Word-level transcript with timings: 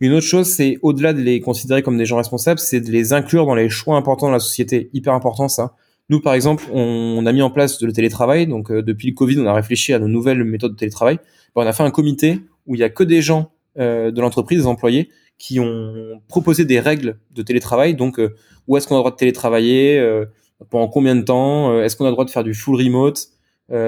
Une 0.00 0.14
autre 0.14 0.26
chose, 0.26 0.46
c'est 0.46 0.78
au-delà 0.80 1.12
de 1.12 1.20
les 1.20 1.40
considérer 1.40 1.82
comme 1.82 1.98
des 1.98 2.06
gens 2.06 2.16
responsables, 2.16 2.58
c'est 2.58 2.80
de 2.80 2.90
les 2.90 3.12
inclure 3.12 3.44
dans 3.44 3.54
les 3.54 3.68
choix 3.68 3.96
importants 3.96 4.28
de 4.28 4.32
la 4.32 4.40
société. 4.40 4.88
Hyper 4.94 5.12
important 5.12 5.48
ça. 5.48 5.74
Nous, 6.08 6.20
par 6.20 6.32
exemple, 6.34 6.64
on, 6.72 7.24
a 7.26 7.32
mis 7.32 7.42
en 7.42 7.50
place 7.50 7.80
le 7.82 7.92
télétravail. 7.92 8.46
Donc, 8.46 8.70
euh, 8.70 8.82
depuis 8.82 9.08
le 9.08 9.14
Covid, 9.14 9.38
on 9.38 9.46
a 9.46 9.52
réfléchi 9.52 9.92
à 9.92 9.98
nos 9.98 10.08
nouvelles 10.08 10.42
méthodes 10.42 10.72
de 10.72 10.76
télétravail. 10.76 11.18
on 11.54 11.60
a 11.60 11.72
fait 11.72 11.82
un 11.84 11.90
comité 11.90 12.40
où 12.66 12.74
il 12.74 12.80
y 12.80 12.82
a 12.82 12.88
que 12.88 13.04
des 13.04 13.22
gens 13.22 13.52
euh, 13.78 14.10
de 14.10 14.20
l'entreprise, 14.20 14.60
des 14.60 14.66
employés, 14.66 15.10
qui 15.38 15.60
ont 15.60 16.20
proposé 16.28 16.64
des 16.64 16.80
règles 16.80 17.18
de 17.30 17.42
télétravail. 17.42 17.94
Donc, 17.94 18.18
euh, 18.18 18.34
où 18.66 18.76
est-ce 18.76 18.88
qu'on 18.88 18.96
a 18.96 18.98
le 18.98 19.02
droit 19.02 19.12
de 19.12 19.16
télétravailler 19.16 20.24
Pendant 20.70 20.88
combien 20.88 21.14
de 21.14 21.22
temps 21.22 21.80
Est-ce 21.80 21.96
qu'on 21.96 22.04
a 22.04 22.08
le 22.08 22.14
droit 22.14 22.24
de 22.24 22.30
faire 22.30 22.44
du 22.44 22.54
full 22.54 22.76
remote 22.76 23.28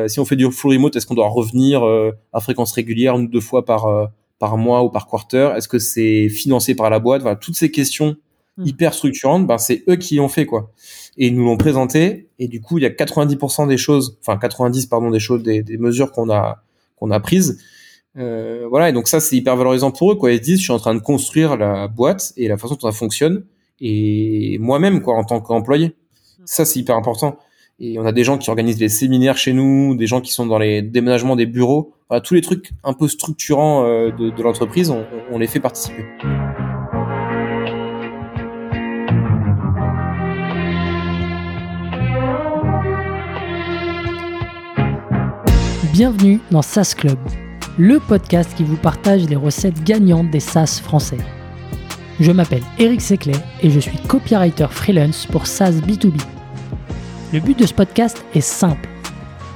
Si 0.06 0.20
on 0.20 0.24
fait 0.24 0.36
du 0.36 0.50
full 0.50 0.72
remote, 0.72 0.96
est-ce 0.96 1.06
qu'on 1.06 1.14
doit 1.14 1.28
revenir 1.28 1.84
à 2.32 2.40
fréquence 2.40 2.72
régulière, 2.72 3.16
une 3.16 3.26
ou 3.26 3.28
deux 3.28 3.40
fois 3.40 3.64
par 3.64 4.10
par 4.42 4.56
mois 4.56 4.82
ou 4.82 4.90
par 4.90 5.06
quarter 5.06 5.52
Est-ce 5.56 5.68
que 5.68 5.78
c'est 5.78 6.28
financé 6.28 6.74
par 6.74 6.90
la 6.90 6.98
boîte? 6.98 7.22
Voilà, 7.22 7.36
toutes 7.36 7.54
ces 7.54 7.70
questions 7.70 8.16
hmm. 8.56 8.66
hyper 8.66 8.92
structurantes, 8.92 9.46
ben 9.46 9.56
c'est 9.56 9.84
eux 9.88 9.94
qui 9.94 10.16
l'ont 10.16 10.28
fait 10.28 10.46
quoi. 10.46 10.72
Et 11.16 11.28
ils 11.28 11.36
nous 11.36 11.44
l'ont 11.44 11.56
présenté 11.56 12.28
et 12.40 12.48
du 12.48 12.60
coup 12.60 12.76
il 12.76 12.82
y 12.82 12.86
a 12.86 12.90
90% 12.90 13.68
des 13.68 13.76
choses, 13.76 14.18
enfin 14.20 14.36
90 14.36 14.86
pardon 14.86 15.12
des 15.12 15.20
choses, 15.20 15.44
des, 15.44 15.62
des 15.62 15.78
mesures 15.78 16.10
qu'on 16.10 16.28
a 16.28 16.64
qu'on 16.96 17.12
a 17.12 17.20
prises. 17.20 17.62
Euh, 18.18 18.66
voilà 18.68 18.88
et 18.88 18.92
donc 18.92 19.06
ça 19.06 19.20
c'est 19.20 19.36
hyper 19.36 19.54
valorisant 19.54 19.92
pour 19.92 20.10
eux 20.10 20.16
quoi. 20.16 20.32
Ils 20.32 20.38
se 20.38 20.42
disent 20.42 20.58
je 20.58 20.64
suis 20.64 20.72
en 20.72 20.80
train 20.80 20.96
de 20.96 21.00
construire 21.00 21.56
la 21.56 21.86
boîte 21.86 22.32
et 22.36 22.48
la 22.48 22.56
façon 22.56 22.74
dont 22.74 22.90
ça 22.90 22.98
fonctionne 22.98 23.44
et 23.80 24.58
moi-même 24.58 25.02
quoi 25.02 25.14
en 25.14 25.22
tant 25.22 25.40
qu'employé. 25.40 25.86
Hmm. 25.86 26.42
Ça 26.46 26.64
c'est 26.64 26.80
hyper 26.80 26.96
important. 26.96 27.38
Et 27.80 27.98
on 27.98 28.04
a 28.04 28.12
des 28.12 28.22
gens 28.22 28.38
qui 28.38 28.50
organisent 28.50 28.78
des 28.78 28.88
séminaires 28.88 29.38
chez 29.38 29.52
nous, 29.52 29.96
des 29.96 30.06
gens 30.06 30.20
qui 30.20 30.32
sont 30.32 30.46
dans 30.46 30.58
les 30.58 30.82
déménagements 30.82 31.36
des 31.36 31.46
bureaux. 31.46 31.94
tous 32.22 32.34
les 32.34 32.42
trucs 32.42 32.70
un 32.84 32.92
peu 32.92 33.08
structurants 33.08 33.84
euh, 33.86 34.10
de, 34.10 34.42
l'entreprise, 34.42 34.90
on, 35.30 35.38
les 35.38 35.46
fait 35.46 35.60
participer. 35.60 36.04
Bienvenue 45.92 46.40
dans 46.50 46.62
SaaS 46.62 46.94
Club, 46.96 47.18
le 47.78 47.98
podcast 48.00 48.54
qui 48.56 48.64
vous 48.64 48.76
partage 48.76 49.28
les 49.28 49.36
recettes 49.36 49.82
gagnantes 49.82 50.30
des 50.30 50.40
SaaS 50.40 50.80
français. 50.82 51.18
Je 52.20 52.32
m'appelle 52.32 52.62
Eric 52.78 53.00
Seclet 53.00 53.32
et 53.62 53.70
je 53.70 53.80
suis 53.80 53.98
copywriter 54.08 54.68
freelance 54.70 55.26
pour 55.26 55.46
SaaS 55.46 55.72
B2B. 55.72 56.20
Le 57.32 57.40
but 57.40 57.58
de 57.58 57.64
ce 57.64 57.72
podcast 57.72 58.22
est 58.34 58.42
simple. 58.42 58.90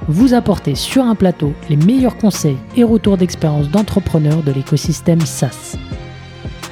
Vous 0.08 0.32
apporter 0.32 0.74
sur 0.74 1.04
un 1.04 1.14
plateau 1.14 1.52
les 1.68 1.76
meilleurs 1.76 2.16
conseils 2.16 2.56
et 2.74 2.84
retours 2.84 3.18
d'expérience 3.18 3.68
d'entrepreneurs 3.68 4.42
de 4.42 4.50
l'écosystème 4.50 5.20
SaaS. 5.20 5.76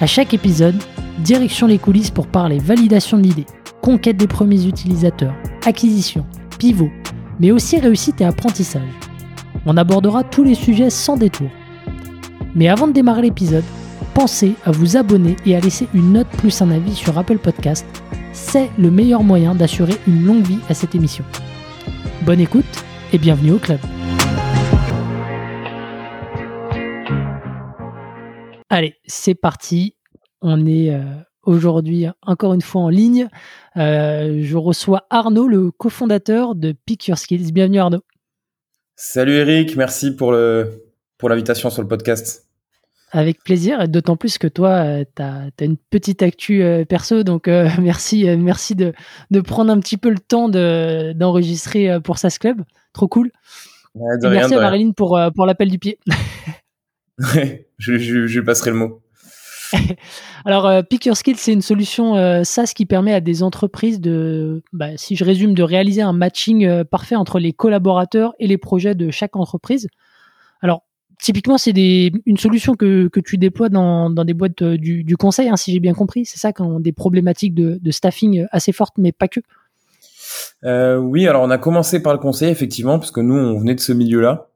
À 0.00 0.06
chaque 0.06 0.32
épisode, 0.32 0.82
direction 1.18 1.66
les 1.66 1.76
coulisses 1.76 2.10
pour 2.10 2.26
parler 2.26 2.58
validation 2.58 3.18
de 3.18 3.22
l'idée, 3.24 3.44
conquête 3.82 4.16
des 4.16 4.26
premiers 4.26 4.64
utilisateurs, 4.64 5.34
acquisition, 5.66 6.24
pivot, 6.58 6.90
mais 7.38 7.50
aussi 7.50 7.78
réussite 7.78 8.22
et 8.22 8.24
apprentissage. 8.24 8.82
On 9.66 9.76
abordera 9.76 10.24
tous 10.24 10.44
les 10.44 10.54
sujets 10.54 10.88
sans 10.88 11.18
détour. 11.18 11.50
Mais 12.54 12.68
avant 12.68 12.86
de 12.86 12.92
démarrer 12.92 13.22
l'épisode, 13.22 13.64
pensez 14.14 14.54
à 14.64 14.70
vous 14.70 14.96
abonner 14.96 15.36
et 15.44 15.54
à 15.54 15.60
laisser 15.60 15.86
une 15.92 16.14
note 16.14 16.28
plus 16.38 16.62
un 16.62 16.70
avis 16.70 16.94
sur 16.94 17.18
Apple 17.18 17.38
Podcast 17.38 17.84
c'est 18.34 18.70
le 18.78 18.90
meilleur 18.90 19.22
moyen 19.22 19.54
d'assurer 19.54 19.94
une 20.06 20.26
longue 20.26 20.44
vie 20.44 20.58
à 20.68 20.74
cette 20.74 20.94
émission. 20.94 21.24
Bonne 22.22 22.40
écoute 22.40 22.64
et 23.12 23.18
bienvenue 23.18 23.52
au 23.52 23.58
club. 23.58 23.78
Allez, 28.68 28.96
c'est 29.06 29.36
parti. 29.36 29.94
On 30.42 30.66
est 30.66 30.92
euh, 30.92 31.00
aujourd'hui 31.44 32.06
encore 32.22 32.54
une 32.54 32.60
fois 32.60 32.82
en 32.82 32.88
ligne. 32.88 33.28
Euh, 33.76 34.40
je 34.42 34.56
reçois 34.56 35.06
Arnaud, 35.10 35.46
le 35.46 35.70
cofondateur 35.70 36.56
de 36.56 36.72
Pick 36.72 37.06
Your 37.06 37.16
Skills. 37.16 37.52
Bienvenue 37.52 37.78
Arnaud. 37.78 38.02
Salut 38.96 39.34
Eric, 39.34 39.76
merci 39.76 40.14
pour 40.14 40.32
l'invitation 40.32 41.70
sur 41.70 41.82
le 41.82 41.88
podcast. 41.88 42.43
Avec 43.14 43.44
plaisir, 43.44 43.88
d'autant 43.88 44.16
plus 44.16 44.38
que 44.38 44.48
toi, 44.48 44.70
euh, 44.70 45.04
tu 45.16 45.22
as, 45.22 45.64
une 45.64 45.76
petite 45.76 46.20
actu 46.20 46.64
euh, 46.64 46.84
perso, 46.84 47.22
donc 47.22 47.46
euh, 47.46 47.68
merci, 47.80 48.24
merci 48.36 48.74
de, 48.74 48.92
prendre 49.40 49.70
un 49.70 49.78
petit 49.78 49.96
peu 49.96 50.10
le 50.10 50.18
temps 50.18 50.48
d'enregistrer 50.48 52.00
pour 52.02 52.18
SAS 52.18 52.40
Club. 52.40 52.62
Trop 52.92 53.06
cool. 53.06 53.30
merci 53.94 54.54
à 54.54 54.60
Marilyn 54.60 54.90
pour, 54.90 55.16
pour 55.36 55.46
l'appel 55.46 55.70
du 55.70 55.78
pied. 55.78 56.00
je, 57.78 57.98
je, 58.26 58.40
passerai 58.40 58.70
le 58.70 58.76
mot. 58.76 59.00
Alors, 60.44 60.84
Pick 60.90 61.06
Your 61.06 61.16
Skills, 61.16 61.36
c'est 61.36 61.52
une 61.52 61.62
solution 61.62 62.42
SaaS 62.42 62.72
qui 62.74 62.84
permet 62.84 63.14
à 63.14 63.20
des 63.20 63.44
entreprises 63.44 64.00
de, 64.00 64.64
bah, 64.72 64.96
si 64.96 65.14
je 65.14 65.24
résume, 65.24 65.54
de 65.54 65.62
réaliser 65.62 66.02
un 66.02 66.12
matching 66.12 66.82
parfait 66.82 67.14
entre 67.14 67.38
les 67.38 67.52
collaborateurs 67.52 68.34
et 68.40 68.48
les 68.48 68.58
projets 68.58 68.96
de 68.96 69.12
chaque 69.12 69.36
entreprise. 69.36 69.86
Typiquement, 71.20 71.58
c'est 71.58 71.72
une 71.72 72.36
solution 72.36 72.74
que, 72.74 73.08
tu 73.24 73.38
déploies 73.38 73.68
dans, 73.68 74.10
des 74.10 74.34
boîtes 74.34 74.62
euh, 74.62 74.76
du, 74.76 75.16
conseil, 75.16 75.48
hein, 75.48 75.56
si 75.56 75.72
j'ai 75.72 75.80
bien 75.80 75.94
compris. 75.94 76.24
C'est 76.24 76.38
ça, 76.38 76.52
quand 76.52 76.80
des 76.80 76.92
problématiques 76.92 77.54
de, 77.54 77.90
staffing 77.90 78.46
assez 78.50 78.72
fortes, 78.72 78.94
mais 78.98 79.12
pas 79.12 79.28
que. 79.28 79.40
Euh, 80.64 80.96
oui, 80.96 81.28
alors 81.28 81.42
on 81.42 81.50
a 81.50 81.58
commencé 81.58 82.02
par 82.02 82.12
le 82.12 82.18
conseil, 82.18 82.50
effectivement, 82.50 82.98
parce 82.98 83.10
que 83.10 83.20
nous, 83.20 83.34
on 83.34 83.58
venait 83.58 83.74
de 83.74 83.80
ce 83.80 83.92
milieu-là. 83.92 84.48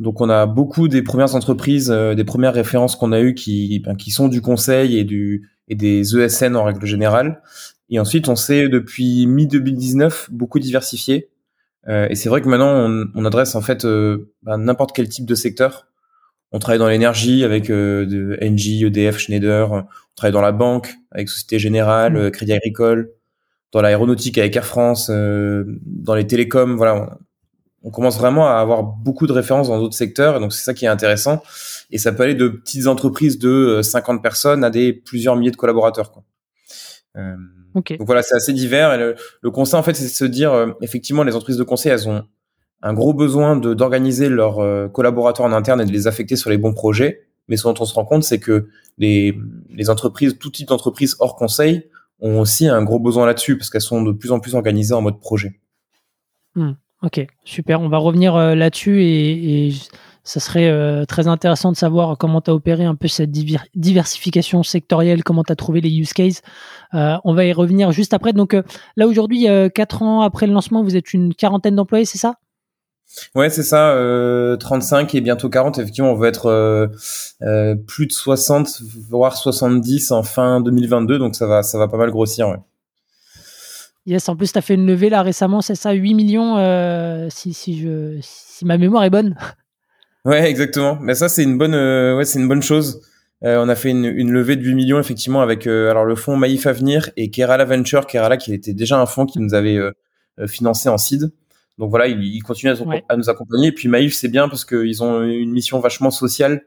Donc, 0.00 0.20
on 0.20 0.28
a 0.28 0.46
beaucoup 0.46 0.88
des 0.88 1.02
premières 1.02 1.34
entreprises, 1.36 1.90
euh, 1.90 2.14
des 2.14 2.24
premières 2.24 2.54
références 2.54 2.96
qu'on 2.96 3.12
a 3.12 3.20
eues 3.20 3.34
qui, 3.34 3.80
ben, 3.80 3.94
qui 3.94 4.10
sont 4.10 4.28
du 4.28 4.40
conseil 4.40 4.98
et, 4.98 5.04
du, 5.04 5.48
et 5.68 5.76
des 5.76 6.16
ESN 6.16 6.56
en 6.56 6.64
règle 6.64 6.84
générale. 6.86 7.42
Et 7.90 8.00
ensuite, 8.00 8.28
on 8.28 8.36
s'est, 8.36 8.68
depuis 8.68 9.26
mi-2019, 9.26 10.30
beaucoup 10.30 10.58
diversifié. 10.58 11.28
Et 11.88 12.14
c'est 12.14 12.28
vrai 12.28 12.40
que 12.40 12.48
maintenant, 12.48 13.08
on, 13.14 13.24
adresse 13.24 13.54
en 13.54 13.60
fait 13.60 13.84
ben, 14.42 14.58
n'importe 14.58 14.94
quel 14.94 15.08
type 15.08 15.26
de 15.26 15.34
secteur. 15.34 15.86
On 16.54 16.60
travaille 16.60 16.78
dans 16.78 16.88
l'énergie 16.88 17.42
avec 17.42 17.68
euh, 17.68 18.06
de 18.06 18.38
Engie, 18.40 18.84
EDF, 18.84 19.18
Schneider. 19.18 19.72
On 19.72 19.86
travaille 20.14 20.32
dans 20.32 20.40
la 20.40 20.52
banque 20.52 20.94
avec 21.10 21.28
Société 21.28 21.58
Générale, 21.58 22.12
mmh. 22.12 22.16
euh, 22.16 22.30
Crédit 22.30 22.52
Agricole. 22.52 23.10
Dans 23.72 23.80
l'aéronautique 23.80 24.38
avec 24.38 24.54
Air 24.54 24.64
France. 24.64 25.10
Euh, 25.10 25.64
dans 25.84 26.14
les 26.14 26.28
télécoms, 26.28 26.76
voilà. 26.76 27.18
On, 27.82 27.90
commence 27.90 28.16
vraiment 28.18 28.46
à 28.46 28.60
avoir 28.60 28.84
beaucoup 28.84 29.26
de 29.26 29.32
références 29.32 29.66
dans 29.66 29.80
d'autres 29.80 29.96
secteurs. 29.96 30.36
Et 30.36 30.38
donc 30.38 30.52
c'est 30.52 30.62
ça 30.62 30.74
qui 30.74 30.84
est 30.84 30.88
intéressant. 30.88 31.42
Et 31.90 31.98
ça 31.98 32.12
peut 32.12 32.22
aller 32.22 32.36
de 32.36 32.46
petites 32.46 32.86
entreprises 32.86 33.40
de 33.40 33.80
50 33.82 34.22
personnes 34.22 34.62
à 34.62 34.70
des 34.70 34.92
plusieurs 34.92 35.34
milliers 35.34 35.50
de 35.50 35.56
collaborateurs. 35.56 36.12
Quoi. 36.12 36.22
Donc 37.14 37.92
voilà, 38.00 38.22
c'est 38.22 38.34
assez 38.34 38.52
divers. 38.52 38.92
Et 38.94 38.98
le, 38.98 39.14
le 39.40 39.50
conseil, 39.50 39.78
en 39.78 39.82
fait, 39.82 39.94
c'est 39.94 40.04
de 40.04 40.08
se 40.08 40.24
dire, 40.24 40.74
effectivement, 40.80 41.22
les 41.22 41.34
entreprises 41.34 41.56
de 41.56 41.64
conseil, 41.64 41.92
elles 41.92 42.08
ont 42.08 42.24
un 42.84 42.92
gros 42.92 43.14
besoin 43.14 43.56
de 43.56 43.72
d'organiser 43.74 44.28
leurs 44.28 44.58
euh, 44.60 44.88
collaborateurs 44.88 45.46
en 45.46 45.52
interne 45.52 45.80
et 45.80 45.86
de 45.86 45.90
les 45.90 46.06
affecter 46.06 46.36
sur 46.36 46.50
les 46.50 46.58
bons 46.58 46.74
projets. 46.74 47.26
Mais 47.48 47.56
ce 47.56 47.64
dont 47.64 47.74
on 47.80 47.84
se 47.84 47.94
rend 47.94 48.04
compte, 48.04 48.22
c'est 48.22 48.38
que 48.38 48.68
les, 48.98 49.36
les 49.70 49.90
entreprises, 49.90 50.38
tout 50.38 50.50
type 50.50 50.68
d'entreprises 50.68 51.16
hors 51.18 51.34
conseil, 51.34 51.88
ont 52.20 52.40
aussi 52.40 52.68
un 52.68 52.82
gros 52.84 52.98
besoin 52.98 53.26
là-dessus 53.26 53.58
parce 53.58 53.70
qu'elles 53.70 53.80
sont 53.80 54.02
de 54.02 54.12
plus 54.12 54.32
en 54.32 54.40
plus 54.40 54.54
organisées 54.54 54.94
en 54.94 55.00
mode 55.00 55.18
projet. 55.18 55.58
Hmm, 56.54 56.72
ok, 57.02 57.26
super. 57.44 57.80
On 57.80 57.88
va 57.88 57.98
revenir 57.98 58.36
euh, 58.36 58.54
là-dessus 58.54 59.02
et, 59.02 59.68
et, 59.68 59.74
ça 60.24 60.40
serait 60.40 60.68
euh, 60.68 61.04
très 61.04 61.28
intéressant 61.28 61.70
de 61.70 61.76
savoir 61.76 62.18
comment 62.18 62.40
tu 62.40 62.50
as 62.50 62.54
opéré 62.54 62.84
un 62.84 62.96
peu 62.96 63.08
cette 63.08 63.30
diversification 63.30 64.62
sectorielle, 64.62 65.22
comment 65.22 65.44
tu 65.44 65.52
as 65.52 65.56
trouvé 65.56 65.80
les 65.80 65.90
use 65.90 66.12
cases. 66.12 66.42
on 66.92 67.34
va 67.34 67.44
y 67.44 67.52
revenir 67.52 67.92
juste 67.92 68.14
après. 68.14 68.32
Donc 68.32 68.56
là, 68.96 69.06
aujourd'hui, 69.06 69.46
quatre 69.74 70.02
ans 70.02 70.22
après 70.22 70.46
le 70.46 70.52
lancement, 70.52 70.82
vous 70.82 70.96
êtes 70.96 71.12
une 71.12 71.34
quarantaine 71.34 71.76
d'employés, 71.76 72.04
c'est 72.04 72.18
ça? 72.18 72.34
Ouais, 73.34 73.50
c'est 73.50 73.62
ça, 73.62 73.90
euh, 73.90 74.56
35 74.56 75.14
et 75.14 75.20
bientôt 75.20 75.48
40. 75.48 75.78
Effectivement, 75.78 76.10
on 76.10 76.14
veut 76.14 76.28
être 76.28 76.46
euh, 76.46 76.88
euh, 77.42 77.74
plus 77.74 78.06
de 78.06 78.12
60, 78.12 78.82
voire 79.08 79.36
70 79.36 80.10
en 80.10 80.22
fin 80.22 80.60
2022, 80.60 81.18
donc 81.18 81.36
ça 81.36 81.46
va, 81.46 81.62
ça 81.62 81.78
va 81.78 81.88
pas 81.88 81.96
mal 81.96 82.10
grossir. 82.10 82.48
Ouais. 82.48 82.58
Yes, 84.06 84.28
en 84.28 84.36
plus, 84.36 84.52
tu 84.52 84.58
as 84.58 84.62
fait 84.62 84.74
une 84.74 84.86
levée 84.86 85.10
là 85.10 85.22
récemment, 85.22 85.60
c'est 85.60 85.74
ça, 85.74 85.92
8 85.92 86.14
millions, 86.14 86.56
euh, 86.58 87.28
si, 87.30 87.54
si, 87.54 87.78
je, 87.78 88.18
si 88.20 88.64
ma 88.64 88.78
mémoire 88.78 89.04
est 89.04 89.10
bonne? 89.10 89.36
Ouais, 90.24 90.48
exactement. 90.48 90.98
Mais 91.00 91.14
ça, 91.14 91.28
c'est 91.28 91.42
une 91.42 91.58
bonne, 91.58 91.74
ouais, 91.74 92.24
c'est 92.24 92.38
une 92.38 92.48
bonne 92.48 92.62
chose. 92.62 93.02
on 93.42 93.68
a 93.68 93.74
fait 93.74 93.90
une, 93.90 94.06
une, 94.06 94.32
levée 94.32 94.56
de 94.56 94.62
8 94.62 94.74
millions 94.74 94.98
effectivement 94.98 95.42
avec 95.42 95.66
alors 95.66 96.04
le 96.04 96.14
fonds 96.14 96.36
Maïf 96.36 96.66
Avenir 96.66 97.10
et 97.16 97.30
Kerala 97.30 97.64
Venture, 97.64 98.06
Kerala 98.06 98.36
qui 98.38 98.54
était 98.54 98.72
déjà 98.72 98.98
un 98.98 99.06
fonds 99.06 99.26
qui 99.26 99.38
nous 99.38 99.54
avait 99.54 99.78
financé 100.46 100.88
en 100.88 100.96
seed. 100.96 101.30
Donc 101.78 101.90
voilà, 101.90 102.06
ils, 102.06 102.42
continuent 102.42 102.74
à, 103.08 103.16
nous 103.16 103.28
accompagner. 103.28 103.68
Et 103.68 103.72
puis 103.72 103.88
Maïf, 103.88 104.14
c'est 104.14 104.28
bien 104.28 104.48
parce 104.48 104.64
qu'ils 104.64 105.02
ont 105.02 105.22
une 105.22 105.50
mission 105.50 105.80
vachement 105.80 106.10
sociale 106.10 106.62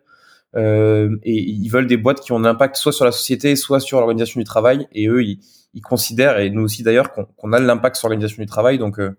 euh, 0.56 1.15
et 1.24 1.33
ils 1.33 1.69
veulent 1.69 1.88
des 1.88 1.98
boîtes 1.98 2.21
qui 2.21 2.31
ont 2.33 2.38
un 2.38 2.45
impact 2.45 2.75
soit 2.75 2.92
sur 2.92 3.06
la 3.06 3.12
société, 3.12 3.56
soit 3.56 3.80
sur 3.80 4.00
l'organisation 4.00 4.39
du 4.39 4.44
travail. 4.44 4.88
Et 4.92 5.07
eux, 5.07 5.24
ils, 5.24 5.39
considèrent, 5.81 6.39
et 6.39 6.50
nous 6.50 6.63
aussi 6.63 6.83
d'ailleurs, 6.83 7.12
qu'on 7.13 7.54
a 7.54 7.59
l'impact 7.59 7.95
sur 7.95 8.07
l'organisation 8.07 8.42
du 8.42 8.48
travail. 8.48 8.77
Donc, 8.80 9.00
euh, 9.00 9.18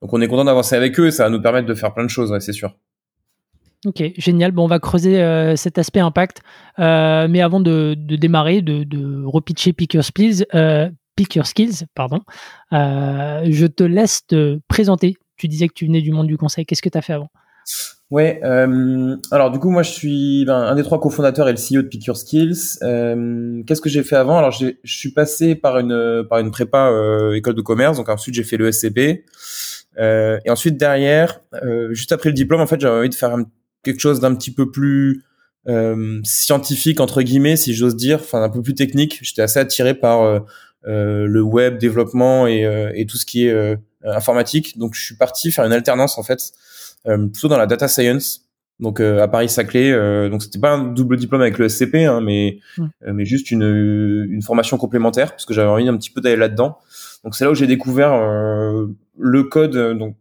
donc 0.00 0.12
on 0.12 0.20
est 0.20 0.28
content 0.28 0.44
d'avancer 0.44 0.76
avec 0.76 0.98
eux 1.00 1.06
et 1.06 1.10
ça 1.10 1.24
va 1.24 1.30
nous 1.30 1.42
permettre 1.42 1.66
de 1.66 1.74
faire 1.74 1.92
plein 1.92 2.04
de 2.04 2.10
choses, 2.10 2.34
c'est 2.40 2.52
sûr. 2.52 2.76
Ok, 3.84 4.02
génial. 4.16 4.52
Bon, 4.52 4.64
on 4.64 4.68
va 4.68 4.78
creuser 4.78 5.22
euh, 5.22 5.54
cet 5.56 5.78
aspect 5.78 6.00
impact. 6.00 6.40
Euh, 6.78 7.28
mais 7.28 7.42
avant 7.42 7.60
de, 7.60 7.94
démarrer, 7.94 8.62
de, 8.62 9.24
repitcher 9.24 9.72
Pick 9.72 9.94
Your 9.94 10.04
Skills, 10.04 10.44
euh, 10.54 10.88
Skills 11.44 11.84
pardon, 11.94 12.20
je 12.72 13.66
te 13.66 13.84
laisse 13.84 14.26
te 14.26 14.58
présenter. 14.68 15.16
Tu 15.36 15.48
disais 15.48 15.68
que 15.68 15.74
tu 15.74 15.86
venais 15.86 16.00
du 16.00 16.12
monde 16.12 16.26
du 16.26 16.38
conseil. 16.38 16.64
Qu'est-ce 16.64 16.82
que 16.82 16.88
tu 16.88 16.98
as 16.98 17.02
fait 17.02 17.12
avant? 17.12 17.28
Ouais, 18.10 18.40
alors 19.32 19.50
du 19.50 19.58
coup, 19.58 19.70
moi 19.70 19.82
je 19.82 19.90
suis 19.90 20.44
ben, 20.44 20.56
un 20.56 20.74
des 20.74 20.84
trois 20.84 21.00
cofondateurs 21.00 21.48
et 21.48 21.52
le 21.52 21.58
CEO 21.58 21.82
de 21.82 21.88
Pick 21.88 22.04
Your 22.04 22.16
Skills. 22.16 22.78
Qu'est-ce 23.66 23.80
que 23.80 23.88
j'ai 23.88 24.02
fait 24.02 24.16
avant? 24.16 24.38
Alors 24.38 24.52
je 24.52 24.74
suis 24.84 25.12
passé 25.12 25.54
par 25.54 25.78
une, 25.78 26.24
par 26.28 26.38
une 26.38 26.50
prépa 26.50 26.92
école 27.34 27.54
de 27.54 27.62
commerce, 27.62 27.96
donc 27.96 28.08
ensuite 28.08 28.34
j'ai 28.34 28.44
fait 28.44 28.56
le 28.56 28.70
SCP. 28.70 29.24
et 29.98 30.50
ensuite 30.50 30.76
derrière, 30.76 31.40
juste 31.90 32.12
après 32.12 32.28
le 32.28 32.34
diplôme, 32.34 32.60
en 32.60 32.66
fait, 32.66 32.80
j'avais 32.80 32.98
envie 32.98 33.08
de 33.08 33.14
faire 33.14 33.34
un 33.34 33.44
quelque 33.86 34.00
chose 34.00 34.20
d'un 34.20 34.34
petit 34.34 34.52
peu 34.52 34.70
plus 34.70 35.24
euh, 35.68 36.20
scientifique 36.22 37.00
entre 37.00 37.22
guillemets, 37.22 37.56
si 37.56 37.74
j'ose 37.74 37.96
dire, 37.96 38.18
enfin 38.20 38.42
un 38.42 38.50
peu 38.50 38.62
plus 38.62 38.74
technique. 38.74 39.18
J'étais 39.22 39.42
assez 39.42 39.58
attiré 39.58 39.94
par 39.94 40.22
euh, 40.22 40.40
euh, 40.86 41.26
le 41.26 41.40
web, 41.40 41.78
développement 41.78 42.46
et, 42.46 42.92
et, 42.94 43.06
tout 43.06 43.16
ce 43.16 43.24
qui 43.26 43.46
est 43.46 43.78
informatique. 44.04 44.78
Donc 44.78 44.94
je 44.94 45.02
suis 45.02 45.16
parti 45.16 45.50
faire 45.50 45.64
une 45.64 45.72
alternance 45.72 46.18
en 46.18 46.22
fait, 46.22 46.52
plutôt 47.04 47.48
dans 47.48 47.58
la 47.58 47.66
data 47.66 47.88
science. 47.88 48.42
Donc 48.78 49.00
à 49.00 49.26
Paris 49.26 49.48
Saclay, 49.48 49.90
donc 50.28 50.42
c'était 50.42 50.58
pas 50.58 50.72
un 50.72 50.84
double 50.84 51.16
diplôme 51.16 51.40
avec 51.40 51.56
le 51.56 51.68
SCP, 51.68 52.04
hein, 52.04 52.20
mais 52.20 52.58
mmh. 52.76 52.86
mais 53.14 53.24
juste 53.24 53.50
une, 53.50 54.26
une 54.30 54.42
formation 54.42 54.76
complémentaire 54.76 55.30
parce 55.30 55.46
que 55.46 55.54
j'avais 55.54 55.70
envie 55.70 55.88
un 55.88 55.96
petit 55.96 56.10
peu 56.10 56.20
d'aller 56.20 56.36
là-dedans. 56.36 56.76
Donc 57.24 57.34
c'est 57.34 57.46
là 57.46 57.50
où 57.50 57.54
j'ai 57.54 57.66
découvert 57.66 58.12
le 59.18 59.42
code, 59.44 59.98
donc 59.98 60.16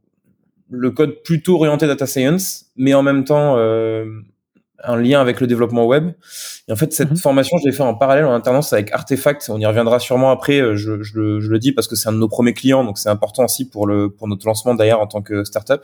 le 0.69 0.91
code 0.91 1.21
plutôt 1.23 1.55
orienté 1.55 1.87
data 1.87 2.05
science, 2.07 2.65
mais 2.75 2.93
en 2.93 3.03
même 3.03 3.23
temps 3.23 3.57
euh, 3.57 4.05
un 4.83 4.97
lien 4.97 5.21
avec 5.21 5.41
le 5.41 5.47
développement 5.47 5.85
web. 5.85 6.11
Et 6.67 6.71
en 6.71 6.75
fait, 6.75 6.93
cette 6.93 7.11
mhm. 7.11 7.17
formation, 7.17 7.57
je 7.57 7.69
l'ai 7.69 7.75
fait 7.75 7.83
en 7.83 7.95
parallèle 7.95 8.25
en 8.25 8.33
alternance 8.33 8.73
avec 8.73 8.91
Artefact. 8.91 9.49
On 9.49 9.59
y 9.59 9.65
reviendra 9.65 9.99
sûrement 9.99 10.31
après. 10.31 10.59
Euh, 10.59 10.75
je, 10.75 11.01
je, 11.03 11.19
le, 11.19 11.39
je, 11.39 11.49
le, 11.49 11.59
dis 11.59 11.71
parce 11.71 11.87
que 11.87 11.95
c'est 11.95 12.09
un 12.09 12.13
de 12.13 12.17
nos 12.17 12.29
premiers 12.29 12.53
clients, 12.53 12.83
donc 12.83 12.97
c'est 12.97 13.09
important 13.09 13.45
aussi 13.45 13.69
pour 13.69 13.87
le 13.87 14.09
pour 14.09 14.27
notre 14.27 14.45
lancement 14.45 14.75
d'ailleurs 14.75 15.01
en 15.01 15.07
tant 15.07 15.21
que 15.21 15.43
startup. 15.43 15.81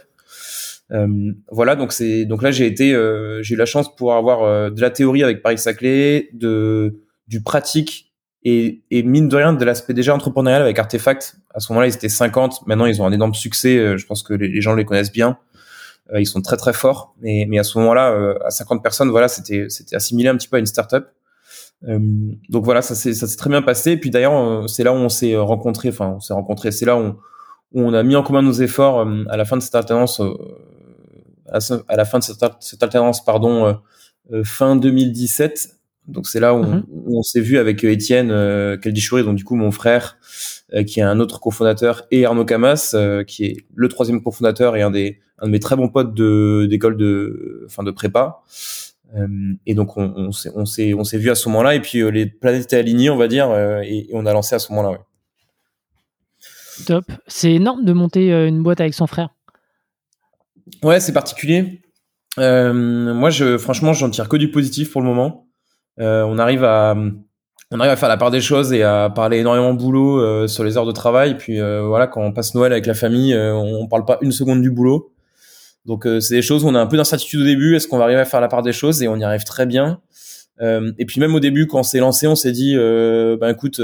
Euh, 0.91 1.31
voilà, 1.49 1.75
donc 1.75 1.93
c'est 1.93 2.25
donc 2.25 2.41
là 2.41 2.51
j'ai 2.51 2.65
été 2.65 2.93
euh, 2.93 3.41
j'ai 3.41 3.55
eu 3.55 3.57
la 3.57 3.65
chance 3.65 3.89
de 3.89 3.95
pouvoir 3.95 4.17
avoir 4.17 4.43
euh, 4.43 4.69
de 4.69 4.81
la 4.81 4.89
théorie 4.89 5.23
avec 5.23 5.41
Paris 5.41 5.57
Saclay, 5.57 6.29
de 6.33 7.01
du 7.27 7.41
pratique 7.41 8.10
et, 8.43 8.81
et 8.89 9.03
mine 9.03 9.27
de 9.27 9.35
rien, 9.35 9.53
de 9.53 9.63
l'aspect 9.63 9.93
déjà 9.93 10.15
entrepreneurial 10.15 10.61
avec 10.61 10.79
Artefact, 10.79 11.37
à 11.53 11.59
ce 11.59 11.71
moment-là, 11.71 11.87
ils 11.87 11.93
étaient 11.93 12.09
50. 12.09 12.65
Maintenant, 12.65 12.85
ils 12.85 13.01
ont 13.01 13.05
un 13.05 13.11
énorme 13.11 13.35
succès. 13.35 13.77
Euh, 13.77 13.97
je 13.97 14.05
pense 14.05 14.23
que 14.23 14.33
les, 14.33 14.61
gens 14.61 14.73
les 14.73 14.85
connaissent 14.85 15.11
bien. 15.11 15.37
Euh, 16.13 16.19
ils 16.19 16.25
sont 16.25 16.41
très 16.41 16.57
très 16.57 16.73
forts. 16.73 17.13
Mais, 17.21 17.45
mais 17.47 17.59
à 17.59 17.63
ce 17.63 17.77
moment-là, 17.79 18.11
euh, 18.11 18.37
à 18.45 18.49
50 18.49 18.81
personnes, 18.81 19.09
voilà, 19.09 19.27
c'était 19.27 19.67
c'était 19.69 19.95
assimilé 19.95 20.29
un 20.29 20.35
petit 20.35 20.47
peu 20.47 20.57
à 20.57 20.59
une 20.59 20.65
startup. 20.65 21.05
Euh, 21.87 21.99
donc 22.49 22.63
voilà, 22.63 22.81
ça 22.81 22.95
s'est 22.95 23.13
ça 23.13 23.27
s'est 23.27 23.37
très 23.37 23.49
bien 23.49 23.61
passé. 23.61 23.91
Et 23.91 23.97
puis 23.97 24.09
d'ailleurs, 24.09 24.67
c'est 24.69 24.83
là 24.83 24.91
où 24.93 24.97
on 24.97 25.09
s'est 25.09 25.35
rencontrés. 25.35 25.89
Enfin, 25.89 26.13
on 26.17 26.19
s'est 26.19 26.33
rencontrés. 26.33 26.71
C'est 26.71 26.85
là 26.85 26.97
où 26.97 27.15
on, 27.73 27.93
a 27.93 28.03
mis 28.03 28.15
en 28.15 28.23
commun 28.23 28.41
nos 28.41 28.53
efforts 28.53 29.07
à 29.29 29.37
la 29.37 29.45
fin 29.45 29.57
de 29.57 29.61
cette 29.61 29.75
alternance. 29.75 30.21
à 31.49 31.95
la 31.95 32.05
fin 32.05 32.19
de 32.19 32.23
cette 32.23 32.83
alternance, 32.83 33.23
pardon, 33.23 33.77
fin 34.43 34.75
2017 34.75 35.80
donc 36.07 36.27
c'est 36.27 36.39
là 36.39 36.55
où 36.55 36.59
on, 36.59 36.83
mhm. 36.87 37.23
s'est 37.23 37.41
vu 37.41 37.57
avec 37.57 37.83
euh, 37.83 37.91
Étienne 37.91 38.31
euh, 38.31 38.77
Keldichouri, 38.77 39.23
donc 39.23 39.35
du 39.35 39.43
coup 39.43 39.55
mon 39.55 39.71
frère, 39.71 40.17
euh, 40.73 40.83
qui 40.83 40.99
est 40.99 41.03
un 41.03 41.19
autre 41.19 41.39
cofondateur, 41.39 42.03
et 42.11 42.25
Arnaud 42.25 42.45
Camas, 42.45 42.91
euh, 42.93 43.23
qui 43.23 43.45
est 43.45 43.57
le 43.75 43.87
troisième 43.87 44.23
cofondateur 44.23 44.75
et 44.75 44.81
un 44.81 44.91
des 44.91 45.19
un 45.39 45.47
de 45.47 45.51
mes 45.51 45.59
très 45.59 45.75
bons 45.75 45.89
potes 45.89 46.13
de 46.13 46.67
d'école 46.69 46.97
de 46.97 47.63
enfin 47.65 47.83
de 47.83 47.91
prépa. 47.91 48.41
et 49.65 49.73
donc 49.73 49.97
on, 49.97 50.13
on 50.15 50.31
s'est 50.31 50.51
on 50.55 50.65
s'est 50.65 50.93
on 50.93 51.03
s'est 51.03 51.17
vu 51.17 51.29
à 51.29 51.35
ce 51.35 51.49
moment-là, 51.49 51.75
et 51.75 51.81
puis 51.81 52.09
les 52.11 52.25
planètes 52.25 52.63
étaient 52.63 52.77
alignées, 52.77 53.09
on 53.09 53.17
va 53.17 53.27
dire, 53.27 53.51
et, 53.83 54.07
on 54.13 54.25
a 54.25 54.33
lancé 54.33 54.55
à 54.55 54.59
ce 54.59 54.71
moment-là. 54.71 54.91
Ouais. 54.91 54.99
Top. 56.85 57.05
C'est 57.27 57.53
énorme 57.53 57.85
de 57.85 57.93
monter 57.93 58.31
une 58.31 58.63
boîte 58.63 58.81
avec 58.81 58.93
son 58.93 59.07
frère. 59.07 59.29
Ouais, 60.83 60.99
c'est 60.99 61.13
particulier. 61.13 61.81
moi, 62.37 63.29
je 63.29 63.57
franchement, 63.57 63.93
j'en 63.93 64.09
tire 64.09 64.29
que 64.29 64.37
du 64.37 64.49
positif 64.49 64.91
pour 64.91 65.01
le 65.01 65.07
moment. 65.07 65.50
Euh, 66.01 66.23
on 66.23 66.37
arrive 66.37 66.63
à 66.63 66.95
on 67.73 67.79
arrive 67.79 67.91
à 67.91 67.95
faire 67.95 68.09
la 68.09 68.17
part 68.17 68.31
des 68.31 68.41
choses 68.41 68.73
et 68.73 68.83
à 68.83 69.09
parler 69.09 69.37
énormément 69.37 69.73
de 69.73 69.79
boulot 69.79 70.19
euh, 70.19 70.47
sur 70.47 70.65
les 70.65 70.77
heures 70.77 70.85
de 70.85 70.91
travail. 70.91 71.37
Puis 71.37 71.61
euh, 71.61 71.83
voilà, 71.83 72.05
quand 72.07 72.21
on 72.21 72.33
passe 72.33 72.53
Noël 72.53 72.73
avec 72.73 72.85
la 72.85 72.93
famille, 72.93 73.33
on, 73.33 73.87
parle 73.87 74.03
pas 74.03 74.17
une 74.21 74.33
seconde 74.33 74.61
du 74.61 74.71
boulot. 74.71 75.13
Donc 75.85 76.05
c'est 76.19 76.35
des 76.35 76.41
choses 76.41 76.63
où 76.63 76.67
on 76.67 76.75
a 76.75 76.79
un 76.79 76.85
peu 76.85 76.97
d'incertitude 76.97 77.41
au 77.41 77.45
début. 77.45 77.75
Est-ce 77.75 77.87
qu'on 77.87 77.97
va 77.97 78.03
arriver 78.03 78.19
à 78.19 78.25
faire 78.25 78.41
la 78.41 78.49
part 78.49 78.61
des 78.61 78.73
choses? 78.73 79.01
Et 79.01 79.07
on 79.07 79.15
y 79.15 79.23
arrive 79.23 79.45
très 79.45 79.65
bien. 79.65 80.01
et 80.59 81.05
puis 81.05 81.21
même 81.21 81.33
au 81.33 81.39
début, 81.39 81.65
quand 81.65 81.79
on 81.79 81.83
s'est 81.83 81.99
lancé, 81.99 82.27
on 82.27 82.35
s'est 82.35 82.51
dit, 82.51 82.75
ben 82.75 83.49
écoute, 83.49 83.79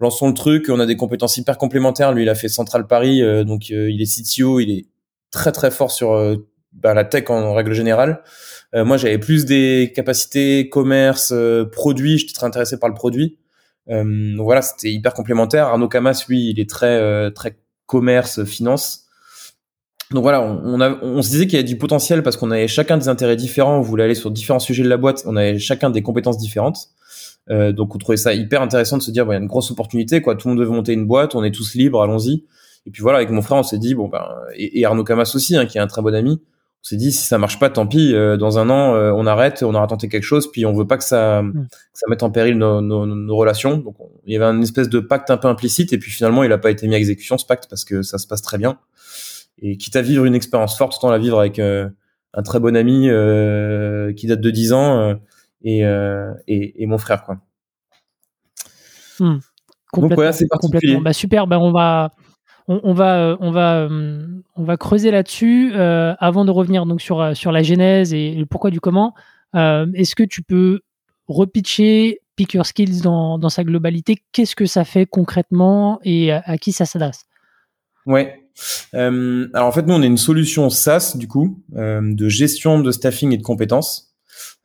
lançons 0.00 0.28
le 0.28 0.34
truc. 0.34 0.68
On 0.70 0.80
a 0.80 0.86
des 0.86 0.96
compétences 0.96 1.36
hyper 1.36 1.58
complémentaires. 1.58 2.12
Lui, 2.12 2.22
il 2.22 2.28
a 2.28 2.34
fait 2.34 2.48
Central 2.48 2.86
Paris, 2.86 3.22
donc 3.44 3.68
il 3.68 4.00
est 4.00 4.22
CTO, 4.22 4.58
il 4.58 4.70
est 4.70 4.86
très 5.30 5.52
très 5.52 5.70
fort 5.70 5.90
sur 5.90 6.16
ben, 6.72 6.94
la 6.94 7.04
tech 7.04 7.28
en 7.28 7.52
règle 7.52 7.74
générale. 7.74 8.22
Euh, 8.74 8.84
moi, 8.84 8.96
j'avais 8.96 9.18
plus 9.18 9.44
des 9.44 9.92
capacités 9.94 10.68
commerce, 10.68 11.32
euh, 11.32 11.64
produit. 11.64 12.18
J'étais 12.18 12.32
très 12.32 12.46
intéressé 12.46 12.78
par 12.78 12.88
le 12.88 12.94
produit. 12.94 13.38
Euh, 13.90 14.36
donc 14.36 14.44
voilà, 14.44 14.62
c'était 14.62 14.90
hyper 14.90 15.14
complémentaire. 15.14 15.66
Arnaud 15.66 15.88
Camas, 15.88 16.24
lui, 16.28 16.50
il 16.50 16.60
est 16.60 16.68
très 16.68 17.30
très 17.32 17.58
commerce, 17.86 18.44
finance. 18.44 19.04
Donc 20.10 20.22
voilà, 20.22 20.42
on, 20.42 20.80
on, 20.80 20.98
on 21.02 21.22
se 21.22 21.30
disait 21.30 21.46
qu'il 21.46 21.54
y 21.54 21.58
avait 21.58 21.68
du 21.68 21.78
potentiel 21.78 22.22
parce 22.22 22.36
qu'on 22.36 22.50
avait 22.50 22.68
chacun 22.68 22.98
des 22.98 23.08
intérêts 23.08 23.36
différents. 23.36 23.78
On 23.78 23.82
voulait 23.82 24.04
aller 24.04 24.14
sur 24.14 24.30
différents 24.30 24.58
sujets 24.58 24.82
de 24.82 24.88
la 24.88 24.98
boîte. 24.98 25.22
On 25.26 25.36
avait 25.36 25.58
chacun 25.58 25.90
des 25.90 26.02
compétences 26.02 26.38
différentes. 26.38 26.88
Euh, 27.50 27.72
donc 27.72 27.94
on 27.94 27.98
trouvait 27.98 28.16
ça 28.16 28.34
hyper 28.34 28.62
intéressant 28.62 28.98
de 28.98 29.02
se 29.02 29.10
dire, 29.10 29.24
il 29.28 29.32
y 29.32 29.34
a 29.34 29.38
une 29.38 29.46
grosse 29.46 29.70
opportunité, 29.70 30.22
quoi. 30.22 30.36
Tout 30.36 30.48
le 30.48 30.54
monde 30.54 30.64
veut 30.64 30.70
monter 30.70 30.92
une 30.92 31.06
boîte, 31.06 31.34
on 31.34 31.42
est 31.42 31.50
tous 31.50 31.74
libres, 31.74 32.00
allons-y. 32.02 32.44
Et 32.86 32.90
puis 32.90 33.02
voilà, 33.02 33.18
avec 33.18 33.30
mon 33.30 33.42
frère, 33.42 33.58
on 33.58 33.62
s'est 33.62 33.78
dit, 33.78 33.94
bon 33.94 34.08
ben, 34.08 34.24
et, 34.54 34.80
et 34.80 34.84
Arnaud 34.84 35.04
Camas 35.04 35.32
aussi, 35.34 35.56
hein, 35.56 35.66
qui 35.66 35.78
est 35.78 35.80
un 35.80 35.86
très 35.86 36.02
bon 36.02 36.14
ami, 36.14 36.40
on 36.82 36.84
s'est 36.84 36.96
dit 36.96 37.12
si 37.12 37.24
ça 37.24 37.38
marche 37.38 37.60
pas, 37.60 37.70
tant 37.70 37.86
pis. 37.86 38.12
Euh, 38.12 38.36
dans 38.36 38.58
un 38.58 38.68
an, 38.68 38.96
euh, 38.96 39.12
on 39.12 39.24
arrête, 39.24 39.62
on 39.62 39.72
aura 39.72 39.86
tenté 39.86 40.08
quelque 40.08 40.24
chose, 40.24 40.50
puis 40.50 40.66
on 40.66 40.72
veut 40.72 40.86
pas 40.86 40.98
que 40.98 41.04
ça, 41.04 41.42
mm. 41.42 41.68
ça 41.92 42.06
mette 42.08 42.24
en 42.24 42.30
péril 42.32 42.58
nos, 42.58 42.80
nos, 42.80 43.06
nos 43.06 43.36
relations. 43.36 43.76
Donc 43.76 43.94
il 44.26 44.32
y 44.32 44.36
avait 44.36 44.46
une 44.46 44.64
espèce 44.64 44.88
de 44.88 44.98
pacte 44.98 45.30
un 45.30 45.36
peu 45.36 45.46
implicite, 45.46 45.92
et 45.92 45.98
puis 45.98 46.10
finalement 46.10 46.42
il 46.42 46.50
a 46.50 46.58
pas 46.58 46.72
été 46.72 46.88
mis 46.88 46.96
à 46.96 46.98
exécution 46.98 47.38
ce 47.38 47.46
pacte 47.46 47.68
parce 47.70 47.84
que 47.84 48.02
ça 48.02 48.18
se 48.18 48.26
passe 48.26 48.42
très 48.42 48.58
bien. 48.58 48.80
Et 49.58 49.76
quitte 49.76 49.94
à 49.94 50.02
vivre 50.02 50.24
une 50.24 50.34
expérience 50.34 50.76
forte, 50.76 50.96
autant 50.96 51.10
la 51.10 51.18
vivre 51.18 51.38
avec 51.38 51.60
euh, 51.60 51.88
un 52.34 52.42
très 52.42 52.58
bon 52.58 52.74
ami 52.76 53.02
qui 54.16 54.26
date 54.26 54.40
de 54.40 54.50
10 54.50 54.72
ans 54.72 55.16
et, 55.62 55.82
et, 55.82 56.82
et, 56.82 56.86
mon 56.86 56.98
frère 56.98 57.22
quoi. 57.22 57.38
Hmm. 59.20 59.38
Donc 59.94 60.14
voilà, 60.14 60.32
c'est 60.32 60.48
particulier. 60.48 60.98
Bah, 61.00 61.12
super, 61.12 61.46
bah, 61.46 61.60
on 61.60 61.70
va 61.70 62.12
on, 62.68 62.92
va, 62.92 63.36
on, 63.40 63.50
va, 63.50 63.80
euh, 63.80 64.26
on 64.56 64.64
va 64.64 64.76
creuser 64.76 65.10
là-dessus. 65.10 65.72
Euh, 65.74 66.14
avant 66.18 66.44
de 66.44 66.50
revenir 66.50 66.86
donc 66.86 67.00
sur, 67.00 67.20
euh, 67.20 67.32
la 67.44 67.62
genèse 67.62 68.14
et 68.14 68.34
le 68.34 68.46
pourquoi 68.46 68.70
du 68.70 68.80
comment, 68.80 69.14
est-ce 69.54 70.14
que 70.14 70.22
tu 70.22 70.42
peux 70.42 70.80
repitcher 71.28 72.20
Pick 72.36 72.56
Skills 72.62 73.02
dans, 73.02 73.38
dans 73.38 73.48
sa 73.48 73.64
globalité? 73.64 74.18
Qu'est-ce 74.32 74.56
que 74.56 74.66
ça 74.66 74.84
fait 74.84 75.06
concrètement 75.06 76.00
et 76.04 76.32
à, 76.32 76.56
qui 76.58 76.72
ça 76.72 76.86
s'adresse? 76.86 77.26
Ouais. 78.06 78.40
alors 78.92 79.66
en 79.66 79.72
fait, 79.72 79.86
nous, 79.86 79.94
on 79.94 80.02
est 80.02 80.06
une 80.06 80.16
solution 80.16 80.70
SaaS, 80.70 81.16
du 81.16 81.28
coup, 81.28 81.62
de 81.72 82.28
gestion 82.28 82.80
de 82.80 82.90
staffing 82.90 83.32
et 83.32 83.36
de 83.36 83.42
compétences. 83.42 84.11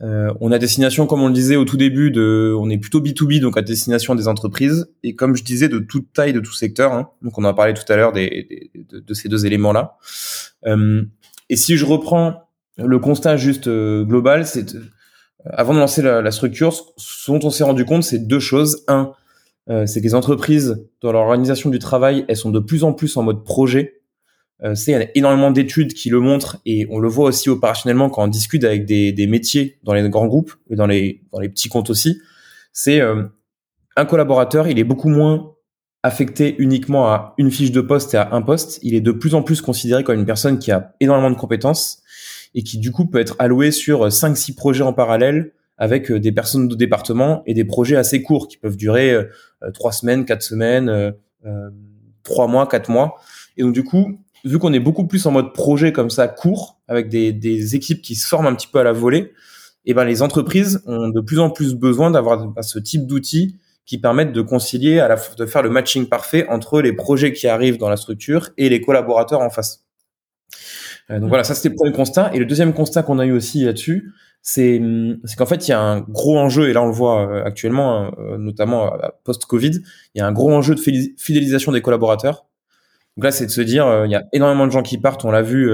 Euh, 0.04 0.32
on 0.42 0.52
a 0.52 0.60
destination, 0.60 1.08
comme 1.08 1.22
on 1.22 1.28
le 1.28 1.34
disait 1.34 1.56
au 1.56 1.66
tout 1.66 1.78
début, 1.78 2.12
de, 2.12 2.56
on 2.58 2.70
est 2.70 2.78
plutôt 2.78 3.02
B2B, 3.02 3.40
donc 3.40 3.58
à 3.58 3.62
destination 3.62 4.14
des 4.14 4.28
entreprises, 4.28 4.92
et 5.04 5.16
comme 5.16 5.36
je 5.36 5.44
disais, 5.44 5.70
de 5.70 5.80
toute 5.80 6.14
taille, 6.14 6.34
de 6.34 6.40
tout 6.40 6.54
secteur. 6.54 6.94
Hein. 6.94 7.10
Donc 7.22 7.38
on 7.38 7.44
en 7.44 7.50
a 7.50 7.54
parlé 7.54 7.74
tout 7.74 7.92
à 7.92 7.96
l'heure 7.96 8.14
des, 8.14 8.72
de, 8.92 9.14
ces 9.14 9.28
deux 9.28 9.46
éléments-là. 9.46 9.98
Euh, 10.68 11.04
et 11.50 11.56
si 11.56 11.78
je 11.78 11.86
reprends 11.86 12.50
le 12.78 13.00
constat 13.00 13.38
juste 13.38 13.68
euh, 13.68 14.04
global, 14.04 14.46
c'est 14.46 14.76
avant 15.46 15.74
de 15.74 15.80
lancer 15.80 16.02
la, 16.02 16.32
structure, 16.32 16.74
ce 16.98 17.32
dont 17.32 17.40
on 17.44 17.50
s'est 17.50 17.64
rendu 17.64 17.86
compte, 17.86 18.04
c'est 18.04 18.20
deux 18.20 18.40
choses. 18.40 18.84
Un, 18.88 19.14
c'est 19.86 20.02
que 20.02 20.06
les 20.06 20.16
entreprises, 20.16 20.86
dans 21.02 21.12
leur 21.14 21.22
organisation 21.22 21.70
du 21.70 21.80
travail, 21.80 22.26
elles 22.28 22.36
sont 22.36 22.52
de 22.52 22.60
plus 22.60 22.84
en 22.84 22.92
plus 22.92 23.16
en 23.16 23.24
mode 23.24 23.46
projet. 23.46 23.97
Euh, 24.64 24.74
c'est 24.74 24.92
il 24.92 25.00
y 25.00 25.04
a 25.04 25.08
énormément 25.14 25.52
d'études 25.52 25.94
qui 25.94 26.10
le 26.10 26.20
montrent 26.20 26.58
et 26.66 26.88
on 26.90 26.98
le 26.98 27.08
voit 27.08 27.30
aussi 27.30 27.50
opérationnellement 27.50 28.10
quand 28.10 28.24
on 28.24 28.28
discute 28.28 28.64
avec 28.64 28.86
des, 28.86 29.12
des 29.12 29.28
métiers 29.28 29.78
dans 29.84 29.94
les 29.94 30.08
grands 30.10 30.26
groupes 30.26 30.54
et 30.70 30.76
dans 30.76 30.88
les 30.88 31.22
dans 31.32 31.40
les 31.40 31.50
petits 31.50 31.70
comptes 31.70 31.90
aussi. 31.90 32.20
C'est 32.74 33.00
euh, 33.02 33.24
un 33.96 34.06
collaborateur, 34.06 34.68
il 34.68 34.80
est 34.80 34.84
beaucoup 34.84 35.10
moins 35.10 35.54
affecté 36.04 36.56
uniquement 36.60 37.08
à 37.08 37.34
une 37.38 37.52
fiche 37.52 37.72
de 37.72 37.82
poste 37.82 38.14
et 38.14 38.18
à 38.18 38.30
un 38.34 38.42
poste. 38.42 38.80
Il 38.82 38.96
est 38.96 39.02
de 39.02 39.12
plus 39.12 39.36
en 39.36 39.44
plus 39.44 39.62
considéré 39.62 40.04
comme 40.04 40.20
une 40.20 40.26
personne 40.26 40.58
qui 40.58 40.72
a 40.72 40.96
énormément 41.00 41.32
de 41.32 41.36
compétences 41.36 42.02
et 42.56 42.64
qui 42.64 42.78
du 42.80 42.92
coup 42.92 43.06
peut 43.06 43.20
être 43.20 43.36
alloué 43.40 43.72
sur 43.72 44.08
5-6 44.08 44.56
projets 44.56 44.84
en 44.84 44.94
parallèle 44.94 45.54
avec 45.78 46.10
euh, 46.10 46.20
des 46.20 46.32
personnes 46.32 46.68
de 46.68 46.76
département 46.76 47.44
et 47.46 47.54
des 47.54 47.66
projets 47.66 47.96
assez 47.96 48.24
courts 48.24 48.48
qui 48.48 48.58
peuvent 48.58 48.78
durer 48.78 49.12
euh, 49.12 49.72
3 49.74 49.92
semaines, 49.92 50.26
4 50.26 50.42
semaines, 50.42 51.14
3 52.24 52.48
mois, 52.48 52.68
4 52.68 52.90
mois. 52.90 53.18
Et 53.58 53.64
donc 53.64 53.74
du 53.74 53.84
coup, 53.84 54.20
vu 54.46 54.60
qu'on 54.60 54.74
est 54.74 54.80
beaucoup 54.80 55.08
plus 55.08 55.26
en 55.26 55.32
mode 55.32 55.54
projet 55.54 55.92
comme 55.92 56.10
ça, 56.10 56.28
court, 56.28 56.80
avec 56.88 57.10
des, 57.10 57.34
des 57.34 57.76
équipes 57.76 58.02
qui 58.02 58.16
se 58.16 58.28
forment 58.28 58.48
un 58.48 58.56
petit 58.56 58.68
peu 58.68 58.80
à 58.80 58.84
la 58.84 58.94
volée, 58.94 59.34
et 59.86 59.94
ben 59.94 60.04
les 60.04 60.22
entreprises 60.22 60.84
ont 60.86 61.08
de 61.08 61.22
plus 61.22 61.40
en 61.40 61.50
plus 61.50 61.74
besoin 61.74 62.12
d'avoir 62.12 62.54
ce 62.62 62.78
type 62.78 63.08
d'outils 63.08 63.56
qui 63.86 63.98
permettent 63.98 64.34
de 64.34 64.42
concilier, 64.42 65.00
à 65.00 65.08
la, 65.08 65.16
de 65.16 65.46
faire 65.46 65.64
le 65.64 65.70
matching 65.70 66.08
parfait 66.08 66.46
entre 66.50 66.82
les 66.82 66.92
projets 66.92 67.32
qui 67.32 67.48
arrivent 67.48 67.78
dans 67.78 67.90
la 67.90 67.96
structure 67.96 68.50
et 68.58 68.68
les 68.68 68.82
collaborateurs 68.82 69.40
en 69.40 69.50
face. 69.50 69.86
Euh, 71.10 71.22
donc 71.22 71.30
voilà, 71.30 71.46
ça 71.46 71.56
c'était 71.56 71.70
le 71.70 71.76
premier 71.76 71.94
constat. 71.94 72.32
Et 72.34 72.40
le 72.40 72.46
deuxième 72.46 72.74
constat 72.74 73.04
qu'on 73.04 73.18
a 73.18 73.26
eu 73.26 73.32
aussi 73.32 73.64
là-dessus, 73.64 74.12
c'est 74.42 74.82
qu'en 75.38 75.46
fait 75.46 75.68
il 75.68 75.72
y 75.72 75.74
a 75.74 75.80
un 75.80 76.02
gros 76.02 76.38
enjeu 76.38 76.70
et 76.70 76.74
là 76.74 76.84
on 76.84 76.88
le 76.88 76.92
voit 76.92 77.22
euh, 77.22 77.46
actuellement, 77.46 78.12
euh, 78.20 78.38
notamment 78.38 78.92
post-Covid, 79.24 79.82
il 80.16 80.20
y 80.20 80.22
a 80.22 80.28
un 80.28 80.34
gros 80.34 80.52
enjeu 80.52 80.76
de 80.76 80.82
fidélisation 81.18 81.72
des 81.72 81.82
collaborateurs. 81.82 82.47
Donc 83.18 83.24
là 83.24 83.32
c'est 83.32 83.48
de 83.48 83.52
se 83.52 83.62
dire, 83.62 84.06
il 84.06 84.12
y 84.12 84.16
a 84.16 84.24
énormément 84.32 84.68
de 84.68 84.72
gens 84.72 84.84
qui 84.84 84.98
partent, 84.98 85.26
on 85.26 85.32
l'a 85.32 85.42
vu. 85.42 85.70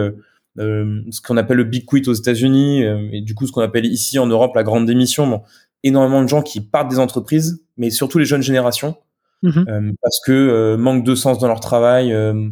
ce 0.58 1.22
qu'on 1.22 1.38
appelle 1.38 1.58
le 1.58 1.66
big 1.66 1.86
quit 1.86 2.08
aux 2.08 2.14
États-Unis 2.14 2.84
et 3.12 3.22
du 3.22 3.36
coup 3.36 3.46
ce 3.46 3.52
qu'on 3.52 3.62
appelle 3.62 3.86
ici 3.86 4.18
en 4.18 4.26
Europe 4.26 4.56
la 4.56 4.64
grande 4.64 4.86
démission. 4.86 5.28
Bon, 5.28 5.42
énormément 5.84 6.24
de 6.24 6.28
gens 6.28 6.42
qui 6.42 6.62
partent 6.62 6.90
des 6.90 7.00
entreprises, 7.00 7.64
mais 7.78 7.90
surtout 7.90 8.18
les 8.18 8.26
jeunes 8.26 8.42
générations, 8.42 8.96
mhm. 9.44 9.66
euh, 9.68 9.92
parce 10.02 10.20
que 10.26 10.32
euh, 10.32 10.78
manque 10.78 11.04
de 11.04 11.16
sens 11.16 11.40
dans 11.40 11.48
leur 11.48 11.60
travail, 11.60 12.14
euh, 12.14 12.50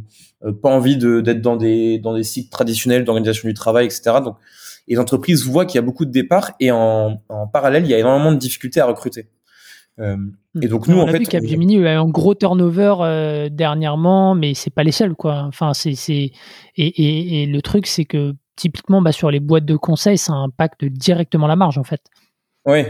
pas 0.62 0.69
envie 0.69 0.98
d'être 0.98 1.41
dans 1.41 1.55
des 1.55 2.00
dans 2.00 2.15
des 2.15 2.24
cycles 2.24 2.50
traditionnels 2.50 3.05
d'organisation 3.05 3.48
du 3.48 3.53
travail, 3.53 3.86
etc. 3.86 4.17
Donc, 4.24 4.38
les 4.88 5.00
entreprises 5.00 5.45
voient 5.45 5.65
qu'il 5.65 5.75
y 5.75 5.79
a 5.79 5.83
beaucoup 5.83 6.05
de 6.05 6.12
départs 6.12 6.51
et 6.60 6.71
en, 6.71 7.21
en, 7.29 7.48
parallèle, 7.48 7.86
il 7.86 7.89
y 7.89 7.93
a 7.93 8.00
énormément 8.00 8.31
de 8.31 8.38
difficultés 8.38 8.81
à 8.81 8.86
recruter. 8.86 9.27
Et 10.00 10.67
donc 10.67 10.88
nous, 10.88 10.98
on 10.98 11.03
en 11.03 11.07
a 11.07 11.12
fait, 11.12 11.19
vu 11.19 11.25
Capgemini 11.25 11.77
a 11.77 11.93
eu 11.93 11.95
un 11.95 12.07
gros 12.07 12.33
turnover 12.33 13.50
dernièrement, 13.51 14.36
mais 14.36 14.53
c'est 14.53 14.74
pas 14.74 14.83
les 14.83 14.91
seuls, 14.91 15.15
quoi. 15.15 15.43
Enfin, 15.48 15.74
c'est 15.74 15.93
et, 16.10 16.31
et, 16.77 17.43
et, 17.43 17.45
le 17.45 17.62
truc, 17.62 17.86
c'est 17.88 18.05
que 18.05 18.33
typiquement, 18.55 19.01
bah, 19.01 19.12
sur 19.12 19.29
les 19.29 19.39
boîtes 19.39 19.65
de 19.65 19.75
conseil, 19.75 20.17
ça 20.17 20.33
impacte 20.33 20.86
directement 20.86 21.48
la 21.48 21.55
marge, 21.55 21.77
en 21.77 21.83
fait. 21.83 22.01
Oui, 22.65 22.83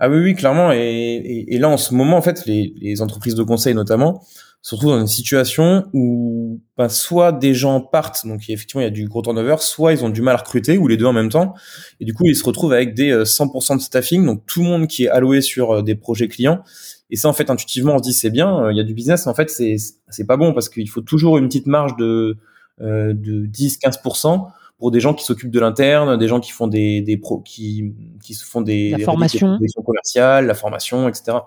ah 0.00 0.08
oui, 0.08 0.18
oui, 0.18 0.34
clairement. 0.34 0.72
Et, 0.72 1.46
et, 1.48 1.58
là, 1.58 1.68
en 1.68 1.76
ce 1.76 1.94
moment, 1.94 2.16
en 2.16 2.22
fait, 2.22 2.46
les, 2.46 2.72
les, 2.80 3.02
entreprises 3.02 3.34
de 3.34 3.42
conseil 3.42 3.74
notamment 3.74 4.22
se 4.62 4.74
retrouvent 4.74 4.92
dans 4.92 5.00
une 5.00 5.06
situation 5.06 5.86
où 5.92 6.60
ben, 6.76 6.88
soit 6.88 7.32
des 7.32 7.54
gens 7.54 7.80
partent, 7.80 8.26
donc 8.26 8.48
effectivement 8.48 8.80
il 8.80 8.84
y 8.84 8.88
a 8.88 8.90
du 8.90 9.08
gros 9.08 9.22
turnover, 9.22 9.56
soit 9.60 9.92
ils 9.92 10.04
ont 10.04 10.08
du 10.08 10.20
mal 10.20 10.34
à 10.34 10.38
recruter, 10.38 10.78
ou 10.78 10.88
les 10.88 10.96
deux 10.96 11.06
en 11.06 11.12
même 11.12 11.28
temps. 11.28 11.54
Et 12.00 12.04
du 12.04 12.12
coup, 12.12 12.24
ils 12.26 12.36
se 12.36 12.44
retrouvent 12.44 12.72
avec 12.72 12.94
des 12.94 13.12
100% 13.12 13.72
euh, 13.72 13.76
de 13.76 13.80
staffing, 13.80 14.24
donc 14.26 14.44
tout 14.46 14.62
le 14.62 14.66
monde 14.66 14.86
qui 14.86 15.04
est 15.04 15.08
alloué 15.08 15.40
sur 15.40 15.70
euh, 15.70 15.82
des 15.82 15.94
projets 15.94 16.28
clients. 16.28 16.62
Et 17.10 17.16
ça, 17.16 17.28
en 17.28 17.32
fait, 17.32 17.50
intuitivement, 17.50 17.94
on 17.94 17.98
se 17.98 18.02
dit 18.02 18.12
c'est 18.12 18.30
bien, 18.30 18.64
euh, 18.64 18.72
il 18.72 18.76
y 18.76 18.80
a 18.80 18.84
du 18.84 18.94
business. 18.94 19.26
En 19.26 19.34
fait, 19.34 19.48
c'est 19.48 19.76
c'est 20.08 20.26
pas 20.26 20.36
bon 20.36 20.52
parce 20.52 20.68
qu'il 20.68 20.88
faut 20.90 21.00
toujours 21.00 21.38
une 21.38 21.46
petite 21.48 21.66
marge 21.66 21.96
de 21.96 22.36
de 22.80 23.44
10-15% 23.46 24.52
pour 24.78 24.92
des 24.92 25.00
gens 25.00 25.12
qui 25.12 25.24
s'occupent 25.24 25.50
de 25.50 25.58
l'interne, 25.58 26.16
des 26.16 26.28
gens 26.28 26.38
qui 26.38 26.52
font 26.52 26.68
des, 26.68 27.00
des 27.00 27.16
pros, 27.16 27.40
qui, 27.40 27.92
qui 28.22 28.34
se 28.34 28.44
font 28.44 28.60
des, 28.60 28.90
la 28.90 28.98
formation, 29.00 29.58
commerciales, 29.84 30.46
la 30.46 30.54
formation, 30.54 31.08
etc. 31.08 31.38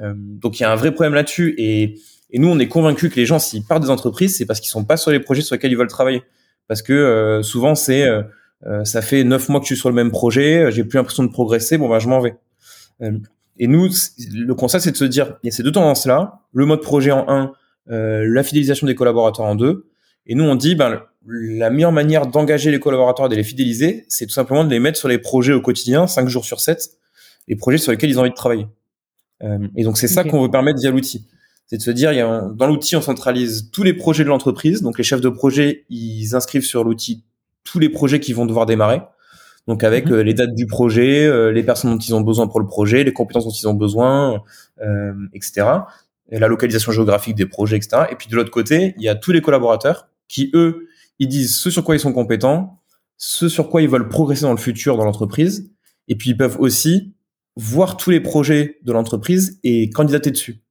Euh, 0.00 0.14
donc 0.16 0.58
il 0.58 0.62
y 0.62 0.64
a 0.64 0.72
un 0.72 0.76
vrai 0.76 0.92
problème 0.92 1.14
là-dessus 1.14 1.54
et, 1.58 1.98
et 2.32 2.38
nous 2.38 2.48
on 2.48 2.58
est 2.58 2.68
convaincus 2.68 3.10
que 3.10 3.16
les 3.16 3.26
gens 3.26 3.38
s'ils 3.38 3.64
partent 3.64 3.82
des 3.82 3.90
entreprises, 3.90 4.36
c'est 4.36 4.46
parce 4.46 4.60
qu'ils 4.60 4.70
sont 4.70 4.84
pas 4.84 4.96
sur 4.96 5.10
les 5.10 5.20
projets 5.20 5.42
sur 5.42 5.54
lesquels 5.54 5.70
ils 5.70 5.76
veulent 5.76 5.86
travailler. 5.86 6.22
Parce 6.66 6.82
que 6.82 6.92
euh, 6.92 7.42
souvent 7.42 7.74
c'est 7.74 8.06
euh, 8.08 8.22
euh, 8.66 8.84
ça 8.84 9.02
fait 9.02 9.24
neuf 9.24 9.48
mois 9.48 9.60
que 9.60 9.66
je 9.66 9.74
suis 9.74 9.80
sur 9.80 9.88
le 9.88 9.94
même 9.94 10.10
projet, 10.10 10.70
j'ai 10.72 10.84
plus 10.84 10.96
l'impression 10.96 11.22
de 11.22 11.30
progresser, 11.30 11.78
bon 11.78 11.88
ben 11.88 11.98
je 11.98 12.08
m'en 12.08 12.20
vais. 12.20 12.34
et 13.58 13.66
nous 13.66 13.88
le 14.34 14.54
constat 14.54 14.80
c'est 14.80 14.92
de 14.92 14.96
se 14.96 15.04
dire 15.04 15.36
il 15.42 15.46
y 15.46 15.48
a 15.50 15.52
ces 15.52 15.62
deux 15.62 15.72
tendances 15.72 16.06
là, 16.06 16.40
le 16.52 16.66
mode 16.66 16.80
projet 16.80 17.12
en 17.12 17.28
un, 17.28 17.52
la 17.86 18.42
fidélisation 18.42 18.86
des 18.86 18.94
collaborateurs 18.94 19.46
en 19.46 19.54
deux. 19.54 19.88
Et 20.26 20.34
nous 20.34 20.44
on 20.44 20.54
dit 20.54 20.74
ben 20.74 21.02
la 21.26 21.70
meilleure 21.70 21.92
manière 21.92 22.26
d'engager 22.26 22.70
les 22.70 22.80
collaborateurs 22.80 23.26
et 23.26 23.28
de 23.28 23.34
les 23.34 23.44
fidéliser, 23.44 24.04
c'est 24.08 24.26
tout 24.26 24.32
simplement 24.32 24.64
de 24.64 24.70
les 24.70 24.80
mettre 24.80 24.98
sur 24.98 25.08
les 25.08 25.18
projets 25.18 25.52
au 25.52 25.60
quotidien, 25.60 26.06
5 26.06 26.28
jours 26.28 26.44
sur 26.44 26.60
7, 26.60 26.90
les 27.48 27.56
projets 27.56 27.78
sur 27.78 27.92
lesquels 27.92 28.10
ils 28.10 28.18
ont 28.18 28.22
envie 28.22 28.30
de 28.30 28.34
travailler. 28.34 28.66
Euh, 29.42 29.66
et 29.76 29.84
donc 29.84 29.98
c'est 29.98 30.08
ça 30.08 30.24
qu'on 30.24 30.42
veut 30.42 30.50
permettre 30.50 30.80
via 30.80 30.90
l'outil. 30.90 31.26
C'est 31.66 31.78
de 31.78 31.82
se 31.82 31.90
dire, 31.90 32.12
il 32.12 32.16
y 32.16 32.20
a 32.20 32.50
dans 32.54 32.66
l'outil, 32.66 32.96
on 32.96 33.02
centralise 33.02 33.70
tous 33.72 33.82
les 33.82 33.94
projets 33.94 34.24
de 34.24 34.28
l'entreprise. 34.28 34.82
Donc 34.82 34.98
les 34.98 35.04
chefs 35.04 35.20
de 35.20 35.28
projet, 35.28 35.84
ils 35.88 36.34
inscrivent 36.34 36.64
sur 36.64 36.84
l'outil 36.84 37.24
tous 37.64 37.78
les 37.78 37.88
projets 37.88 38.20
qui 38.20 38.32
vont 38.32 38.46
devoir 38.46 38.66
démarrer. 38.66 39.00
Donc 39.68 39.84
avec 39.84 40.06
mhm. 40.06 40.12
euh, 40.12 40.22
les 40.22 40.34
dates 40.34 40.54
du 40.54 40.66
projet, 40.66 41.24
euh, 41.24 41.50
les 41.52 41.62
personnes 41.62 41.92
dont 41.92 41.98
ils 41.98 42.14
ont 42.14 42.20
besoin 42.20 42.48
pour 42.48 42.60
le 42.60 42.66
projet, 42.66 43.04
les 43.04 43.12
compétences 43.12 43.44
dont 43.44 43.52
ils 43.52 43.68
ont 43.68 43.74
besoin, 43.74 44.42
etc. 45.32 45.66
Et 46.30 46.38
la 46.38 46.48
localisation 46.48 46.92
géographique 46.92 47.36
des 47.36 47.46
projets, 47.46 47.76
etc. 47.76 48.04
Et 48.10 48.16
puis 48.16 48.28
de 48.28 48.36
l'autre 48.36 48.50
côté, 48.50 48.94
il 48.96 49.02
y 49.02 49.08
a 49.08 49.14
tous 49.14 49.32
les 49.32 49.40
collaborateurs 49.40 50.08
qui, 50.28 50.50
eux, 50.54 50.88
ils 51.18 51.28
disent 51.28 51.56
ce 51.56 51.70
sur 51.70 51.84
quoi 51.84 51.94
ils 51.94 52.00
sont 52.00 52.12
compétents, 52.12 52.80
ce 53.16 53.48
sur 53.48 53.68
quoi 53.68 53.82
ils 53.82 53.88
veulent 53.88 54.08
progresser 54.08 54.42
dans 54.42 54.52
le 54.52 54.58
futur 54.58 54.96
dans 54.96 55.04
l'entreprise, 55.04 55.70
et 56.08 56.16
puis 56.16 56.30
ils 56.30 56.36
peuvent 56.36 56.56
aussi 56.58 57.14
voir 57.54 57.96
tous 57.96 58.10
les 58.10 58.20
projets 58.20 58.78
de 58.82 58.92
l'entreprise 58.92 59.60
et 59.62 59.90
candidater 59.90 60.30
dessus. 60.30 60.62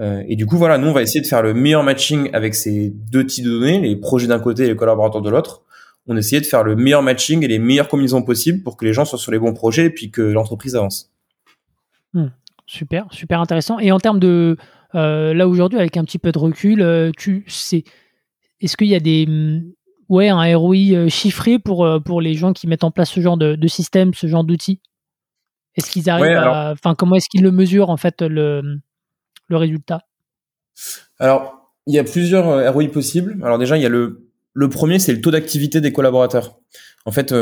Euh, 0.00 0.22
et 0.28 0.36
du 0.36 0.46
coup, 0.46 0.56
voilà, 0.56 0.78
nous, 0.78 0.88
on 0.88 0.92
va 0.92 1.02
essayer 1.02 1.20
de 1.20 1.26
faire 1.26 1.42
le 1.42 1.54
meilleur 1.54 1.82
matching 1.82 2.30
avec 2.32 2.54
ces 2.54 2.90
deux 2.90 3.24
types 3.26 3.44
de 3.44 3.50
données, 3.50 3.80
les 3.80 3.96
projets 3.96 4.26
d'un 4.26 4.40
côté 4.40 4.64
et 4.64 4.68
les 4.68 4.76
collaborateurs 4.76 5.22
de 5.22 5.30
l'autre. 5.30 5.62
On 6.06 6.16
essaie 6.16 6.40
de 6.40 6.46
faire 6.46 6.64
le 6.64 6.76
meilleur 6.76 7.02
matching 7.02 7.42
et 7.44 7.48
les 7.48 7.58
meilleures 7.58 7.88
combinaisons 7.88 8.22
possibles 8.22 8.62
pour 8.62 8.76
que 8.76 8.84
les 8.84 8.92
gens 8.92 9.04
soient 9.04 9.18
sur 9.18 9.32
les 9.32 9.38
bons 9.38 9.54
projets 9.54 9.86
et 9.86 9.90
puis 9.90 10.10
que 10.10 10.20
l'entreprise 10.20 10.76
avance. 10.76 11.10
Hmm. 12.12 12.28
super, 12.66 13.06
super 13.10 13.40
intéressant. 13.40 13.78
Et 13.78 13.90
en 13.90 13.98
termes 13.98 14.20
de, 14.20 14.56
euh, 14.94 15.32
là 15.32 15.48
aujourd'hui, 15.48 15.78
avec 15.78 15.96
un 15.96 16.04
petit 16.04 16.18
peu 16.18 16.30
de 16.30 16.38
recul, 16.38 16.82
euh, 16.82 17.10
tu 17.16 17.44
sais, 17.48 17.84
est-ce 18.60 18.76
qu'il 18.76 18.88
y 18.88 18.94
a 18.94 19.00
des 19.00 19.26
mm, 19.26 19.72
ouais 20.08 20.28
un 20.28 20.56
ROI 20.56 21.08
chiffré 21.08 21.58
pour 21.58 21.88
pour 22.04 22.20
les 22.20 22.34
gens 22.34 22.52
qui 22.52 22.66
mettent 22.66 22.84
en 22.84 22.90
place 22.90 23.10
ce 23.10 23.20
genre 23.20 23.38
de, 23.38 23.66
système, 23.66 24.12
ce 24.12 24.26
genre 24.26 24.44
d'outils? 24.44 24.80
Est-ce 25.76 25.90
qu'ils 25.90 26.10
arrivent 26.10 26.36
à 26.36 26.70
enfin 26.72 26.94
comment 26.94 27.16
est-ce 27.16 27.28
qu'ils 27.28 27.42
le 27.42 27.50
mesurent 27.50 27.90
en 27.90 27.96
fait 27.96 28.20
le 28.22 28.80
le 29.48 29.56
résultat? 29.56 30.02
Alors, 31.18 31.72
il 31.86 31.94
y 31.94 31.98
a 31.98 32.04
plusieurs 32.04 32.48
euh, 32.48 32.70
ROI 32.70 32.88
possibles. 32.88 33.38
Alors 33.42 33.58
déjà, 33.58 33.76
il 33.76 33.82
y 33.82 33.86
a 33.86 33.90
le 33.90 34.20
le 34.56 34.68
premier, 34.68 35.00
c'est 35.00 35.12
le 35.12 35.20
taux 35.20 35.32
d'activité 35.32 35.80
des 35.80 35.92
collaborateurs. 35.92 36.60
En 37.06 37.10
fait, 37.10 37.34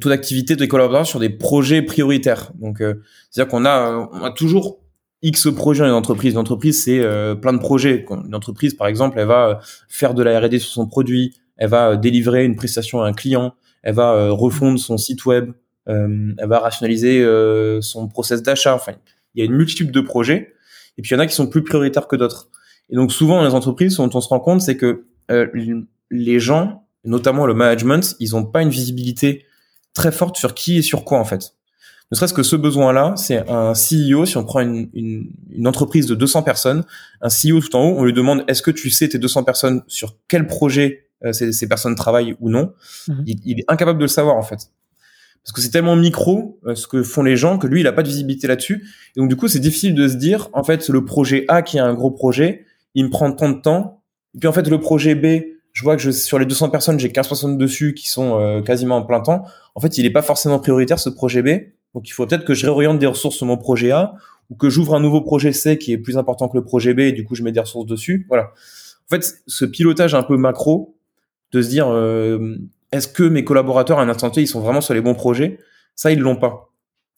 taux 0.00 0.08
d'activité 0.10 0.54
des 0.54 0.68
collaborateurs 0.68 1.06
sur 1.06 1.18
des 1.18 1.30
projets 1.30 1.80
prioritaires. 1.80 2.52
Donc, 2.60 2.82
c'est-à-dire 3.30 3.50
qu'on 3.50 3.64
a, 3.64 4.06
on 4.12 4.22
a 4.22 4.30
toujours 4.32 4.80
X 5.22 5.48
projets 5.54 5.80
dans 5.80 5.88
une 5.88 5.94
entreprise. 5.94 6.32
Une 6.32 6.38
entreprise, 6.38 6.84
c'est 6.84 7.00
euh, 7.00 7.34
plein 7.34 7.52
de 7.52 7.58
projets. 7.58 8.04
Une 8.10 8.34
entreprise, 8.34 8.74
par 8.74 8.86
exemple, 8.86 9.18
elle 9.18 9.26
va 9.26 9.48
euh, 9.48 9.54
faire 9.88 10.14
de 10.14 10.22
la 10.22 10.38
R&D 10.40 10.58
sur 10.58 10.70
son 10.70 10.86
produit, 10.86 11.34
elle 11.56 11.70
va 11.70 11.90
euh, 11.90 11.96
délivrer 11.96 12.44
une 12.44 12.56
prestation 12.56 13.02
à 13.02 13.08
un 13.08 13.12
client, 13.12 13.54
elle 13.82 13.94
va 13.94 14.30
refondre 14.30 14.78
son 14.78 14.96
site 14.98 15.24
web, 15.26 15.52
elle 15.86 16.34
va 16.48 16.58
rationaliser 16.58 17.24
son 17.80 18.08
process 18.08 18.42
d'achat. 18.42 18.74
Enfin, 18.74 18.94
il 19.36 19.40
y 19.40 19.42
a 19.42 19.44
une 19.44 19.56
multitude 19.56 19.92
de 19.92 20.00
projets. 20.00 20.54
Et 20.98 21.02
puis, 21.02 21.10
il 21.10 21.14
y 21.14 21.16
en 21.16 21.20
a 21.20 21.26
qui 21.26 21.34
sont 21.34 21.46
plus 21.46 21.62
prioritaires 21.62 22.08
que 22.08 22.16
d'autres. 22.16 22.48
Et 22.90 22.96
donc, 22.96 23.12
souvent, 23.12 23.36
dans 23.36 23.44
les 23.44 23.54
entreprises, 23.54 23.96
ce 23.96 24.02
dont 24.02 24.10
on 24.12 24.20
se 24.20 24.28
rend 24.28 24.40
compte, 24.40 24.62
c'est 24.62 24.76
que 24.76 25.04
les 26.10 26.40
gens, 26.40 26.86
notamment 27.04 27.46
le 27.46 27.54
management, 27.54 28.16
ils 28.20 28.32
n'ont 28.32 28.44
pas 28.44 28.62
une 28.62 28.70
visibilité 28.70 29.44
très 29.94 30.12
forte 30.12 30.36
sur 30.36 30.54
qui 30.54 30.78
et 30.78 30.82
sur 30.82 31.04
quoi, 31.04 31.18
en 31.18 31.24
fait 31.24 31.56
ne 32.10 32.16
serait-ce 32.16 32.34
que 32.34 32.42
ce 32.42 32.54
besoin-là, 32.54 33.14
c'est 33.16 33.48
un 33.48 33.72
CEO, 33.72 34.26
si 34.26 34.36
on 34.36 34.44
prend 34.44 34.60
une, 34.60 34.88
une, 34.94 35.30
une, 35.50 35.66
entreprise 35.66 36.06
de 36.06 36.14
200 36.14 36.44
personnes, 36.44 36.84
un 37.20 37.28
CEO 37.28 37.60
tout 37.60 37.74
en 37.74 37.88
haut, 37.88 37.94
on 37.98 38.04
lui 38.04 38.12
demande 38.12 38.44
est-ce 38.46 38.62
que 38.62 38.70
tu 38.70 38.90
sais 38.90 39.08
tes 39.08 39.18
200 39.18 39.42
personnes 39.42 39.82
sur 39.88 40.16
quel 40.28 40.46
projet 40.46 41.08
euh, 41.24 41.32
ces, 41.32 41.52
ces, 41.52 41.68
personnes 41.68 41.96
travaillent 41.96 42.36
ou 42.38 42.48
non? 42.48 42.72
Mhm. 43.08 43.24
il, 43.26 43.60
est 43.60 43.64
incapable 43.66 43.98
de 43.98 44.04
le 44.04 44.08
savoir 44.08 44.36
en 44.36 44.42
fait. 44.42 44.70
Parce 45.46 45.54
que 45.54 45.60
c'est 45.60 45.70
tellement 45.70 45.94
micro 45.94 46.58
euh, 46.66 46.74
ce 46.74 46.88
que 46.88 47.04
font 47.04 47.22
les 47.22 47.36
gens 47.36 47.56
que 47.56 47.68
lui, 47.68 47.80
il 47.80 47.86
a 47.86 47.92
pas 47.92 48.02
de 48.02 48.08
visibilité 48.08 48.48
là-dessus. 48.48 48.84
Et 49.14 49.20
donc 49.20 49.28
du 49.28 49.36
coup, 49.36 49.46
c'est 49.46 49.60
difficile 49.60 49.94
de 49.94 50.08
se 50.08 50.16
dire, 50.16 50.48
en 50.52 50.64
fait, 50.64 50.88
le 50.88 51.04
projet 51.04 51.44
A 51.46 51.62
qui 51.62 51.76
est 51.76 51.80
un 51.80 51.94
gros 51.94 52.10
projet, 52.10 52.64
il 52.96 53.04
me 53.04 53.10
prend 53.10 53.30
tant 53.30 53.50
de 53.50 53.60
temps. 53.60 54.02
Et 54.34 54.40
puis 54.40 54.48
en 54.48 54.52
fait, 54.52 54.68
le 54.68 54.80
projet 54.80 55.14
B, 55.14 55.44
je 55.72 55.84
vois 55.84 55.94
que 55.94 56.02
je, 56.02 56.10
sur 56.10 56.40
les 56.40 56.46
200 56.46 56.70
personnes, 56.70 56.98
j'ai 56.98 57.12
15 57.12 57.28
personnes 57.28 57.58
dessus 57.58 57.94
qui 57.94 58.08
sont 58.08 58.40
euh, 58.40 58.60
quasiment 58.60 58.96
en 58.96 59.02
plein 59.02 59.20
temps. 59.20 59.44
En 59.76 59.80
fait, 59.80 59.96
il 59.98 60.02
n'est 60.02 60.10
pas 60.10 60.22
forcément 60.22 60.58
prioritaire 60.58 60.98
ce 60.98 61.10
projet 61.10 61.42
B. 61.42 61.48
Donc 61.94 62.08
il 62.08 62.12
faut 62.12 62.26
peut-être 62.26 62.44
que 62.44 62.52
je 62.52 62.66
réoriente 62.66 62.98
des 62.98 63.06
ressources 63.06 63.36
sur 63.36 63.46
mon 63.46 63.56
projet 63.56 63.92
A 63.92 64.14
ou 64.50 64.56
que 64.56 64.68
j'ouvre 64.68 64.94
un 64.94 65.00
nouveau 65.00 65.20
projet 65.20 65.52
C 65.52 65.78
qui 65.78 65.92
est 65.92 65.98
plus 65.98 66.18
important 66.18 66.48
que 66.48 66.56
le 66.56 66.64
projet 66.64 66.92
B 66.92 67.00
et 67.00 67.12
du 67.12 67.24
coup 67.24 67.34
je 67.36 67.42
mets 67.42 67.52
des 67.52 67.60
ressources 67.60 67.86
dessus. 67.86 68.26
Voilà. 68.28 68.50
En 69.10 69.14
fait, 69.14 69.36
ce 69.46 69.64
pilotage 69.64 70.14
un 70.14 70.22
peu 70.22 70.36
macro 70.36 70.96
de 71.52 71.62
se 71.62 71.68
dire 71.68 71.88
euh, 71.88 72.58
est-ce 72.92 73.08
que 73.08 73.22
mes 73.22 73.44
collaborateurs 73.44 73.98
à 73.98 74.02
un 74.02 74.08
instant 74.08 74.30
T 74.30 74.42
ils 74.42 74.46
sont 74.46 74.60
vraiment 74.60 74.80
sur 74.80 74.94
les 74.94 75.00
bons 75.00 75.14
projets? 75.14 75.58
Ça 75.94 76.10
ils 76.10 76.18
l'ont 76.18 76.36
pas. 76.36 76.70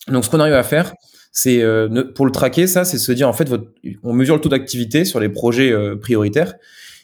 Donc 0.09 0.25
ce 0.25 0.31
qu'on 0.31 0.41
arrive 0.41 0.55
à 0.55 0.63
faire, 0.63 0.95
c'est 1.33 1.63
euh, 1.63 2.05
pour 2.15 2.27
le 2.27 2.33
traquer 2.33 2.67
ça, 2.67 2.85
c'est 2.85 2.99
se 2.99 3.13
dire 3.13 3.29
en 3.29 3.33
fait 3.33 3.49
votre, 3.49 3.67
on 4.03 4.13
mesure 4.13 4.35
le 4.35 4.41
taux 4.41 4.49
d'activité 4.49 5.05
sur 5.05 5.21
les 5.21 5.29
projets 5.29 5.73
euh, 5.73 5.97
prioritaires 5.97 6.55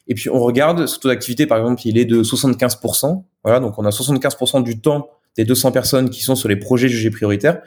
et 0.08 0.14
puis 0.14 0.30
on 0.30 0.38
regarde 0.38 0.86
ce 0.86 0.98
taux 0.98 1.08
d'activité 1.08 1.46
par 1.46 1.58
exemple 1.58 1.82
il 1.84 1.98
est 1.98 2.04
de 2.04 2.22
75%. 2.22 3.22
Voilà 3.42 3.60
donc 3.60 3.78
on 3.78 3.84
a 3.84 3.90
75% 3.90 4.62
du 4.62 4.80
temps 4.80 5.10
des 5.36 5.44
200 5.44 5.72
personnes 5.72 6.10
qui 6.10 6.22
sont 6.22 6.36
sur 6.36 6.48
les 6.48 6.56
projets 6.56 6.88
jugés 6.88 7.10
prioritaires. 7.10 7.60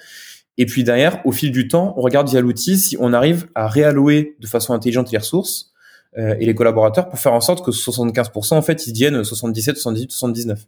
Et 0.60 0.66
puis 0.66 0.84
derrière, 0.84 1.22
au 1.26 1.32
fil 1.32 1.52
du 1.52 1.68
temps, 1.68 1.94
on 1.98 2.02
regarde 2.02 2.28
via 2.30 2.42
l'outil 2.42 2.80
si 2.80 2.98
on 3.00 3.14
arrive 3.14 3.48
à 3.54 3.68
réallouer 3.68 4.36
de 4.40 4.48
façon 4.48 4.74
intelligente 4.74 5.12
les 5.12 5.20
ressources 5.20 5.72
et 6.16 6.48
les 6.48 6.56
collaborateurs 6.56 7.10
pour 7.10 7.20
faire 7.20 7.34
en 7.34 7.42
sorte 7.42 7.64
que 7.64 7.70
75% 7.70 8.56
en 8.56 8.62
fait 8.64 8.88
ils 8.88 8.94
deviennent 8.94 9.24
77, 9.24 9.78
78, 9.78 10.12
79. 10.12 10.66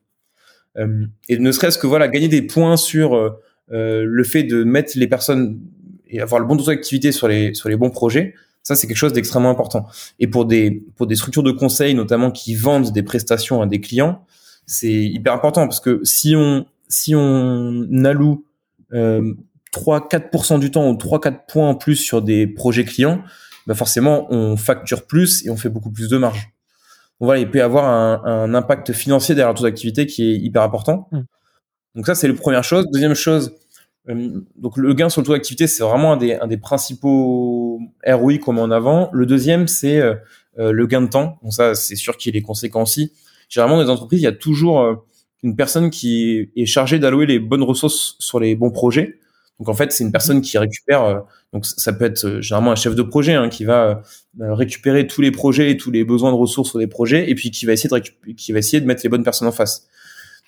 Et 0.78 1.40
ne 1.40 1.52
serait-ce 1.52 1.78
que 1.78 1.88
voilà 1.88 2.08
gagner 2.08 2.28
des 2.28 2.42
points 2.42 2.78
sur 2.78 3.38
le 3.70 4.24
fait 4.24 4.44
de 4.44 4.64
mettre 4.64 4.94
les 4.96 5.08
personnes 5.08 5.60
et 6.10 6.22
avoir 6.22 6.42
le 6.42 6.48
bon 6.48 6.58
taux 6.58 6.66
d'activité 6.66 7.12
sur 7.12 7.28
les 7.28 7.54
sur 7.54 7.70
les 7.70 7.76
bons 7.76 7.90
projets, 7.90 8.34
ça 8.64 8.76
c'est 8.76 8.88
quelque 8.88 8.98
chose 8.98 9.14
d'extrêmement 9.14 9.50
important. 9.50 9.88
Et 10.20 10.28
pour 10.28 10.46
des 10.46 10.84
pour 10.96 11.08
des 11.08 11.16
structures 11.16 11.44
de 11.44 11.52
conseil 11.52 11.94
notamment 11.94 12.32
qui 12.32 12.56
vendent 12.56 12.92
des 12.92 13.04
prestations 13.04 13.62
à 13.62 13.68
des 13.68 13.80
clients, 13.80 14.26
c'est 14.66 14.92
hyper 14.92 15.34
important 15.34 15.66
parce 15.66 15.80
que 15.80 16.02
si 16.04 16.36
on 16.36 16.66
si 16.88 17.14
on 17.16 17.88
alloue 18.04 18.46
euh, 18.94 19.34
3-4% 19.74 20.60
du 20.60 20.72
temps 20.72 20.90
ou 20.90 20.94
3-4 20.94 21.46
points 21.48 21.70
en 21.70 21.76
plus 21.76 21.96
sur 21.96 22.22
des 22.22 22.48
projets 22.48 22.86
clients, 22.86 23.24
bah 23.68 23.76
forcément 23.76 24.28
on 24.32 24.58
facture 24.58 25.06
plus 25.06 25.46
et 25.46 25.50
on 25.50 25.58
fait 25.58 25.70
beaucoup 25.70 25.92
plus 25.92 26.10
de 26.10 26.18
marge. 26.18 26.50
Donc 27.20 27.28
voilà, 27.28 27.42
il 27.42 27.50
peut 27.50 27.58
y 27.58 27.62
avoir 27.62 27.86
un, 27.86 28.22
un 28.26 28.54
impact 28.54 28.94
financier 28.94 29.36
derrière 29.36 29.54
le 29.54 29.58
taux 29.58 29.66
d'activité 29.66 30.06
qui 30.06 30.32
est 30.32 30.38
hyper 30.38 30.62
important. 30.62 31.08
Mmh. 31.12 31.20
Donc 31.96 32.06
ça 32.06 32.16
c'est 32.16 32.28
la 32.28 32.34
première 32.34 32.64
chose. 32.64 32.86
Deuxième 32.92 33.14
chose, 33.14 33.54
euh, 34.10 34.42
donc 34.56 34.78
le 34.78 34.94
gain 34.94 35.10
sur 35.10 35.22
le 35.22 35.26
taux 35.28 35.34
d'activité, 35.34 35.68
c'est 35.68 35.84
vraiment 35.84 36.14
un 36.14 36.18
des, 36.18 36.36
un 36.36 36.48
des 36.48 36.58
principaux 36.58 37.80
ROI 38.06 38.38
qu'on 38.38 38.54
met 38.54 38.62
en 38.62 38.72
avant. 38.72 39.10
Le 39.14 39.26
deuxième, 39.26 39.68
c'est 39.68 40.00
euh, 40.00 40.16
euh, 40.58 40.72
le 40.72 40.88
gain 40.88 41.02
de 41.02 41.08
temps. 41.08 41.38
Bon, 41.44 41.52
ça, 41.52 41.76
c'est 41.76 41.96
sûr 41.96 42.18
qu'il 42.18 42.36
est 42.36 42.42
conséquent 42.42 42.84
aussi. 42.84 43.14
Généralement, 43.50 43.78
dans 43.78 43.84
les 43.84 43.90
entreprises, 43.90 44.22
il 44.22 44.26
y 44.26 44.28
a 44.28 44.32
toujours 44.32 45.06
une 45.42 45.56
personne 45.56 45.90
qui 45.90 46.52
est 46.56 46.66
chargée 46.66 47.00
d'allouer 47.00 47.26
les 47.26 47.40
bonnes 47.40 47.64
ressources 47.64 48.16
sur 48.20 48.40
les 48.40 48.56
bons 48.56 48.70
projets. 48.70 49.20
Donc 49.60 49.70
en 49.70 49.74
fait, 49.74 49.92
c'est 49.92 50.04
une 50.04 50.12
personne 50.12 50.42
qui 50.42 50.58
récupère. 50.58 51.24
donc 51.52 51.66
ça 51.66 51.92
peut 51.92 52.06
être 52.06 52.40
généralement 52.40 52.72
un 52.72 52.76
chef 52.76 52.96
de 52.96 53.02
projet 53.02 53.34
hein, 53.34 53.50
qui 53.50 53.66
va 53.66 54.02
récupérer 54.40 55.06
tous 55.06 55.22
les 55.22 55.32
projets 55.32 55.72
et 55.72 55.78
tous 55.78 55.92
les 55.92 56.06
besoins 56.06 56.32
de 56.32 56.38
ressources 56.38 56.70
sur 56.70 56.80
des 56.80 56.88
projets, 56.88 57.30
et 57.30 57.36
puis 57.36 57.52
qui 57.52 57.66
va 57.66 57.74
essayer 57.74 57.90
de 57.90 58.34
qui 58.34 58.52
va 58.54 58.60
essayer 58.60 58.80
de 58.80 58.86
mettre 58.86 59.02
les 59.04 59.10
bonnes 59.10 59.24
personnes 59.24 59.48
en 59.48 59.52
face. 59.52 59.88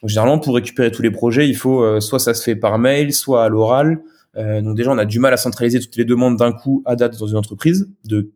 Donc 0.01 0.10
généralement, 0.10 0.39
pour 0.39 0.56
récupérer 0.56 0.91
tous 0.91 1.01
les 1.01 1.12
projets, 1.12 1.48
il 1.48 1.56
faut 1.56 1.84
euh, 1.84 2.00
soit 2.00 2.20
ça 2.20 2.34
se 2.34 2.44
fait 2.44 2.56
par 2.56 2.80
mail, 2.80 3.13
soit 3.13 3.44
à 3.44 3.50
l'oral. 3.50 4.01
Euh, 4.38 4.62
donc 4.62 4.75
déjà, 4.75 4.91
on 4.91 4.98
a 4.98 5.06
du 5.06 5.20
mal 5.20 5.34
à 5.34 5.38
centraliser 5.38 5.80
toutes 5.80 5.96
les 5.96 6.06
demandes 6.06 6.38
d'un 6.38 6.53
coup 6.53 6.82
à 6.86 6.96
date 6.96 7.18
dans 7.20 7.27
une 7.27 7.38
entreprise 7.38 7.89
de 8.06 8.32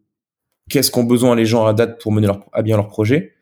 qu'est-ce 0.69 0.91
qu'ont 0.91 1.03
besoin 1.03 1.35
les 1.35 1.45
gens 1.45 1.65
à 1.65 1.73
date 1.73 2.01
pour 2.01 2.11
mener 2.11 2.27
leur, 2.27 2.45
à 2.53 2.61
bien 2.61 2.75
leur 2.75 2.87
projet. 2.87 3.33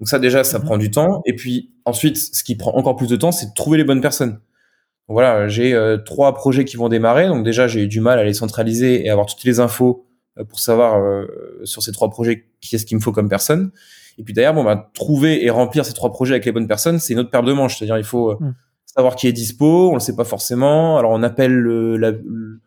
Donc 0.00 0.08
ça 0.08 0.18
déjà, 0.18 0.44
ça 0.44 0.58
mhm. 0.58 0.64
prend 0.64 0.78
du 0.78 0.90
temps. 0.90 1.22
Et 1.26 1.34
puis 1.34 1.72
ensuite, 1.84 2.16
ce 2.16 2.44
qui 2.44 2.54
prend 2.56 2.74
encore 2.74 2.96
plus 2.96 3.08
de 3.08 3.16
temps, 3.16 3.32
c'est 3.32 3.46
de 3.46 3.54
trouver 3.54 3.78
les 3.78 3.84
bonnes 3.84 4.00
personnes. 4.00 4.38
Voilà, 5.08 5.48
j'ai 5.48 5.74
euh, 5.74 5.98
trois 5.98 6.34
projets 6.34 6.64
qui 6.64 6.76
vont 6.76 6.88
démarrer. 6.88 7.28
Donc 7.28 7.44
déjà, 7.44 7.66
j'ai 7.68 7.82
eu 7.82 7.88
du 7.88 8.00
mal 8.00 8.18
à 8.18 8.24
les 8.24 8.34
centraliser 8.34 9.04
et 9.04 9.10
avoir 9.10 9.26
toutes 9.26 9.44
les 9.44 9.60
infos 9.60 10.06
pour 10.48 10.58
savoir 10.58 11.24
sur 11.62 11.84
ces 11.84 11.92
trois 11.92 12.10
projets 12.10 12.46
qui 12.60 12.74
est-ce 12.74 12.84
qu'il 12.84 12.96
me 12.96 13.02
faut 13.02 13.12
comme 13.12 13.28
personne. 13.28 13.70
Et 14.18 14.22
puis 14.22 14.34
d'ailleurs, 14.34 14.54
bon, 14.54 14.64
bah, 14.64 14.90
trouver 14.94 15.44
et 15.44 15.50
remplir 15.50 15.84
ces 15.84 15.92
trois 15.92 16.10
projets 16.10 16.34
avec 16.34 16.44
les 16.44 16.52
bonnes 16.52 16.68
personnes, 16.68 16.98
c'est 16.98 17.12
une 17.12 17.20
autre 17.20 17.30
paire 17.30 17.42
de 17.42 17.52
manches. 17.52 17.78
C'est-à-dire, 17.78 17.98
il 17.98 18.04
faut 18.04 18.30
euh, 18.30 18.36
mm. 18.38 18.54
savoir 18.86 19.16
qui 19.16 19.26
est 19.26 19.32
dispo, 19.32 19.90
on 19.90 19.94
le 19.94 20.00
sait 20.00 20.16
pas 20.16 20.24
forcément. 20.24 20.98
Alors, 20.98 21.10
on 21.12 21.22
appelle 21.22 21.52
le, 21.52 21.96
le 21.96 22.60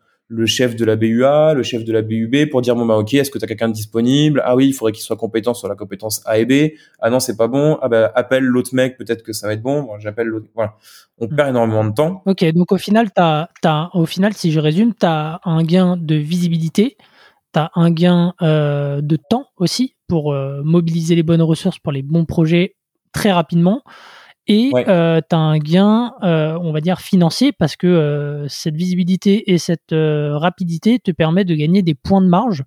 chef 0.46 0.76
de 0.76 0.84
la 0.84 0.96
BUA, 0.96 1.54
le 1.54 1.62
chef 1.62 1.84
de 1.84 1.92
la 1.92 2.02
BUB 2.02 2.50
pour 2.50 2.60
dire 2.60 2.76
bon 2.76 2.84
bah 2.84 2.96
ok, 2.96 3.14
est-ce 3.14 3.30
que 3.30 3.38
tu 3.38 3.44
as 3.44 3.48
quelqu'un 3.48 3.68
de 3.68 3.72
disponible? 3.72 4.42
Ah 4.44 4.56
oui, 4.56 4.68
il 4.68 4.72
faudrait 4.72 4.92
qu'il 4.92 5.02
soit 5.02 5.16
compétent 5.16 5.54
sur 5.54 5.68
la 5.68 5.74
compétence 5.74 6.22
A 6.26 6.38
et 6.38 6.44
B. 6.44 6.74
Ah 7.00 7.10
non, 7.10 7.20
c'est 7.20 7.36
pas 7.36 7.48
bon. 7.48 7.78
Ah 7.80 7.88
bah 7.88 8.12
appelle 8.14 8.44
l'autre 8.44 8.74
mec, 8.74 8.98
peut-être 8.98 9.22
que 9.22 9.32
ça 9.32 9.46
va 9.46 9.54
être 9.54 9.62
bon. 9.62 9.82
bon 9.82 9.98
J'appelle 9.98 10.26
l'autre. 10.26 10.46
Voilà. 10.54 10.74
On 11.18 11.26
mm. 11.26 11.36
perd 11.36 11.48
énormément 11.50 11.84
de 11.84 11.94
temps. 11.94 12.22
Ok, 12.26 12.44
donc 12.52 12.72
au 12.72 12.78
final, 12.78 13.10
t'as, 13.10 13.48
as, 13.64 13.90
au 13.94 14.06
final, 14.06 14.34
si 14.34 14.52
je 14.52 14.60
résume, 14.60 14.92
tu 14.94 15.06
as 15.06 15.40
un 15.44 15.62
gain 15.62 15.96
de 15.96 16.14
visibilité, 16.14 16.96
tu 17.54 17.60
as 17.60 17.70
un 17.74 17.90
gain 17.90 18.34
euh, 18.42 19.00
de 19.00 19.16
temps 19.16 19.46
aussi 19.56 19.94
pour 20.08 20.32
euh, 20.32 20.62
mobiliser 20.62 21.14
les 21.14 21.22
bonnes 21.22 21.42
ressources 21.42 21.78
pour 21.78 21.92
les 21.92 22.02
bons 22.02 22.24
projets 22.24 22.76
très 23.12 23.32
rapidement. 23.32 23.82
Et 24.48 24.72
euh, 24.74 25.20
tu 25.28 25.36
as 25.36 25.38
un 25.38 25.58
gain, 25.58 26.14
on 26.22 26.72
va 26.72 26.80
dire, 26.80 27.00
financier 27.00 27.52
parce 27.52 27.76
que 27.76 28.46
cette 28.48 28.74
visibilité 28.74 29.52
et 29.52 29.58
cette 29.58 29.92
rapidité 29.92 30.98
te 30.98 31.10
permet 31.10 31.44
de 31.44 31.54
gagner 31.54 31.82
des 31.82 31.94
points 31.94 32.22
de 32.22 32.28
marge. 32.28 32.64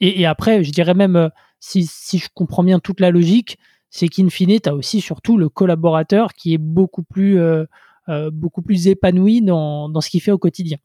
Et, 0.00 0.26
après, 0.26 0.64
je 0.64 0.72
dirais 0.72 0.94
même, 0.94 1.30
si, 1.60 1.86
si, 1.86 2.18
je 2.18 2.28
comprends 2.34 2.64
bien 2.64 2.80
toute 2.80 3.00
la 3.00 3.10
logique, 3.10 3.58
c'est 3.88 4.08
qu'in 4.08 4.28
fine, 4.28 4.60
tu 4.60 4.68
as 4.68 4.74
aussi 4.74 5.00
surtout 5.00 5.38
le 5.38 5.48
collaborateur 5.48 6.34
qui 6.34 6.54
est 6.54 6.58
beaucoup 6.58 7.04
plus, 7.04 7.38
beaucoup 8.32 8.62
plus 8.62 8.88
épanoui 8.88 9.42
dans, 9.42 9.88
dans 9.88 10.00
ce 10.00 10.10
qu'il 10.10 10.20
fait 10.20 10.32
au 10.32 10.38
quotidien. 10.38 10.78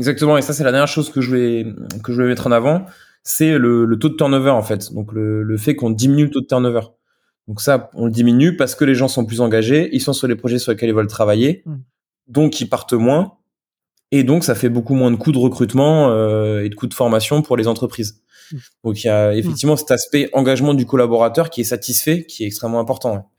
Exactement, 0.00 0.38
et 0.38 0.42
ça 0.42 0.54
c'est 0.54 0.64
la 0.64 0.72
dernière 0.72 0.88
chose 0.88 1.10
que 1.10 1.20
je 1.20 1.36
vais 1.36 1.66
que 2.02 2.12
je 2.12 2.22
vais 2.22 2.28
mettre 2.28 2.46
en 2.46 2.52
avant, 2.52 2.86
c'est 3.22 3.58
le, 3.58 3.84
le, 3.84 3.98
taux 3.98 4.08
de 4.08 4.14
turnover 4.14 4.50
en 4.50 4.62
fait. 4.62 4.94
Donc 4.94 5.12
le, 5.12 5.42
le 5.42 5.56
fait 5.58 5.76
qu'on 5.76 5.90
diminue 5.90 6.24
le 6.24 6.30
taux 6.30 6.40
de 6.40 6.46
turnover. 6.46 6.80
Donc 7.48 7.60
ça, 7.60 7.90
on 7.94 8.06
le 8.06 8.10
diminue 8.10 8.56
parce 8.56 8.74
que 8.74 8.84
les 8.84 8.94
gens 8.94 9.08
sont 9.08 9.24
plus 9.24 9.40
engagés, 9.40 9.88
ils 9.92 10.00
sont 10.00 10.12
sur 10.12 10.28
les 10.28 10.36
projets 10.36 10.58
sur 10.58 10.72
lesquels 10.72 10.90
ils 10.90 10.94
veulent 10.94 11.06
travailler, 11.06 11.62
mmh. 11.66 11.74
donc 12.28 12.60
ils 12.60 12.68
partent 12.68 12.92
moins, 12.92 13.38
et 14.12 14.22
donc 14.22 14.44
ça 14.44 14.54
fait 14.54 14.68
beaucoup 14.68 14.94
moins 14.94 15.10
de 15.10 15.16
coûts 15.16 15.32
de 15.32 15.38
recrutement 15.38 16.10
euh, 16.10 16.62
et 16.62 16.68
de 16.68 16.74
coûts 16.74 16.86
de 16.86 16.94
formation 16.94 17.42
pour 17.42 17.56
les 17.56 17.66
entreprises. 17.66 18.22
Mmh. 18.52 18.56
Donc 18.84 19.02
il 19.02 19.06
y 19.08 19.10
a 19.10 19.34
effectivement 19.34 19.76
cet 19.76 19.90
aspect 19.90 20.28
engagement 20.32 20.74
du 20.74 20.86
collaborateur 20.86 21.50
qui 21.50 21.62
est 21.62 21.64
satisfait, 21.64 22.24
qui 22.24 22.44
est 22.44 22.46
extrêmement 22.46 22.80
important. 22.80 23.30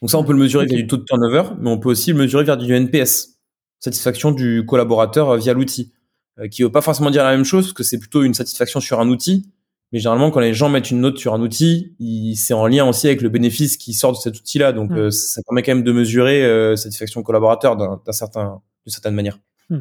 Donc 0.00 0.10
ça, 0.10 0.18
on 0.18 0.24
peut 0.24 0.32
le 0.32 0.38
mesurer 0.38 0.66
via 0.66 0.76
du 0.76 0.86
taux 0.86 0.96
de 0.96 1.04
turnover, 1.04 1.50
mais 1.60 1.70
on 1.70 1.78
peut 1.78 1.90
aussi 1.90 2.12
le 2.12 2.18
mesurer 2.18 2.44
via 2.44 2.56
du 2.56 2.72
NPS 2.72 3.40
satisfaction 3.80 4.30
du 4.30 4.64
collaborateur 4.66 5.30
euh, 5.30 5.36
via 5.38 5.52
l'outil, 5.52 5.92
euh, 6.38 6.48
qui 6.48 6.62
veut 6.62 6.70
pas 6.70 6.82
forcément 6.82 7.10
dire 7.10 7.24
la 7.24 7.32
même 7.32 7.44
chose, 7.44 7.64
parce 7.64 7.72
que 7.72 7.82
c'est 7.82 7.98
plutôt 7.98 8.22
une 8.22 8.34
satisfaction 8.34 8.78
sur 8.78 9.00
un 9.00 9.08
outil. 9.08 9.50
Mais 9.92 9.98
généralement, 9.98 10.30
quand 10.30 10.40
les 10.40 10.54
gens 10.54 10.68
mettent 10.68 10.90
une 10.90 11.00
note 11.00 11.18
sur 11.18 11.34
un 11.34 11.40
outil, 11.40 11.96
c'est 12.36 12.54
en 12.54 12.66
lien 12.66 12.88
aussi 12.88 13.08
avec 13.08 13.22
le 13.22 13.28
bénéfice 13.28 13.76
qui 13.76 13.92
sort 13.92 14.12
de 14.12 14.16
cet 14.16 14.36
outil-là. 14.36 14.72
Donc, 14.72 14.90
mm. 14.90 14.96
euh, 14.96 15.10
ça 15.10 15.42
permet 15.42 15.62
quand 15.62 15.74
même 15.74 15.84
de 15.84 15.92
mesurer 15.92 16.44
euh, 16.44 16.76
satisfaction 16.76 17.22
collaborateur 17.22 17.76
d'un 17.76 18.12
certain, 18.12 18.60
d'une 18.86 18.92
certaine 18.92 19.14
manière. 19.14 19.38
Mm. 19.68 19.80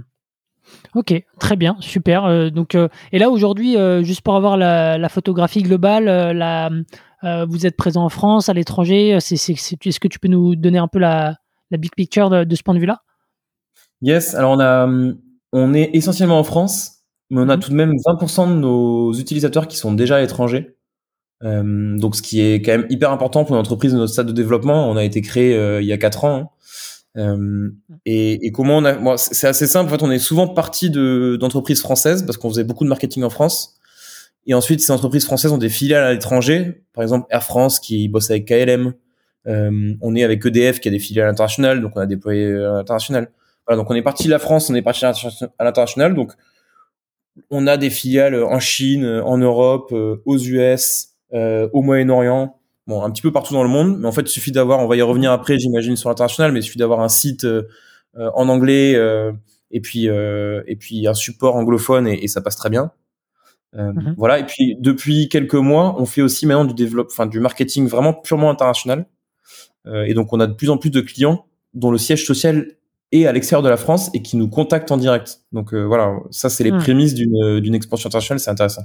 Ok, 0.95 1.13
très 1.39 1.55
bien, 1.55 1.77
super. 1.79 2.51
donc, 2.51 2.75
et 3.11 3.19
là 3.19 3.29
aujourd'hui, 3.29 3.75
juste 4.03 4.21
pour 4.21 4.35
avoir 4.35 4.55
la, 4.55 5.09
photographie 5.09 5.63
globale, 5.63 6.05
la, 6.05 6.69
vous 7.45 7.65
êtes 7.65 7.75
présent 7.75 8.03
en 8.03 8.09
France, 8.09 8.49
à 8.49 8.53
l'étranger. 8.53 9.09
Est-ce 9.09 9.99
que 9.99 10.07
tu 10.07 10.19
peux 10.19 10.27
nous 10.27 10.55
donner 10.55 10.77
un 10.77 10.87
peu 10.87 10.99
la, 10.99 11.37
big 11.71 11.91
picture 11.95 12.29
de 12.45 12.55
ce 12.55 12.61
point 12.61 12.75
de 12.75 12.79
vue-là? 12.79 13.01
Yes, 14.01 14.33
alors 14.35 14.51
on 14.51 14.59
a, 14.59 14.87
on 15.51 15.73
est 15.73 15.89
essentiellement 15.93 16.39
en 16.39 16.43
France, 16.43 16.98
mais 17.29 17.41
on 17.41 17.49
a 17.49 17.55
mhm. 17.55 17.61
tout 17.61 17.69
de 17.69 17.75
même 17.75 17.93
20% 17.93 18.49
de 18.49 18.59
nos 18.59 19.13
utilisateurs 19.13 19.67
qui 19.67 19.77
sont 19.77 19.93
déjà 19.93 20.17
à 20.17 20.21
l'étranger. 20.21 20.75
Euh, 21.43 21.97
donc 21.97 22.15
ce 22.15 22.21
qui 22.21 22.41
est 22.41 22.61
quand 22.61 22.71
même 22.71 22.87
hyper 22.89 23.11
important 23.11 23.45
pour 23.45 23.55
une 23.55 23.61
entreprise 23.61 23.93
de 23.93 23.97
notre 23.97 24.11
stade 24.11 24.27
de 24.27 24.31
développement. 24.31 24.89
On 24.89 24.97
a 24.97 25.03
été 25.03 25.21
créé 25.21 25.55
euh, 25.55 25.81
il 25.81 25.87
y 25.87 25.93
a 25.93 25.97
quatre 25.97 26.23
ans. 26.25 26.37
Hein. 26.37 26.49
Euh, 27.17 27.69
et, 28.05 28.45
et, 28.45 28.51
comment 28.51 28.77
on 28.77 28.85
a, 28.85 28.93
bon, 28.93 29.17
c'est 29.17 29.47
assez 29.47 29.67
simple. 29.67 29.89
En 29.89 29.97
fait, 29.97 30.03
on 30.03 30.11
est 30.11 30.19
souvent 30.19 30.47
parti 30.47 30.89
de 30.89 31.37
d'entreprises 31.39 31.81
françaises 31.81 32.23
parce 32.23 32.37
qu'on 32.37 32.49
faisait 32.49 32.63
beaucoup 32.63 32.83
de 32.83 32.89
marketing 32.89 33.23
en 33.23 33.29
France. 33.29 33.75
Et 34.45 34.53
ensuite, 34.53 34.81
ces 34.81 34.91
entreprises 34.91 35.25
françaises 35.25 35.51
ont 35.51 35.57
des 35.57 35.69
filiales 35.69 36.03
à 36.03 36.13
l'étranger. 36.13 36.83
Par 36.93 37.03
exemple, 37.03 37.27
Air 37.29 37.43
France 37.43 37.79
qui 37.79 38.07
bosse 38.09 38.29
avec 38.31 38.45
KLM. 38.45 38.93
Euh, 39.47 39.93
on 40.01 40.15
est 40.15 40.23
avec 40.23 40.45
EDF 40.45 40.79
qui 40.79 40.87
a 40.87 40.91
des 40.91 40.99
filiales 40.99 41.29
internationales, 41.29 41.81
donc 41.81 41.93
on 41.95 41.99
a 41.99 42.05
déployé 42.05 42.45
à 42.45 42.73
l'international 42.73 43.29
donc 43.75 43.89
on 43.89 43.95
est 43.95 44.01
parti 44.01 44.25
de 44.25 44.31
la 44.31 44.39
France, 44.39 44.69
on 44.69 44.75
est 44.75 44.81
parti 44.81 45.05
à 45.05 45.13
l'international. 45.59 46.15
Donc 46.15 46.33
on 47.49 47.67
a 47.67 47.77
des 47.77 47.89
filiales 47.89 48.43
en 48.43 48.59
Chine, 48.59 49.05
en 49.05 49.37
Europe, 49.37 49.91
euh, 49.91 50.21
aux 50.25 50.37
US, 50.37 51.09
euh, 51.33 51.69
au 51.73 51.81
Moyen-Orient, 51.81 52.59
bon 52.87 53.03
un 53.03 53.11
petit 53.11 53.21
peu 53.21 53.31
partout 53.31 53.53
dans 53.53 53.63
le 53.63 53.69
monde. 53.69 53.99
Mais 53.99 54.07
en 54.07 54.11
fait, 54.11 54.21
il 54.21 54.29
suffit 54.29 54.51
d'avoir, 54.51 54.79
on 54.79 54.87
va 54.87 54.95
y 54.95 55.01
revenir 55.01 55.31
après, 55.31 55.57
j'imagine 55.59 55.95
sur 55.95 56.09
l'international, 56.09 56.51
mais 56.51 56.59
il 56.59 56.63
suffit 56.63 56.79
d'avoir 56.79 57.01
un 57.01 57.09
site 57.09 57.45
euh, 57.45 57.63
en 58.15 58.49
anglais 58.49 58.97
et 59.71 59.81
puis 59.81 60.05
et 60.07 60.75
puis 60.75 61.07
un 61.07 61.13
support 61.13 61.55
anglophone 61.55 62.07
et, 62.07 62.27
ça 62.27 62.41
passe 62.41 62.55
très 62.55 62.69
bien. 62.69 62.91
Mhm. 63.75 64.15
Voilà. 64.17 64.39
Et 64.39 64.45
puis 64.45 64.75
depuis 64.79 65.29
quelques 65.29 65.53
mois, 65.53 65.95
on 66.01 66.05
fait 66.05 66.23
aussi 66.23 66.47
maintenant 66.47 66.65
du 66.65 66.73
développement, 66.73 67.13
enfin 67.13 67.27
du 67.27 67.39
marketing 67.39 67.87
vraiment 67.87 68.13
purement 68.13 68.49
international. 68.49 69.05
et 69.85 70.13
donc 70.15 70.33
on 70.33 70.39
a 70.39 70.47
de 70.47 70.53
plus 70.53 70.71
en 70.71 70.77
plus 70.77 70.89
de 70.89 71.01
clients 71.01 71.45
dont 71.75 71.91
le 71.91 71.99
siège 71.99 72.25
social 72.25 72.65
et 73.11 73.27
à 73.27 73.31
l'extérieur 73.31 73.63
de 73.63 73.69
la 73.69 73.77
France 73.77 74.09
et 74.13 74.21
qui 74.21 74.37
nous 74.37 74.47
contactent 74.47 74.91
en 74.91 74.97
direct. 74.97 75.39
Donc 75.51 75.73
euh, 75.73 75.83
voilà, 75.83 76.17
ça 76.29 76.49
c'est 76.49 76.63
les 76.63 76.71
hmm. 76.71 76.77
prémices 76.77 77.13
d'une 77.15 77.59
d'une 77.59 77.75
expansion 77.75 78.07
internationale, 78.07 78.39
c'est 78.39 78.51
intéressant. 78.51 78.83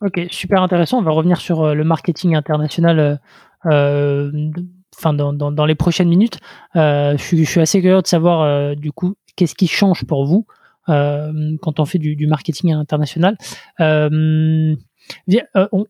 Ok, 0.00 0.20
super 0.30 0.62
intéressant. 0.62 0.98
On 0.98 1.02
va 1.02 1.12
revenir 1.12 1.40
sur 1.40 1.62
euh, 1.62 1.74
le 1.74 1.84
marketing 1.84 2.34
international. 2.34 3.20
Euh, 3.66 4.50
enfin, 4.96 5.14
dans, 5.14 5.32
dans, 5.32 5.50
dans, 5.50 5.64
les 5.64 5.74
prochaines 5.74 6.08
minutes, 6.08 6.38
je 6.74 7.16
suis, 7.18 7.44
je, 7.44 7.50
suis, 7.50 7.60
assez 7.60 7.80
curieux 7.80 8.02
de 8.02 8.06
savoir 8.06 8.76
du 8.76 8.92
coup 8.92 9.14
qu'est-ce 9.34 9.54
qui 9.54 9.66
change 9.66 10.04
pour 10.04 10.26
vous 10.26 10.46
quand 10.86 11.80
on 11.80 11.84
fait 11.86 11.98
du, 11.98 12.14
du 12.14 12.26
marketing 12.26 12.74
international. 12.74 13.38
on, 13.78 14.76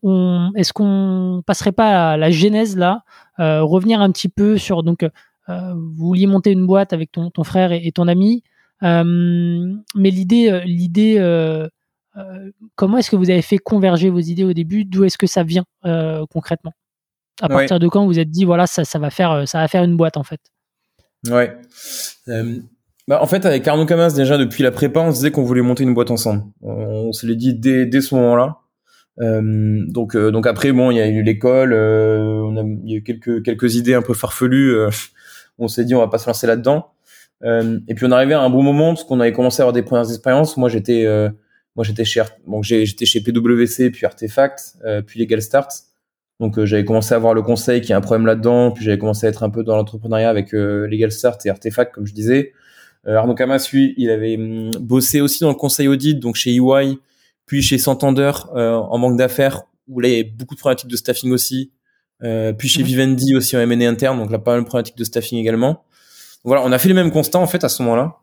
on, 0.01 0.51
Est-ce 0.55 0.71
qu'on 0.71 1.43
passerait 1.45 1.73
pas 1.73 2.11
à 2.11 2.17
la 2.17 2.31
genèse 2.31 2.77
là, 2.77 3.03
revenir 3.37 3.99
un 3.99 4.11
petit 4.11 4.29
peu 4.29 4.57
sur 4.57 4.81
donc 4.81 5.03
euh, 5.03 5.09
vous 5.47 6.07
vouliez 6.07 6.27
monter 6.27 6.51
une 6.51 6.65
boîte 6.65 6.93
avec 6.93 7.11
ton, 7.11 7.29
ton 7.29 7.43
frère 7.43 7.71
et, 7.71 7.91
ton 7.91 8.07
ami, 8.07 8.43
euh, 8.83 9.73
mais 9.95 10.09
l'idée, 10.09 10.49
euh, 10.49 10.61
l'idée 10.65 11.17
comment 12.75 12.97
est-ce 12.97 13.11
que 13.11 13.15
vous 13.15 13.29
avez 13.29 13.41
fait 13.41 13.57
converger 13.57 14.09
vos 14.09 14.19
idées 14.19 14.43
au 14.43 14.53
début? 14.53 14.85
D'où 14.85 15.03
est-ce 15.03 15.17
que 15.17 15.27
ça 15.27 15.43
vient 15.43 15.65
concrètement? 16.29 16.73
À 17.41 17.49
partir 17.49 17.79
de 17.79 17.87
quand 17.87 18.01
vous 18.01 18.07
vous 18.07 18.19
êtes 18.19 18.29
dit 18.29 18.45
voilà 18.45 18.65
ça, 18.65 18.85
ça 18.85 18.97
va 18.97 19.09
faire 19.09 19.47
ça 19.47 19.59
va 19.59 19.67
faire 19.67 19.83
une 19.83 19.97
boîte 19.97 20.17
en 20.17 20.23
fait? 20.23 20.39
Ouais. 21.29 21.57
Bah, 23.07 23.21
en 23.21 23.27
fait, 23.27 23.45
avec 23.45 23.67
Arnaud 23.67 23.85
Camas, 23.85 24.13
déjà 24.15 24.37
depuis 24.37 24.63
la 24.63 24.71
prépa, 24.71 24.99
on 24.99 25.11
se 25.11 25.17
disait 25.17 25.31
qu'on 25.31 25.43
voulait 25.43 25.61
monter 25.61 25.83
une 25.83 25.93
boîte 25.93 26.09
ensemble. 26.09 26.43
On, 26.61 27.11
se 27.11 27.27
l'est 27.27 27.35
dit 27.35 27.53
dès, 27.53 27.85
dès 27.85 28.01
ce 28.01 28.15
moment-là. 28.15 28.57
Euh, 29.21 29.85
donc, 29.87 30.15
euh, 30.15 30.31
donc 30.31 30.47
après, 30.47 30.71
bon, 30.71 30.89
il 30.89 30.97
y 30.97 31.01
a 31.01 31.07
eu 31.07 31.21
l'école, 31.21 31.71
euh, 31.73 32.41
on 32.43 32.57
a, 32.57 32.61
il 32.61 32.89
y 32.89 32.93
a 32.95 32.97
eu 32.97 33.03
quelques 33.03 33.43
quelques 33.43 33.75
idées 33.75 33.93
un 33.93 34.01
peu 34.01 34.13
farfelues. 34.13 34.75
Euh, 35.59 35.63
on 35.63 35.67
s'est 35.67 35.85
dit, 35.85 35.95
on 35.95 35.99
va 35.99 36.07
pas 36.07 36.17
se 36.17 36.27
lancer 36.27 36.47
là-dedans. 36.47 36.91
et 37.43 37.95
puis 37.95 38.05
on 38.05 38.11
arrivait 38.11 38.33
à 38.33 38.41
un 38.41 38.49
bon 38.49 38.63
moment 38.63 38.93
parce 38.93 39.03
qu'on 39.03 39.19
avait 39.19 39.33
commencé 39.33 39.61
à 39.61 39.63
avoir 39.63 39.73
des 39.73 39.83
premières 39.83 40.09
expériences. 40.09 40.57
Moi, 40.57 40.69
j'étais 40.69 41.05
moi 41.75 41.83
j'étais 41.83 42.05
chez 42.05 42.21
donc 42.47 42.63
j'étais 42.63 43.05
chez 43.05 43.21
PwC, 43.21 43.91
puis 43.91 44.05
Artefact, 44.05 44.77
puis 45.05 45.19
Legal 45.19 45.41
Start. 45.41 45.69
Donc 46.39 46.63
j'avais 46.63 46.85
commencé 46.85 47.13
à 47.13 47.17
voir 47.19 47.33
le 47.33 47.41
conseil 47.41 47.81
qui 47.81 47.93
a 47.93 47.97
un 47.97 48.01
problème 48.01 48.25
là-dedans, 48.25 48.71
puis 48.71 48.83
j'avais 48.83 48.97
commencé 48.97 49.27
à 49.27 49.29
être 49.29 49.43
un 49.43 49.49
peu 49.49 49.63
dans 49.63 49.75
l'entrepreneuriat 49.75 50.29
avec 50.29 50.53
Legal 50.53 51.11
Start 51.11 51.45
et 51.45 51.49
Artefact, 51.49 51.93
comme 51.93 52.05
je 52.05 52.13
disais. 52.13 52.53
Euh, 53.07 53.15
Arnaud 53.15 53.35
Camas, 53.35 53.69
lui, 53.71 53.93
il 53.97 54.09
avait 54.09 54.35
hum, 54.35 54.71
bossé 54.79 55.21
aussi 55.21 55.41
dans 55.41 55.49
le 55.49 55.55
conseil 55.55 55.87
audit, 55.87 56.19
donc 56.19 56.35
chez 56.35 56.55
EY, 56.55 56.97
puis 57.45 57.61
chez 57.61 57.77
Santander 57.77 58.31
euh, 58.55 58.73
en 58.73 58.97
banque 58.99 59.17
d'affaires, 59.17 59.63
où 59.87 59.99
là, 59.99 60.07
il 60.07 60.11
y 60.11 60.15
avait 60.15 60.23
beaucoup 60.23 60.55
de 60.55 60.59
problématiques 60.59 60.89
de 60.89 60.95
staffing 60.95 61.31
aussi. 61.31 61.71
Euh, 62.23 62.53
puis 62.53 62.67
chez 62.69 62.83
Vivendi 62.83 63.35
aussi 63.35 63.57
en 63.57 63.59
M&A 63.59 63.87
interne, 63.89 64.17
donc 64.17 64.31
là, 64.31 64.39
pas 64.39 64.51
mal 64.51 64.61
de 64.61 64.65
problématiques 64.65 64.97
de 64.97 65.03
staffing 65.03 65.39
également. 65.39 65.83
Voilà, 66.43 66.61
on 66.63 66.71
a 66.71 66.77
fait 66.77 66.87
les 66.87 66.93
mêmes 66.93 67.11
constats 67.11 67.39
en 67.39 67.47
fait 67.47 67.63
à 67.63 67.69
ce 67.69 67.81
moment-là, 67.83 68.17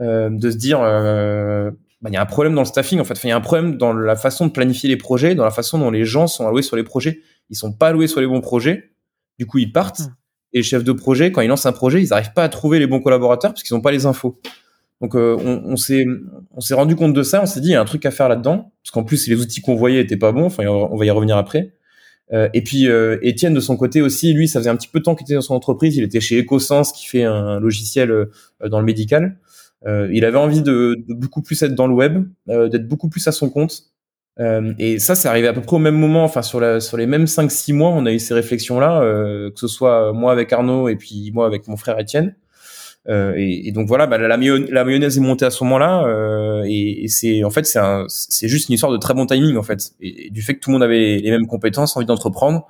de 0.00 0.50
se 0.50 0.56
dire, 0.56 0.78
bah, 0.78 2.10
il 2.10 2.14
y 2.14 2.16
a 2.16 2.22
un 2.22 2.26
problème 2.26 2.54
dans 2.54 2.60
le 2.62 2.66
staffing 2.66 3.00
en 3.00 3.04
fait. 3.04 3.18
il 3.24 3.28
y 3.28 3.32
a 3.32 3.36
un 3.36 3.40
problème 3.40 3.76
dans 3.76 3.92
la 3.92 4.14
façon 4.14 4.46
de 4.46 4.52
planifier 4.52 4.88
les 4.88 4.96
projets, 4.96 5.34
dans 5.34 5.44
la 5.44 5.50
façon 5.50 5.78
dont 5.78 5.90
les 5.90 6.04
gens 6.04 6.28
sont 6.28 6.46
alloués 6.46 6.62
sur 6.62 6.76
les 6.76 6.84
projets. 6.84 7.20
Ils 7.50 7.56
sont 7.56 7.72
pas 7.72 7.88
alloués 7.88 8.06
sur 8.06 8.20
les 8.20 8.26
bons 8.26 8.40
projets. 8.40 8.92
Du 9.38 9.46
coup, 9.46 9.58
ils 9.58 9.72
partent. 9.72 10.00
Mmh 10.00 10.14
et 10.52 10.58
les 10.58 10.62
chefs 10.62 10.84
de 10.84 10.92
projet, 10.92 11.32
quand 11.32 11.42
ils 11.42 11.48
lancent 11.48 11.66
un 11.66 11.72
projet, 11.72 12.02
ils 12.02 12.08
n'arrivent 12.08 12.32
pas 12.32 12.44
à 12.44 12.48
trouver 12.48 12.78
les 12.78 12.86
bons 12.86 13.00
collaborateurs 13.00 13.52
parce 13.52 13.62
qu'ils 13.62 13.76
n'ont 13.76 13.82
pas 13.82 13.90
les 13.90 14.06
infos. 14.06 14.40
Donc 15.02 15.14
euh, 15.14 15.36
on, 15.44 15.72
on 15.72 15.76
s'est 15.76 16.06
on 16.52 16.60
s'est 16.60 16.74
rendu 16.74 16.96
compte 16.96 17.12
de 17.12 17.22
ça, 17.22 17.42
on 17.42 17.46
s'est 17.46 17.60
dit 17.60 17.68
il 17.68 17.72
y 17.72 17.74
a 17.74 17.80
un 17.80 17.84
truc 17.84 18.06
à 18.06 18.10
faire 18.10 18.30
là-dedans 18.30 18.72
parce 18.82 18.90
qu'en 18.90 19.04
plus 19.04 19.28
les 19.28 19.38
outils 19.38 19.60
qu'on 19.60 19.74
voyait 19.74 20.00
étaient 20.00 20.16
pas 20.16 20.32
bons. 20.32 20.46
Enfin 20.46 20.64
on 20.66 20.96
va 20.96 21.04
y 21.04 21.10
revenir 21.10 21.36
après. 21.36 21.74
Euh, 22.32 22.48
et 22.54 22.62
puis 22.62 22.88
euh, 22.88 23.18
Étienne 23.22 23.54
de 23.54 23.60
son 23.60 23.76
côté 23.76 24.02
aussi, 24.02 24.32
lui 24.32 24.48
ça 24.48 24.58
faisait 24.58 24.70
un 24.70 24.76
petit 24.76 24.88
peu 24.88 24.98
de 24.98 25.04
temps 25.04 25.14
qu'il 25.14 25.24
était 25.24 25.34
dans 25.34 25.40
son 25.40 25.54
entreprise, 25.54 25.96
il 25.96 26.02
était 26.02 26.20
chez 26.20 26.40
EcoSense 26.40 26.92
qui 26.92 27.06
fait 27.06 27.22
un 27.22 27.60
logiciel 27.60 28.10
euh, 28.10 28.26
dans 28.68 28.80
le 28.80 28.84
médical. 28.84 29.38
Euh, 29.86 30.08
il 30.12 30.24
avait 30.24 30.38
envie 30.38 30.62
de, 30.62 30.96
de, 31.06 31.14
beaucoup 31.14 31.42
plus 31.42 31.62
être 31.62 31.74
dans 31.74 31.86
le 31.86 31.94
web, 31.94 32.26
d'être 32.48 32.88
beaucoup 32.88 33.08
plus 33.08 33.26
à 33.28 33.32
son 33.32 33.50
compte. 33.50 33.92
Et 34.78 34.98
ça, 34.98 35.14
c'est 35.14 35.28
arrivé 35.28 35.48
à 35.48 35.54
peu 35.54 35.62
près 35.62 35.76
au 35.76 35.78
même 35.78 35.96
moment, 35.98 36.22
enfin 36.24 36.42
sur, 36.42 36.60
la, 36.60 36.80
sur 36.80 36.98
les 36.98 37.06
mêmes 37.06 37.24
5-6 37.24 37.72
mois, 37.72 37.90
on 37.90 38.04
a 38.04 38.12
eu 38.12 38.18
ces 38.18 38.34
réflexions-là, 38.34 39.00
que 39.00 39.58
ce 39.58 39.68
soit 39.68 40.12
moi 40.12 40.32
avec 40.32 40.52
Arnaud 40.52 40.88
et 40.88 40.96
puis 40.96 41.30
moi 41.32 41.46
avec 41.46 41.68
mon 41.68 41.76
frère 41.76 41.98
Étienne. 41.98 42.34
Euh, 43.08 43.34
et, 43.36 43.68
et, 43.68 43.72
donc 43.72 43.86
voilà, 43.86 44.06
bah, 44.06 44.18
la, 44.18 44.28
la, 44.28 44.84
mayonnaise 44.84 45.16
est 45.16 45.20
montée 45.20 45.44
à 45.44 45.50
ce 45.50 45.62
moment-là, 45.62 46.04
euh, 46.06 46.64
et, 46.66 47.04
et 47.04 47.08
c'est 47.08 47.44
en 47.44 47.50
fait 47.50 47.64
c'est 48.08 48.48
juste 48.48 48.68
une 48.68 48.74
histoire 48.74 48.90
de 48.90 48.96
très 48.96 49.14
bon 49.14 49.26
timing 49.26 49.56
en 49.56 49.62
fait, 49.62 49.92
et, 50.00 50.28
du 50.30 50.42
fait 50.42 50.54
que 50.54 50.60
tout 50.60 50.70
le 50.70 50.72
monde 50.72 50.82
avait 50.82 51.18
les, 51.18 51.30
mêmes 51.30 51.46
compétences, 51.46 51.96
envie 51.96 52.06
d'entreprendre, 52.06 52.66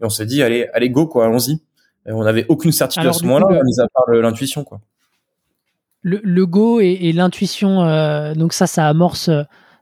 et 0.00 0.04
on 0.04 0.08
s'est 0.08 0.26
dit 0.26 0.42
allez 0.44 0.68
allez 0.74 0.90
go 0.90 1.06
quoi, 1.06 1.26
allons-y. 1.26 1.60
On 2.06 2.24
n'avait 2.24 2.46
aucune 2.48 2.72
certitude 2.72 3.08
à 3.08 3.12
ce 3.12 3.24
moment-là, 3.24 3.62
mis 3.62 3.80
à 3.80 3.86
part 3.92 4.08
l'intuition 4.14 4.64
quoi. 4.64 4.80
Le, 6.02 6.20
le 6.22 6.46
go 6.46 6.80
et, 6.80 7.12
l'intuition, 7.12 7.82
euh, 7.82 8.34
donc 8.34 8.52
ça, 8.54 8.66
ça 8.66 8.88
amorce 8.88 9.28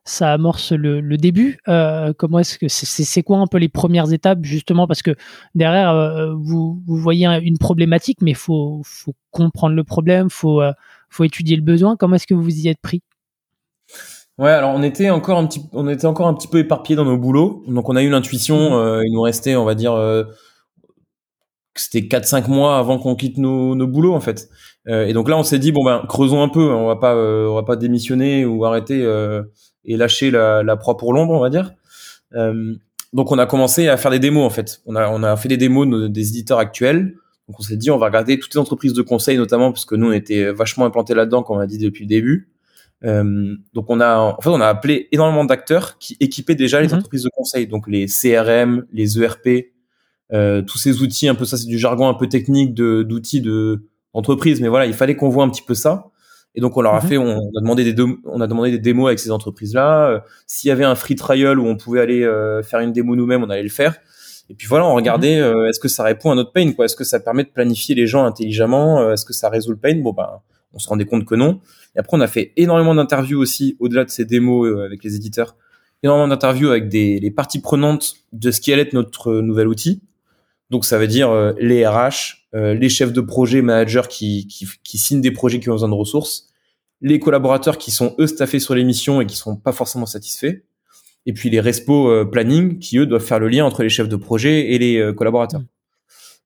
ça 0.09 0.33
amorce 0.33 0.73
le, 0.73 1.17
début. 1.17 1.59
Euh, 1.69 2.13
comment 2.17 2.39
est-ce 2.39 2.59
que 2.59 2.69
c'est 2.69 3.23
quoi 3.23 3.39
un 3.39 3.47
peu 3.47 3.59
les 3.59 3.69
premières 3.69 4.13
étapes 4.13 4.41
justement? 4.43 4.87
Parce 4.87 5.03
que 5.03 5.15
derrière 5.55 5.91
euh, 5.91 6.35
vous, 6.35 6.83
voyez 6.87 7.27
une 7.27 7.59
problématique, 7.59 8.19
mais 8.23 8.35
faut 8.35 8.81
faut 8.85 9.15
comprendre 9.31 9.75
le 9.75 9.85
problème, 9.85 10.31
faut 10.31 10.63
euh, 10.63 10.73
faut 11.11 11.25
étudier 11.25 11.57
le 11.57 11.63
besoin. 11.63 11.97
Comment 11.97 12.17
est-ce 12.17 12.27
que 12.27 12.35
vous 12.35 12.57
y 12.59 12.69
êtes 12.69 12.81
pris? 12.81 13.03
Ouais, 14.39 14.51
alors 14.51 14.73
on 14.75 14.83
était 14.83 15.11
encore 15.11 15.39
un 15.39 15.47
petit 15.47 15.61
on 15.73 15.89
était 15.89 16.07
encore 16.07 16.27
un 16.27 16.35
petit 16.35 16.49
peu 16.49 16.59
éparpillés 16.59 16.97
dans 16.97 17.05
nos 17.05 17.19
boulots, 17.19 17.65
donc 17.69 17.89
on 17.89 17.97
a 17.97 18.03
eu 18.03 18.09
l'intuition. 18.09 18.81
Mmh. 18.81 19.03
il 19.05 19.13
nous 19.13 19.23
restait, 19.23 19.57
on 19.57 19.65
va 19.65 19.75
dire, 19.75 19.95
c'était 21.75 22.01
4-5 22.01 22.49
mois 22.49 22.79
avant 22.79 22.99
qu'on 22.99 23.15
quitte 23.15 23.37
nos, 23.37 23.75
nos 23.75 23.87
boulots 23.87 24.15
en 24.15 24.21
fait. 24.21 24.49
et 24.87 25.13
donc 25.13 25.29
là, 25.29 25.37
on 25.37 25.43
s'est 25.43 25.59
dit 25.59 25.73
bon 25.73 25.85
ben 25.85 26.03
creusons 26.09 26.43
un 26.43 26.49
peu, 26.49 26.73
on 26.73 26.87
va 26.87 26.97
pas 26.97 27.15
on 27.15 27.55
va 27.55 27.63
pas 27.63 27.77
démissionner 27.77 28.47
ou 28.47 28.65
arrêter 28.65 29.05
et 29.89 29.97
lâcher 29.97 30.31
la, 30.31 30.63
la 30.63 30.77
proie 30.77 30.97
pour 30.97 31.13
l'ombre, 31.13 31.35
on 31.35 31.41
va 31.41 31.51
dire. 31.51 31.73
Euh, 32.35 32.75
donc 33.13 33.33
on 33.33 33.39
a 33.39 33.47
commencé 33.47 33.89
à 33.89 33.97
faire 33.97 34.11
des 34.11 34.19
démos 34.19 34.45
en 34.45 34.51
fait. 34.51 34.83
On 34.87 34.95
a 34.95 35.09
on 35.09 35.23
a 35.23 35.37
fait 35.37 35.49
des 35.49 35.57
démos 35.57 36.11
des 36.11 36.29
éditeurs 36.29 36.59
actuels. 36.59 37.15
Donc 37.49 37.59
on 37.59 37.63
s'est 37.63 37.79
dit 37.79 37.91
on 37.91 37.99
va 37.99 38.07
regarder 38.07 38.39
toutes 38.39 38.55
les 38.55 38.61
entreprises 38.61 38.93
de 38.93 39.03
conseil 39.03 39.39
notamment 39.39 39.73
parce 39.73 39.87
que 39.87 39.95
nous 39.95 40.09
on 40.09 40.13
était 40.13 40.53
vachement 40.53 40.85
implantés 40.85 41.15
là-dedans 41.15 41.43
comme 41.43 41.57
on 41.57 41.61
a 41.61 41.67
dit 41.67 41.79
depuis 41.79 42.05
le 42.05 42.09
début. 42.09 42.51
Euh, 43.05 43.55
donc 43.73 43.87
on 43.89 44.01
a 44.01 44.19
en 44.19 44.41
fait 44.41 44.51
on 44.51 44.61
a 44.61 44.67
appelé 44.67 45.09
énormément 45.13 45.45
d'acteurs 45.45 45.99
qui 45.99 46.17
équipaient 46.21 46.55
déjà 46.55 46.81
les 46.81 46.89
mhm. 46.89 46.95
entreprises 46.95 47.23
de 47.23 47.31
conseil, 47.31 47.67
donc 47.67 47.89
les 47.89 48.07
CRM, 48.07 48.85
les 48.93 49.23
ERP, 49.23 49.73
euh, 50.33 50.63
tous 50.63 50.79
ces 50.79 51.01
outils 51.01 51.29
un 51.29 51.35
peu 51.35 51.47
ça 51.47 51.57
c'est 51.57 51.69
du 51.69 51.79
jargon 51.79 52.09
un 52.09 52.15
peu 52.15 52.29
technique 52.29 52.75
de 52.75 53.03
d'outils 53.03 53.41
de 53.41 53.87
d'entreprise, 54.13 54.61
mais 54.61 54.69
voilà 54.69 54.85
il 54.85 54.95
fallait 54.95 55.17
qu'on 55.17 55.31
voit 55.31 55.45
un 55.45 55.49
petit 55.49 55.63
peu 55.63 55.75
ça. 55.75 56.11
Et 56.59 56.61
donc 56.61 56.77
on 56.77 56.81
leur 56.81 56.95
a 56.95 57.01
mhm. 57.01 57.09
fait, 57.09 57.19
on 57.19 57.39
a 57.39 57.61
demandé 57.61 57.93
des 57.93 58.03
on 58.25 58.41
a 58.41 58.49
demandé 58.49 58.73
des 58.73 58.81
démos 58.81 59.07
avec 59.07 59.21
ces 59.21 59.31
entreprises-là. 59.31 60.09
Euh, 60.09 60.21
s'il 60.49 60.67
y 60.67 60.73
avait 60.73 60.83
un 60.83 60.97
free 60.97 61.15
trial 61.15 61.61
où 61.61 61.65
on 61.65 61.77
pouvait 61.77 62.01
aller 62.01 62.25
euh, 62.25 62.65
faire 62.65 62.81
une 62.81 62.93
démo 62.93 63.15
nous-mêmes, 63.15 63.45
on 63.45 63.49
allait 63.49 63.63
le 63.63 63.69
faire. 63.69 63.95
Et 64.51 64.55
puis 64.55 64.67
voilà, 64.67 64.85
on 64.85 64.95
regardait, 64.97 65.37
mhm. 65.37 65.45
euh, 65.45 65.69
est-ce 65.69 65.79
que 65.79 65.87
ça 65.87 66.03
répond 66.03 66.33
à 66.33 66.35
notre 66.35 66.51
pain, 66.51 66.73
quoi? 66.73 66.87
Est-ce 66.87 66.97
que 66.97 67.05
ça 67.05 67.21
permet 67.21 67.45
de 67.45 67.51
planifier 67.51 67.95
les 67.95 68.09
gens 68.09 68.25
intelligemment? 68.25 69.09
Est-ce 69.13 69.25
que 69.25 69.33
ça 69.33 69.49
résout 69.49 69.71
le 69.71 69.77
pain? 69.77 69.95
Bon 70.03 70.13
ben, 70.13 70.29
on 70.73 70.81
se 70.81 70.89
rendait 70.89 71.05
compte 71.05 71.27
que 71.27 71.37
non. 71.37 71.61
Et 71.95 72.01
après, 72.01 72.17
on 72.17 72.21
a 72.21 72.27
fait 72.27 72.55
énormément 72.57 72.97
d'interviews 72.97 73.39
aussi, 73.39 73.77
au-delà 73.79 74.05
de 74.05 74.11
ces 74.11 74.25
démos 74.25 74.69
avec 74.85 75.05
les 75.05 75.15
éditeurs, 75.15 75.55
énormément 76.03 76.27
d'interviews 76.27 76.71
avec 76.71 76.89
des 76.89 77.21
les 77.21 77.31
parties 77.31 77.61
prenantes 77.61 78.15
de 78.33 78.51
ce 78.51 78.61
qui 78.61 78.73
allait 78.73 78.83
être 78.83 78.95
notre 78.95 79.33
nouvel 79.33 79.69
outil. 79.69 80.03
Donc 80.71 80.85
ça 80.85 80.99
veut 80.99 81.07
dire 81.07 81.55
les 81.57 81.87
RH, 81.87 82.49
les 82.53 82.89
chefs 82.89 83.13
de 83.13 83.21
projet, 83.21 83.63
managers 83.63 84.09
qui, 84.09 84.49
qui, 84.49 84.67
qui 84.83 84.99
signent 84.99 85.21
des 85.21 85.31
projets 85.31 85.61
qui 85.61 85.71
ont 85.71 85.75
besoin 85.75 85.89
de 85.89 85.95
ressources, 85.95 86.48
les 87.01 87.21
collaborateurs 87.21 87.79
qui 87.79 87.91
sont 87.91 88.15
eux 88.19 88.27
staffés 88.27 88.59
sur 88.59 88.75
les 88.75 88.85
missions 88.85 89.21
et 89.21 89.27
qui 89.27 89.37
sont 89.37 89.57
pas 89.57 89.73
forcément 89.73 90.07
satisfaits, 90.07 90.63
et 91.27 91.33
puis 91.33 91.51
les 91.51 91.61
respo 91.61 92.11
euh, 92.11 92.25
planning 92.25 92.79
qui 92.79 92.99
eux 92.99 93.07
doivent 93.07 93.25
faire 93.25 93.39
le 93.39 93.49
lien 93.49 93.65
entre 93.65 93.83
les 93.83 93.89
chefs 93.89 94.09
de 94.09 94.17
projet 94.17 94.73
et 94.73 94.79
les 94.79 94.99
euh, 94.99 95.13
collaborateurs. 95.13 95.63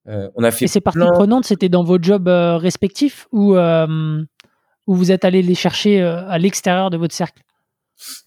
Euh, 0.08 0.28
on 0.34 0.42
a 0.42 0.50
fait 0.50 0.64
et 0.64 0.68
ces 0.68 0.80
parties 0.80 0.98
prenantes, 1.14 1.44
c'était 1.44 1.68
dans 1.68 1.84
vos 1.84 2.02
jobs 2.02 2.26
respectifs 2.26 3.28
ou 3.32 3.56
où 4.88 4.94
vous 4.96 5.12
êtes 5.12 5.24
allé 5.24 5.42
les 5.42 5.54
chercher 5.54 6.02
à 6.02 6.36
l'extérieur 6.38 6.90
de 6.90 6.96
votre 6.96 7.14
cercle? 7.14 7.40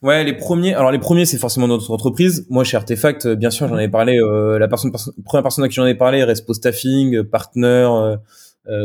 Ouais, 0.01 0.23
les 0.23 0.31
premiers. 0.31 0.73
Alors 0.73 0.89
les 0.89 0.99
premiers, 0.99 1.25
c'est 1.25 1.37
forcément 1.37 1.67
notre 1.67 1.91
entreprise. 1.91 2.47
Moi, 2.49 2.63
chez 2.63 2.77
Artefact, 2.77 3.27
bien 3.27 3.49
sûr, 3.49 3.67
j'en 3.67 3.77
ai 3.77 3.89
parlé. 3.89 4.17
la 4.57 4.67
personne, 4.69 4.93
première 5.25 5.43
personne 5.43 5.65
à 5.65 5.67
qui 5.67 5.75
j'en 5.75 5.85
ai 5.85 5.95
parlé, 5.95 6.23
respo 6.23 6.53
staffing, 6.53 7.23
partner, 7.23 8.15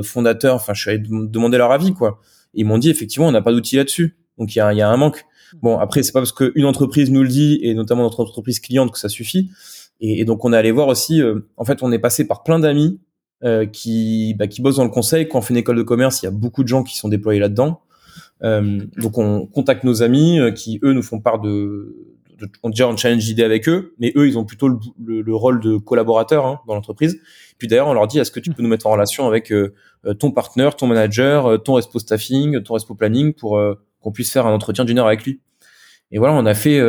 fondateur. 0.03 0.57
Enfin, 0.57 0.75
je 0.75 0.81
suis 0.81 0.91
allé 0.91 0.99
demander 1.09 1.59
leur 1.59 1.71
avis, 1.71 1.95
quoi 1.95 2.19
ils 2.55 2.65
m'ont 2.65 2.79
dit 2.79 2.91
effectivement, 2.91 3.27
on 3.27 3.33
n'a 3.33 3.43
pas 3.43 3.53
d'outils 3.53 3.77
là-dessus. 3.77 4.17
Donc 4.39 4.55
il 4.55 4.59
y 4.59 4.61
a, 4.61 4.73
y 4.73 4.81
a, 4.81 4.89
un 4.89 4.97
manque. 4.97 5.25
Bon, 5.63 5.79
après, 5.79 6.03
c'est 6.03 6.13
pas 6.13 6.21
parce 6.21 6.33
qu'une 6.33 6.65
entreprise 6.65 7.11
nous 7.11 7.23
le 7.23 7.29
dit, 7.29 7.59
et 7.63 7.75
notamment 7.75 8.03
notre 8.03 8.21
entreprise 8.21 8.61
cliente, 8.61 8.93
que 8.93 8.99
ça 8.99 9.09
suffit. 9.09 9.51
Et, 10.01 10.25
donc 10.25 10.45
on 10.45 10.53
est 10.53 10.57
allé 10.57 10.71
voir 10.71 10.89
aussi, 10.89 11.21
euh, 11.21 11.41
en 11.57 11.65
fait, 11.65 11.83
on 11.83 11.93
est 11.93 11.99
passé 11.99 12.27
par 12.27 12.43
plein 12.43 12.59
d'amis 12.59 13.01
euh, 13.43 13.67
qui, 13.67 14.35
bah, 14.35 14.47
qui 14.47 14.63
bossent 14.63 14.77
dans 14.77 14.85
le 14.85 14.91
conseil. 14.91 15.29
Quand 15.29 15.39
on 15.39 15.43
fait 15.43 15.55
une 15.55 15.59
école 15.59 15.77
de 15.77 15.83
commerce, 15.83 16.23
il 16.23 16.27
y 16.27 16.29
a 16.29 16.33
beaucoup 16.33 16.63
de 16.63 16.69
gens 16.69 16.83
qui 16.83 16.97
sont 16.97 17.09
déployés 17.09 17.41
là-dedans. 17.41 17.81
Euh, 18.43 18.81
donc 18.97 19.19
on 19.19 19.47
contacte 19.47 19.85
nos 19.85 20.03
amis 20.03 20.39
euh, 20.39 20.51
qui, 20.51 20.79
eux, 20.83 20.93
nous 20.93 21.03
font 21.03 21.21
part 21.21 21.41
de... 21.41 21.97
on, 22.63 22.71
déjà, 22.71 22.89
on 22.89 22.97
challenge 22.97 23.25
d'idées 23.25 23.45
avec 23.45 23.69
eux, 23.69 23.95
mais 23.99 24.13
eux, 24.17 24.27
ils 24.27 24.39
ont 24.39 24.45
plutôt 24.45 24.69
le, 24.69 24.79
le, 25.21 25.35
rôle 25.35 25.61
de 25.61 25.77
collaborateur 25.77 26.47
hein, 26.47 26.61
dans 26.67 26.75
l'entreprise. 26.75 27.21
Puis 27.59 27.69
d'ailleurs, 27.69 27.89
on 27.89 27.95
leur 27.95 28.07
dit, 28.07 28.19
est-ce 28.19 28.31
que 28.31 28.41
tu 28.41 28.53
peux 28.53 28.63
nous 28.63 28.69
mettre 28.69 28.87
en 28.87 28.93
relation 28.93 29.27
avec 29.27 29.53
euh, 29.53 29.75
euh, 30.07 30.15
ton 30.15 30.31
partenaire, 30.31 30.77
ton 30.77 30.87
manager, 30.87 31.47
euh, 31.47 31.59
ton 31.59 31.75
respo 31.75 31.99
staffing, 31.99 32.63
ton 32.63 32.75
respo 32.75 32.95
planning 32.95 33.35
pour 33.35 33.61
qu'on 34.01 34.13
puisse 34.13 34.33
faire 34.33 34.47
un 34.47 34.53
entretien 34.53 34.85
d'une 34.85 34.99
heure 34.99 35.07
avec 35.07 35.25
lui? 35.25 35.41
Et 36.11 36.19
voilà, 36.19 36.35
on 36.35 36.47
a 36.47 36.55
fait 36.55 36.81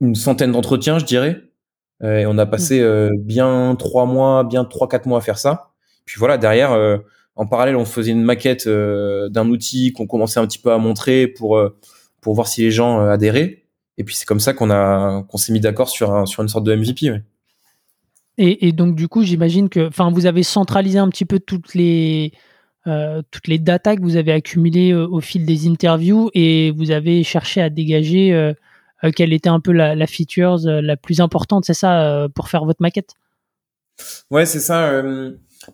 une 0.00 0.14
centaine 0.14 0.52
d'entretiens, 0.52 0.98
je 0.98 1.04
dirais. 1.04 1.40
et 2.02 2.26
on 2.26 2.36
a 2.36 2.44
passé 2.44 2.84
bien 3.18 3.74
trois 3.78 4.04
mois, 4.04 4.44
bien 4.44 4.64
trois 4.66 4.88
quatre 4.88 5.06
mois 5.06 5.18
à 5.18 5.22
faire 5.22 5.38
ça. 5.38 5.70
Puis 6.04 6.16
voilà, 6.18 6.36
derrière, 6.36 6.76
en 7.36 7.46
parallèle, 7.46 7.76
on 7.76 7.86
faisait 7.86 8.10
une 8.10 8.22
maquette 8.22 8.68
d'un 8.68 9.48
outil 9.48 9.92
qu'on 9.92 10.06
commençait 10.06 10.40
un 10.40 10.46
petit 10.46 10.58
peu 10.58 10.72
à 10.72 10.78
montrer 10.78 11.26
pour 11.26 11.58
pour 12.20 12.34
voir 12.34 12.48
si 12.48 12.62
les 12.62 12.70
gens 12.70 12.98
adhéraient. 13.00 13.65
Et 13.98 14.04
puis 14.04 14.14
c'est 14.14 14.26
comme 14.26 14.40
ça 14.40 14.52
qu'on 14.52 14.70
a 14.70 15.22
qu'on 15.28 15.38
s'est 15.38 15.52
mis 15.52 15.60
d'accord 15.60 15.88
sur 15.88 16.28
sur 16.28 16.42
une 16.42 16.48
sorte 16.48 16.64
de 16.64 16.74
MVP. 16.74 17.10
Ouais. 17.10 17.22
Et, 18.38 18.72
donc, 18.72 18.96
du 18.96 19.08
coup, 19.08 19.22
j'imagine 19.22 19.70
que, 19.70 19.88
enfin, 19.88 20.10
vous 20.10 20.26
avez 20.26 20.42
centralisé 20.42 20.98
un 20.98 21.08
petit 21.08 21.24
peu 21.24 21.38
toutes 21.38 21.74
les, 21.74 22.32
toutes 22.84 23.48
les 23.48 23.58
datas 23.58 23.96
que 23.96 24.02
vous 24.02 24.16
avez 24.16 24.32
accumulées 24.32 24.92
au 24.92 25.20
fil 25.20 25.46
des 25.46 25.66
interviews 25.66 26.30
et 26.34 26.70
vous 26.72 26.90
avez 26.90 27.24
cherché 27.24 27.62
à 27.62 27.70
dégager 27.70 28.52
quelle 29.14 29.32
était 29.32 29.48
un 29.48 29.60
peu 29.60 29.72
la, 29.72 29.94
la 29.94 30.06
features 30.06 30.58
la 30.66 30.96
plus 30.98 31.20
importante, 31.20 31.64
c'est 31.64 31.72
ça, 31.72 32.28
pour 32.34 32.50
faire 32.50 32.66
votre 32.66 32.82
maquette? 32.82 33.14
Ouais, 34.30 34.44
c'est 34.44 34.60
ça. 34.60 35.02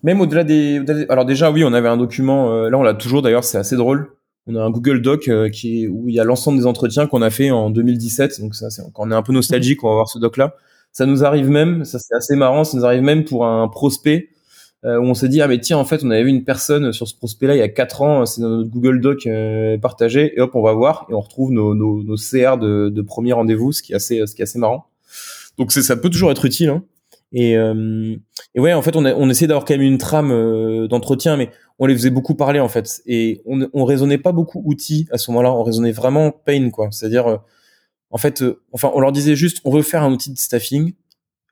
même 0.01 0.21
au-delà 0.21 0.45
des, 0.45 0.81
Alors 1.09 1.25
déjà, 1.25 1.51
oui, 1.51 1.65
on 1.65 1.73
avait 1.73 1.89
un 1.89 1.97
document, 1.97 2.69
là 2.69 2.77
on 2.77 2.83
l'a 2.83 2.93
toujours 2.93 3.21
d'ailleurs, 3.21 3.43
c'est 3.43 3.57
assez 3.57 3.75
drôle. 3.75 4.15
On 4.47 4.55
a 4.55 4.61
un 4.61 4.71
Google 4.71 5.01
Doc 5.01 5.29
qui 5.51 5.83
est, 5.83 5.87
où 5.87 6.09
il 6.09 6.15
y 6.15 6.19
a 6.19 6.23
l'ensemble 6.23 6.57
des 6.57 6.65
entretiens 6.65 7.07
qu'on 7.07 7.21
a 7.21 7.29
fait 7.29 7.51
en 7.51 7.69
2017. 7.69 8.41
Donc 8.41 8.55
ça, 8.55 8.69
c'est, 8.69 8.81
quand 8.93 9.07
on 9.07 9.11
est 9.11 9.15
un 9.15 9.21
peu 9.21 9.31
nostalgique, 9.31 9.83
on 9.83 9.89
va 9.89 9.93
voir 9.95 10.09
ce 10.09 10.19
doc-là. 10.19 10.55
Ça 10.91 11.05
nous 11.05 11.23
arrive 11.23 11.49
même, 11.49 11.85
ça 11.85 11.97
c'est 11.97 12.13
assez 12.13 12.35
marrant, 12.35 12.63
ça 12.63 12.77
nous 12.77 12.85
arrive 12.85 13.01
même 13.01 13.25
pour 13.25 13.47
un 13.47 13.67
prospect 13.67 14.29
euh, 14.85 14.99
où 14.99 15.03
on 15.03 15.13
s'est 15.13 15.29
dit 15.29 15.41
ah 15.41 15.47
mais 15.47 15.59
tiens 15.59 15.77
en 15.77 15.85
fait 15.85 16.03
on 16.03 16.11
avait 16.11 16.23
vu 16.23 16.29
une 16.29 16.43
personne 16.43 16.91
sur 16.91 17.07
ce 17.07 17.15
prospect-là 17.15 17.55
il 17.55 17.59
y 17.59 17.63
a 17.63 17.69
quatre 17.69 18.01
ans, 18.01 18.25
c'est 18.25 18.41
dans 18.41 18.49
notre 18.49 18.69
Google 18.69 18.99
Doc 18.99 19.25
euh, 19.25 19.77
partagé 19.77 20.33
et 20.35 20.41
hop 20.41 20.51
on 20.55 20.61
va 20.61 20.73
voir 20.73 21.07
et 21.09 21.13
on 21.13 21.21
retrouve 21.21 21.51
nos, 21.51 21.73
nos, 21.73 22.03
nos 22.03 22.15
CR 22.15 22.57
de, 22.57 22.89
de 22.89 23.01
premier 23.01 23.31
rendez-vous, 23.31 23.71
ce 23.71 23.81
qui 23.81 23.93
est 23.93 23.95
assez 23.95 24.21
ce 24.27 24.35
qui 24.35 24.41
est 24.41 24.43
assez 24.43 24.59
marrant. 24.59 24.85
Donc 25.57 25.71
c'est 25.71 25.81
ça 25.81 25.95
peut 25.95 26.09
toujours 26.09 26.31
être 26.31 26.45
utile. 26.45 26.69
Hein. 26.69 26.83
Et, 27.33 27.57
euh, 27.57 28.15
et 28.53 28.59
ouais 28.59 28.73
en 28.73 28.83
fait 28.83 28.95
on, 28.95 29.05
a, 29.05 29.13
on 29.15 29.27
essayait 29.27 29.47
d'avoir 29.47 29.65
quand 29.65 29.73
même 29.73 29.81
une 29.81 29.97
trame 29.97 30.31
euh, 30.31 30.87
d'entretien 30.87 31.35
mais 31.35 31.49
on 31.79 31.87
les 31.87 31.95
faisait 31.95 32.11
beaucoup 32.11 32.35
parler 32.35 32.59
en 32.59 32.69
fait 32.69 33.01
et 33.07 33.41
on, 33.47 33.67
on 33.73 33.85
raisonnait 33.85 34.19
pas 34.19 34.31
beaucoup 34.31 34.61
outils 34.65 35.07
à 35.11 35.17
ce 35.17 35.31
moment-là, 35.31 35.51
on 35.51 35.63
raisonnait 35.63 35.91
vraiment 35.91 36.31
pain 36.31 36.69
quoi, 36.69 36.89
c'est-à-dire 36.91 37.39
en 38.13 38.17
fait, 38.17 38.43
euh, 38.43 38.61
enfin, 38.71 38.91
on 38.93 38.99
leur 38.99 39.11
disait 39.11 39.35
juste, 39.35 39.59
on 39.65 39.71
veut 39.71 39.81
faire 39.81 40.03
un 40.03 40.11
outil 40.11 40.31
de 40.31 40.37
staffing 40.37 40.93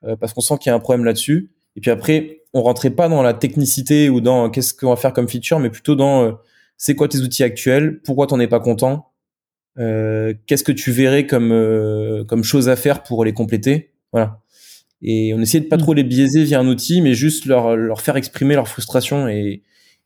euh, 0.04 0.14
parce 0.14 0.32
qu'on 0.32 0.40
sent 0.40 0.58
qu'il 0.58 0.70
y 0.70 0.72
a 0.72 0.76
un 0.76 0.80
problème 0.80 1.04
là-dessus. 1.04 1.50
Et 1.74 1.80
puis 1.80 1.90
après, 1.90 2.44
on 2.54 2.62
rentrait 2.62 2.90
pas 2.90 3.08
dans 3.08 3.20
la 3.22 3.34
technicité 3.34 4.08
ou 4.08 4.20
dans 4.20 4.48
qu'est-ce 4.48 4.72
qu'on 4.72 4.90
va 4.90 4.96
faire 4.96 5.12
comme 5.12 5.28
feature, 5.28 5.58
mais 5.58 5.70
plutôt 5.70 5.96
dans 5.96 6.22
euh, 6.22 6.32
c'est 6.76 6.94
quoi 6.94 7.08
tes 7.08 7.18
outils 7.18 7.42
actuels, 7.42 8.00
pourquoi 8.04 8.28
t'en 8.28 8.38
es 8.38 8.46
pas 8.46 8.60
content, 8.60 9.10
qu'est-ce 9.76 10.64
que 10.64 10.72
tu 10.72 10.90
verrais 10.90 11.26
comme 11.26 12.24
comme 12.28 12.44
chose 12.44 12.68
à 12.68 12.76
faire 12.76 13.02
pour 13.02 13.24
les 13.24 13.32
compléter, 13.32 13.92
voilà. 14.12 14.41
Et 15.02 15.34
on 15.34 15.40
essayait 15.40 15.64
de 15.64 15.68
pas 15.68 15.78
trop 15.78 15.94
les 15.94 16.04
biaiser 16.04 16.44
via 16.44 16.60
un 16.60 16.68
outil, 16.68 17.00
mais 17.00 17.14
juste 17.14 17.46
leur 17.46 17.76
leur 17.76 18.00
faire 18.00 18.16
exprimer 18.16 18.54
leur 18.54 18.68
frustration 18.68 19.28
et 19.28 19.62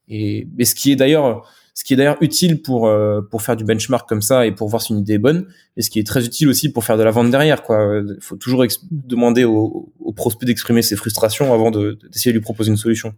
et, 0.09 0.47
et 0.59 0.65
ce 0.65 0.75
qui 0.75 0.93
est 0.93 0.97
d'ailleurs 0.97 1.45
ce 1.77 1.85
qui 1.85 1.93
est 1.93 1.97
d'ailleurs 1.97 2.17
utile 2.23 2.63
pour 2.63 2.87
euh, 2.87 3.21
pour 3.21 3.43
faire 3.43 3.55
du 3.55 3.65
benchmark 3.65 4.09
comme 4.09 4.23
ça 4.23 4.47
et 4.47 4.53
pour 4.53 4.69
voir 4.69 4.81
si 4.81 4.95
une 4.95 5.01
idée 5.01 5.15
est 5.15 5.19
bonne, 5.19 5.47
et 5.77 5.83
ce 5.83 5.91
qui 5.91 5.99
est 5.99 6.07
très 6.07 6.25
utile 6.25 6.49
aussi 6.49 6.73
pour 6.73 6.85
faire 6.85 6.97
de 6.97 7.03
la 7.03 7.11
vente 7.11 7.31
derrière. 7.31 7.63
Quoi, 7.63 8.03
il 8.03 8.23
faut 8.23 8.37
toujours 8.37 8.65
demander 8.91 9.45
au, 9.45 9.93
au 10.01 10.13
prospect 10.13 10.47
d'exprimer 10.47 10.81
ses 10.81 10.97
frustrations 10.97 11.53
avant 11.53 11.71
d'essayer 11.71 12.33
de, 12.33 12.39
lui 12.39 12.41
proposer 12.41 12.71
une 12.71 12.79
solution. 12.79 13.15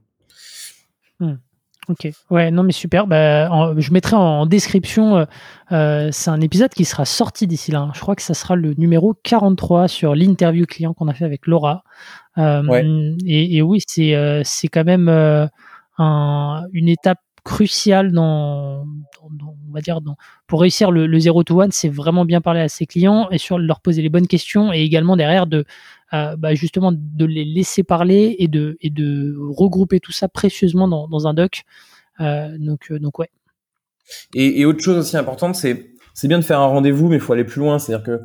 Hmm. 1.21 1.35
Ok, 1.89 2.11
ouais, 2.31 2.51
non 2.51 2.65
mais 2.65 2.73
super. 2.73 3.07
Bah, 3.07 3.49
je 3.79 3.93
mettrai 3.93 4.15
en, 4.15 4.45
description. 4.45 5.17
Euh, 5.17 5.25
euh, 5.73 6.09
c'est 6.13 6.31
un 6.31 6.41
épisode 6.41 6.71
qui 6.71 6.85
sera 6.85 7.07
sorti 7.07 7.47
d'ici 7.47 7.71
là. 7.71 7.81
Hein. 7.81 7.93
Je 7.95 8.01
crois 8.01 8.15
que 8.15 8.23
ça 8.23 8.35
sera 8.35 8.57
le 8.57 8.75
numéro 8.75 9.15
43 9.23 9.89
sur 9.89 10.15
l'interview 10.15 10.67
client 10.67 10.93
qu'on 10.93 11.09
a 11.09 11.15
fait 11.15 11.25
avec 11.25 11.47
Laura. 11.47 11.85
Euh, 12.37 13.17
et, 13.25 13.57
et, 13.57 13.63
oui, 13.63 13.81
c'est 13.87 14.43
c'est 14.45 14.69
quand 14.69 14.85
même 14.85 15.09
un, 15.99 16.63
une 16.73 16.89
étape 16.89 17.21
crucial 17.43 18.13
dans, 18.13 18.85
on 19.69 19.73
va 19.73 19.81
dire, 19.81 20.01
pour 20.47 20.61
réussir 20.61 20.91
le, 20.91 21.07
le 21.07 21.19
0 21.19 21.45
to 21.45 21.61
1, 21.61 21.69
c'est 21.71 21.89
vraiment 21.89 22.25
bien 22.25 22.41
parler 22.41 22.61
à 22.61 22.69
ses 22.69 22.87
clients 22.87 23.29
et 23.31 23.39
sur 23.39 23.59
leur 23.59 23.81
poser 23.81 24.03
les 24.03 24.09
bonnes 24.09 24.27
questions 24.27 24.73
et 24.73 24.81
également 24.81 25.17
derrière 25.17 25.47
de 25.47 25.65
euh, 26.15 26.37
bah 26.37 26.55
justement 26.55 26.91
de 26.93 27.25
les 27.27 27.45
laisser 27.45 27.83
parler 27.83 28.37
et 28.39 28.49
de, 28.49 28.79
et 28.81 28.89
de 28.89 29.37
regrouper 29.39 30.01
tout 30.01 30.13
ça 30.13 30.29
précieusement 30.29 30.89
dans, 30.89 31.27
un 31.27 31.35
doc. 31.35 31.65
Euh, 32.21 32.57
donc, 32.59 32.91
euh, 32.91 32.99
donc 32.99 33.19
ouais. 33.19 33.29
Et, 34.35 34.65
autre 34.65 34.83
chose 34.83 34.97
aussi 34.97 35.17
importante, 35.17 35.55
c'est 35.55 35.91
c'est 36.15 36.27
bien 36.27 36.39
de 36.39 36.45
faire 36.45 36.61
un 36.61 36.67
rendez-vous, 36.67 37.09
mais 37.09 37.17
il 37.17 37.21
faut 37.21 37.35
aller 37.35 37.45
plus 37.45 37.61
loin. 37.61 37.79
C'est-à-dire 37.79 38.05
que 38.05 38.21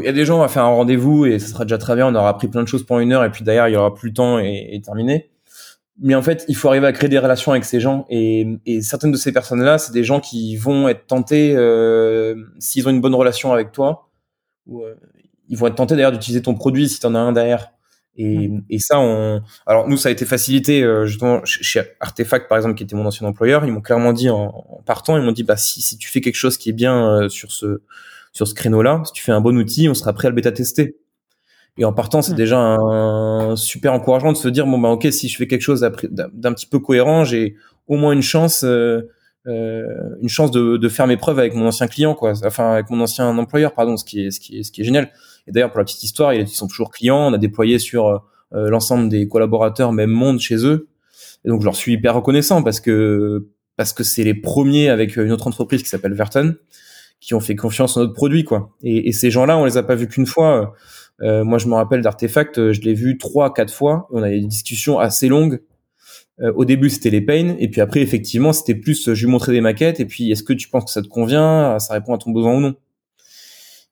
il 0.00 0.04
y 0.04 0.08
a 0.08 0.12
des 0.12 0.24
gens, 0.24 0.38
on 0.38 0.40
va 0.40 0.48
faire 0.48 0.64
un 0.64 0.74
rendez-vous 0.74 1.26
et 1.26 1.38
ça 1.38 1.48
sera 1.48 1.64
déjà 1.64 1.78
très 1.78 1.94
bien, 1.94 2.08
on 2.08 2.14
aura 2.14 2.30
appris 2.30 2.48
plein 2.48 2.62
de 2.62 2.68
choses 2.68 2.84
pendant 2.84 3.00
une 3.00 3.12
heure 3.12 3.22
et 3.22 3.30
puis 3.30 3.44
derrière 3.44 3.68
il 3.68 3.74
y 3.74 3.76
aura 3.76 3.94
plus 3.94 4.08
le 4.08 4.14
temps 4.14 4.38
et 4.40 4.80
terminé 4.82 5.30
mais 6.00 6.14
en 6.14 6.22
fait, 6.22 6.44
il 6.48 6.56
faut 6.56 6.68
arriver 6.68 6.86
à 6.86 6.92
créer 6.92 7.08
des 7.08 7.18
relations 7.18 7.52
avec 7.52 7.64
ces 7.64 7.80
gens. 7.80 8.04
Et, 8.10 8.58
et 8.66 8.82
certaines 8.82 9.12
de 9.12 9.16
ces 9.16 9.32
personnes-là, 9.32 9.78
c'est 9.78 9.92
des 9.92 10.04
gens 10.04 10.20
qui 10.20 10.56
vont 10.56 10.88
être 10.88 11.06
tentés, 11.06 11.54
euh, 11.56 12.34
s'ils 12.58 12.86
ont 12.88 12.90
une 12.90 13.00
bonne 13.00 13.14
relation 13.14 13.52
avec 13.52 13.72
toi, 13.72 14.10
ou, 14.66 14.82
euh, 14.82 14.94
ils 15.48 15.56
vont 15.56 15.66
être 15.66 15.76
tentés 15.76 15.94
d'ailleurs 15.94 16.12
d'utiliser 16.12 16.42
ton 16.42 16.54
produit 16.54 16.88
si 16.88 16.98
tu 16.98 17.06
en 17.06 17.14
as 17.14 17.18
un 17.18 17.32
derrière. 17.32 17.68
Et, 18.16 18.48
mmh. 18.48 18.64
et, 18.70 18.78
ça, 18.78 18.98
on. 19.00 19.42
Alors 19.66 19.88
nous, 19.88 19.96
ça 19.96 20.08
a 20.08 20.12
été 20.12 20.24
facilité 20.24 20.82
euh, 20.82 21.06
justement 21.06 21.40
chez 21.44 21.82
Artefact, 22.00 22.48
par 22.48 22.56
exemple, 22.58 22.76
qui 22.76 22.84
était 22.84 22.94
mon 22.94 23.06
ancien 23.06 23.26
employeur. 23.26 23.64
Ils 23.64 23.72
m'ont 23.72 23.80
clairement 23.80 24.12
dit 24.12 24.30
en, 24.30 24.64
en, 24.68 24.82
partant, 24.84 25.16
ils 25.16 25.22
m'ont 25.22 25.32
dit 25.32 25.42
bah 25.42 25.56
si, 25.56 25.82
si 25.82 25.98
tu 25.98 26.08
fais 26.08 26.20
quelque 26.20 26.36
chose 26.36 26.56
qui 26.56 26.70
est 26.70 26.74
bien 26.74 27.22
euh, 27.22 27.28
sur 27.28 27.50
ce 27.50 27.82
sur 28.32 28.48
ce 28.48 28.54
créneau-là, 28.54 29.02
si 29.04 29.12
tu 29.12 29.22
fais 29.22 29.32
un 29.32 29.40
bon 29.40 29.56
outil, 29.56 29.88
on 29.88 29.94
sera 29.94 30.12
prêt 30.12 30.26
à 30.26 30.30
le 30.30 30.36
bêta 30.36 30.52
tester. 30.52 30.96
Et 31.76 31.84
en 31.84 31.92
partant, 31.92 32.22
c'est 32.22 32.34
déjà 32.34 32.58
un 32.58 33.56
super 33.56 33.92
encouragement 33.92 34.32
de 34.32 34.36
se 34.36 34.48
dire 34.48 34.66
bon 34.66 34.78
bah 34.78 34.90
ok, 34.90 35.08
si 35.10 35.28
je 35.28 35.36
fais 35.36 35.48
quelque 35.48 35.62
chose 35.62 35.80
d'un 35.80 36.52
petit 36.52 36.66
peu 36.66 36.78
cohérent, 36.78 37.24
j'ai 37.24 37.56
au 37.88 37.96
moins 37.96 38.12
une 38.12 38.22
chance, 38.22 38.62
euh, 38.62 39.10
euh, 39.46 39.84
une 40.22 40.28
chance 40.28 40.52
de, 40.52 40.76
de, 40.76 40.88
faire 40.88 41.06
mes 41.06 41.16
preuves 41.16 41.38
avec 41.38 41.54
mon 41.54 41.66
ancien 41.66 41.88
client, 41.88 42.14
quoi. 42.14 42.32
Enfin 42.44 42.74
avec 42.74 42.90
mon 42.90 43.00
ancien 43.00 43.36
employeur, 43.36 43.74
pardon, 43.74 43.96
ce 43.96 44.04
qui 44.04 44.24
est 44.24 44.30
ce 44.30 44.38
qui 44.38 44.58
est 44.58 44.62
ce 44.62 44.70
qui 44.70 44.82
est 44.82 44.84
génial. 44.84 45.10
Et 45.48 45.52
d'ailleurs 45.52 45.70
pour 45.70 45.78
la 45.78 45.84
petite 45.84 46.04
histoire, 46.04 46.32
ils 46.32 46.46
sont 46.46 46.68
toujours 46.68 46.90
clients. 46.90 47.18
On 47.18 47.32
a 47.32 47.38
déployé 47.38 47.80
sur 47.80 48.06
euh, 48.06 48.70
l'ensemble 48.70 49.08
des 49.08 49.26
collaborateurs 49.26 49.92
même 49.92 50.10
monde 50.10 50.38
chez 50.38 50.64
eux. 50.64 50.88
Et 51.44 51.48
donc 51.48 51.60
je 51.60 51.64
leur 51.64 51.76
suis 51.76 51.94
hyper 51.94 52.14
reconnaissant 52.14 52.62
parce 52.62 52.80
que 52.80 53.48
parce 53.76 53.92
que 53.92 54.04
c'est 54.04 54.22
les 54.22 54.34
premiers 54.34 54.90
avec 54.90 55.16
une 55.16 55.32
autre 55.32 55.48
entreprise 55.48 55.82
qui 55.82 55.88
s'appelle 55.88 56.14
Verton 56.14 56.54
qui 57.20 57.32
ont 57.32 57.40
fait 57.40 57.56
confiance 57.56 57.96
en 57.96 58.00
notre 58.00 58.12
produit, 58.12 58.44
quoi. 58.44 58.70
Et, 58.82 59.08
et 59.08 59.12
ces 59.12 59.30
gens-là, 59.30 59.56
on 59.56 59.64
les 59.64 59.78
a 59.78 59.82
pas 59.82 59.94
vus 59.94 60.08
qu'une 60.08 60.26
fois 60.26 60.60
euh, 60.60 60.66
moi, 61.20 61.58
je 61.58 61.68
me 61.68 61.74
rappelle 61.74 62.02
d'Artefact, 62.02 62.58
euh, 62.58 62.72
je 62.72 62.80
l'ai 62.80 62.94
vu 62.94 63.18
trois, 63.18 63.52
quatre 63.52 63.72
fois. 63.72 64.08
On 64.10 64.22
avait 64.22 64.40
des 64.40 64.46
discussions 64.46 64.98
assez 64.98 65.28
longues. 65.28 65.60
Euh, 66.40 66.52
au 66.56 66.64
début, 66.64 66.90
c'était 66.90 67.10
les 67.10 67.20
pains, 67.20 67.54
et 67.58 67.68
puis 67.68 67.80
après, 67.80 68.00
effectivement, 68.00 68.52
c'était 68.52 68.74
plus, 68.74 69.14
je 69.14 69.24
lui 69.24 69.30
montrais 69.30 69.52
des 69.52 69.60
maquettes, 69.60 70.00
et 70.00 70.04
puis, 70.04 70.32
est-ce 70.32 70.42
que 70.42 70.52
tu 70.52 70.68
penses 70.68 70.86
que 70.86 70.90
ça 70.90 71.02
te 71.02 71.06
convient, 71.06 71.78
ça 71.78 71.94
répond 71.94 72.12
à 72.12 72.18
ton 72.18 72.32
besoin 72.32 72.56
ou 72.56 72.60
non? 72.60 72.74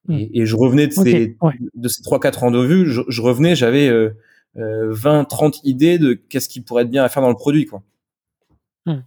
Hmm. 0.08 0.18
Et, 0.34 0.44
je 0.44 0.56
revenais 0.56 0.88
de 0.88 0.92
ces, 0.92 1.36
de 1.74 1.88
ces 1.88 2.02
trois, 2.02 2.18
quatre 2.18 2.40
rendez-vous, 2.40 2.86
je, 2.86 3.02
je 3.06 3.22
revenais, 3.22 3.54
j'avais 3.54 3.88
euh, 3.88 4.10
20, 4.56 5.24
30 5.24 5.60
idées 5.62 5.98
de 5.98 6.14
qu'est-ce 6.14 6.48
qui 6.48 6.60
pourrait 6.60 6.82
être 6.82 6.90
bien 6.90 7.04
à 7.04 7.08
faire 7.08 7.22
dans 7.22 7.28
le 7.28 7.36
produit, 7.36 7.66
quoi. 7.66 7.82
Hmm. 8.86 9.02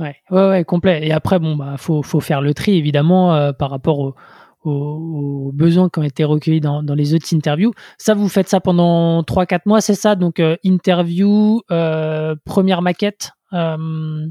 Ouais, 0.00 0.16
ouais, 0.32 0.48
ouais, 0.48 0.64
complet. 0.64 1.06
Et 1.06 1.12
après, 1.12 1.38
bon, 1.38 1.54
bah, 1.54 1.76
faut, 1.78 2.02
faut 2.02 2.18
faire 2.18 2.40
le 2.40 2.54
tri, 2.54 2.76
évidemment, 2.76 3.52
par 3.52 3.70
rapport 3.70 4.00
au, 4.00 4.16
aux, 4.64 5.50
besoins 5.52 5.88
qui 5.88 5.98
ont 5.98 6.02
été 6.02 6.24
recueillis 6.24 6.60
dans, 6.60 6.82
dans, 6.82 6.94
les 6.94 7.14
autres 7.14 7.32
interviews. 7.34 7.72
Ça, 7.98 8.14
vous 8.14 8.28
faites 8.28 8.48
ça 8.48 8.60
pendant 8.60 9.22
3-4 9.22 9.60
mois, 9.66 9.80
c'est 9.80 9.94
ça? 9.94 10.14
Donc, 10.14 10.40
euh, 10.40 10.56
interview, 10.64 11.60
euh, 11.70 12.34
première 12.44 12.82
maquette. 12.82 13.30
Euh, 13.52 14.26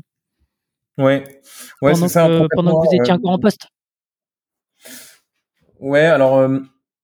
ouais, 0.98 1.24
ouais 1.82 1.96
c'est 1.96 2.08
ça. 2.08 2.30
pendant 2.56 2.82
que 2.82 2.88
vous 2.88 2.96
étiez 2.96 3.14
encore 3.14 3.32
en 3.32 3.40
poste? 3.40 3.68
Ouais, 5.80 6.06
alors, 6.06 6.50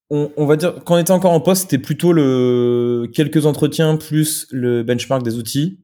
on, 0.09 0.31
on, 0.37 0.45
va 0.45 0.55
dire, 0.55 0.75
quand 0.85 0.95
on 0.95 0.99
était 0.99 1.11
encore 1.11 1.31
en 1.31 1.41
poste, 1.41 1.63
c'était 1.63 1.79
plutôt 1.79 2.13
le 2.13 3.09
quelques 3.13 3.45
entretiens 3.45 3.97
plus 3.97 4.47
le 4.51 4.83
benchmark 4.83 5.23
des 5.23 5.37
outils. 5.37 5.79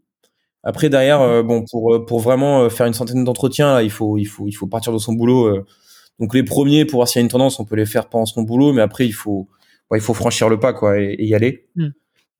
Après, 0.63 0.89
derrière, 0.89 1.43
bon, 1.43 1.65
pour, 1.69 2.06
pour 2.06 2.19
vraiment 2.19 2.69
faire 2.69 2.86
une 2.86 2.93
centaine 2.93 3.23
d'entretiens, 3.25 3.82
il 3.82 3.89
faut, 3.89 4.17
il 4.17 4.25
faut, 4.25 4.47
il 4.47 4.53
faut 4.53 4.67
partir 4.67 4.93
de 4.93 4.97
son 4.97 5.13
boulot 5.13 5.65
donc 6.19 6.34
les 6.34 6.43
premiers, 6.43 6.86
pour 6.86 6.99
voir 6.99 7.08
s'il 7.08 7.19
y 7.19 7.21
a 7.21 7.23
une 7.23 7.30
tendance, 7.30 7.60
on 7.60 7.65
peut 7.65 7.76
les 7.76 7.86
faire 7.86 8.08
pendant 8.08 8.26
son 8.26 8.43
boulot, 8.43 8.73
mais 8.73 8.82
après 8.82 9.06
il 9.06 9.13
faut, 9.13 9.47
il 9.93 10.02
faut 10.02 10.13
franchir 10.13 10.49
le 10.49 10.60
pas 10.60 10.73
quoi 10.73 10.99
et, 10.99 11.15
y 11.19 11.34
aller. 11.36 11.67
Mm. 11.76 11.89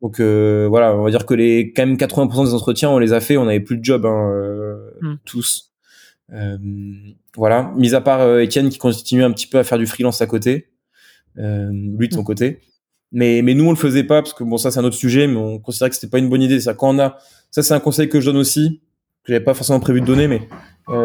Donc 0.02 0.20
euh, 0.20 0.68
voilà, 0.70 0.96
on 0.96 1.04
va 1.04 1.10
dire 1.10 1.26
que 1.26 1.34
les 1.34 1.72
quand 1.74 1.86
même 1.86 1.96
80% 1.96 2.46
des 2.46 2.54
entretiens, 2.54 2.90
on 2.90 3.00
les 3.00 3.14
a 3.14 3.20
fait, 3.20 3.38
on 3.38 3.46
n'avait 3.46 3.62
plus 3.62 3.78
de 3.78 3.84
job 3.84 4.06
hein, 4.06 4.30
euh, 4.32 4.92
mm. 5.02 5.16
tous. 5.26 5.72
Euh, 6.34 6.58
voilà, 7.36 7.74
mis 7.76 7.96
à 7.96 8.02
part 8.02 8.40
Étienne 8.40 8.70
qui 8.70 8.78
continue 8.78 9.24
un 9.24 9.32
petit 9.32 9.48
peu 9.48 9.60
à 9.60 9.64
faire 9.64 9.78
du 9.78 9.86
freelance 9.86 10.22
à 10.22 10.28
côté, 10.28 10.70
lui 11.36 12.08
de 12.08 12.14
son 12.14 12.22
mm. 12.22 12.26
côté. 12.26 12.60
Mais 13.12 13.42
mais 13.44 13.54
nous 13.54 13.66
on 13.66 13.70
le 13.70 13.76
faisait 13.76 14.04
pas 14.04 14.22
parce 14.22 14.34
que 14.34 14.44
bon 14.44 14.58
ça 14.58 14.72
c'est 14.72 14.80
un 14.80 14.84
autre 14.84 14.96
sujet, 14.96 15.28
mais 15.28 15.38
on 15.38 15.60
considérait 15.60 15.90
que 15.90 15.96
c'était 15.96 16.10
pas 16.10 16.20
une 16.20 16.30
bonne 16.30 16.42
idée. 16.42 16.60
Ça 16.60 16.74
quand 16.74 16.96
on 16.96 17.00
a, 17.00 17.18
ça 17.52 17.64
c'est 17.64 17.74
un 17.74 17.80
conseil 17.80 18.10
que 18.10 18.20
je 18.20 18.28
donne 18.28 18.38
aussi, 18.38 18.82
que 19.24 19.32
j'avais 19.32 19.44
pas 19.44 19.54
forcément 19.54 19.80
prévu 19.80 20.02
de 20.02 20.06
donner, 20.06 20.28
mais 20.28 20.48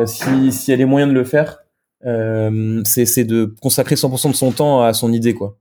si 0.07 0.53
s'il 0.53 0.73
y 0.73 0.75
a 0.75 0.77
les 0.77 0.87
moyens 0.87 1.13
de 1.13 1.19
le 1.19 1.25
faire, 1.25 1.59
c'est 2.03 3.25
de 3.25 3.55
consacrer 3.61 3.95
100% 3.95 4.31
de 4.31 4.37
son 4.37 4.53
temps 4.53 4.83
à 4.83 4.93
son 4.93 5.13
idée 5.13 5.35
quoi. 5.35 5.57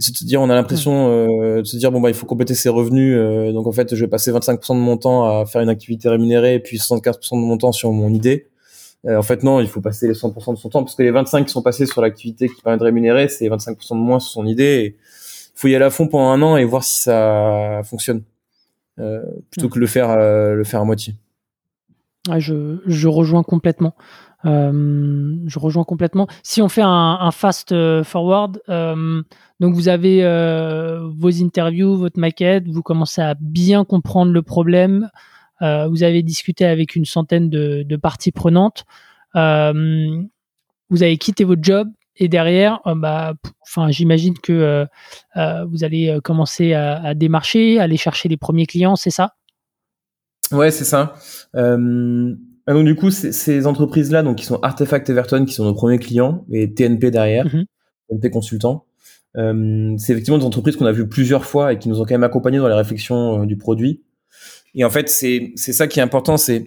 C'est 0.00 0.12
de 0.12 0.16
se 0.16 0.24
dire 0.24 0.42
on 0.42 0.50
a 0.50 0.54
l'impression 0.54 1.08
euh, 1.08 1.60
de 1.60 1.64
se 1.64 1.76
dire 1.76 1.92
bon 1.92 2.00
bah 2.00 2.10
il 2.10 2.16
faut 2.16 2.26
compléter 2.26 2.54
ses 2.54 2.68
revenus 2.68 3.14
euh, 3.16 3.52
donc 3.52 3.68
en 3.68 3.72
fait 3.72 3.94
je 3.94 4.04
vais 4.04 4.10
passer 4.10 4.32
25% 4.32 4.74
de 4.74 4.80
mon 4.80 4.96
temps 4.96 5.24
à 5.24 5.46
faire 5.46 5.60
une 5.60 5.68
activité 5.68 6.08
rémunérée 6.08 6.54
et 6.54 6.58
puis 6.58 6.78
75% 6.78 7.40
de 7.40 7.46
mon 7.46 7.56
temps 7.56 7.70
sur 7.70 7.92
mon 7.92 8.12
idée. 8.12 8.48
Euh, 9.06 9.18
en 9.18 9.22
fait 9.22 9.44
non 9.44 9.60
il 9.60 9.68
faut 9.68 9.80
passer 9.80 10.08
les 10.08 10.14
100% 10.14 10.54
de 10.54 10.58
son 10.58 10.68
temps 10.68 10.82
parce 10.82 10.96
que 10.96 11.02
les 11.04 11.12
25 11.12 11.46
qui 11.46 11.52
sont 11.52 11.62
passés 11.62 11.86
sur 11.86 12.02
l'activité 12.02 12.48
qui 12.48 12.60
permet 12.60 12.78
de 12.78 12.82
rémunérer 12.82 13.28
c'est 13.28 13.48
25% 13.48 13.90
de 13.90 13.94
moins 13.94 14.18
sur 14.18 14.32
son 14.32 14.46
idée 14.46 14.96
il 15.54 15.60
faut 15.60 15.68
y 15.68 15.76
aller 15.76 15.84
à 15.84 15.90
fond 15.90 16.08
pendant 16.08 16.30
un 16.30 16.42
an 16.42 16.56
et 16.56 16.64
voir 16.64 16.82
si 16.82 17.02
ça 17.02 17.82
fonctionne 17.84 18.22
euh, 18.98 19.22
plutôt 19.50 19.68
que 19.68 19.78
le 19.78 19.86
faire 19.86 20.16
le 20.16 20.64
faire 20.64 20.80
à 20.80 20.84
moitié. 20.84 21.14
Je, 22.38 22.78
je, 22.86 23.06
rejoins 23.06 23.42
complètement. 23.42 23.94
Euh, 24.46 25.36
je 25.46 25.58
rejoins 25.58 25.84
complètement. 25.84 26.26
Si 26.42 26.60
on 26.60 26.68
fait 26.68 26.82
un, 26.84 27.30
fast 27.32 27.72
euh, 27.72 28.04
forward, 28.04 28.60
euh, 28.68 29.22
donc 29.60 29.74
vous 29.74 29.88
avez 29.88 30.22
vos 31.16 31.42
interviews, 31.42 31.96
votre 31.96 32.18
maquette, 32.18 32.68
vous 32.68 32.82
commencez 32.82 33.22
à 33.22 33.34
bien 33.38 33.84
comprendre 33.84 34.32
le 34.32 34.42
problème. 34.42 35.10
Vous 35.60 36.02
avez 36.02 36.22
discuté 36.22 36.66
avec 36.66 36.94
une 36.94 37.06
centaine 37.06 37.48
de, 37.48 37.96
parties 37.96 38.32
prenantes. 38.32 38.84
vous 39.34 39.40
avez 41.02 41.16
quitté 41.16 41.44
votre 41.44 41.62
job 41.62 41.88
et 42.16 42.28
derrière, 42.28 42.80
bah, 42.84 43.34
enfin, 43.62 43.90
j'imagine 43.90 44.38
que 44.38 44.86
vous 45.36 45.84
allez 45.84 46.18
commencer 46.22 46.74
à, 46.74 47.14
démarcher, 47.14 47.78
aller 47.78 47.96
chercher 47.96 48.28
les 48.28 48.36
premiers 48.36 48.66
clients, 48.66 48.96
c'est 48.96 49.10
ça? 49.10 49.36
Ouais, 50.52 50.70
c'est 50.70 50.84
ça. 50.84 51.14
Donc 52.72 52.86
du 52.86 52.94
coup, 52.94 53.10
ces 53.10 53.66
entreprises-là, 53.66 54.22
donc 54.22 54.36
qui 54.36 54.44
sont 54.44 54.58
Artefact 54.62 55.10
Everton, 55.10 55.44
qui 55.44 55.52
sont 55.52 55.64
nos 55.64 55.74
premiers 55.74 55.98
clients, 55.98 56.46
et 56.50 56.72
TNP 56.72 57.10
derrière, 57.10 57.44
mhm. 57.44 57.64
TNP 58.08 58.30
Consultant, 58.30 58.86
euh, 59.36 59.94
c'est 59.98 60.12
effectivement 60.12 60.38
des 60.38 60.44
entreprises 60.44 60.76
qu'on 60.76 60.86
a 60.86 60.92
vues 60.92 61.08
plusieurs 61.08 61.44
fois 61.44 61.72
et 61.72 61.78
qui 61.78 61.88
nous 61.88 62.00
ont 62.00 62.04
quand 62.04 62.14
même 62.14 62.24
accompagnés 62.24 62.58
dans 62.58 62.68
la 62.68 62.76
réflexion 62.76 63.42
euh, 63.42 63.46
du 63.46 63.56
produit. 63.56 64.02
Et 64.74 64.84
en 64.84 64.90
fait, 64.90 65.08
c'est 65.08 65.52
c'est 65.56 65.72
ça 65.72 65.86
qui 65.86 66.00
est 66.00 66.02
important, 66.02 66.36
c'est 66.36 66.66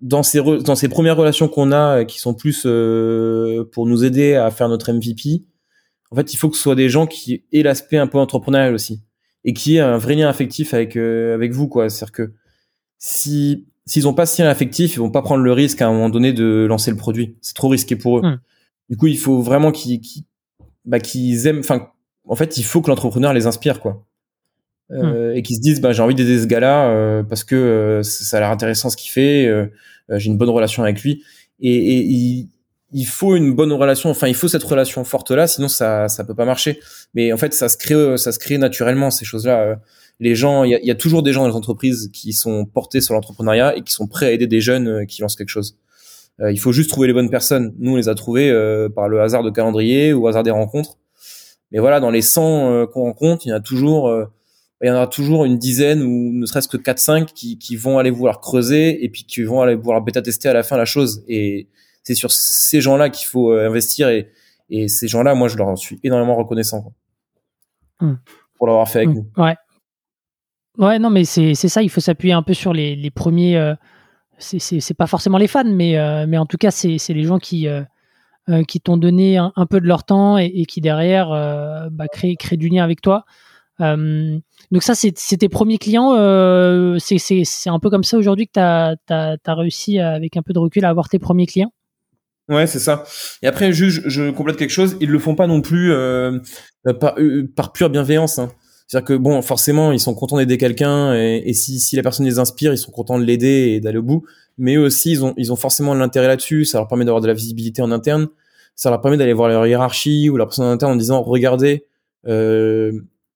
dans 0.00 0.22
ces 0.22 0.42
dans 0.42 0.74
ces 0.74 0.88
premières 0.88 1.16
relations 1.16 1.48
qu'on 1.48 1.72
a, 1.72 2.00
euh, 2.00 2.04
qui 2.04 2.18
sont 2.18 2.34
plus 2.34 2.64
euh, 2.66 3.64
pour 3.72 3.86
nous 3.86 4.04
aider 4.04 4.34
à 4.34 4.50
faire 4.50 4.68
notre 4.68 4.92
MVP. 4.92 5.44
En 6.10 6.16
fait, 6.16 6.32
il 6.32 6.36
faut 6.36 6.50
que 6.50 6.56
ce 6.56 6.62
soit 6.62 6.74
des 6.74 6.88
gens 6.88 7.06
qui 7.06 7.44
aient 7.52 7.62
l'aspect 7.62 7.98
un 7.98 8.06
peu 8.06 8.18
entrepreneurial 8.18 8.74
aussi 8.74 9.02
et 9.44 9.52
qui 9.52 9.76
aient 9.76 9.80
un 9.80 9.98
vrai 9.98 10.14
lien 10.14 10.28
affectif 10.28 10.74
avec 10.74 10.96
avec 10.96 11.52
vous, 11.52 11.68
quoi. 11.68 11.88
C'est-à-dire 11.88 12.12
que 12.12 12.32
si 12.98 13.66
s'ils 13.86 14.08
ont 14.08 14.14
pas 14.14 14.26
ce 14.26 14.42
lien 14.42 14.48
affectif, 14.48 14.94
ils 14.94 14.98
vont 14.98 15.10
pas 15.10 15.22
prendre 15.22 15.42
le 15.42 15.52
risque 15.52 15.82
à 15.82 15.88
un 15.88 15.92
moment 15.92 16.08
donné 16.08 16.32
de 16.32 16.66
lancer 16.68 16.90
le 16.90 16.96
produit. 16.96 17.36
C'est 17.40 17.54
trop 17.54 17.68
risqué 17.68 17.96
pour 17.96 18.18
eux. 18.18 18.22
Hmm. 18.22 18.38
Du 18.90 18.96
coup, 18.96 19.06
il 19.06 19.18
faut 19.18 19.40
vraiment 19.40 19.72
qu'ils 19.72 20.00
bah, 20.84 21.00
qu'ils 21.00 21.46
aiment. 21.46 21.60
Enfin, 21.60 21.88
en 22.26 22.36
fait, 22.36 22.56
il 22.56 22.64
faut 22.64 22.82
que 22.82 22.90
l'entrepreneur 22.90 23.32
les 23.32 23.46
inspire, 23.46 23.80
quoi. 23.80 24.04
Euh, 24.90 25.32
hmm. 25.32 25.36
et 25.38 25.42
qu'ils 25.42 25.56
se 25.56 25.62
disent 25.62 25.80
bah 25.80 25.94
j'ai 25.94 26.02
envie 26.02 26.14
d'aider 26.14 26.38
ce 26.38 26.46
gars-là 26.46 26.90
euh, 26.90 27.22
parce 27.22 27.42
que 27.42 27.54
euh, 27.54 28.02
ça 28.02 28.36
a 28.36 28.40
l'air 28.40 28.50
intéressant 28.50 28.90
ce 28.90 28.98
qu'il 28.98 29.10
fait 29.10 29.46
euh, 29.46 29.66
j'ai 30.10 30.26
une 30.26 30.36
bonne 30.36 30.50
relation 30.50 30.82
avec 30.82 31.00
lui 31.00 31.24
et, 31.58 31.74
et 31.74 32.00
il, 32.00 32.50
il, 32.92 33.06
faut 33.06 33.34
une 33.34 33.54
bonne 33.54 33.72
relation 33.72 34.10
enfin 34.10 34.28
il 34.28 34.34
faut 34.34 34.46
cette 34.46 34.62
relation 34.62 35.02
forte 35.02 35.30
là 35.30 35.46
sinon 35.46 35.68
ça 35.68 36.10
ça 36.10 36.22
peut 36.22 36.34
pas 36.34 36.44
marcher 36.44 36.80
mais 37.14 37.32
en 37.32 37.38
fait 37.38 37.54
ça 37.54 37.70
se 37.70 37.78
crée 37.78 38.18
ça 38.18 38.30
se 38.30 38.38
crée 38.38 38.58
naturellement 38.58 39.10
ces 39.10 39.24
choses 39.24 39.46
là 39.46 39.80
les 40.20 40.34
gens, 40.34 40.64
il 40.64 40.70
y 40.70 40.90
a, 40.90 40.94
toujours 40.94 41.22
des 41.22 41.32
gens 41.32 41.42
dans 41.42 41.48
les 41.48 41.56
entreprises 41.56 42.10
qui 42.12 42.32
sont 42.32 42.64
portés 42.66 43.00
sur 43.00 43.14
l'entrepreneuriat 43.14 43.76
et 43.76 43.82
qui 43.82 43.92
sont 43.92 44.06
prêts 44.06 44.26
à 44.26 44.32
aider 44.32 44.46
des 44.46 44.60
jeunes 44.60 44.88
euh, 44.88 45.04
qui 45.04 45.22
lancent 45.22 45.36
quelque 45.36 45.48
chose. 45.48 45.76
Euh, 46.40 46.52
il 46.52 46.58
faut 46.58 46.72
juste 46.72 46.90
trouver 46.90 47.08
les 47.08 47.12
bonnes 47.12 47.30
personnes. 47.30 47.74
Nous, 47.78 47.92
on 47.92 47.96
les 47.96 48.08
a 48.08 48.14
trouvés 48.14 48.50
euh, 48.50 48.88
par 48.88 49.08
le 49.08 49.20
hasard 49.20 49.42
de 49.42 49.50
calendrier 49.50 50.12
ou 50.12 50.24
au 50.24 50.28
hasard 50.28 50.44
des 50.44 50.50
rencontres. 50.50 50.98
Mais 51.72 51.80
voilà, 51.80 51.98
dans 51.98 52.10
les 52.10 52.22
100 52.22 52.86
qu'on 52.92 53.02
rencontre, 53.02 53.46
il 53.46 53.50
y 53.50 53.52
en 53.52 53.56
a 53.56 53.60
toujours, 53.60 54.14
il 54.80 54.86
y 54.86 54.90
en 54.90 54.94
aura 54.94 55.08
toujours 55.08 55.44
une 55.44 55.58
dizaine 55.58 56.02
ou 56.02 56.30
ne 56.32 56.46
serait-ce 56.46 56.68
que 56.68 56.76
4-5 56.76 57.32
qui, 57.32 57.58
qui 57.58 57.74
vont 57.74 57.98
aller 57.98 58.10
vouloir 58.10 58.40
creuser 58.40 59.04
et 59.04 59.08
puis 59.08 59.24
qui 59.24 59.42
vont 59.42 59.60
aller 59.60 59.74
vouloir 59.74 60.00
bêta-tester 60.00 60.48
à 60.48 60.52
la 60.52 60.62
fin 60.62 60.76
la 60.76 60.84
chose. 60.84 61.24
Et 61.26 61.66
c'est 62.04 62.14
sur 62.14 62.30
ces 62.30 62.80
gens-là 62.80 63.10
qu'il 63.10 63.26
faut 63.26 63.50
investir 63.50 64.08
et, 64.08 64.30
et 64.70 64.86
ces 64.86 65.08
gens-là, 65.08 65.34
moi, 65.34 65.48
je 65.48 65.56
leur 65.56 65.76
suis 65.76 65.98
énormément 66.04 66.36
reconnaissant 66.36 66.82
quoi. 66.82 66.92
Mmh. 68.00 68.14
pour 68.56 68.68
l'avoir 68.68 68.88
fait 68.88 68.98
avec 68.98 69.10
mmh. 69.10 69.14
nous. 69.14 69.26
Ouais, 69.36 69.54
Ouais, 70.78 70.98
non, 70.98 71.10
mais 71.10 71.24
c'est 71.24 71.54
ça, 71.54 71.82
il 71.82 71.88
faut 71.88 72.00
s'appuyer 72.00 72.34
un 72.34 72.42
peu 72.42 72.54
sur 72.54 72.72
les, 72.72 72.96
les 72.96 73.10
premiers. 73.10 73.56
Euh, 73.56 73.74
c'est 74.38 74.96
pas 74.96 75.06
forcément 75.06 75.38
les 75.38 75.46
fans, 75.46 75.64
mais, 75.64 75.98
euh, 75.98 76.26
mais 76.28 76.38
en 76.38 76.46
tout 76.46 76.56
cas, 76.56 76.70
c'est 76.70 76.98
les 77.08 77.24
gens 77.24 77.38
qui, 77.38 77.68
euh, 77.68 77.82
euh, 78.48 78.62
qui 78.64 78.80
t'ont 78.80 78.96
donné 78.96 79.38
un, 79.38 79.66
peu 79.68 79.80
de 79.80 79.86
leur 79.86 80.04
temps 80.04 80.38
et, 80.38 80.64
qui 80.66 80.80
derrière 80.80 81.28
bah, 81.90 82.06
créent, 82.08 82.36
du 82.56 82.68
lien 82.68 82.84
avec 82.84 83.00
toi. 83.00 83.24
donc, 83.78 84.82
ça, 84.82 84.94
c'est 84.94 85.12
tes 85.12 85.48
premiers 85.48 85.78
clients. 85.78 86.12
c'est 86.98 87.70
un 87.70 87.78
peu 87.78 87.90
comme 87.90 88.04
ça 88.04 88.18
aujourd'hui 88.18 88.46
que 88.46 88.52
tu 88.52 88.60
as, 88.60 89.54
réussi, 89.54 89.98
avec 89.98 90.36
un 90.36 90.42
peu 90.42 90.52
de 90.52 90.58
recul, 90.58 90.84
à 90.84 90.88
avoir 90.88 91.08
tes 91.08 91.18
premiers 91.18 91.46
clients? 91.46 91.72
Ouais, 92.48 92.66
c'est 92.66 92.78
ça. 92.78 93.04
Et 93.40 93.46
après, 93.46 93.72
je, 93.72 93.86
je 93.88 94.30
complète 94.30 94.56
quelque 94.56 94.70
chose. 94.70 94.98
Ils 95.00 95.08
le 95.08 95.18
font 95.18 95.34
pas 95.34 95.46
non 95.46 95.62
plus 95.62 95.92
par, 97.00 97.14
par 97.56 97.72
pure 97.72 97.88
bienveillance. 97.88 98.38
Hein. 98.38 98.50
C'est-à-dire 98.86 99.06
que 99.06 99.14
bon, 99.14 99.40
forcément, 99.42 99.92
ils 99.92 100.00
sont 100.00 100.14
contents 100.14 100.36
d'aider 100.36 100.58
quelqu'un 100.58 101.14
et, 101.14 101.42
et 101.46 101.54
si, 101.54 101.80
si, 101.80 101.96
la 101.96 102.02
personne 102.02 102.26
les 102.26 102.38
inspire, 102.38 102.72
ils 102.72 102.78
sont 102.78 102.92
contents 102.92 103.18
de 103.18 103.24
l'aider 103.24 103.72
et 103.74 103.80
d'aller 103.80 103.98
au 103.98 104.02
bout. 104.02 104.24
Mais 104.58 104.76
eux 104.76 104.84
aussi, 104.84 105.12
ils 105.12 105.24
ont, 105.24 105.34
ils 105.36 105.52
ont 105.52 105.56
forcément 105.56 105.94
l'intérêt 105.94 106.28
là-dessus. 106.28 106.64
Ça 106.64 106.78
leur 106.78 106.88
permet 106.88 107.04
d'avoir 107.04 107.22
de 107.22 107.26
la 107.26 107.34
visibilité 107.34 107.82
en 107.82 107.90
interne. 107.90 108.28
Ça 108.76 108.90
leur 108.90 109.00
permet 109.00 109.16
d'aller 109.16 109.32
voir 109.32 109.48
leur 109.48 109.66
hiérarchie 109.66 110.28
ou 110.28 110.36
leur 110.36 110.48
personne 110.48 110.66
en 110.66 110.70
interne 110.70 110.92
en 110.92 110.96
disant, 110.96 111.22
regardez, 111.22 111.86
euh, 112.26 112.92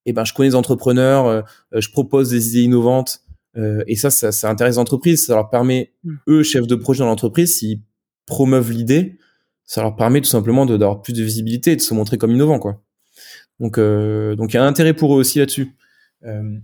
eh 0.06 0.12
ben, 0.12 0.24
je 0.24 0.32
connais 0.32 0.50
des 0.50 0.54
entrepreneurs, 0.54 1.26
euh, 1.26 1.42
je 1.74 1.90
propose 1.90 2.30
des 2.30 2.50
idées 2.50 2.62
innovantes. 2.62 3.20
Euh, 3.56 3.82
et 3.86 3.96
ça, 3.96 4.10
ça, 4.10 4.32
ça 4.32 4.50
intéresse 4.50 4.76
l'entreprise. 4.76 5.26
Ça 5.26 5.34
leur 5.34 5.50
permet, 5.50 5.92
mm. 6.04 6.14
eux, 6.28 6.42
chefs 6.42 6.66
de 6.66 6.74
projet 6.74 7.00
dans 7.00 7.06
l'entreprise, 7.06 7.56
s'ils 7.56 7.80
promeuvent 8.26 8.70
l'idée, 8.70 9.18
ça 9.64 9.82
leur 9.82 9.96
permet 9.96 10.20
tout 10.20 10.28
simplement 10.28 10.66
d'avoir 10.66 11.02
plus 11.02 11.12
de 11.12 11.22
visibilité 11.22 11.72
et 11.72 11.76
de 11.76 11.80
se 11.80 11.94
montrer 11.94 12.18
comme 12.18 12.32
innovant, 12.32 12.58
quoi. 12.58 12.80
Donc, 13.60 13.78
euh, 13.78 14.36
donc 14.36 14.52
il 14.52 14.56
y 14.56 14.58
a 14.58 14.64
un 14.64 14.68
intérêt 14.68 14.94
pour 14.94 15.14
eux 15.14 15.18
aussi 15.18 15.38
là-dessus. 15.38 15.74
Euh, 16.24 16.56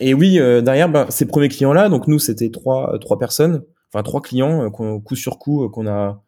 et 0.00 0.14
oui, 0.14 0.38
euh, 0.38 0.60
derrière, 0.60 0.88
ben, 0.88 1.06
ces 1.10 1.26
premiers 1.26 1.48
clients-là, 1.48 1.88
donc 1.88 2.06
nous, 2.06 2.18
c'était 2.18 2.50
trois, 2.50 2.98
trois 3.00 3.18
personnes, 3.18 3.62
enfin 3.92 4.02
trois 4.02 4.22
clients, 4.22 4.70
coup 4.70 5.16
sur 5.16 5.38
coup, 5.38 5.68
qu'on 5.68 5.86
a, 5.86 6.22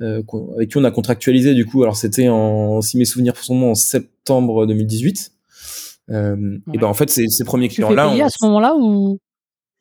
avec 0.00 0.70
qui 0.70 0.76
on 0.78 0.84
a 0.84 0.90
contractualisé 0.90 1.54
du 1.54 1.66
coup. 1.66 1.82
Alors 1.82 1.96
c'était 1.96 2.28
en, 2.28 2.80
si 2.80 2.96
mes 2.96 3.04
souvenirs 3.04 3.36
sont 3.36 3.58
bons, 3.58 3.72
en 3.72 3.74
septembre 3.74 4.66
2018. 4.66 5.32
Euh, 6.10 6.58
Et 6.74 6.78
ben 6.78 6.86
en 6.86 6.94
fait, 6.94 7.10
ces, 7.10 7.28
ces 7.28 7.44
premiers 7.44 7.68
clients-là. 7.68 8.04
Tu 8.04 8.08
fais 8.08 8.14
payer 8.14 8.22
à 8.24 8.28
ce 8.28 8.44
moment-là 8.44 8.74
ou? 8.76 9.18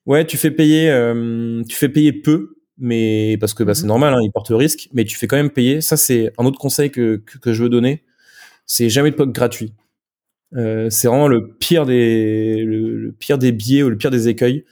Ouais, 0.06 0.26
tu 0.26 0.38
fais 0.38 0.52
payer, 0.52 0.90
euh, 0.90 1.64
tu 1.68 1.76
fais 1.76 1.90
payer 1.90 2.14
peu, 2.14 2.56
mais 2.78 3.38
parce 3.40 3.54
que 3.54 3.64
bah, 3.64 3.74
c'est 3.74 3.84
mhm. 3.84 3.90
normal, 3.90 4.14
hein, 4.14 4.20
ils 4.22 4.32
portent 4.32 4.50
le 4.50 4.56
risque, 4.56 4.90
mais 4.94 5.06
tu 5.06 5.18
fais 5.18 5.28
quand 5.28 5.38
même 5.38 5.50
payer. 5.50 5.82
Ça, 5.82 5.98
c'est 5.98 6.32
un 6.38 6.46
autre 6.46 6.60
conseil 6.60 6.92
que, 6.92 7.18
que, 7.18 7.38
que 7.38 7.54
je 7.54 7.64
veux 7.64 7.70
donner 7.70 8.04
c'est 8.70 8.88
jamais 8.88 9.10
de 9.10 9.16
POC 9.16 9.32
gratuit. 9.34 9.74
Euh, 10.56 10.90
c'est 10.92 11.08
vraiment 11.08 11.28
le 11.28 11.56
pire 11.56 11.86
des 11.86 12.64
le, 12.64 13.16
des 13.38 13.52
biais 13.52 13.84
ou 13.84 13.90
le 13.90 13.98
pire 13.98 14.12
des 14.12 14.30
écueils. 14.30 14.64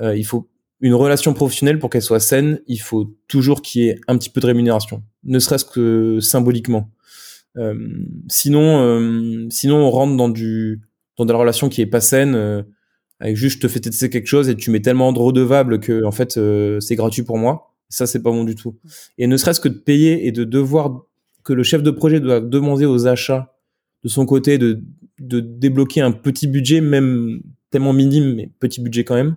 Euh, 0.00 0.14
il 0.14 0.24
faut 0.24 0.50
une 0.80 0.94
relation 0.94 1.32
professionnelle 1.32 1.78
pour 1.78 1.88
qu'elle 1.88 2.02
soit 2.02 2.20
saine. 2.20 2.60
Il 2.66 2.80
faut 2.80 3.16
toujours 3.26 3.62
qu'il 3.62 3.82
y 3.82 3.88
ait 3.88 3.98
un 4.06 4.18
petit 4.18 4.28
peu 4.28 4.40
de 4.40 4.46
rémunération, 4.46 5.02
ne 5.24 5.38
serait-ce 5.38 5.64
que 5.64 6.20
symboliquement. 6.20 6.90
Euh, 7.56 7.74
sinon, 8.28 9.48
sinon 9.50 9.78
on 9.78 9.90
rentre 9.90 10.16
dans 10.16 10.28
du 10.28 10.82
dans 11.16 11.24
de 11.24 11.32
la 11.32 11.38
relation 11.38 11.70
qui 11.70 11.80
est 11.80 11.86
pas 11.86 12.02
saine. 12.02 12.64
Avec 13.18 13.34
juste 13.34 13.56
je 13.56 13.60
te 13.62 13.68
fais 13.68 13.80
tester 13.80 14.10
quelque 14.10 14.28
chose 14.28 14.48
et 14.50 14.56
tu 14.56 14.70
mets 14.70 14.82
tellement 14.82 15.12
de 15.12 15.18
redevable 15.18 15.80
que 15.80 16.04
en 16.04 16.12
fait 16.12 16.38
c'est 16.80 16.96
gratuit 16.96 17.22
pour 17.22 17.38
moi. 17.38 17.74
Ça 17.88 18.06
c'est 18.06 18.22
pas 18.22 18.30
bon 18.30 18.44
du 18.44 18.54
tout. 18.54 18.78
Et 19.16 19.26
ne 19.26 19.36
serait-ce 19.38 19.60
que 19.60 19.68
de 19.68 19.78
payer 19.78 20.26
et 20.26 20.32
de 20.32 20.44
devoir 20.44 21.07
que 21.48 21.54
le 21.54 21.62
chef 21.62 21.82
de 21.82 21.90
projet 21.90 22.20
doit 22.20 22.40
demander 22.42 22.84
aux 22.84 23.06
achats 23.06 23.54
de 24.04 24.10
son 24.10 24.26
côté 24.26 24.58
de, 24.58 24.82
de 25.18 25.40
débloquer 25.40 26.02
un 26.02 26.12
petit 26.12 26.46
budget, 26.46 26.82
même 26.82 27.40
tellement 27.70 27.94
minime, 27.94 28.34
mais 28.34 28.50
petit 28.60 28.82
budget 28.82 29.02
quand 29.02 29.14
même, 29.14 29.36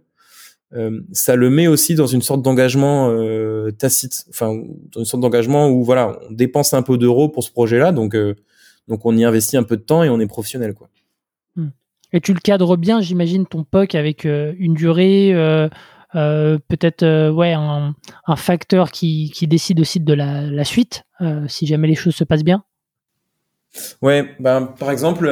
euh, 0.73 0.99
ça 1.13 1.37
le 1.37 1.49
met 1.49 1.67
aussi 1.67 1.95
dans 1.95 2.07
une 2.07 2.21
sorte 2.21 2.41
d'engagement 2.41 3.09
euh, 3.11 3.71
tacite, 3.71 4.25
enfin 4.29 4.61
une 4.97 5.05
sorte 5.05 5.21
d'engagement 5.21 5.69
où 5.69 5.85
voilà, 5.85 6.19
on 6.29 6.33
dépense 6.33 6.73
un 6.73 6.81
peu 6.81 6.97
d'euros 6.97 7.29
pour 7.29 7.45
ce 7.45 7.51
projet-là, 7.51 7.93
donc 7.93 8.13
euh, 8.13 8.35
donc 8.89 9.05
on 9.05 9.15
y 9.15 9.23
investit 9.23 9.55
un 9.55 9.63
peu 9.63 9.77
de 9.77 9.81
temps 9.81 10.03
et 10.03 10.09
on 10.09 10.19
est 10.19 10.27
professionnel 10.27 10.73
quoi. 10.73 10.89
Hmm. 11.55 11.69
Et 12.11 12.19
tu 12.19 12.33
le 12.33 12.41
cadres 12.41 12.75
bien, 12.75 12.99
j'imagine 12.99 13.45
ton 13.45 13.63
POC 13.63 13.95
avec 13.95 14.25
une 14.25 14.73
durée, 14.73 15.33
peut-être 16.13 17.03
euh, 17.03 17.31
ouais 17.31 17.53
un, 17.53 17.95
facteur 18.35 18.91
qui, 18.91 19.31
qui, 19.33 19.47
décide 19.47 19.79
aussi 19.79 19.99
de 19.99 20.13
la, 20.13 20.41
la 20.41 20.63
suite 20.63 21.03
euh, 21.21 21.45
si 21.47 21.65
jamais 21.65 21.87
les 21.87 21.95
choses 21.95 22.15
se 22.15 22.23
passent 22.23 22.43
bien. 22.43 22.63
Ouais 24.01 24.35
ben 24.39 24.65
par 24.77 24.91
exemple 24.91 25.29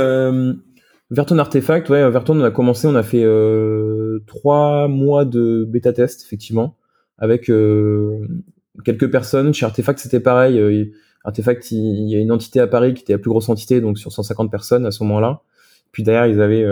Verton 1.11 1.37
Artefact 1.37 1.89
ouais 1.89 2.09
Verton 2.09 2.39
on 2.39 2.43
a 2.45 2.51
commencé 2.51 2.87
on 2.87 2.95
a 2.95 3.03
fait 3.03 3.25
trois 4.27 4.87
mois 4.87 5.25
de 5.25 5.65
bêta 5.67 5.91
test 5.91 6.23
effectivement 6.23 6.77
avec 7.17 7.51
quelques 8.85 9.11
personnes. 9.11 9.53
Chez 9.53 9.65
Artefact 9.65 9.99
c'était 9.99 10.21
pareil 10.21 10.93
Artefact 11.25 11.71
il, 11.71 12.07
y 12.07 12.15
a 12.15 12.19
une 12.19 12.31
entité 12.31 12.61
à 12.61 12.67
Paris 12.67 12.93
qui 12.93 13.01
était 13.01 13.13
la 13.13 13.19
plus 13.19 13.29
grosse 13.29 13.49
entité 13.49 13.81
donc 13.81 13.99
sur 13.99 14.13
150 14.13 14.49
personnes 14.49 14.85
à 14.85 14.91
ce 14.91 15.03
moment-là. 15.03 15.41
Puis 15.91 16.03
derrière 16.03 16.27
ils 16.27 16.39
avaient 16.39 16.65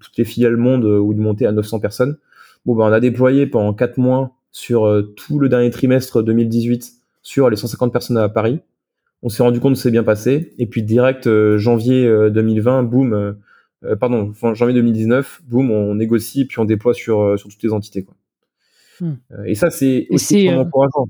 toutes 0.00 0.18
les 0.18 0.26
filiales 0.26 0.58
monde 0.58 0.84
où 0.84 1.10
ils 1.14 1.20
montaient 1.20 1.46
à 1.46 1.52
900 1.52 1.80
personnes 1.80 2.18
Bon, 2.66 2.74
ben, 2.74 2.84
on 2.84 2.92
a 2.92 3.00
déployé 3.00 3.46
pendant 3.46 3.74
quatre 3.74 3.98
mois 3.98 4.34
sur 4.54 4.86
euh, 4.86 5.02
tout 5.02 5.38
le 5.38 5.48
dernier 5.48 5.70
trimestre 5.70 6.22
2018 6.22 6.92
sur 7.22 7.50
les 7.50 7.56
150 7.56 7.92
personnes 7.92 8.16
à 8.16 8.28
Paris. 8.28 8.60
On 9.22 9.28
s'est 9.28 9.42
rendu 9.42 9.60
compte 9.60 9.74
que 9.74 9.80
c'est 9.80 9.90
bien 9.90 10.04
passé. 10.04 10.54
Et 10.58 10.66
puis 10.66 10.82
direct 10.82 11.26
euh, 11.26 11.58
janvier 11.58 12.04
2020, 12.30 12.78
euh, 12.78 12.82
boum, 12.82 13.36
pardon, 13.98 14.32
janvier 14.54 14.74
2019, 14.74 15.42
boum, 15.46 15.70
on 15.70 15.94
négocie 15.94 16.46
puis 16.46 16.58
on 16.58 16.64
déploie 16.64 16.94
sur 16.94 17.38
sur 17.38 17.48
toutes 17.48 17.62
les 17.62 17.72
entités. 17.72 18.04
Quoi. 18.04 18.14
Hmm. 19.00 19.14
et 19.44 19.56
ça, 19.56 19.70
c'est 19.70 20.06
aussi 20.10 20.48
encourageant. 20.48 21.06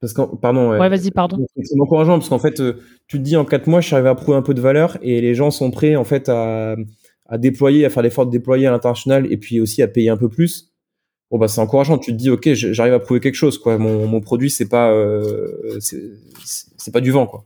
Parce 0.00 0.14
que, 0.14 0.36
pardon. 0.36 0.70
Ouais, 0.78 0.88
vas-y, 0.88 1.10
pardon. 1.10 1.44
C'est 1.60 1.78
encourageant 1.78 2.18
parce 2.18 2.28
qu'en 2.28 2.38
fait, 2.38 2.62
tu 3.06 3.18
te 3.18 3.22
dis 3.22 3.36
en 3.36 3.44
quatre 3.44 3.66
mois, 3.66 3.80
je 3.80 3.86
suis 3.86 3.94
arrivé 3.94 4.08
à 4.08 4.14
prouver 4.14 4.36
un 4.36 4.42
peu 4.42 4.54
de 4.54 4.60
valeur 4.60 4.96
et 5.02 5.20
les 5.20 5.34
gens 5.34 5.50
sont 5.50 5.70
prêts 5.70 5.96
en 5.96 6.04
fait 6.04 6.28
à, 6.28 6.76
à 7.30 7.38
déployer, 7.38 7.84
à 7.84 7.90
faire 7.90 8.02
l'effort 8.02 8.26
de 8.26 8.30
déployer 8.30 8.66
à 8.66 8.72
l'international 8.72 9.32
et 9.32 9.36
puis 9.36 9.60
aussi 9.60 9.82
à 9.82 9.88
payer 9.88 10.10
un 10.10 10.16
peu 10.16 10.28
plus. 10.28 10.72
Bon 11.30 11.38
bah 11.38 11.46
c'est 11.46 11.60
encourageant. 11.60 11.96
Tu 11.96 12.10
te 12.10 12.16
dis 12.16 12.28
ok 12.28 12.52
j'arrive 12.54 12.92
à 12.92 12.98
prouver 12.98 13.20
quelque 13.20 13.36
chose 13.36 13.56
quoi. 13.56 13.78
Mon, 13.78 14.06
mon 14.08 14.20
produit 14.20 14.50
c'est 14.50 14.68
pas 14.68 14.90
euh, 14.90 15.78
c'est 15.80 16.92
pas 16.92 17.00
du 17.00 17.12
vent 17.12 17.26
quoi. 17.26 17.44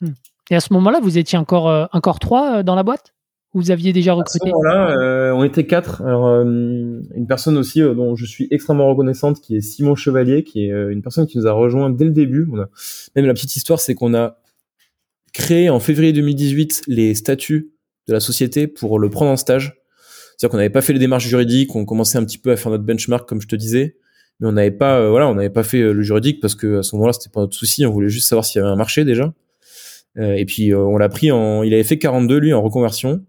Hmm. 0.00 0.12
et 0.50 0.54
à 0.54 0.60
ce 0.60 0.72
moment-là 0.72 1.00
vous 1.02 1.18
étiez 1.18 1.36
encore 1.36 1.68
euh, 1.68 1.84
encore 1.92 2.20
trois 2.20 2.58
euh, 2.58 2.62
dans 2.62 2.76
la 2.76 2.84
boîte? 2.84 3.12
Vous 3.52 3.72
aviez 3.72 3.92
déjà 3.92 4.12
recruté 4.12 4.46
à 4.46 4.50
ce 4.50 4.54
moment-là 4.54 5.34
on 5.34 5.42
était 5.42 5.66
quatre. 5.66 6.02
Alors 6.02 6.28
une 6.28 7.26
personne 7.26 7.58
aussi 7.58 7.80
dont 7.80 8.14
je 8.14 8.24
suis 8.24 8.46
extrêmement 8.52 8.88
reconnaissante 8.88 9.40
qui 9.40 9.56
est 9.56 9.60
Simon 9.60 9.96
Chevalier 9.96 10.44
qui 10.44 10.66
est 10.66 10.70
une 10.70 11.02
personne 11.02 11.26
qui 11.26 11.38
nous 11.38 11.48
a 11.48 11.52
rejoint 11.52 11.90
dès 11.90 12.04
le 12.04 12.12
début. 12.12 12.48
On 12.52 12.60
a, 12.60 12.68
même 13.16 13.26
la 13.26 13.34
petite 13.34 13.56
histoire 13.56 13.80
c'est 13.80 13.96
qu'on 13.96 14.14
a 14.14 14.36
créé 15.32 15.68
en 15.68 15.80
février 15.80 16.12
2018 16.12 16.84
les 16.86 17.16
statuts 17.16 17.72
de 18.08 18.12
la 18.12 18.20
société 18.20 18.66
pour 18.66 18.98
le 18.98 19.10
prendre 19.10 19.30
en 19.30 19.36
stage 19.36 19.80
c'est-à-dire 20.40 20.52
qu'on 20.52 20.56
n'avait 20.56 20.70
pas 20.70 20.80
fait 20.80 20.94
les 20.94 20.98
démarches 20.98 21.28
juridiques, 21.28 21.76
on 21.76 21.84
commençait 21.84 22.16
un 22.16 22.24
petit 22.24 22.38
peu 22.38 22.50
à 22.50 22.56
faire 22.56 22.72
notre 22.72 22.84
benchmark, 22.84 23.28
comme 23.28 23.42
je 23.42 23.46
te 23.46 23.56
disais, 23.56 23.96
mais 24.40 24.48
on 24.48 24.52
n'avait 24.52 24.70
pas, 24.70 24.98
euh, 24.98 25.10
voilà, 25.10 25.28
on 25.28 25.34
n'avait 25.34 25.50
pas 25.50 25.62
fait 25.62 25.82
euh, 25.82 25.92
le 25.92 26.00
juridique 26.00 26.40
parce 26.40 26.54
que 26.54 26.78
à 26.78 26.82
ce 26.82 26.96
moment-là, 26.96 27.12
c'était 27.12 27.28
pas 27.28 27.40
notre 27.40 27.54
souci. 27.54 27.84
On 27.84 27.92
voulait 27.92 28.08
juste 28.08 28.26
savoir 28.26 28.46
s'il 28.46 28.58
y 28.58 28.64
avait 28.64 28.72
un 28.72 28.76
marché 28.76 29.04
déjà. 29.04 29.34
Euh, 30.16 30.32
et 30.32 30.46
puis 30.46 30.74
on 30.74 30.96
l'a 30.96 31.10
pris 31.10 31.30
en, 31.30 31.62
il 31.62 31.74
avait 31.74 31.84
fait 31.84 31.98
42 31.98 32.38
lui 32.38 32.54
en 32.54 32.62
reconversion, 32.62 33.22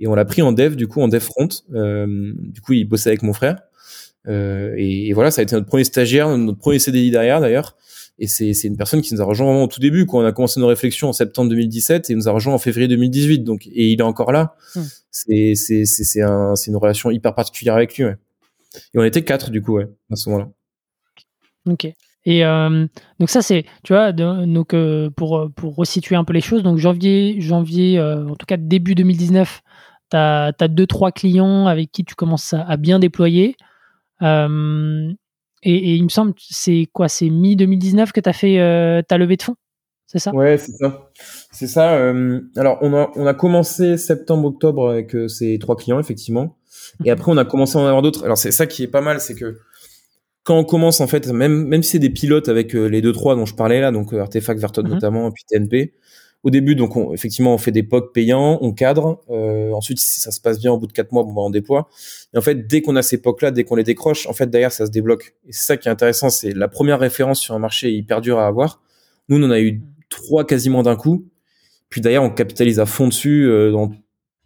et 0.00 0.08
on 0.08 0.16
l'a 0.16 0.24
pris 0.24 0.42
en 0.42 0.50
dev 0.50 0.74
du 0.74 0.88
coup 0.88 1.02
en 1.02 1.06
dev 1.06 1.20
front. 1.20 1.46
du 1.70 2.60
coup, 2.62 2.72
il 2.72 2.84
bossait 2.84 3.10
avec 3.10 3.22
mon 3.22 3.32
frère. 3.32 3.60
Et, 4.28 5.06
et, 5.06 5.12
voilà, 5.12 5.30
ça 5.30 5.42
a 5.42 5.44
été 5.44 5.54
notre 5.54 5.68
premier 5.68 5.84
stagiaire, 5.84 6.36
notre 6.36 6.58
premier 6.58 6.80
CDI 6.80 7.12
derrière 7.12 7.40
d'ailleurs. 7.40 7.76
Et 8.18 8.28
c'est, 8.28 8.52
une 8.64 8.76
personne 8.78 9.02
qui 9.02 9.12
nous 9.14 9.20
a 9.20 9.24
rejoint 9.24 9.46
vraiment 9.46 9.64
au 9.64 9.68
tout 9.68 9.80
début, 9.80 10.06
quand 10.06 10.18
on 10.18 10.24
a 10.24 10.32
commencé 10.32 10.58
nos 10.58 10.66
réflexions 10.66 11.08
en 11.08 11.12
septembre 11.12 11.50
2017 11.50 12.08
et 12.08 12.12
il 12.14 12.16
nous 12.16 12.28
a 12.28 12.32
rejoint 12.32 12.54
en 12.54 12.58
février 12.58 12.88
2018. 12.88 13.40
Donc, 13.40 13.66
et 13.66 13.92
il 13.92 13.98
est 13.98 14.02
encore 14.02 14.32
là. 14.32 14.54
Hmm. 14.74 14.82
C'est, 15.10 15.54
c'est, 15.54 16.22
un, 16.22 16.54
une 16.54 16.76
relation 16.76 17.10
hyper 17.10 17.34
particulière 17.34 17.74
avec 17.74 17.96
lui. 17.96 18.04
Ouais. 18.04 18.16
Et 18.94 18.98
on 18.98 19.04
était 19.04 19.22
quatre 19.22 19.50
du 19.50 19.62
coup, 19.62 19.74
ouais, 19.74 19.88
à 20.10 20.16
ce 20.16 20.30
moment-là. 20.30 20.50
Ok. 21.66 21.92
Et 22.28 22.44
euh, 22.44 22.86
donc 23.20 23.30
ça 23.30 23.40
c'est, 23.40 23.64
tu 23.84 23.92
vois, 23.92 24.10
donc 24.10 24.74
euh, 24.74 25.10
pour 25.10 25.48
pour 25.54 25.76
resituer 25.76 26.16
un 26.16 26.24
peu 26.24 26.32
les 26.32 26.40
choses, 26.40 26.64
donc 26.64 26.76
janvier, 26.76 27.40
janvier, 27.40 28.00
euh, 28.00 28.26
en 28.26 28.34
tout 28.34 28.46
cas 28.46 28.56
début 28.56 28.96
2019, 28.96 29.62
tu 30.10 30.16
as, 30.16 30.52
deux 30.68 30.88
trois 30.88 31.12
clients 31.12 31.66
avec 31.66 31.92
qui 31.92 32.04
tu 32.04 32.16
commences 32.16 32.52
à, 32.52 32.62
à 32.62 32.76
bien 32.76 32.98
déployer. 32.98 33.56
Euh, 34.22 35.12
et, 35.62 35.94
il 35.94 36.04
me 36.04 36.08
semble, 36.08 36.34
c'est 36.38 36.86
quoi 36.92 37.08
C'est 37.08 37.30
mi-2019 37.30 38.12
que 38.12 38.20
tu 38.20 38.28
as 38.28 38.32
fait 38.32 38.60
euh, 38.60 39.02
ta 39.02 39.18
levée 39.18 39.36
de 39.36 39.42
fonds 39.42 39.56
C'est 40.06 40.18
ça? 40.18 40.32
Ouais, 40.32 40.58
c'est 40.58 40.72
ça. 40.72 41.10
C'est 41.50 41.66
ça. 41.66 41.94
Euh, 41.94 42.40
alors, 42.56 42.78
on 42.82 42.94
a, 42.94 43.10
on 43.16 43.26
a 43.26 43.34
commencé 43.34 43.96
septembre-octobre 43.96 44.90
avec 44.90 45.14
euh, 45.14 45.28
ces 45.28 45.58
trois 45.58 45.76
clients, 45.76 45.98
effectivement. 45.98 46.56
Et 47.04 47.10
après, 47.10 47.32
on 47.32 47.36
a 47.36 47.44
commencé 47.44 47.78
à 47.78 47.80
en 47.80 47.86
avoir 47.86 48.02
d'autres. 48.02 48.24
Alors, 48.24 48.38
c'est 48.38 48.52
ça 48.52 48.66
qui 48.66 48.82
est 48.82 48.88
pas 48.88 49.00
mal, 49.00 49.20
c'est 49.20 49.34
que 49.34 49.58
quand 50.44 50.58
on 50.58 50.64
commence, 50.64 51.00
en 51.00 51.08
fait, 51.08 51.26
même, 51.28 51.66
même 51.66 51.82
si 51.82 51.92
c'est 51.92 51.98
des 51.98 52.10
pilotes 52.10 52.48
avec 52.48 52.72
les 52.72 53.02
deux, 53.02 53.12
trois 53.12 53.34
dont 53.34 53.46
je 53.46 53.54
parlais 53.54 53.80
là, 53.80 53.90
donc 53.90 54.12
Artefact, 54.12 54.60
Verton 54.60 54.84
mhm. 54.84 54.90
notamment, 54.90 55.28
et 55.28 55.32
puis 55.32 55.42
TNP, 55.48 55.94
au 56.46 56.50
début, 56.50 56.76
donc 56.76 56.94
on, 56.94 57.12
effectivement, 57.12 57.52
on 57.54 57.58
fait 57.58 57.72
des 57.72 57.82
POC 57.82 58.12
payants, 58.12 58.58
on 58.60 58.72
cadre. 58.72 59.20
Euh, 59.30 59.72
ensuite, 59.72 59.98
si 59.98 60.20
ça 60.20 60.30
se 60.30 60.40
passe 60.40 60.60
bien, 60.60 60.70
au 60.70 60.78
bout 60.78 60.86
de 60.86 60.92
quatre 60.92 61.10
mois, 61.10 61.24
bah, 61.24 61.32
on 61.34 61.50
déploie. 61.50 61.88
Et 62.32 62.38
en 62.38 62.40
fait, 62.40 62.68
dès 62.68 62.82
qu'on 62.82 62.94
a 62.94 63.02
ces 63.02 63.20
POC 63.20 63.42
là, 63.42 63.50
dès 63.50 63.64
qu'on 63.64 63.74
les 63.74 63.82
décroche, 63.82 64.28
en 64.28 64.32
fait, 64.32 64.48
derrière, 64.48 64.70
ça 64.70 64.86
se 64.86 64.92
débloque. 64.92 65.34
Et 65.48 65.52
c'est 65.52 65.64
ça 65.66 65.76
qui 65.76 65.88
est 65.88 65.90
intéressant, 65.90 66.30
c'est 66.30 66.52
la 66.52 66.68
première 66.68 67.00
référence 67.00 67.40
sur 67.40 67.56
un 67.56 67.58
marché 67.58 67.90
hyper 67.92 68.20
dur 68.20 68.38
à 68.38 68.46
avoir. 68.46 68.80
Nous, 69.28 69.42
on 69.42 69.42
en 69.42 69.50
a 69.50 69.58
eu 69.58 69.82
trois 70.08 70.46
quasiment 70.46 70.84
d'un 70.84 70.94
coup. 70.94 71.26
Puis 71.88 72.00
d'ailleurs, 72.00 72.22
on 72.22 72.30
capitalise 72.30 72.78
à 72.78 72.86
fond 72.86 73.08
dessus 73.08 73.48
euh, 73.48 73.72
dans 73.72 73.90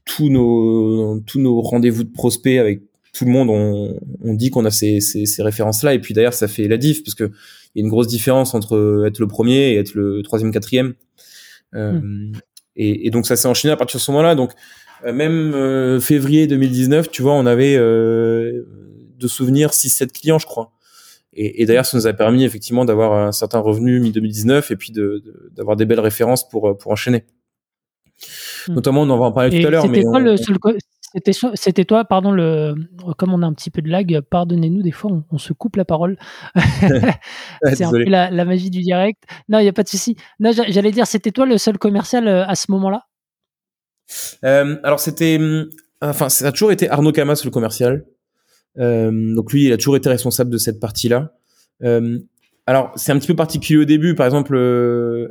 tous 0.06 0.30
nos 0.30 1.20
tous 1.26 1.38
nos 1.38 1.60
rendez-vous 1.60 2.04
de 2.04 2.10
prospects 2.10 2.58
avec 2.58 2.80
tout 3.12 3.26
le 3.26 3.30
monde. 3.30 3.50
On, 3.50 4.34
dit 4.34 4.48
qu'on 4.48 4.64
a 4.64 4.70
ces, 4.70 5.00
ces, 5.00 5.26
ces 5.26 5.42
références 5.42 5.82
là. 5.82 5.92
Et 5.92 5.98
puis 5.98 6.14
d'ailleurs, 6.14 6.32
ça 6.32 6.48
fait 6.48 6.66
la 6.66 6.78
diff 6.78 7.04
parce 7.04 7.14
que 7.14 7.30
il 7.74 7.80
y 7.80 7.82
a 7.82 7.84
une 7.84 7.90
grosse 7.90 8.08
différence 8.08 8.54
entre 8.54 9.04
être 9.06 9.18
le 9.18 9.26
premier 9.26 9.72
et 9.72 9.76
être 9.76 9.94
le 9.94 10.22
troisième, 10.22 10.50
quatrième. 10.50 10.94
Euh, 11.74 11.92
hmm. 11.92 12.32
et, 12.76 13.06
et, 13.06 13.10
donc 13.10 13.26
ça 13.26 13.36
s'est 13.36 13.46
enchaîné 13.48 13.72
à 13.72 13.76
partir 13.76 13.98
de 13.98 14.02
ce 14.02 14.10
moment-là. 14.10 14.34
Donc 14.34 14.52
euh, 15.04 15.12
même 15.12 15.54
euh, 15.54 16.00
février 16.00 16.46
2019, 16.46 17.10
tu 17.10 17.22
vois, 17.22 17.34
on 17.34 17.46
avait 17.46 17.76
de 17.76 19.28
souvenirs 19.28 19.70
6-7 19.70 20.12
clients, 20.12 20.38
je 20.38 20.46
crois. 20.46 20.72
Et, 21.32 21.62
et 21.62 21.66
d'ailleurs, 21.66 21.86
ça 21.86 21.96
nous 21.96 22.06
a 22.06 22.12
permis 22.12 22.44
effectivement 22.44 22.84
d'avoir 22.84 23.12
un 23.12 23.32
certain 23.32 23.60
revenu 23.60 24.00
mi-2019 24.00 24.72
et 24.72 24.76
puis 24.76 24.92
d'avoir 24.92 25.76
de, 25.76 25.84
des 25.84 25.86
belles 25.86 26.00
références 26.00 26.48
pour, 26.48 26.76
pour 26.76 26.90
enchaîner. 26.90 27.24
Hmm. 28.66 28.74
Notamment, 28.74 29.02
on 29.02 29.10
en 29.10 29.18
va 29.18 29.26
en 29.26 29.32
parler 29.32 29.60
tout 29.60 29.66
à 29.66 29.70
l'heure. 29.70 29.82
C'était 29.82 30.02
quoi 30.02 30.20
le 30.20 30.36
c'était 31.54 31.84
toi, 31.84 32.04
pardon, 32.04 32.30
le, 32.30 32.74
comme 33.18 33.34
on 33.34 33.42
a 33.42 33.46
un 33.46 33.52
petit 33.52 33.70
peu 33.70 33.82
de 33.82 33.88
lag, 33.88 34.20
pardonnez-nous, 34.30 34.82
des 34.82 34.92
fois 34.92 35.10
on, 35.30 35.38
se 35.38 35.52
coupe 35.52 35.76
la 35.76 35.84
parole. 35.84 36.16
c'est 37.72 37.84
un 37.84 37.90
peu 37.90 38.04
la, 38.04 38.44
magie 38.44 38.70
du 38.70 38.80
direct. 38.80 39.22
Non, 39.48 39.58
il 39.58 39.62
n'y 39.62 39.68
a 39.68 39.72
pas 39.72 39.82
de 39.82 39.88
souci. 39.88 40.16
Non, 40.38 40.52
j'allais 40.52 40.92
dire, 40.92 41.06
c'était 41.06 41.32
toi 41.32 41.46
le 41.46 41.58
seul 41.58 41.78
commercial 41.78 42.28
euh, 42.28 42.46
à 42.46 42.54
ce 42.54 42.70
moment-là? 42.70 43.06
Euh, 44.44 44.76
Alors 44.84 45.00
c'était, 45.00 45.36
hum, 45.38 45.68
enfin, 46.00 46.28
ça 46.28 46.46
a 46.46 46.52
toujours 46.52 46.70
été 46.70 46.88
Arnaud 46.88 47.12
Camas 47.12 47.42
le 47.44 47.50
commercial. 47.50 48.04
Euh, 48.78 49.34
donc 49.34 49.52
lui, 49.52 49.64
il 49.64 49.72
a 49.72 49.76
toujours 49.76 49.96
été 49.96 50.08
responsable 50.08 50.50
de 50.50 50.58
cette 50.58 50.78
partie-là. 50.78 51.32
alors 52.66 52.92
c'est 52.94 53.10
un 53.10 53.18
petit 53.18 53.26
peu 53.26 53.36
particulier 53.36 53.80
au 53.80 53.84
début. 53.84 54.14
Par 54.14 54.26
exemple, 54.26 54.56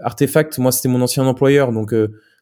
Artefact, 0.04 0.58
moi 0.58 0.74
c'était 0.74 0.90
mon 0.90 1.02
ancien 1.02 1.24
employeur, 1.26 1.72
donc 1.72 1.94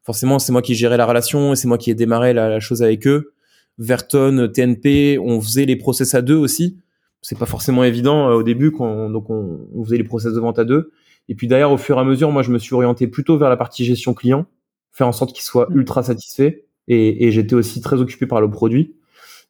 forcément, 0.03 0.39
c'est 0.39 0.51
moi 0.51 0.61
qui 0.61 0.75
gérais 0.75 0.97
la 0.97 1.05
relation 1.05 1.53
et 1.53 1.55
c'est 1.55 1.67
moi 1.67 1.77
qui 1.77 1.91
ai 1.91 1.95
démarré 1.95 2.33
la, 2.33 2.59
chose 2.59 2.81
avec 2.81 3.07
eux. 3.07 3.33
Verton, 3.77 4.49
TNP, 4.53 5.19
on 5.19 5.39
faisait 5.41 5.65
les 5.65 5.75
process 5.75 6.15
à 6.15 6.21
deux 6.21 6.35
aussi. 6.35 6.79
C'est 7.21 7.37
pas 7.37 7.45
forcément 7.45 7.83
évident 7.83 8.29
euh, 8.29 8.35
au 8.35 8.43
début 8.43 8.71
quand 8.71 9.09
donc 9.09 9.29
on, 9.29 9.83
faisait 9.83 9.97
les 9.97 10.03
process 10.03 10.33
de 10.33 10.39
vente 10.39 10.59
à 10.59 10.63
deux. 10.63 10.91
Et 11.29 11.35
puis 11.35 11.47
d'ailleurs, 11.47 11.71
au 11.71 11.77
fur 11.77 11.97
et 11.97 11.99
à 11.99 12.03
mesure, 12.03 12.31
moi, 12.31 12.41
je 12.41 12.51
me 12.51 12.57
suis 12.57 12.73
orienté 12.73 13.07
plutôt 13.07 13.37
vers 13.37 13.49
la 13.49 13.57
partie 13.57 13.83
gestion 13.83 14.13
client, 14.13 14.45
faire 14.91 15.07
en 15.07 15.11
sorte 15.11 15.33
qu'il 15.33 15.43
soit 15.43 15.69
mm. 15.69 15.77
ultra 15.77 16.03
satisfait. 16.03 16.65
Et, 16.87 17.31
j'étais 17.31 17.53
aussi 17.53 17.81
très 17.81 17.99
occupé 17.99 18.27
par 18.27 18.39
le 18.39 18.49
produit. 18.49 18.95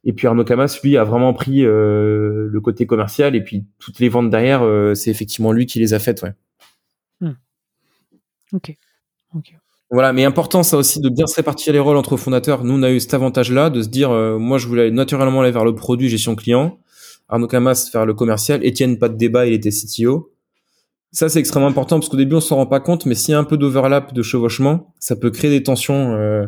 Et 0.04 0.14
puis 0.14 0.26
Arnaud 0.26 0.44
Camas, 0.44 0.80
lui, 0.84 0.98
a 0.98 1.04
vraiment 1.04 1.34
pris 1.34 1.64
euh, 1.64 2.48
le 2.50 2.62
côté 2.62 2.88
commercial 2.88 3.36
et 3.36 3.44
puis 3.44 3.66
toutes 3.78 4.00
les 4.00 4.10
ventes 4.10 4.30
derrière, 4.30 4.64
euh, 4.64 4.96
c'est 4.96 5.12
effectivement 5.12 5.52
lui 5.52 5.68
qui 5.68 5.80
les 5.80 5.94
a 5.94 6.00
faites, 6.00 6.24
ouais. 6.24 6.34
Mm. 7.22 7.34
Ok. 8.54 8.76
Ok. 9.36 9.54
Voilà, 9.90 10.12
mais 10.12 10.26
important 10.26 10.64
ça 10.64 10.78
aussi 10.78 11.00
de 11.00 11.08
bien 11.08 11.28
se 11.28 11.36
répartir 11.36 11.72
les 11.72 11.80
rôles 11.80 11.96
entre 11.96 12.18
fondateurs. 12.18 12.66
Nous, 12.66 12.74
on 12.74 12.84
a 12.84 12.92
eu 12.92 13.00
cet 13.00 13.14
avantage-là 13.14 13.70
de 13.70 13.82
se 13.82 13.88
dire, 13.88 14.12
euh, 14.12 14.38
moi, 14.38 14.58
je 14.58 14.68
voulais 14.68 14.92
naturellement 14.92 15.42
aller 15.42 15.52
vers 15.52 15.64
le 15.64 15.76
produit 15.76 16.10
gestion 16.10 16.36
client, 16.36 16.80
Arnaud 17.30 17.48
Camas 17.48 17.90
faire 17.90 18.06
le 18.06 18.14
commercial, 18.14 18.66
Étienne, 18.66 19.00
pas 19.00 19.08
de 19.08 19.16
débat, 19.16 19.46
il 19.46 19.54
était 19.54 19.70
CTO. 19.70 20.34
Ça, 21.14 21.30
c'est 21.30 21.40
extrêmement 21.40 21.70
important 21.70 22.00
parce 22.00 22.10
qu'au 22.10 22.18
début, 22.18 22.36
on 22.36 22.42
s'en 22.42 22.58
rend 22.58 22.66
pas 22.66 22.82
compte, 22.82 23.06
mais 23.06 23.16
s'il 23.16 23.32
y 23.32 23.36
a 23.36 23.40
un 23.40 23.46
peu 23.46 23.58
d'overlap, 23.58 24.14
de 24.14 24.22
chevauchement, 24.22 24.94
ça 25.00 25.16
peut 25.16 25.32
créer 25.32 25.50
des 25.50 25.64
tensions. 25.64 26.16
Euh, 26.16 26.46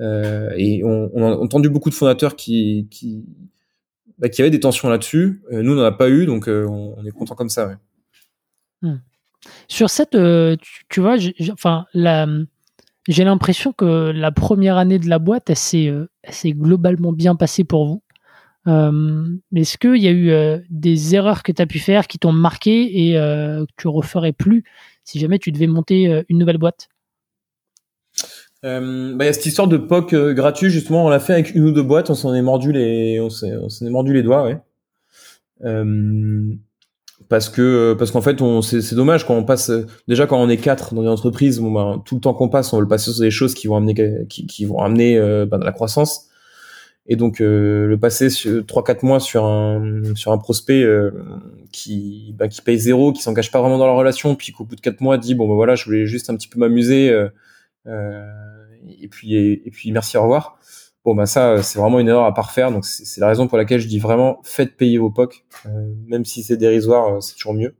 euh, 0.00 0.50
et 0.58 0.84
on, 0.84 1.10
a 1.16 1.34
entendu 1.36 1.70
beaucoup 1.70 1.88
de 1.88 1.94
fondateurs 1.94 2.36
qui, 2.36 2.86
bah, 4.18 4.28
avaient 4.38 4.50
des 4.50 4.60
tensions 4.60 4.90
là-dessus. 4.90 5.42
nous, 5.50 5.72
on 5.72 5.76
n'en 5.76 5.82
a 5.82 5.92
pas 5.92 6.10
eu, 6.10 6.26
donc 6.26 6.46
on, 6.46 7.02
est 7.06 7.10
content 7.10 7.34
comme 7.34 7.48
ça. 7.48 7.78
Hmm. 8.82 8.96
Sur 9.66 9.88
cette, 9.88 10.10
tu, 10.10 10.84
tu, 10.90 11.00
vois, 11.00 11.16
enfin, 11.52 11.86
la 11.94 12.26
j'ai 13.08 13.24
l'impression 13.24 13.72
que 13.72 14.10
la 14.10 14.32
première 14.32 14.76
année 14.76 14.98
de 14.98 15.08
la 15.08 15.18
boîte, 15.18 15.50
elle 15.50 15.56
s'est, 15.56 15.88
euh, 15.88 16.08
globalement 16.44 17.12
bien 17.12 17.36
passée 17.36 17.64
pour 17.64 17.86
vous. 17.86 18.02
Euh, 18.66 19.28
est-ce 19.54 19.78
qu'il 19.78 20.02
y 20.02 20.08
a 20.08 20.10
eu 20.10 20.30
euh, 20.30 20.58
des 20.70 21.14
erreurs 21.14 21.44
que 21.44 21.52
tu 21.52 21.62
as 21.62 21.66
pu 21.66 21.78
faire 21.78 22.08
qui 22.08 22.18
t'ont 22.18 22.32
marqué 22.32 23.08
et 23.08 23.12
que 23.14 23.66
tu 23.76 23.88
referais 23.88 24.32
plus 24.32 24.64
si 25.04 25.20
jamais 25.20 25.38
tu 25.38 25.52
devais 25.52 25.68
monter 25.68 26.24
une 26.28 26.38
nouvelle 26.38 26.58
boîte? 26.58 26.88
Bah, 28.62 28.80
il 28.80 29.24
y 29.24 29.28
a 29.28 29.32
cette 29.32 29.46
histoire 29.46 29.68
de 29.68 29.76
POC 29.76 30.16
gratuit, 30.34 30.70
justement, 30.70 31.06
on 31.06 31.08
l'a 31.08 31.20
fait 31.20 31.34
avec 31.34 31.54
une 31.54 31.66
ou 31.66 31.70
deux 31.70 31.84
boîtes, 31.84 32.10
on 32.10 32.16
s'en 32.16 32.34
est 32.34 32.42
mordu 32.42 32.72
les, 32.72 33.14
est 33.14 33.90
mordu 33.90 34.12
les 34.12 34.24
doigts, 34.24 34.42
ouais 34.42 34.60
parce 37.28 37.48
que 37.48 37.94
parce 37.98 38.10
qu'en 38.10 38.20
fait 38.20 38.40
on 38.42 38.62
c'est 38.62 38.94
dommage 38.94 39.26
quand 39.26 39.34
on 39.34 39.44
passe 39.44 39.70
déjà 40.06 40.26
quand 40.26 40.40
on 40.40 40.48
est 40.48 40.58
quatre 40.58 40.94
dans 40.94 41.02
une 41.02 41.08
entreprise 41.08 41.58
bon 41.60 41.72
ben, 41.72 42.02
tout 42.04 42.16
le 42.16 42.20
temps 42.20 42.34
qu'on 42.34 42.48
passe 42.48 42.72
on 42.72 42.76
veut 42.76 42.82
le 42.82 42.88
passer 42.88 43.10
sur 43.10 43.20
des 43.20 43.30
choses 43.30 43.54
qui 43.54 43.66
vont 43.66 43.76
amener 43.76 44.26
qui, 44.28 44.46
qui 44.46 44.64
vont 44.64 44.80
amener 44.80 45.18
euh, 45.18 45.46
ben, 45.46 45.58
de 45.58 45.64
la 45.64 45.72
croissance. 45.72 46.28
Et 47.08 47.14
donc 47.14 47.40
euh, 47.40 47.86
le 47.86 47.98
passer 47.98 48.28
trois 48.66 48.82
quatre 48.82 49.04
mois 49.04 49.20
sur 49.20 49.44
un 49.44 50.02
sur 50.16 50.32
un 50.32 50.38
prospect 50.38 50.82
euh, 50.82 51.12
qui 51.72 52.34
ben, 52.36 52.48
qui 52.48 52.62
paye 52.62 52.78
zéro 52.78 53.12
qui 53.12 53.22
s'engage 53.22 53.52
pas 53.52 53.60
vraiment 53.60 53.78
dans 53.78 53.86
la 53.86 53.92
relation 53.92 54.34
puis 54.34 54.52
qu'au 54.52 54.64
bout 54.64 54.74
de 54.74 54.80
quatre 54.80 55.00
mois 55.00 55.16
dit 55.16 55.36
bon 55.36 55.48
ben 55.48 55.54
voilà 55.54 55.76
je 55.76 55.84
voulais 55.84 56.04
juste 56.04 56.30
un 56.30 56.36
petit 56.36 56.48
peu 56.48 56.58
m'amuser 56.58 57.14
et 57.86 59.08
puis 59.08 59.36
et, 59.36 59.70
puis 59.70 59.92
merci 59.92 60.16
au 60.16 60.22
revoir 60.22 60.55
Bon, 61.06 61.14
bah 61.14 61.26
ça, 61.26 61.62
c'est 61.62 61.78
vraiment 61.78 62.00
une 62.00 62.08
erreur 62.08 62.24
à 62.24 62.34
parfaire. 62.34 62.72
Donc, 62.72 62.84
c'est 62.84 63.20
la 63.20 63.28
raison 63.28 63.46
pour 63.46 63.56
laquelle 63.56 63.78
je 63.78 63.86
dis 63.86 64.00
vraiment, 64.00 64.40
faites 64.42 64.76
payer 64.76 64.98
vos 64.98 65.08
POC. 65.08 65.44
même 66.08 66.24
si 66.24 66.42
c'est 66.42 66.56
dérisoire, 66.56 67.22
c'est 67.22 67.36
toujours 67.36 67.54
mieux. 67.54 67.76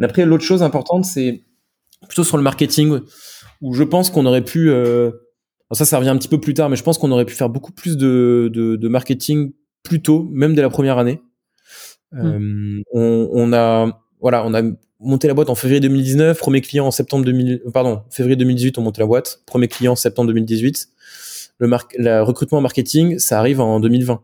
après, 0.00 0.24
l'autre 0.24 0.44
chose 0.44 0.62
importante, 0.62 1.04
c'est 1.04 1.42
plutôt 2.06 2.22
sur 2.22 2.36
le 2.36 2.44
marketing, 2.44 3.00
où 3.60 3.74
je 3.74 3.82
pense 3.82 4.10
qu'on 4.10 4.26
aurait 4.26 4.44
pu... 4.44 4.70
ça, 5.72 5.84
ça 5.84 5.98
revient 5.98 6.10
un 6.10 6.18
petit 6.18 6.28
peu 6.28 6.38
plus 6.38 6.54
tard, 6.54 6.70
mais 6.70 6.76
je 6.76 6.84
pense 6.84 6.98
qu'on 6.98 7.10
aurait 7.10 7.24
pu 7.24 7.34
faire 7.34 7.48
beaucoup 7.48 7.72
plus 7.72 7.96
de, 7.96 8.48
de, 8.54 8.76
de 8.76 8.88
marketing 8.88 9.52
plus 9.82 10.00
tôt, 10.00 10.28
même 10.30 10.54
dès 10.54 10.62
la 10.62 10.70
première 10.70 10.98
année. 10.98 11.20
Mmh. 12.12 12.82
on, 12.92 13.28
on, 13.32 13.52
a 13.52 14.00
voilà, 14.20 14.44
on 14.46 14.54
a 14.54 14.62
monté 15.00 15.26
la 15.26 15.34
boîte 15.34 15.50
en 15.50 15.56
février 15.56 15.80
2019, 15.80 16.38
premier 16.38 16.60
client 16.60 16.86
en 16.86 16.90
septembre 16.92 17.24
2000, 17.24 17.62
pardon, 17.72 18.02
février 18.10 18.36
2018, 18.36 18.78
on 18.78 18.82
montait 18.82 19.00
la 19.00 19.06
boîte, 19.06 19.42
premier 19.46 19.66
client 19.66 19.92
en 19.92 19.96
septembre 19.96 20.28
2018. 20.28 20.88
Le 21.60 21.68
mar 21.68 21.86
recrutement 22.26 22.62
marketing, 22.62 23.18
ça 23.18 23.38
arrive 23.38 23.60
en 23.60 23.80
2020, 23.80 24.22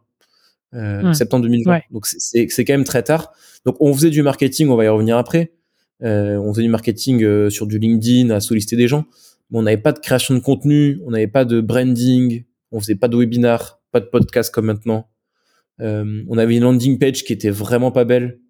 euh, 0.75 1.13
septembre 1.13 1.43
2020. 1.43 1.81
Donc 1.91 2.07
c'est 2.07 2.65
quand 2.65 2.73
même 2.73 2.85
très 2.85 3.03
tard. 3.03 3.33
Donc 3.67 3.77
on 3.81 3.93
faisait 3.93 4.09
du 4.09 4.23
marketing, 4.23 4.69
on 4.69 4.77
va 4.77 4.87
y 4.87 4.89
revenir 4.89 5.19
après. 5.19 5.53
Euh, 6.03 6.39
on 6.39 6.53
faisait 6.55 6.63
du 6.63 6.71
marketing 6.71 7.23
euh, 7.23 7.51
sur 7.51 7.67
du 7.67 7.79
LinkedIn 7.79 8.31
à 8.31 8.41
solliciter 8.41 8.77
des 8.77 8.89
gens, 8.89 9.05
mais 9.51 9.59
on 9.59 9.63
n'avait 9.63 9.77
pas 9.77 9.93
de 9.93 9.99
création 9.99 10.35
de 10.35 10.41
contenu, 10.41 10.99
on 11.05 11.11
n'avait 11.11 11.27
pas 11.27 11.45
de 11.45 11.61
branding, 11.61 12.45
on 12.73 12.81
faisait 12.81 12.97
pas 12.97 13.09
de 13.09 13.19
webinar, 13.19 13.81
pas 13.93 14.01
de 14.01 14.07
podcast 14.07 14.53
comme 14.53 14.67
maintenant. 14.67 15.07
On 15.79 16.39
avait 16.39 16.57
une 16.57 16.63
landing 16.63 16.99
page 16.99 17.23
qui 17.23 17.35
était 17.35 17.51
vraiment 17.51 17.91
pas 17.91 18.07
belle. 18.07 18.41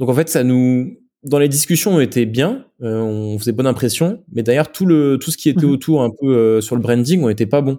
Donc 0.00 0.08
en 0.08 0.14
fait, 0.14 0.28
ça 0.28 0.42
nous, 0.42 0.98
dans 1.22 1.38
les 1.38 1.48
discussions, 1.48 1.94
on 1.94 2.00
était 2.00 2.26
bien, 2.26 2.66
on 2.80 3.38
faisait 3.38 3.52
bonne 3.52 3.68
impression, 3.68 4.24
mais 4.32 4.42
derrière 4.42 4.72
tout 4.72 4.84
le 4.84 5.16
tout 5.20 5.30
ce 5.30 5.36
qui 5.36 5.48
était 5.48 5.64
mhm. 5.64 5.70
autour 5.70 6.02
un 6.02 6.10
peu 6.10 6.60
sur 6.60 6.74
le 6.74 6.82
branding, 6.82 7.22
on 7.22 7.28
n'était 7.28 7.46
pas 7.46 7.60
bon. 7.60 7.78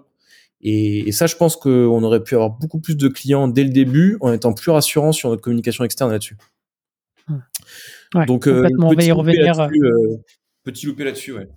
Et, 0.60 1.12
ça, 1.12 1.26
je 1.26 1.36
pense 1.36 1.56
qu'on 1.56 2.02
aurait 2.02 2.22
pu 2.22 2.34
avoir 2.34 2.50
beaucoup 2.50 2.80
plus 2.80 2.96
de 2.96 3.08
clients 3.08 3.48
dès 3.48 3.64
le 3.64 3.70
début, 3.70 4.16
en 4.20 4.32
étant 4.32 4.52
plus 4.52 4.70
rassurant 4.70 5.12
sur 5.12 5.30
notre 5.30 5.42
communication 5.42 5.84
externe 5.84 6.10
là-dessus. 6.10 6.36
Donc, 8.26 8.48
euh, 8.48 8.64
petit, 8.64 8.74
on 8.80 8.92
va 8.92 9.02
y 9.04 9.12
revenir. 9.12 9.68
petit 10.64 10.86
loupé 10.86 11.04
là-dessus, 11.04 11.32
ouais. 11.32 11.48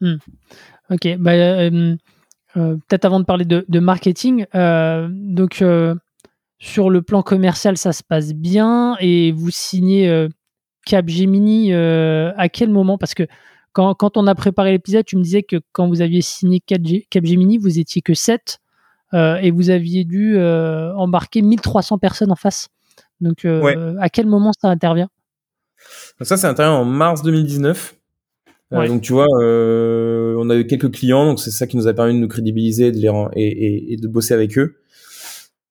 Hmm. 0.00 0.16
Ok, 0.90 1.16
bah, 1.18 1.32
peut-être 2.54 3.04
avant 3.04 3.20
de 3.20 3.24
parler 3.24 3.44
de, 3.44 3.64
de 3.68 3.78
marketing, 3.80 4.46
donc 4.52 5.62
sur 6.60 6.90
le 6.90 7.00
plan 7.00 7.22
commercial, 7.22 7.78
ça 7.78 7.92
se 7.92 8.02
passe 8.04 8.34
bien 8.34 8.96
et 9.00 9.32
vous 9.32 9.50
signez 9.50 10.08
euh, 10.08 10.28
Capgemini 10.84 11.72
euh, 11.72 12.32
à 12.36 12.50
quel 12.50 12.68
moment? 12.68 12.98
Parce 12.98 13.14
que 13.14 13.26
quand, 13.72 13.94
quand, 13.94 14.16
on 14.16 14.26
a 14.26 14.34
préparé 14.34 14.72
l'épisode, 14.72 15.04
tu 15.04 15.16
me 15.16 15.22
disais 15.22 15.42
que 15.42 15.56
quand 15.72 15.88
vous 15.88 16.00
aviez 16.00 16.22
signé 16.22 16.60
Capgemini, 16.60 17.58
vous 17.58 17.78
étiez 17.78 18.02
que 18.02 18.14
7 18.14 18.58
euh, 19.14 19.36
et 19.36 19.50
vous 19.50 19.70
aviez 19.70 20.04
dû 20.04 20.38
embarquer 20.38 21.42
1300 21.42 21.98
personnes 21.98 22.32
en 22.32 22.36
face. 22.36 22.68
Donc, 23.20 23.44
à 23.44 24.08
quel 24.08 24.26
moment 24.26 24.52
ça 24.52 24.68
intervient? 24.68 25.08
Ça, 26.20 26.36
ça 26.36 26.48
intervient 26.48 26.74
en 26.74 26.84
mars 26.84 27.22
2019. 27.22 27.94
donc 28.72 29.02
tu 29.02 29.12
vois, 29.12 29.26
on 29.30 30.50
a 30.50 30.56
eu 30.56 30.66
quelques 30.66 30.92
clients, 30.92 31.26
donc 31.26 31.40
c'est 31.40 31.50
ça 31.50 31.66
qui 31.66 31.76
nous 31.76 31.86
a 31.86 31.94
permis 31.94 32.14
de 32.14 32.18
nous 32.18 32.28
crédibiliser 32.28 32.92
de 32.92 32.98
les 32.98 33.10
et, 33.36 33.92
et, 33.92 33.96
de 33.96 34.08
bosser 34.08 34.34
avec 34.34 34.58
eux. 34.58 34.79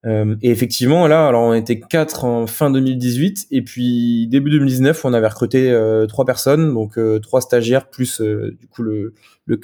Euh, 0.06 0.36
et 0.40 0.50
effectivement, 0.50 1.06
là, 1.06 1.26
alors 1.26 1.42
on 1.42 1.52
était 1.52 1.78
quatre 1.78 2.24
en 2.24 2.46
fin 2.46 2.70
2018, 2.70 3.48
et 3.50 3.62
puis 3.62 4.26
début 4.28 4.50
2019, 4.50 5.04
on 5.04 5.12
avait 5.12 5.26
recruté 5.26 5.70
euh, 5.70 6.06
trois 6.06 6.24
personnes, 6.24 6.72
donc 6.72 6.96
euh, 6.96 7.18
trois 7.18 7.42
stagiaires 7.42 7.90
plus 7.90 8.20
du 8.20 8.66
coup 8.68 8.82
le, 8.82 9.14
le, 9.44 9.60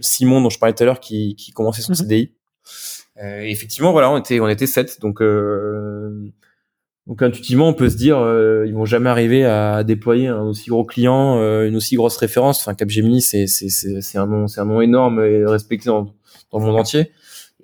Simon 0.00 0.40
dont 0.40 0.48
je 0.48 0.58
parlais 0.58 0.74
tout 0.74 0.82
à 0.82 0.86
l'heure 0.86 1.00
qui, 1.00 1.36
qui 1.36 1.52
commençait 1.52 1.82
son 1.82 1.92
mhm. 1.92 1.96
CDI. 1.96 2.32
Et 3.22 3.50
effectivement, 3.50 3.92
voilà, 3.92 4.10
on 4.10 4.18
était 4.18 4.40
on 4.40 4.48
était 4.48 4.66
sept, 4.66 5.00
donc 5.00 5.22
donc 7.06 7.22
intuitivement, 7.22 7.68
on 7.68 7.74
peut 7.74 7.90
se 7.90 7.96
dire 7.96 8.16
ils 8.66 8.74
vont 8.74 8.86
jamais 8.86 9.10
arriver 9.10 9.44
à 9.44 9.84
déployer 9.84 10.28
un 10.28 10.42
aussi 10.42 10.70
gros 10.70 10.84
client, 10.84 11.36
une 11.62 11.76
aussi 11.76 11.94
grosse 11.94 12.16
référence. 12.16 12.60
Enfin, 12.60 12.74
Capgemini, 12.74 13.20
c'est 13.22 13.46
c'est 13.46 13.68
c'est 13.68 14.18
un 14.18 14.26
nom 14.26 14.48
c'est 14.48 14.60
un 14.60 14.64
nom 14.64 14.80
énorme 14.80 15.22
et 15.22 15.44
respecté 15.44 15.86
dans, 15.86 16.12
dans 16.50 16.58
le 16.58 16.64
monde 16.64 16.80
entier. 16.80 17.12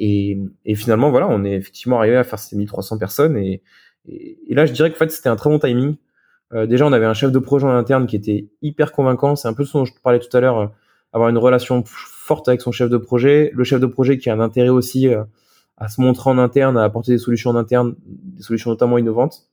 Et, 0.02 0.38
et, 0.64 0.74
finalement, 0.74 1.10
voilà, 1.10 1.28
on 1.28 1.44
est 1.44 1.52
effectivement 1.52 1.98
arrivé 1.98 2.16
à 2.16 2.24
faire 2.24 2.38
ces 2.38 2.56
1300 2.56 2.96
personnes. 2.96 3.36
Et, 3.36 3.62
et, 4.08 4.54
là, 4.54 4.64
je 4.64 4.72
dirais 4.72 4.90
que 4.90 4.96
fait, 4.96 5.10
c'était 5.10 5.28
un 5.28 5.36
très 5.36 5.50
bon 5.50 5.58
timing. 5.58 5.96
Euh, 6.54 6.66
déjà, 6.66 6.86
on 6.86 6.92
avait 6.92 7.04
un 7.04 7.14
chef 7.14 7.30
de 7.30 7.38
projet 7.38 7.66
en 7.66 7.76
interne 7.76 8.06
qui 8.06 8.16
était 8.16 8.48
hyper 8.62 8.92
convaincant. 8.92 9.36
C'est 9.36 9.46
un 9.46 9.52
peu 9.52 9.64
ce 9.64 9.76
dont 9.76 9.84
je 9.84 9.92
te 9.92 10.00
parlais 10.00 10.18
tout 10.18 10.34
à 10.34 10.40
l'heure, 10.40 10.58
euh, 10.58 10.66
avoir 11.12 11.28
une 11.28 11.36
relation 11.36 11.84
forte 11.86 12.48
avec 12.48 12.62
son 12.62 12.72
chef 12.72 12.88
de 12.88 12.96
projet. 12.96 13.50
Le 13.54 13.62
chef 13.62 13.78
de 13.78 13.86
projet 13.86 14.16
qui 14.16 14.30
a 14.30 14.34
un 14.34 14.40
intérêt 14.40 14.70
aussi 14.70 15.06
euh, 15.06 15.22
à 15.76 15.88
se 15.88 16.00
montrer 16.00 16.30
en 16.30 16.38
interne, 16.38 16.78
à 16.78 16.84
apporter 16.84 17.12
des 17.12 17.18
solutions 17.18 17.50
en 17.50 17.56
interne, 17.56 17.94
des 18.06 18.42
solutions 18.42 18.70
notamment 18.70 18.96
innovantes. 18.96 19.48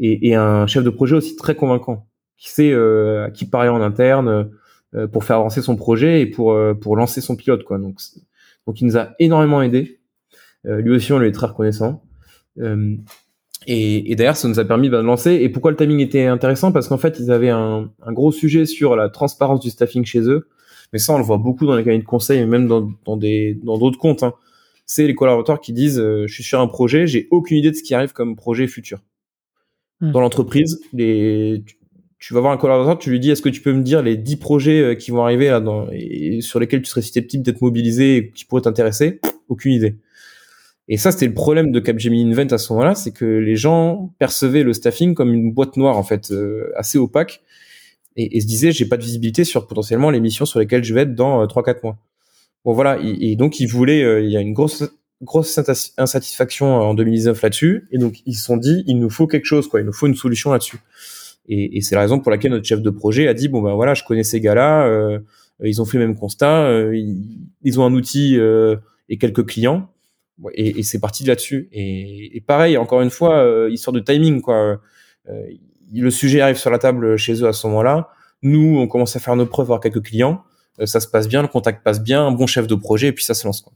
Et, 0.00 0.34
un 0.34 0.66
chef 0.68 0.84
de 0.84 0.90
projet 0.90 1.16
aussi 1.16 1.34
très 1.34 1.56
convaincant, 1.56 2.06
qui 2.36 2.50
sait 2.50 2.72
à 2.72 3.30
qui 3.32 3.46
parler 3.46 3.68
en 3.68 3.80
interne 3.80 4.48
pour 5.10 5.24
faire 5.24 5.38
avancer 5.38 5.60
son 5.60 5.74
projet 5.74 6.20
et 6.20 6.26
pour 6.26 6.56
pour 6.80 6.94
lancer 6.94 7.20
son 7.20 7.34
pilote. 7.34 7.64
Quoi. 7.64 7.78
Donc 7.78 7.98
donc 8.68 8.82
il 8.82 8.84
nous 8.84 8.98
a 8.98 9.14
énormément 9.18 9.62
aidé. 9.62 9.98
Euh, 10.66 10.82
lui 10.82 10.90
aussi, 10.90 11.10
on 11.14 11.18
lui 11.18 11.28
est 11.28 11.32
très 11.32 11.46
reconnaissant. 11.46 12.02
Euh, 12.58 12.96
et, 13.66 14.12
et 14.12 14.14
d'ailleurs, 14.14 14.36
ça 14.36 14.46
nous 14.46 14.60
a 14.60 14.64
permis 14.66 14.90
bah, 14.90 14.98
de 14.98 15.06
lancer. 15.06 15.32
Et 15.36 15.48
pourquoi 15.48 15.70
le 15.70 15.76
timing 15.78 16.00
était 16.00 16.26
intéressant? 16.26 16.70
Parce 16.70 16.86
qu'en 16.86 16.98
fait, 16.98 17.18
ils 17.18 17.32
avaient 17.32 17.48
un, 17.48 17.90
un, 18.02 18.12
gros 18.12 18.30
sujet 18.30 18.66
sur 18.66 18.94
la 18.94 19.08
transparence 19.08 19.60
du 19.60 19.70
staffing 19.70 20.04
chez 20.04 20.20
eux. 20.20 20.48
Mais 20.92 20.98
ça, 20.98 21.14
on 21.14 21.16
le 21.18 21.24
voit 21.24 21.38
beaucoup 21.38 21.64
dans 21.64 21.76
les 21.76 21.82
cabinets 21.82 22.02
de 22.02 22.06
conseil 22.06 22.40
et 22.40 22.44
même 22.44 22.68
dans, 22.68 22.90
dans 23.06 23.16
des 23.16 23.58
dans 23.62 23.78
d'autres 23.78 23.98
comptes. 23.98 24.22
Hein. 24.22 24.34
C'est 24.84 25.06
les 25.06 25.14
collaborateurs 25.14 25.62
qui 25.62 25.72
disent 25.72 25.98
euh, 25.98 26.26
Je 26.26 26.34
suis 26.34 26.44
sur 26.44 26.60
un 26.60 26.66
projet, 26.66 27.06
j'ai 27.06 27.26
aucune 27.30 27.56
idée 27.56 27.70
de 27.70 27.76
ce 27.76 27.82
qui 27.82 27.94
arrive 27.94 28.12
comme 28.12 28.36
projet 28.36 28.66
futur. 28.66 28.98
Hmm. 30.02 30.12
Dans 30.12 30.20
l'entreprise, 30.20 30.78
les, 30.92 31.62
tu 31.66 31.77
vas 32.30 32.40
voir 32.40 32.52
un 32.52 32.56
collaborateur, 32.56 32.98
tu 32.98 33.10
lui 33.10 33.20
dis 33.20 33.30
est-ce 33.30 33.42
que 33.42 33.48
tu 33.48 33.60
peux 33.60 33.72
me 33.72 33.82
dire 33.82 34.02
les 34.02 34.16
10 34.16 34.36
projets 34.36 34.80
euh, 34.80 34.94
qui 34.94 35.10
vont 35.10 35.22
arriver 35.22 35.48
là 35.48 35.60
dans, 35.60 35.88
et 35.92 36.40
sur 36.40 36.60
lesquels 36.60 36.82
tu 36.82 36.90
serais 36.90 37.02
susceptible 37.02 37.44
d'être 37.44 37.60
mobilisé 37.62 38.16
et 38.16 38.30
qui 38.30 38.44
pourraient 38.44 38.62
t'intéresser? 38.62 39.20
Aucune 39.48 39.72
idée. 39.72 39.96
Et 40.88 40.96
ça, 40.96 41.12
c'était 41.12 41.26
le 41.26 41.34
problème 41.34 41.70
de 41.70 41.80
Capgemini 41.80 42.32
Invent 42.32 42.52
à 42.52 42.58
ce 42.58 42.72
moment-là, 42.72 42.94
c'est 42.94 43.12
que 43.12 43.26
les 43.26 43.56
gens 43.56 44.12
percevaient 44.18 44.62
le 44.62 44.72
staffing 44.72 45.14
comme 45.14 45.34
une 45.34 45.52
boîte 45.52 45.76
noire 45.76 45.98
en 45.98 46.02
fait, 46.02 46.30
euh, 46.30 46.72
assez 46.76 46.96
opaque, 46.96 47.42
et, 48.16 48.36
et, 48.36 48.40
se 48.40 48.46
disaient 48.46 48.72
j'ai 48.72 48.86
pas 48.86 48.96
de 48.96 49.02
visibilité 49.02 49.44
sur 49.44 49.66
potentiellement 49.66 50.10
les 50.10 50.20
missions 50.20 50.46
sur 50.46 50.58
lesquelles 50.58 50.84
je 50.84 50.94
vais 50.94 51.02
être 51.02 51.14
dans 51.14 51.42
euh, 51.42 51.46
3-4 51.46 51.80
mois. 51.82 51.98
Bon 52.64 52.72
voilà, 52.72 52.98
et, 53.02 53.32
et 53.32 53.36
donc 53.36 53.60
ils 53.60 53.66
voulaient, 53.66 54.02
euh, 54.02 54.22
il 54.22 54.30
y 54.30 54.36
a 54.36 54.40
une 54.40 54.54
grosse 54.54 54.84
grosse 55.20 55.58
insatisfaction 55.98 56.66
en 56.66 56.94
2019 56.94 57.42
là-dessus, 57.42 57.88
et 57.90 57.98
donc 57.98 58.22
ils 58.24 58.34
se 58.34 58.44
sont 58.44 58.56
dit 58.56 58.84
il 58.86 58.98
nous 58.98 59.10
faut 59.10 59.26
quelque 59.26 59.46
chose 59.46 59.68
quoi, 59.68 59.80
il 59.80 59.86
nous 59.86 59.92
faut 59.92 60.06
une 60.06 60.14
solution 60.14 60.52
là-dessus. 60.52 60.78
Et, 61.48 61.80
c'est 61.80 61.94
la 61.94 62.02
raison 62.02 62.20
pour 62.20 62.30
laquelle 62.30 62.50
notre 62.50 62.66
chef 62.66 62.82
de 62.82 62.90
projet 62.90 63.26
a 63.26 63.34
dit 63.34 63.48
bon 63.48 63.62
ben 63.62 63.74
voilà, 63.74 63.94
je 63.94 64.04
connais 64.04 64.22
ces 64.22 64.40
gars-là, 64.40 64.86
euh, 64.86 65.18
ils 65.64 65.80
ont 65.80 65.86
fait 65.86 65.98
le 65.98 66.06
même 66.06 66.16
constat, 66.16 66.66
euh, 66.66 66.94
ils, 67.62 67.80
ont 67.80 67.84
un 67.84 67.92
outil 67.94 68.38
euh, 68.38 68.76
et 69.08 69.16
quelques 69.16 69.46
clients, 69.46 69.90
et, 70.52 70.82
c'est 70.82 71.00
parti 71.00 71.24
de 71.24 71.28
là-dessus. 71.28 71.68
Et, 71.72 72.42
pareil, 72.46 72.76
encore 72.76 73.00
une 73.00 73.10
fois, 73.10 73.68
histoire 73.70 73.94
de 73.94 74.00
timing 74.00 74.42
quoi. 74.42 74.80
le 75.26 76.10
sujet 76.10 76.40
arrive 76.40 76.56
sur 76.56 76.70
la 76.70 76.78
table 76.78 77.16
chez 77.16 77.42
eux 77.42 77.48
à 77.48 77.52
ce 77.52 77.66
moment-là. 77.66 78.10
Nous, 78.42 78.78
on 78.78 78.86
commence 78.86 79.16
à 79.16 79.20
faire 79.20 79.34
nos 79.34 79.46
preuves, 79.46 79.66
avoir 79.66 79.80
quelques 79.80 80.02
clients. 80.02 80.44
ça 80.84 81.00
se 81.00 81.08
passe 81.08 81.28
bien, 81.28 81.42
le 81.42 81.48
contact 81.48 81.82
passe 81.82 82.02
bien, 82.02 82.26
un 82.26 82.30
bon 82.30 82.46
chef 82.46 82.66
de 82.66 82.74
projet, 82.74 83.08
et 83.08 83.12
puis 83.12 83.24
ça 83.24 83.34
se 83.34 83.46
lance. 83.46 83.62
Quoi. 83.62 83.72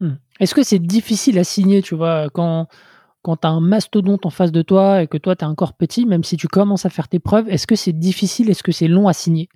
Hmm. 0.00 0.16
Est-ce 0.40 0.54
que 0.54 0.62
c'est 0.62 0.78
difficile 0.78 1.38
à 1.38 1.44
signer, 1.44 1.82
tu 1.82 1.94
vois, 1.94 2.28
quand 2.32 2.66
quand 3.22 3.36
tu 3.36 3.46
as 3.46 3.50
un 3.50 3.60
mastodonte 3.60 4.26
en 4.26 4.30
face 4.30 4.52
de 4.52 4.62
toi 4.62 5.02
et 5.02 5.06
que 5.06 5.16
toi, 5.16 5.36
tu 5.36 5.44
es 5.44 5.48
encore 5.48 5.74
petit, 5.74 6.06
même 6.06 6.24
si 6.24 6.36
tu 6.36 6.48
commences 6.48 6.86
à 6.86 6.90
faire 6.90 7.08
tes 7.08 7.18
preuves, 7.18 7.48
est-ce 7.48 7.66
que 7.66 7.76
c'est 7.76 7.92
difficile 7.92 8.50
Est-ce 8.50 8.62
que 8.62 8.72
c'est 8.72 8.88
long 8.88 9.08
à 9.08 9.12
signer? 9.12 9.48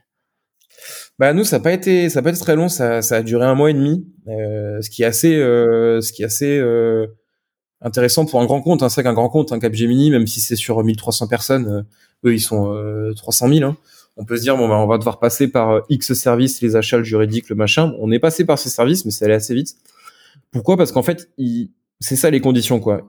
Bah 1.18 1.32
nous 1.32 1.44
ça 1.44 1.56
n'a 1.56 1.62
pas 1.62 1.72
été 1.72 2.08
ça 2.08 2.22
pas 2.22 2.30
été 2.30 2.38
très 2.38 2.56
long 2.56 2.68
ça, 2.68 3.02
ça 3.02 3.16
a 3.16 3.22
duré 3.22 3.44
un 3.46 3.54
mois 3.54 3.70
et 3.70 3.74
demi. 3.74 4.06
Euh, 4.28 4.80
ce 4.82 4.90
qui 4.90 5.02
est 5.02 5.06
assez 5.06 5.34
euh, 5.36 6.00
ce 6.00 6.12
qui 6.12 6.22
est 6.22 6.26
assez 6.26 6.58
euh, 6.58 7.06
intéressant 7.80 8.26
pour 8.26 8.40
un 8.40 8.46
grand 8.46 8.60
compte 8.60 8.82
hein. 8.82 8.88
c'est 8.88 9.00
vrai 9.00 9.10
qu'un 9.10 9.14
grand 9.14 9.28
compte 9.28 9.52
un 9.52 9.58
Capgemini 9.58 10.10
même 10.10 10.26
si 10.26 10.40
c'est 10.40 10.56
sur 10.56 10.82
1300 10.82 11.28
personnes 11.28 11.86
eux 12.24 12.34
ils 12.34 12.40
sont 12.40 12.74
300 13.16 13.48
000 13.48 13.70
hein. 13.70 13.76
on 14.16 14.24
peut 14.24 14.36
se 14.36 14.42
dire 14.42 14.56
bon 14.56 14.68
bah 14.68 14.76
on 14.76 14.86
va 14.86 14.98
devoir 14.98 15.18
passer 15.18 15.48
par 15.48 15.82
X 15.88 16.12
services 16.12 16.60
les 16.60 16.76
achats 16.76 16.98
le 16.98 17.04
juridique 17.04 17.48
le 17.48 17.56
machin. 17.56 17.94
On 17.98 18.10
est 18.10 18.18
passé 18.18 18.44
par 18.44 18.58
ces 18.58 18.68
services 18.68 19.04
mais 19.04 19.10
ça 19.10 19.24
allait 19.24 19.34
assez 19.34 19.54
vite. 19.54 19.76
Pourquoi? 20.50 20.76
Parce 20.76 20.92
qu'en 20.92 21.02
fait 21.02 21.30
c'est 22.00 22.16
ça 22.16 22.30
les 22.30 22.40
conditions 22.40 22.80
quoi 22.80 23.06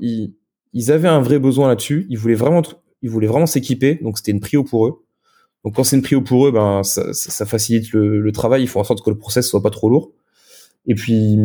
ils 0.74 0.91
avaient 0.91 1.07
un 1.07 1.22
vrai 1.22 1.39
besoin 1.39 1.68
là-dessus. 1.68 2.05
Ils 2.09 2.18
voulaient 2.18 2.36
vraiment, 2.36 2.61
ils 3.01 3.09
voulaient 3.09 3.28
vraiment 3.28 3.45
s'équiper. 3.45 3.95
Donc 4.01 4.18
c'était 4.18 4.32
une 4.32 4.39
prio 4.39 4.63
pour 4.63 4.88
eux. 4.88 5.03
Donc 5.63 5.76
quand 5.76 5.84
c'est 5.84 5.95
une 5.95 6.01
prio 6.01 6.22
pour 6.22 6.47
eux, 6.47 6.51
ben 6.51 6.84
ça, 6.84 7.45
facilite 7.45 7.91
le, 7.91 8.32
travail. 8.32 8.63
Ils 8.63 8.68
font 8.68 8.80
en 8.80 8.84
sorte 8.84 9.03
que 9.03 9.09
le 9.09 9.18
process 9.18 9.47
soit 9.47 9.61
pas 9.61 9.70
trop 9.70 9.89
lourd. 9.89 10.11
Et 10.86 10.95
puis 10.95 11.38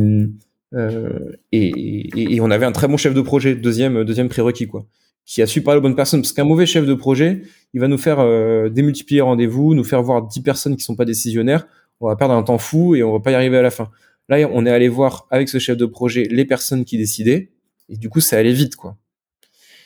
euh, 0.74 1.32
et, 1.50 2.40
on 2.40 2.50
avait 2.50 2.66
un 2.66 2.72
très 2.72 2.88
bon 2.88 2.96
chef 2.96 3.14
de 3.14 3.20
projet, 3.20 3.54
deuxième 3.54 4.04
deuxième 4.04 4.28
prérequis 4.28 4.66
quoi, 4.66 4.86
qui 5.26 5.42
a 5.42 5.46
su 5.46 5.62
parler 5.62 5.78
aux 5.78 5.82
bonnes 5.82 5.96
personnes. 5.96 6.22
Parce 6.22 6.32
qu'un 6.32 6.44
mauvais 6.44 6.66
chef 6.66 6.86
de 6.86 6.94
projet, 6.94 7.42
il 7.74 7.80
va 7.80 7.88
nous 7.88 7.98
faire 7.98 8.20
euh, 8.20 8.68
démultiplier 8.68 9.20
rendez-vous, 9.20 9.74
nous 9.74 9.84
faire 9.84 10.02
voir 10.02 10.26
10 10.26 10.40
personnes 10.42 10.76
qui 10.76 10.84
sont 10.84 10.96
pas 10.96 11.04
décisionnaires. 11.04 11.66
On 12.00 12.08
va 12.08 12.16
perdre 12.16 12.34
un 12.34 12.42
temps 12.42 12.58
fou 12.58 12.94
et 12.94 13.02
on 13.02 13.12
va 13.12 13.20
pas 13.20 13.30
y 13.30 13.34
arriver 13.34 13.58
à 13.58 13.62
la 13.62 13.70
fin. 13.70 13.90
Là, 14.28 14.48
on 14.52 14.66
est 14.66 14.70
allé 14.70 14.88
voir 14.88 15.26
avec 15.30 15.48
ce 15.48 15.58
chef 15.58 15.76
de 15.76 15.86
projet 15.86 16.26
les 16.30 16.44
personnes 16.44 16.84
qui 16.84 16.96
décidaient, 16.96 17.50
et 17.88 17.96
du 17.96 18.08
coup, 18.08 18.20
ça 18.20 18.38
allait 18.38 18.52
vite, 18.52 18.76
quoi. 18.76 18.96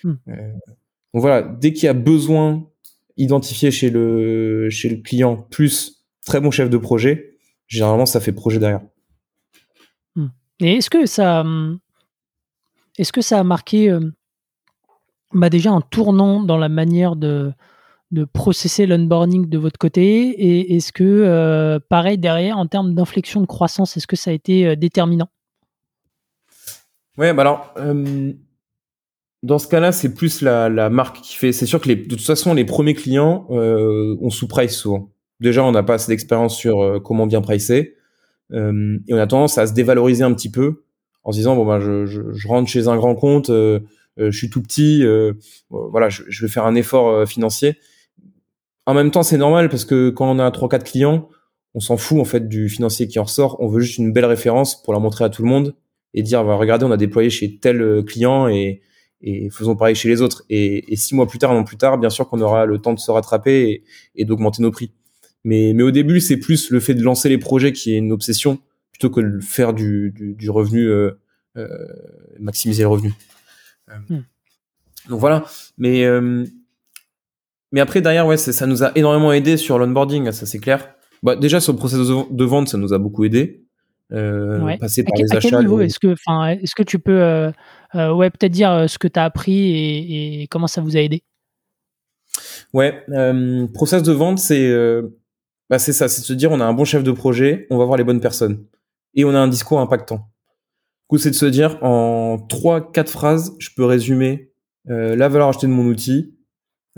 Hmm. 0.07 0.19
Euh, 0.29 0.53
donc 1.15 1.21
voilà, 1.21 1.43
dès 1.43 1.73
qu'il 1.73 1.87
y 1.87 1.89
a 1.89 1.95
besoin 1.95 2.71
identifié 3.17 3.73
chez 3.73 3.91
le 3.91 4.71
chez 4.71 4.89
le 4.89 4.99
client 4.99 5.37
plus 5.37 6.05
très 6.25 6.41
bon 6.41 6.53
chef 6.53 6.71
de 6.71 6.79
projet, 6.79 7.39
généralement, 7.67 8.07
ça 8.07 8.21
fait 8.21 8.31
projet 8.31 8.61
derrière. 8.61 8.83
Hmm. 10.15 10.29
Et 10.61 10.75
est-ce 10.75 10.91
que 10.91 11.07
ça, 11.07 11.45
est-ce 12.99 13.13
que 13.13 13.21
ça 13.21 13.41
a 13.41 13.43
marqué 13.43 13.91
euh, 13.91 14.13
bah 15.33 15.51
déjà 15.51 15.73
un 15.73 15.81
tournant 15.81 16.41
dans 16.41 16.59
la 16.59 16.69
manière 16.69 17.17
de, 17.17 17.53
de 18.13 18.25
processer 18.25 18.87
l'onboarding 18.87 19.49
de 19.49 19.59
votre 19.59 19.79
côté? 19.79 20.29
Et 20.29 20.77
est-ce 20.77 20.93
que, 20.93 21.03
euh, 21.03 21.81
pareil, 21.89 22.17
derrière, 22.17 22.59
en 22.59 22.69
termes 22.69 22.95
d'inflexion 22.95 23.41
de 23.41 23.47
croissance, 23.47 23.97
est-ce 23.97 24.07
que 24.07 24.15
ça 24.15 24.31
a 24.31 24.35
été 24.35 24.77
déterminant? 24.77 25.31
Ouais, 27.19 27.33
bah 27.35 27.43
alors, 27.43 27.75
dans 29.47 29.59
ce 29.59 29.69
cas-là, 29.69 29.93
c'est 29.93 30.15
plus 30.15 30.43
la, 30.43 30.69
la, 30.69 30.91
marque 30.91 31.21
qui 31.21 31.37
fait. 31.37 31.53
C'est 31.53 31.67
sûr 31.67 31.81
que 31.81 31.89
les, 31.89 31.97
de 31.97 32.15
toute 32.15 32.21
façon, 32.21 32.55
les 32.55 32.65
premiers 32.65 32.95
clients, 32.95 33.47
on 33.49 34.31
sous-price 34.31 34.75
souvent. 34.75 35.11
Déjà, 35.41 35.65
on 35.65 35.73
n'a 35.73 35.83
pas 35.83 35.95
assez 35.95 36.11
d'expérience 36.11 36.57
sur 36.57 37.01
comment 37.05 37.27
bien 37.27 37.41
pricer. 37.41 37.95
et 38.53 38.57
on 38.59 39.17
a 39.17 39.27
tendance 39.27 39.59
à 39.59 39.67
se 39.67 39.73
dévaloriser 39.73 40.25
un 40.25 40.33
petit 40.33 40.51
peu 40.51 40.83
en 41.27 41.33
se 41.33 41.39
disant 41.39 41.57
bon 41.57 41.67
ben 41.67 41.81
je, 41.81 42.07
je, 42.07 42.23
je 42.33 42.49
rentre 42.49 42.71
chez 42.71 42.87
un 42.87 42.97
grand 42.97 43.17
compte, 43.17 43.51
euh, 43.51 43.81
euh, 44.19 44.31
je 44.31 44.39
suis 44.39 44.49
tout 44.49 44.63
petit, 44.63 45.05
euh, 45.05 45.33
voilà, 45.71 46.09
je, 46.09 46.23
je, 46.29 46.47
vais 46.47 46.51
faire 46.51 46.65
un 46.65 46.77
effort 46.77 47.29
financier. 47.29 47.77
En 48.87 48.95
même 48.95 49.11
temps, 49.11 49.25
c'est 49.25 49.37
normal 49.37 49.69
parce 49.69 49.85
que 49.85 50.11
quand 50.11 50.31
on 50.31 50.39
a 50.39 50.49
trois 50.53 50.69
quatre 50.69 50.85
clients, 50.85 51.29
on 51.75 51.81
s'en 51.81 51.97
fout 51.97 52.21
en 52.21 52.25
fait 52.25 52.49
du 52.49 52.69
financier 52.69 53.09
qui 53.09 53.19
en 53.19 53.25
ressort. 53.25 53.57
On 53.61 53.67
veut 53.67 53.81
juste 53.81 53.99
une 53.99 54.13
belle 54.13 54.25
référence 54.25 54.81
pour 54.81 54.93
la 54.93 55.01
montrer 55.01 55.25
à 55.25 55.29
tout 55.29 55.43
le 55.43 55.49
monde 55.49 55.75
et 56.15 56.23
dire 56.23 56.45
bah, 56.45 56.55
regardez, 56.55 56.87
on 56.87 56.93
a 56.93 56.97
déployé 56.97 57.29
chez 57.29 57.59
tel 57.59 58.05
client 58.07 58.47
et, 58.47 58.81
et 59.27 59.51
faisons 59.51 59.75
pareil 59.75 59.97
chez 59.97 60.09
les 60.09 60.23
autres. 60.23 60.45
Et, 60.49 60.93
et, 60.93 60.97
six 60.97 61.15
mois 61.15 61.27
plus 61.27 61.39
tard, 61.39 61.51
un 61.51 61.59
an 61.59 61.65
plus 61.65 61.77
tard, 61.77 61.99
bien 61.99 62.11
sûr 62.11 62.29
qu'on 62.29 62.41
aura 62.41 62.65
le 62.65 62.79
temps 62.79 62.95
de 62.95 63.01
se 63.01 63.11
rattraper 63.11 63.69
et, 63.69 63.85
et 64.15 64.25
d'augmenter 64.25 64.63
nos 64.63 64.71
prix. 64.71 64.93
Mais, 65.45 65.73
mais 65.75 65.83
au 65.83 65.91
début, 65.91 66.21
c'est 66.21 66.37
plus 66.37 66.71
le 66.71 66.79
fait 66.79 66.95
de 66.95 67.03
lancer 67.03 67.29
les 67.29 67.37
projets 67.37 67.73
qui 67.73 67.93
est 67.93 67.99
une 67.99 68.13
obsession 68.13 68.59
plutôt 68.93 69.11
que 69.11 69.21
de 69.21 69.41
faire 69.41 69.75
du, 69.75 70.13
du, 70.15 70.35
du 70.35 70.49
revenu, 70.49 70.87
euh, 70.87 71.11
euh, 71.57 71.69
maximiser 72.39 72.85
le 72.85 72.89
revenu. 72.89 73.13
Euh, 73.91 73.95
hmm. 74.09 74.23
Donc 75.11 75.21
voilà. 75.21 75.45
Mais 75.77 76.07
mais 77.73 77.81
après 77.81 78.01
derrière, 78.01 78.27
ouais, 78.27 78.37
ça 78.37 78.67
nous 78.67 78.85
a 78.85 78.93
énormément 78.95 79.33
aidé 79.33 79.57
sur 79.57 79.79
l'onboarding, 79.79 80.31
ça 80.31 80.47
c'est 80.47 80.61
clair. 80.61 80.95
Bah, 81.23 81.35
déjà 81.37 81.61
sur 81.61 81.73
le 81.73 81.79
processus 81.79 82.09
de 82.31 82.45
vente, 82.45 82.69
ça 82.69 82.79
nous 82.79 82.93
a 82.93 82.99
beaucoup 82.99 83.25
aidé. 83.25 83.67
Euh, 84.13 84.77
passer 84.79 85.03
par 85.03 85.15
à, 85.15 85.23
les 85.23 85.33
à 85.33 85.37
achats. 85.39 85.51
Quel 85.51 85.59
niveau 85.61 85.81
est-ce 85.81 85.99
que, 85.99 86.13
enfin, 86.13 86.49
est-ce 86.51 86.75
que 86.75 86.83
tu 86.83 86.99
peux, 86.99 87.21
euh, 87.21 87.51
ouais, 87.97 88.31
peut-être 88.31 88.53
dire 88.53 88.89
ce 88.89 88.99
que 88.99 89.09
tu 89.09 89.19
as 89.19 89.25
appris 89.25 89.71
et, 89.71 90.43
et, 90.43 90.47
comment 90.49 90.67
ça 90.67 90.81
vous 90.81 90.97
a 90.97 91.01
aidé 91.01 91.23
Ouais, 92.73 93.03
euh, 93.11 93.67
process 93.69 94.03
de 94.03 94.13
vente, 94.13 94.39
c'est, 94.39 94.71
bah, 95.71 95.79
c'est 95.79 95.93
ça, 95.93 96.09
c'est 96.09 96.21
de 96.21 96.27
se 96.27 96.33
dire, 96.33 96.53
on 96.53 96.61
a 96.61 96.65
un 96.65 96.75
bon 96.75 96.85
chef 96.85 97.03
de 97.03 97.13
projet, 97.13 97.67
on 97.71 97.79
va 97.79 97.85
voir 97.85 97.97
les 97.97 98.05
bonnes 98.05 98.21
personnes 98.21 98.65
et 99.15 99.25
on 99.25 99.31
a 99.31 99.39
un 99.39 99.49
discours 99.49 99.81
impactant. 99.81 100.17
Du 100.17 101.09
coup, 101.09 101.19
c'est 101.19 101.31
de 101.31 101.35
se 101.35 101.47
dire 101.47 101.79
en 101.83 102.39
trois, 102.39 102.93
quatre 102.93 103.11
phrases, 103.11 103.55
je 103.59 103.71
peux 103.75 103.85
résumer 103.85 104.51
euh, 104.91 105.17
la 105.17 105.29
valeur 105.29 105.49
ajoutée 105.49 105.67
de 105.67 105.73
mon 105.73 105.87
outil. 105.87 106.35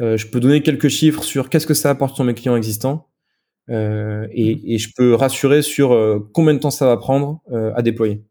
Euh, 0.01 0.17
je 0.17 0.27
peux 0.27 0.41
donner 0.41 0.63
quelques 0.63 0.89
chiffres 0.89 1.23
sur 1.23 1.49
qu'est-ce 1.49 1.67
que 1.67 1.75
ça 1.75 1.91
apporte 1.91 2.15
sur 2.15 2.25
mes 2.25 2.35
clients 2.35 2.57
existants. 2.57 3.09
Euh, 3.71 4.27
et, 4.33 4.57
mmh. 4.57 4.61
et, 4.65 4.79
je 4.79 4.93
peux 4.97 5.15
rassurer 5.15 5.63
sur 5.63 5.93
euh, 5.93 6.21
combien 6.33 6.55
de 6.55 6.59
temps 6.59 6.71
ça 6.71 6.87
va 6.87 6.97
prendre 6.97 7.43
euh, 7.53 7.73
à 7.75 7.83
déployer. 7.83 8.25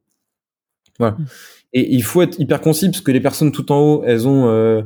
Voilà. 0.97 1.17
Et 1.73 1.93
il 1.93 2.03
faut 2.03 2.21
être 2.21 2.39
hyper 2.39 2.61
concis 2.61 2.89
parce 2.89 3.01
que 3.01 3.11
les 3.11 3.21
personnes 3.21 3.51
tout 3.51 3.71
en 3.71 3.79
haut, 3.79 4.03
elles 4.05 4.27
ont 4.27 4.83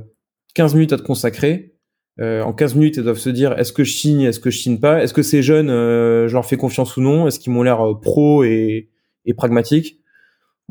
15 0.55 0.73
minutes 0.73 0.93
à 0.93 0.97
te 0.97 1.03
consacrer. 1.03 1.75
en 2.19 2.53
15 2.53 2.75
minutes, 2.75 2.97
elles 2.97 3.03
doivent 3.03 3.17
se 3.17 3.29
dire 3.29 3.57
est-ce 3.57 3.71
que 3.71 3.84
je 3.84 3.93
signe, 3.93 4.21
est-ce 4.21 4.39
que 4.39 4.49
je 4.49 4.57
signe 4.57 4.79
pas, 4.79 5.03
est-ce 5.03 5.13
que 5.13 5.21
ces 5.21 5.43
jeunes, 5.43 5.69
je 5.69 6.34
leur 6.34 6.45
fais 6.45 6.57
confiance 6.57 6.97
ou 6.97 7.01
non, 7.01 7.27
est-ce 7.27 7.39
qu'ils 7.39 7.53
m'ont 7.53 7.63
l'air 7.63 7.84
pro 8.01 8.43
et, 8.43 8.89
et 9.25 9.34
pragmatique? 9.34 10.01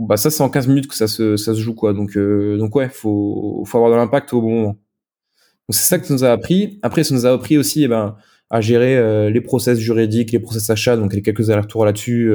Bah 0.01 0.17
ça 0.17 0.31
c'est 0.31 0.43
en 0.43 0.49
15 0.49 0.67
minutes 0.69 0.87
que 0.89 0.95
ça 0.95 1.07
se, 1.07 1.37
joue 1.55 1.75
quoi. 1.75 1.93
Donc 1.93 2.17
euh, 2.17 2.57
donc 2.57 2.75
ouais, 2.75 2.89
faut 2.89 3.65
avoir 3.75 3.91
de 3.91 3.97
l'impact 3.97 4.33
au 4.33 4.41
bon 4.41 4.51
moment. 4.51 4.69
Donc 4.69 5.75
c'est 5.75 5.85
ça 5.85 5.99
que 5.99 6.07
ça 6.07 6.15
nous 6.15 6.25
a 6.25 6.31
appris. 6.31 6.79
Après 6.83 7.05
ça 7.05 7.15
nous 7.15 7.27
a 7.27 7.33
appris 7.33 7.59
aussi 7.59 7.85
eh 7.85 7.89
ben 7.89 8.17
à 8.49 8.63
gérer 8.63 8.97
euh, 8.97 9.29
les 9.29 9.43
process 9.43 9.79
juridiques, 9.79 10.33
les 10.33 10.41
process 10.41 10.71
achats, 10.71 10.97
donc 10.97 11.15
a 11.15 11.21
quelques 11.21 11.51
allers-retours 11.51 11.85
là-dessus 11.85 12.33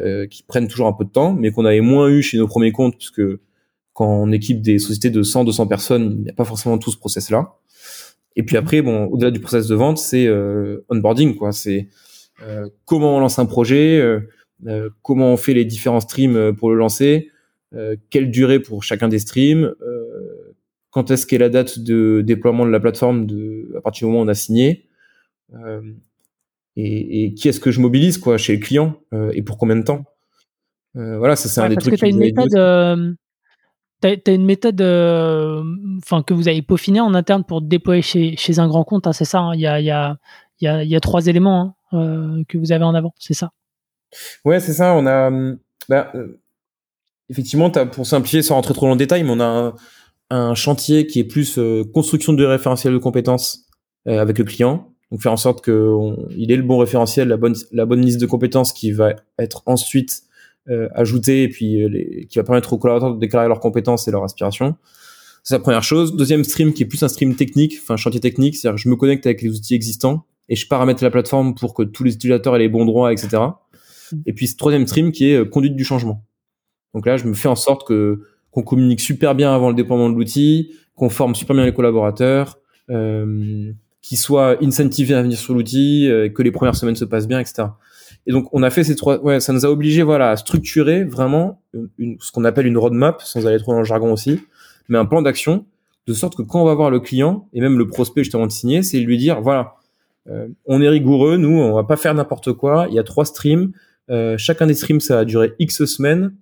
euh, 0.00 0.26
qui 0.26 0.42
prennent 0.42 0.68
toujours 0.68 0.86
un 0.86 0.92
peu 0.92 1.04
de 1.04 1.10
temps, 1.10 1.34
mais 1.34 1.50
qu'on 1.50 1.64
avait 1.64 1.80
moins 1.80 2.08
eu 2.08 2.22
chez 2.22 2.38
nos 2.38 2.46
premiers 2.46 2.72
comptes 2.72 2.96
puisque 2.96 3.22
quand 3.92 4.08
on 4.08 4.30
équipe 4.32 4.60
des 4.60 4.78
sociétés 4.78 5.10
de 5.10 5.22
100 5.22 5.44
200 5.44 5.66
personnes, 5.66 6.16
il 6.18 6.24
n'y 6.24 6.30
a 6.30 6.34
pas 6.34 6.44
forcément 6.44 6.78
tout 6.78 6.90
ce 6.90 6.98
process 6.98 7.30
là. 7.30 7.54
Et 8.36 8.42
puis 8.42 8.56
après 8.56 8.82
bon, 8.82 9.06
au-delà 9.06 9.30
du 9.30 9.40
process 9.40 9.66
de 9.66 9.74
vente, 9.74 9.98
c'est 9.98 10.28
onboarding 10.90 11.34
quoi, 11.36 11.52
c'est 11.52 11.88
comment 12.84 13.16
on 13.16 13.20
lance 13.20 13.38
un 13.38 13.46
projet 13.46 14.02
euh, 14.66 14.88
comment 15.02 15.32
on 15.32 15.36
fait 15.36 15.54
les 15.54 15.64
différents 15.64 16.00
streams 16.00 16.36
euh, 16.36 16.52
pour 16.52 16.70
le 16.70 16.76
lancer, 16.76 17.30
euh, 17.74 17.96
quelle 18.10 18.30
durée 18.30 18.60
pour 18.60 18.82
chacun 18.82 19.08
des 19.08 19.18
streams, 19.18 19.74
quand 20.90 21.10
est-ce 21.10 21.26
qu'est 21.26 21.38
la 21.38 21.50
date 21.50 21.78
de 21.78 22.22
déploiement 22.24 22.64
de 22.64 22.70
la 22.70 22.80
plateforme 22.80 23.26
de, 23.26 23.70
à 23.76 23.82
partir 23.82 24.06
du 24.06 24.12
moment 24.12 24.22
où 24.22 24.26
on 24.26 24.28
a 24.28 24.34
signé, 24.34 24.88
et, 26.76 27.24
et, 27.24 27.34
qui 27.34 27.48
est-ce 27.48 27.60
que 27.60 27.70
je 27.70 27.80
mobilise 27.80 28.18
quoi 28.18 28.38
chez 28.38 28.54
le 28.54 28.62
client 28.62 28.96
et 29.32 29.42
pour 29.42 29.58
combien 29.58 29.76
de 29.76 29.82
temps? 29.82 30.04
voilà, 30.94 31.36
ça 31.36 31.48
c'est 31.48 31.60
un 31.60 31.68
des 31.68 31.76
trucs. 31.76 31.98
Que 31.98 32.04
as 32.06 32.08
une 32.08 32.18
méthode, 32.18 33.16
T'as 34.00 34.10
as 34.26 34.30
une 34.30 34.44
méthode 34.44 34.82
enfin 35.98 36.22
que 36.22 36.34
vous 36.34 36.48
avez 36.48 36.60
peaufiné 36.62 37.00
en 37.00 37.14
interne 37.14 37.44
pour 37.44 37.62
déployer 37.62 38.02
chez, 38.02 38.36
chez 38.36 38.58
un 38.58 38.68
grand 38.68 38.84
compte, 38.84 39.06
hein, 39.06 39.12
c'est 39.12 39.24
ça 39.24 39.40
hein. 39.40 39.54
Il 39.54 39.60
y, 39.60 39.66
a, 39.66 39.80
y, 39.80 39.90
a, 39.90 40.18
y, 40.60 40.66
y, 40.66 40.96
a, 40.96 41.00
trois 41.00 41.26
éléments 41.26 41.76
hein, 41.92 42.42
que 42.48 42.58
vous 42.58 42.72
avez 42.72 42.84
en 42.84 42.94
avant, 42.94 43.14
c'est 43.18 43.34
ça? 43.34 43.52
Ouais, 44.44 44.60
c'est 44.60 44.72
ça. 44.72 44.94
On 44.94 45.06
a, 45.06 45.30
bah, 45.88 46.10
euh, 46.14 46.40
effectivement, 47.28 47.70
as, 47.72 47.86
pour 47.86 48.06
simplifier, 48.06 48.42
sans 48.42 48.54
rentrer 48.54 48.74
trop 48.74 48.86
dans 48.86 48.92
le 48.92 48.98
détail, 48.98 49.22
mais 49.24 49.30
on 49.30 49.40
a 49.40 49.44
un, 49.44 49.74
un 50.30 50.54
chantier 50.54 51.06
qui 51.06 51.20
est 51.20 51.24
plus 51.24 51.58
euh, 51.58 51.84
construction 51.84 52.32
de 52.32 52.44
référentiel 52.44 52.92
de 52.92 52.98
compétences 52.98 53.66
euh, 54.08 54.20
avec 54.20 54.38
le 54.38 54.44
client. 54.44 54.92
Donc 55.10 55.22
faire 55.22 55.32
en 55.32 55.36
sorte 55.36 55.64
qu'il 55.64 56.50
ait 56.50 56.56
le 56.56 56.62
bon 56.62 56.78
référentiel, 56.78 57.28
la 57.28 57.36
bonne, 57.36 57.54
la 57.72 57.86
bonne 57.86 58.00
liste 58.00 58.20
de 58.20 58.26
compétences 58.26 58.72
qui 58.72 58.90
va 58.92 59.14
être 59.38 59.62
ensuite 59.66 60.22
euh, 60.68 60.88
ajoutée 60.94 61.44
et 61.44 61.48
puis 61.48 61.88
les, 61.88 62.26
qui 62.26 62.38
va 62.38 62.44
permettre 62.44 62.72
aux 62.72 62.78
collaborateurs 62.78 63.14
de 63.14 63.20
déclarer 63.20 63.46
leurs 63.46 63.60
compétences 63.60 64.08
et 64.08 64.10
leurs 64.10 64.24
aspirations. 64.24 64.74
C'est 65.44 65.54
la 65.54 65.60
première 65.60 65.84
chose. 65.84 66.16
Deuxième 66.16 66.42
stream 66.42 66.72
qui 66.72 66.82
est 66.82 66.86
plus 66.86 67.04
un 67.04 67.08
stream 67.08 67.36
technique, 67.36 67.78
enfin 67.80 67.96
chantier 67.96 68.18
technique, 68.18 68.56
c'est-à-dire 68.56 68.78
je 68.78 68.88
me 68.88 68.96
connecte 68.96 69.26
avec 69.26 69.42
les 69.42 69.50
outils 69.50 69.76
existants 69.76 70.26
et 70.48 70.56
je 70.56 70.66
paramètre 70.66 71.04
la 71.04 71.10
plateforme 71.10 71.54
pour 71.54 71.72
que 71.72 71.84
tous 71.84 72.02
les 72.02 72.14
utilisateurs 72.14 72.56
aient 72.56 72.60
les 72.60 72.68
bons 72.68 72.84
droits, 72.84 73.12
etc. 73.12 73.42
Et 74.26 74.32
puis 74.32 74.48
ce 74.48 74.56
troisième 74.56 74.86
stream 74.88 75.12
qui 75.12 75.30
est 75.30 75.36
euh, 75.36 75.44
conduite 75.44 75.76
du 75.76 75.84
changement. 75.84 76.24
Donc 76.94 77.06
là, 77.06 77.16
je 77.16 77.26
me 77.26 77.34
fais 77.34 77.48
en 77.48 77.54
sorte 77.54 77.86
que 77.86 78.22
qu'on 78.50 78.62
communique 78.62 79.00
super 79.00 79.34
bien 79.34 79.54
avant 79.54 79.68
le 79.68 79.74
déploiement 79.74 80.08
de 80.08 80.14
l'outil, 80.14 80.72
qu'on 80.94 81.10
forme 81.10 81.34
super 81.34 81.54
bien 81.54 81.66
les 81.66 81.74
collaborateurs, 81.74 82.58
euh, 82.88 83.72
qu'ils 84.06 84.18
soient 84.18 84.56
incentivés 84.62 85.14
à 85.14 85.22
venir 85.22 85.36
sur 85.36 85.52
l'outil, 85.52 86.08
euh, 86.08 86.28
que 86.28 86.40
les 86.40 86.52
premières 86.52 86.76
semaines 86.76 86.94
se 86.94 87.04
passent 87.04 87.26
bien, 87.26 87.40
etc. 87.40 87.70
Et 88.28 88.32
donc 88.32 88.48
on 88.52 88.62
a 88.62 88.70
fait 88.70 88.84
ces 88.84 88.94
trois, 88.94 89.20
ouais, 89.20 89.40
ça 89.40 89.52
nous 89.52 89.66
a 89.66 89.68
obligé 89.68 90.04
voilà 90.04 90.30
à 90.30 90.36
structurer 90.36 91.02
vraiment 91.02 91.60
une, 91.98 92.16
ce 92.20 92.30
qu'on 92.30 92.44
appelle 92.44 92.66
une 92.66 92.78
roadmap, 92.78 93.20
sans 93.22 93.44
aller 93.48 93.58
trop 93.58 93.72
dans 93.72 93.80
le 93.80 93.84
jargon 93.84 94.12
aussi, 94.12 94.40
mais 94.88 94.96
un 94.96 95.06
plan 95.06 95.22
d'action 95.22 95.64
de 96.06 96.14
sorte 96.14 96.36
que 96.36 96.42
quand 96.42 96.62
on 96.62 96.64
va 96.64 96.74
voir 96.74 96.90
le 96.90 97.00
client 97.00 97.48
et 97.52 97.60
même 97.60 97.78
le 97.78 97.88
prospect 97.88 98.22
justement 98.22 98.46
de 98.46 98.52
signer, 98.52 98.84
c'est 98.84 99.00
lui 99.00 99.18
dire 99.18 99.40
voilà, 99.40 99.74
euh, 100.28 100.46
on 100.66 100.80
est 100.80 100.88
rigoureux, 100.88 101.36
nous, 101.36 101.58
on 101.58 101.74
va 101.74 101.82
pas 101.82 101.96
faire 101.96 102.14
n'importe 102.14 102.52
quoi. 102.52 102.86
Il 102.88 102.94
y 102.94 103.00
a 103.00 103.02
trois 103.02 103.24
streams, 103.24 103.72
euh, 104.08 104.38
chacun 104.38 104.68
des 104.68 104.74
streams, 104.74 105.00
ça 105.00 105.18
a 105.18 105.24
duré 105.24 105.54
X 105.58 105.84
semaines. 105.84 106.32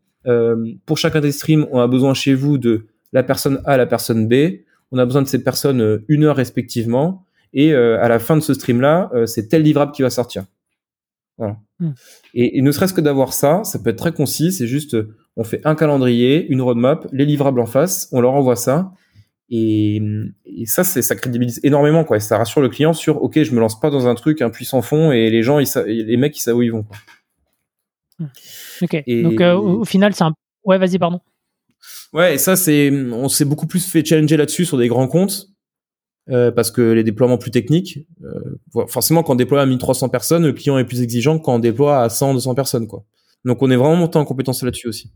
Pour 0.85 0.99
chacun 0.99 1.21
des 1.21 1.33
streams, 1.33 1.67
on 1.71 1.81
a 1.81 1.87
besoin 1.87 2.13
chez 2.13 2.35
vous 2.35 2.59
de 2.59 2.87
la 3.15 3.23
personne 3.23 3.63
A, 3.65 3.79
la 3.79 3.87
personne 3.87 4.29
B. 4.29 4.61
On 4.91 4.99
a 4.99 5.05
besoin 5.07 5.23
de 5.23 5.29
ces 5.29 5.43
personnes 5.43 6.03
une 6.09 6.25
heure 6.25 6.37
respectivement. 6.37 7.24
Et 7.55 7.73
à 7.75 8.09
la 8.09 8.19
fin 8.19 8.37
de 8.37 8.43
ce 8.43 8.53
stream-là, 8.53 9.11
c'est 9.27 9.49
tel 9.49 9.63
livrable 9.63 9.93
qui 9.93 10.03
va 10.03 10.11
sortir. 10.11 10.45
Voilà. 11.39 11.57
Hmm. 11.79 11.93
Et, 12.35 12.61
ne 12.63 12.71
serait-ce 12.73 12.93
que 12.93 13.01
d'avoir 13.01 13.33
ça, 13.33 13.63
ça 13.65 13.79
peut 13.79 13.91
être 13.91 13.99
très 13.99 14.13
concis. 14.13 14.53
C'est 14.53 14.67
juste, 14.67 14.97
on 15.37 15.45
fait 15.45 15.61
un 15.65 15.75
calendrier, 15.75 16.47
une 16.49 16.63
roadmap, 16.63 17.07
les 17.13 17.25
livrables 17.25 17.61
en 17.61 17.67
face, 17.67 18.09
on 18.13 18.21
leur 18.21 18.33
envoie 18.35 18.57
ça. 18.57 18.93
Et, 19.51 20.03
et 20.47 20.67
ça, 20.67 20.85
c'est 20.85 21.03
ça 21.03 21.15
crédibilise 21.15 21.61
énormément, 21.63 22.05
quoi. 22.05 22.19
ça 22.19 22.39
rassure 22.39 22.61
le 22.61 22.69
client 22.69 22.93
sur, 22.93 23.23
ok, 23.23 23.43
je 23.43 23.53
me 23.53 23.61
lance 23.61 23.79
pas 23.79 23.91
dans 23.91 24.09
un 24.09 24.15
truc 24.15 24.43
un 24.43 24.51
puissant 24.51 24.83
fond 24.83 25.13
et 25.13 25.31
les 25.31 25.43
gens, 25.43 25.59
ils 25.59 25.69
les 25.87 26.17
mecs, 26.17 26.37
ils 26.37 26.41
savent 26.41 26.57
où 26.57 26.63
ils 26.63 26.73
vont. 26.73 26.83
Quoi. 26.83 26.97
Ok. 28.83 29.05
Donc 29.07 29.41
euh, 29.41 29.55
au, 29.55 29.85
final, 29.85 30.15
c'est 30.15 30.25
un. 30.25 30.35
Ouais, 30.65 30.79
vas-y, 30.79 30.99
pardon. 30.99 31.21
Ouais, 32.13 32.35
et 32.35 32.39
ça, 32.39 32.57
c'est, 32.57 32.91
on 32.91 33.29
s'est 33.29 33.45
beaucoup 33.45 33.67
plus 33.67 33.85
fait 33.87 34.05
challenger 34.05 34.37
là-dessus 34.37 34.65
sur 34.65 34.79
des 34.79 34.89
grands 34.89 35.09
comptes. 35.09 35.49
Euh, 36.31 36.51
parce 36.51 36.71
que 36.71 36.81
les 36.81 37.05
déploiements 37.05 37.37
plus 37.37 37.51
techniques, 37.51 37.99
euh, 38.23 38.87
forcément, 38.89 39.23
quand 39.23 39.35
on 39.35 39.37
déploie 39.37 39.61
à 39.61 39.67
1300 39.67 40.09
personnes, 40.09 40.47
le 40.47 40.55
client 40.55 40.79
est 40.79 40.85
plus 40.85 41.03
exigeant 41.03 41.39
que 41.39 41.45
quand 41.45 41.55
on 41.55 41.59
déploie 41.59 42.01
à 42.01 42.09
100, 42.09 42.33
200 42.35 42.55
personnes, 42.55 42.87
quoi. 42.87 43.05
Donc 43.45 43.61
on 43.61 43.71
est 43.71 43.77
vraiment 43.77 43.97
monté 43.97 44.19
en 44.19 44.25
compétence 44.25 44.63
là-dessus 44.63 44.89
aussi. 44.89 45.13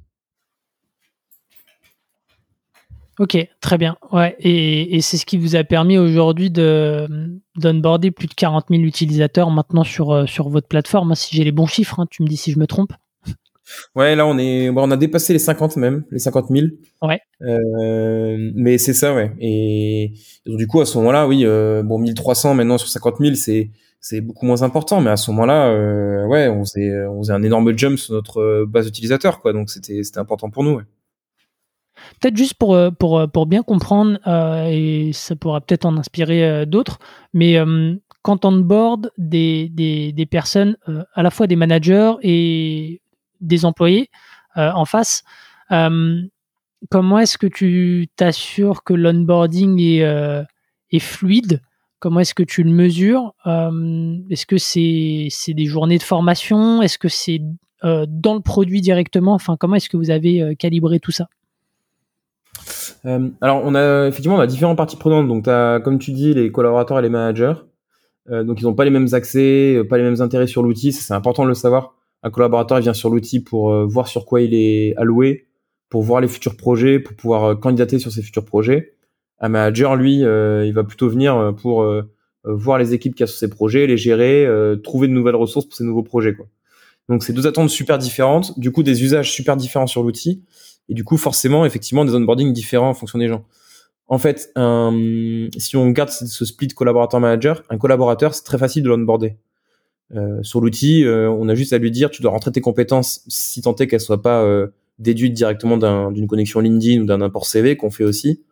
Ok, 3.18 3.36
très 3.61 3.78
bien. 3.78 3.96
Ouais, 4.12 4.36
et, 4.38 5.00
c'est 5.00 5.16
ce 5.16 5.26
qui 5.26 5.38
vous 5.38 5.56
a 5.56 5.64
permis 5.64 5.98
aujourd'hui 5.98 6.50
de 6.50 7.09
d'onboarder 7.56 8.11
plus 8.12 8.28
de 8.28 8.34
40 8.34 8.66
000 8.70 8.82
utilisateurs 8.82 9.50
maintenant 9.50 9.82
sur 9.82 10.12
euh, 10.12 10.26
sur 10.26 10.50
votre 10.50 10.68
plateforme. 10.68 11.14
Si 11.14 11.34
j'ai 11.34 11.42
les 11.42 11.52
bons 11.52 11.66
chiffres, 11.66 11.98
hein, 11.98 12.06
tu 12.09 12.22
me 12.22 12.28
dis 12.28 12.36
si 12.36 12.52
je 12.52 12.59
me 12.59 12.66
trompe. 12.66 12.92
Ouais, 13.94 14.16
là 14.16 14.26
on 14.26 14.38
est, 14.38 14.70
bon, 14.70 14.88
on 14.88 14.90
a 14.90 14.96
dépassé 14.96 15.32
les 15.32 15.38
50 15.38 15.76
même, 15.76 16.04
les 16.10 16.18
50 16.18 16.46
000. 16.50 16.66
Ouais. 17.02 17.20
Euh, 17.42 18.50
mais 18.54 18.78
c'est 18.78 18.92
ça, 18.92 19.14
ouais. 19.14 19.32
Et, 19.40 20.12
du 20.46 20.66
coup 20.66 20.80
à 20.80 20.86
ce 20.86 20.98
moment-là, 20.98 21.26
oui, 21.26 21.44
euh, 21.44 21.82
bon 21.82 21.98
1300 21.98 22.54
maintenant 22.54 22.78
sur 22.78 22.88
50 22.88 23.16
000, 23.20 23.34
c'est 23.34 23.70
c'est 24.00 24.20
beaucoup 24.20 24.46
moins 24.46 24.62
important. 24.62 25.00
Mais 25.00 25.10
à 25.10 25.16
ce 25.16 25.30
moment-là, 25.32 25.68
euh, 25.68 26.26
ouais, 26.26 26.48
on 26.48 26.64
faisait 26.64 27.06
on 27.06 27.22
faisait 27.22 27.32
un 27.32 27.42
énorme 27.42 27.76
jump 27.76 27.98
sur 27.98 28.14
notre 28.14 28.64
base 28.66 28.86
d'utilisateurs, 28.86 29.40
quoi. 29.40 29.52
Donc 29.52 29.70
c'était 29.70 30.02
c'était 30.02 30.20
important 30.20 30.50
pour 30.50 30.64
nous. 30.64 30.76
Ouais. 30.76 30.84
Peut-être 32.20 32.36
juste 32.36 32.54
pour, 32.54 32.78
pour, 32.98 33.28
pour 33.32 33.46
bien 33.46 33.64
comprendre, 33.64 34.18
et 34.68 35.10
ça 35.12 35.34
pourra 35.34 35.60
peut-être 35.60 35.84
en 35.84 35.96
inspirer 35.96 36.64
d'autres, 36.64 37.00
mais 37.34 37.58
quand 38.22 38.44
on 38.44 38.52
board 38.52 39.10
des, 39.18 39.68
des, 39.68 40.12
des 40.12 40.26
personnes, 40.26 40.76
à 41.14 41.24
la 41.24 41.30
fois 41.30 41.48
des 41.48 41.56
managers 41.56 42.12
et 42.22 43.00
des 43.41 43.64
employés 43.64 44.11
en 44.55 44.84
face, 44.84 45.22
comment 45.68 47.18
est-ce 47.18 47.39
que 47.39 47.47
tu 47.47 48.09
t'assures 48.16 48.84
que 48.84 48.95
l'onboarding 48.95 49.80
est, 49.80 50.47
est 50.91 50.99
fluide? 50.99 51.62
Comment 52.01 52.20
est-ce 52.20 52.34
que 52.34 52.45
tu 52.45 52.62
le 52.62 52.70
mesures? 52.70 53.34
Est-ce 53.45 54.47
que 54.47 54.59
c'est 54.59 55.55
des 55.55 55.66
journées 55.66 55.99
de 55.99 56.03
formation? 56.03 56.82
Est-ce 56.82 56.99
que 56.99 57.09
c'est 57.09 57.41
dans 57.82 58.34
le 58.34 58.41
produit 58.41 58.80
directement? 58.80 59.34
Enfin, 59.34 59.57
comment 59.57 59.76
est-ce 59.76 59.89
que 59.89 59.97
vous 59.97 60.11
avez 60.11 60.57
calibré 60.57 61.01
tout 61.01 61.12
ça? 61.12 61.28
Euh, 63.05 63.28
alors, 63.41 63.62
on 63.64 63.74
a 63.74 64.07
effectivement 64.09 64.36
on 64.36 64.41
a 64.41 64.47
différentes 64.47 64.76
parties 64.76 64.97
prenantes. 64.97 65.28
Donc, 65.28 65.47
as, 65.49 65.80
comme 65.80 65.99
tu 65.99 66.12
dis, 66.12 66.34
les 66.34 66.51
collaborateurs 66.51 66.99
et 66.99 67.03
les 67.03 67.09
managers. 67.09 67.55
Euh, 68.30 68.45
donc, 68.45 68.61
ils 68.61 68.64
n'ont 68.64 68.74
pas 68.74 68.84
les 68.84 68.91
mêmes 68.91 69.09
accès, 69.12 69.76
euh, 69.76 69.84
pas 69.84 69.97
les 69.97 70.03
mêmes 70.03 70.20
intérêts 70.20 70.47
sur 70.47 70.62
l'outil. 70.62 70.93
C'est 70.93 71.14
important 71.14 71.45
de 71.45 71.49
le 71.49 71.55
savoir. 71.55 71.95
Un 72.22 72.30
collaborateur 72.30 72.80
vient 72.80 72.94
sur 72.94 73.10
l'outil 73.10 73.40
pour 73.40 73.86
voir 73.86 74.08
sur 74.08 74.26
quoi 74.26 74.40
il 74.40 74.54
est 74.54 74.96
alloué, 74.96 75.46
pour 75.88 76.02
voir 76.02 76.20
les 76.20 76.28
futurs 76.28 76.56
projets, 76.56 76.98
pour 76.98 77.14
pouvoir 77.16 77.58
candidater 77.60 77.98
sur 77.98 78.10
ses 78.12 78.22
futurs 78.22 78.44
projets. 78.44 78.94
Un 79.40 79.48
manager, 79.48 79.96
lui, 79.96 80.16
il 80.18 80.72
va 80.72 80.84
plutôt 80.84 81.08
venir 81.08 81.54
pour 81.60 81.86
voir 82.44 82.78
les 82.78 82.94
équipes 82.94 83.14
qu'il 83.14 83.22
y 83.22 83.24
a 83.24 83.26
sur 83.28 83.38
ses 83.38 83.48
projets, 83.48 83.86
les 83.86 83.96
gérer, 83.96 84.48
trouver 84.82 85.06
de 85.06 85.12
nouvelles 85.12 85.36
ressources 85.36 85.66
pour 85.66 85.76
ses 85.76 85.84
nouveaux 85.84 86.02
projets. 86.02 86.36
Donc, 87.08 87.22
c'est 87.22 87.32
deux 87.32 87.46
attentes 87.46 87.70
super 87.70 87.98
différentes. 87.98 88.58
Du 88.58 88.72
coup, 88.72 88.82
des 88.82 89.02
usages 89.02 89.30
super 89.30 89.56
différents 89.56 89.86
sur 89.86 90.02
l'outil 90.02 90.42
et 90.88 90.94
du 90.94 91.04
coup, 91.04 91.16
forcément, 91.16 91.64
effectivement, 91.64 92.04
des 92.04 92.14
onboarding 92.14 92.52
différents 92.52 92.90
en 92.90 92.94
fonction 92.94 93.18
des 93.18 93.28
gens. 93.28 93.44
En 94.08 94.18
fait, 94.18 94.52
si 95.56 95.76
on 95.76 95.90
garde 95.90 96.10
ce 96.10 96.44
split 96.44 96.68
collaborateur-manager, 96.68 97.62
un 97.70 97.78
collaborateur, 97.78 98.34
c'est 98.34 98.44
très 98.44 98.58
facile 98.58 98.82
de 98.82 98.88
l'onboarder. 98.88 99.36
Euh, 100.14 100.42
sur 100.42 100.61
l'outil, 100.61 101.04
euh, 101.04 101.30
on 101.30 101.48
a 101.48 101.54
juste 101.54 101.72
à 101.72 101.78
lui 101.78 101.90
dire, 101.90 102.11
tu 102.11 102.22
dois 102.22 102.30
rentrer 102.30 102.52
tes 102.52 102.61
compétences, 102.61 103.24
si 103.28 103.61
tant 103.61 103.74
est 103.76 103.86
qu'elles 103.86 104.00
soient 104.00 104.22
pas 104.22 104.42
euh, 104.42 104.68
déduites 104.98 105.34
directement 105.34 105.76
d'une 106.11 106.26
connexion 106.26 106.61
LinkedIn 106.61 107.02
ou 107.02 107.04
d'un 107.06 107.20
import 107.20 107.46
CV 107.46 107.76
qu'on 107.76 107.90
fait 107.90 108.04
aussi. 108.04 108.42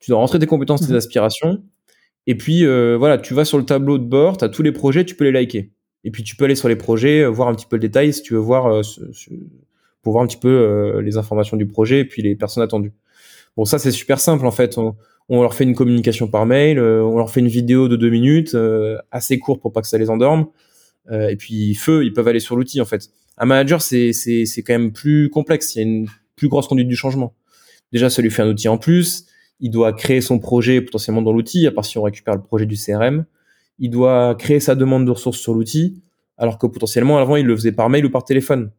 Tu 0.00 0.10
dois 0.10 0.18
rentrer 0.18 0.38
tes 0.38 0.46
compétences, 0.46 0.80
tes 0.80 0.92
mhm. 0.92 0.96
aspirations. 0.96 1.62
Et 2.26 2.36
puis, 2.36 2.64
euh, 2.64 2.96
voilà, 2.98 3.18
tu 3.18 3.34
vas 3.34 3.44
sur 3.44 3.58
le 3.58 3.64
tableau 3.64 3.98
de 3.98 4.04
bord, 4.04 4.36
tu 4.36 4.44
as 4.44 4.48
tous 4.48 4.62
les 4.62 4.72
projets, 4.72 5.04
tu 5.04 5.14
peux 5.14 5.24
les 5.24 5.32
liker. 5.32 5.70
Et 6.04 6.10
puis, 6.10 6.22
tu 6.22 6.34
peux 6.34 6.44
aller 6.46 6.56
sur 6.56 6.68
les 6.68 6.76
projets, 6.76 7.24
voir 7.26 7.48
un 7.48 7.54
petit 7.54 7.66
peu 7.66 7.76
le 7.76 7.80
détail 7.80 8.12
si 8.12 8.22
tu 8.22 8.34
veux 8.34 8.40
voir 8.40 8.84
ce, 8.84 9.12
ce, 9.12 9.30
pour 10.02 10.12
voir 10.12 10.24
un 10.24 10.26
petit 10.26 10.36
peu 10.36 10.48
euh, 10.48 11.00
les 11.00 11.16
informations 11.16 11.56
du 11.56 11.66
projet 11.66 12.00
et 12.00 12.04
puis 12.04 12.22
les 12.22 12.34
personnes 12.34 12.62
attendues. 12.62 12.92
Bon, 13.56 13.64
ça 13.64 13.78
c'est 13.78 13.90
super 13.90 14.20
simple 14.20 14.46
en 14.46 14.50
fait. 14.50 14.78
On, 14.78 14.94
leur 15.40 15.54
fait 15.54 15.64
une 15.64 15.74
communication 15.74 16.28
par 16.28 16.44
mail, 16.44 16.78
euh, 16.78 17.02
on 17.02 17.16
leur 17.16 17.30
fait 17.30 17.40
une 17.40 17.48
vidéo 17.48 17.88
de 17.88 17.96
deux 17.96 18.10
minutes, 18.10 18.54
euh, 18.54 18.98
assez 19.10 19.38
court 19.38 19.60
pour 19.60 19.72
pas 19.72 19.80
que 19.80 19.86
ça 19.86 19.96
les 19.96 20.10
endorme. 20.10 20.46
Et 21.10 21.36
puis 21.36 21.74
feu, 21.74 22.04
ils 22.04 22.12
peuvent 22.12 22.28
aller 22.28 22.40
sur 22.40 22.56
l'outil 22.56 22.80
en 22.80 22.84
fait. 22.84 23.10
Un 23.38 23.46
manager 23.46 23.82
c'est 23.82 24.12
c'est 24.12 24.44
c'est 24.46 24.62
quand 24.62 24.74
même 24.74 24.92
plus 24.92 25.30
complexe. 25.30 25.74
Il 25.74 25.78
y 25.78 25.80
a 25.82 25.84
une 25.84 26.08
plus 26.36 26.48
grosse 26.48 26.68
conduite 26.68 26.88
du 26.88 26.96
changement. 26.96 27.34
Déjà, 27.92 28.08
ça 28.10 28.22
lui 28.22 28.30
fait 28.30 28.42
un 28.42 28.48
outil 28.48 28.68
en 28.68 28.78
plus. 28.78 29.26
Il 29.60 29.70
doit 29.70 29.92
créer 29.92 30.20
son 30.20 30.38
projet 30.38 30.80
potentiellement 30.80 31.22
dans 31.22 31.32
l'outil, 31.32 31.66
à 31.66 31.70
part 31.70 31.84
si 31.84 31.98
on 31.98 32.02
récupère 32.02 32.34
le 32.34 32.42
projet 32.42 32.66
du 32.66 32.76
CRM. 32.76 33.26
Il 33.78 33.90
doit 33.90 34.34
créer 34.34 34.60
sa 34.60 34.74
demande 34.74 35.06
de 35.06 35.10
ressources 35.10 35.38
sur 35.38 35.54
l'outil, 35.54 36.02
alors 36.36 36.58
que 36.58 36.66
potentiellement 36.66 37.18
avant 37.18 37.36
il 37.36 37.46
le 37.46 37.54
faisait 37.54 37.72
par 37.72 37.88
mail 37.88 38.06
ou 38.06 38.10
par 38.10 38.24
téléphone. 38.24 38.70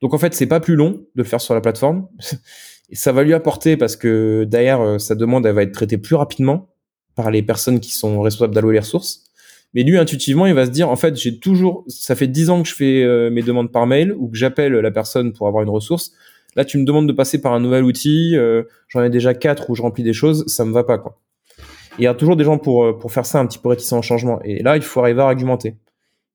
Donc 0.00 0.14
en 0.14 0.18
fait, 0.18 0.34
c'est 0.34 0.46
pas 0.46 0.60
plus 0.60 0.74
long 0.74 0.90
de 0.90 1.22
le 1.22 1.24
faire 1.24 1.40
sur 1.40 1.54
la 1.54 1.60
plateforme. 1.60 2.08
Et 2.92 2.96
ça 2.96 3.12
va 3.12 3.22
lui 3.22 3.34
apporter 3.34 3.76
parce 3.76 3.94
que 3.94 4.44
derrière, 4.44 4.80
euh, 4.80 4.98
sa 4.98 5.14
demande, 5.14 5.46
elle 5.46 5.54
va 5.54 5.62
être 5.62 5.72
traitée 5.72 5.98
plus 5.98 6.16
rapidement 6.16 6.70
par 7.14 7.30
les 7.30 7.42
personnes 7.42 7.78
qui 7.78 7.94
sont 7.94 8.20
responsables 8.20 8.54
d'allouer 8.54 8.74
les 8.74 8.80
ressources. 8.80 9.29
Mais 9.74 9.82
lui, 9.82 9.98
intuitivement, 9.98 10.46
il 10.46 10.54
va 10.54 10.66
se 10.66 10.70
dire, 10.70 10.88
en 10.88 10.96
fait, 10.96 11.16
j'ai 11.16 11.38
toujours, 11.38 11.84
ça 11.86 12.16
fait 12.16 12.26
dix 12.26 12.50
ans 12.50 12.62
que 12.62 12.68
je 12.68 12.74
fais 12.74 13.02
euh, 13.04 13.30
mes 13.30 13.42
demandes 13.42 13.70
par 13.70 13.86
mail 13.86 14.12
ou 14.12 14.28
que 14.28 14.36
j'appelle 14.36 14.72
la 14.72 14.90
personne 14.90 15.32
pour 15.32 15.46
avoir 15.46 15.62
une 15.62 15.70
ressource. 15.70 16.12
Là, 16.56 16.64
tu 16.64 16.78
me 16.78 16.84
demandes 16.84 17.06
de 17.06 17.12
passer 17.12 17.40
par 17.40 17.52
un 17.52 17.60
nouvel 17.60 17.84
outil. 17.84 18.36
Euh, 18.36 18.64
j'en 18.88 19.02
ai 19.02 19.10
déjà 19.10 19.34
quatre 19.34 19.70
où 19.70 19.76
je 19.76 19.82
remplis 19.82 20.02
des 20.02 20.12
choses, 20.12 20.44
ça 20.46 20.64
me 20.64 20.72
va 20.72 20.82
pas, 20.82 20.98
quoi. 20.98 21.20
il 21.98 22.04
y 22.04 22.08
a 22.08 22.14
toujours 22.14 22.36
des 22.36 22.44
gens 22.44 22.58
pour 22.58 22.98
pour 22.98 23.12
faire 23.12 23.26
ça 23.26 23.38
un 23.38 23.46
petit 23.46 23.58
peu 23.58 23.68
réticents 23.68 23.98
au 23.98 24.02
changement. 24.02 24.40
Et 24.44 24.62
là, 24.62 24.76
il 24.76 24.82
faut 24.82 25.00
arriver 25.00 25.22
à 25.22 25.26
argumenter 25.26 25.76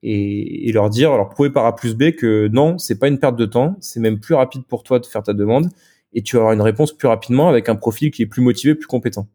et, 0.07 0.71
leur 0.71 0.89
dire, 0.89 1.11
alors 1.11 1.29
prouver 1.29 1.49
par 1.49 1.65
A 1.65 1.75
plus 1.75 1.95
B 1.95 2.11
que 2.11 2.47
non, 2.53 2.77
c'est 2.77 2.99
pas 2.99 3.07
une 3.07 3.17
perte 3.17 3.35
de 3.35 3.45
temps, 3.45 3.75
c'est 3.79 3.99
même 3.99 4.19
plus 4.19 4.35
rapide 4.35 4.63
pour 4.67 4.83
toi 4.83 4.99
de 4.99 5.05
faire 5.05 5.23
ta 5.23 5.33
demande 5.33 5.69
et 6.13 6.21
tu 6.21 6.35
vas 6.35 6.43
avoir 6.43 6.53
une 6.53 6.61
réponse 6.61 6.95
plus 6.95 7.07
rapidement 7.07 7.49
avec 7.49 7.69
un 7.69 7.75
profil 7.75 8.11
qui 8.11 8.21
est 8.21 8.27
plus 8.27 8.41
motivé, 8.41 8.75
plus 8.75 8.85
compétent. 8.85 9.27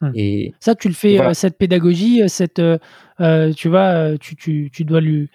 Hmm. 0.00 0.12
Et 0.14 0.54
ça, 0.60 0.74
tu 0.74 0.88
le 0.88 0.94
fais 0.94 1.20
euh, 1.20 1.34
cette 1.34 1.58
pédagogie, 1.58 2.22
euh, 2.22 2.28
cette, 2.28 2.58
euh, 2.60 3.52
tu 3.52 3.68
vois, 3.68 4.16
tu, 4.18 4.36
tu, 4.36 4.70
tu 4.72 4.84
dois 4.84 5.00
lui 5.00 5.30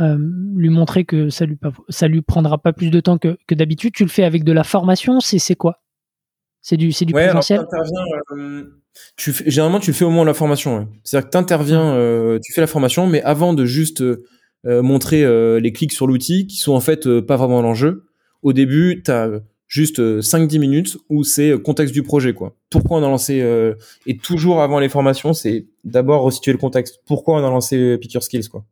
lui 0.00 0.70
montrer 0.70 1.04
que 1.04 1.30
ça 1.30 1.46
lui 1.46 1.56
ça 1.88 2.08
lui 2.08 2.20
prendra 2.20 2.58
pas 2.58 2.72
plus 2.72 2.90
de 2.90 2.98
temps 2.98 3.16
que, 3.16 3.38
que 3.46 3.54
d'habitude. 3.54 3.94
Tu 3.94 4.02
le 4.02 4.08
fais 4.08 4.24
avec 4.24 4.42
de 4.42 4.50
la 4.50 4.64
formation, 4.64 5.20
c'est 5.20 5.38
c'est 5.38 5.54
quoi? 5.54 5.80
C'est 6.60 6.76
du 6.76 6.90
c'est 6.90 7.04
du 7.04 7.12
présentiel? 7.12 7.64
tu 9.16 9.32
fais, 9.32 9.50
généralement, 9.50 9.80
tu 9.80 9.92
fais 9.92 10.04
au 10.04 10.10
moins 10.10 10.24
la 10.24 10.34
formation. 10.34 10.88
C'est-à-dire 11.02 11.26
que 11.26 11.32
tu 11.32 11.38
interviens, 11.38 11.94
euh, 11.94 12.38
tu 12.42 12.52
fais 12.52 12.60
la 12.60 12.66
formation, 12.66 13.06
mais 13.06 13.22
avant 13.22 13.54
de 13.54 13.64
juste 13.64 14.02
euh, 14.02 14.24
euh, 14.66 14.82
montrer 14.82 15.24
les 15.60 15.72
clics 15.72 15.92
sur 15.92 16.06
l'outil, 16.06 16.46
qui 16.46 16.56
sont 16.56 16.72
en 16.72 16.80
fait 16.80 17.20
pas 17.20 17.36
vraiment 17.36 17.62
l'enjeu, 17.62 18.06
au 18.42 18.52
début, 18.52 19.02
tu 19.04 19.10
as 19.10 19.40
juste 19.66 20.00
5-10 20.00 20.58
minutes 20.58 20.98
où 21.08 21.24
c'est 21.24 21.58
contexte 21.62 21.94
du 21.94 22.02
projet. 22.02 22.32
quoi. 22.32 22.56
Pourquoi 22.70 22.98
on 22.98 23.02
a 23.02 23.08
lancé... 23.08 23.42
et 24.06 24.16
toujours 24.18 24.60
avant 24.62 24.78
les 24.78 24.88
formations, 24.88 25.32
c'est 25.32 25.66
d'abord 25.84 26.22
resituer 26.22 26.52
le 26.52 26.58
contexte. 26.58 27.00
Pourquoi 27.06 27.40
on 27.40 27.44
a 27.44 27.50
lancé 27.50 27.98
Pick 27.98 28.22
Skills 28.22 28.48
quoi? 28.48 28.64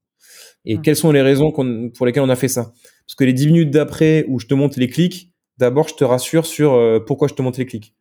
Et 0.64 0.78
quelles 0.78 0.96
sont 0.96 1.10
les 1.10 1.22
raisons 1.22 1.50
pour 1.50 2.06
lesquelles 2.06 2.22
on 2.22 2.28
a 2.28 2.36
fait 2.36 2.48
ça? 2.48 2.72
Parce 3.06 3.16
que 3.16 3.24
les 3.24 3.32
10 3.32 3.46
minutes 3.48 3.70
d'après 3.70 4.24
où 4.28 4.38
je 4.38 4.46
te 4.46 4.54
montre 4.54 4.78
les 4.78 4.88
clics, 4.88 5.32
d'abord 5.58 5.88
je 5.88 5.94
te 5.94 6.04
rassure 6.04 6.46
sur 6.46 7.02
pourquoi 7.04 7.26
je 7.26 7.34
te 7.34 7.42
montre 7.42 7.58
les 7.58 7.66
clics. 7.66 7.94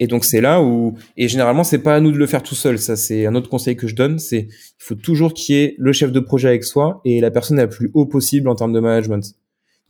Et 0.00 0.08
donc 0.08 0.24
c'est 0.24 0.40
là 0.40 0.60
où 0.60 0.96
et 1.16 1.28
généralement 1.28 1.62
c'est 1.62 1.78
pas 1.78 1.94
à 1.94 2.00
nous 2.00 2.10
de 2.10 2.16
le 2.16 2.26
faire 2.26 2.42
tout 2.42 2.56
seul. 2.56 2.78
Ça 2.78 2.96
c'est 2.96 3.26
un 3.26 3.36
autre 3.36 3.48
conseil 3.48 3.76
que 3.76 3.86
je 3.86 3.94
donne, 3.94 4.18
c'est 4.18 4.48
il 4.48 4.84
faut 4.84 4.96
toujours 4.96 5.34
qu'il 5.34 5.54
y 5.54 5.58
ait 5.60 5.76
le 5.78 5.92
chef 5.92 6.10
de 6.10 6.18
projet 6.18 6.48
avec 6.48 6.64
soi 6.64 7.00
et 7.04 7.20
la 7.20 7.30
personne 7.30 7.58
la 7.58 7.68
plus 7.68 7.92
haut 7.94 8.06
possible 8.06 8.48
en 8.48 8.56
termes 8.56 8.72
de 8.72 8.80
management. 8.80 9.24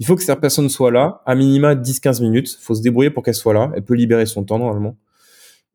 Il 0.01 0.07
faut 0.07 0.17
que 0.17 0.23
cette 0.23 0.41
personne 0.41 0.69
soit 0.69 0.91
là, 0.91 1.23
à 1.25 1.35
minima 1.35 1.75
10-15 1.75 2.23
minutes. 2.23 2.57
Il 2.61 2.63
faut 2.65 2.75
se 2.75 2.83
débrouiller 2.83 3.11
pour 3.11 3.23
qu'elle 3.23 3.35
soit 3.35 3.55
là. 3.55 3.71
Elle 3.75 3.85
peut 3.85 3.95
libérer 3.95 4.27
son 4.27 4.45
temps 4.45 4.59
normalement. 4.59 4.97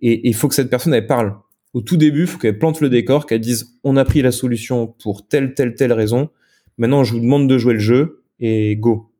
Et 0.02 0.28
il 0.28 0.36
faut 0.36 0.48
que 0.48 0.56
cette 0.56 0.70
personne 0.70 0.94
elle 0.94 1.08
parle. 1.08 1.36
Au 1.74 1.82
tout 1.82 1.98
début, 1.98 2.22
il 2.22 2.28
faut 2.28 2.40
qu'elle 2.40 2.58
plante 2.58 2.82
le 2.82 2.90
décor, 2.90 3.26
qu'elle 3.26 3.42
dise 3.42 3.80
on 3.84 3.96
a 3.96 4.04
pris 4.04 4.22
la 4.22 4.32
solution 4.32 4.88
pour 4.88 5.28
telle 5.28 5.54
telle 5.54 5.76
telle 5.76 5.94
raison. 5.94 6.30
Maintenant, 6.78 7.04
je 7.04 7.14
vous 7.14 7.20
demande 7.20 7.48
de 7.48 7.58
jouer 7.58 7.74
le 7.74 7.80
jeu 7.80 8.24
et 8.40 8.76
go. 8.76 9.12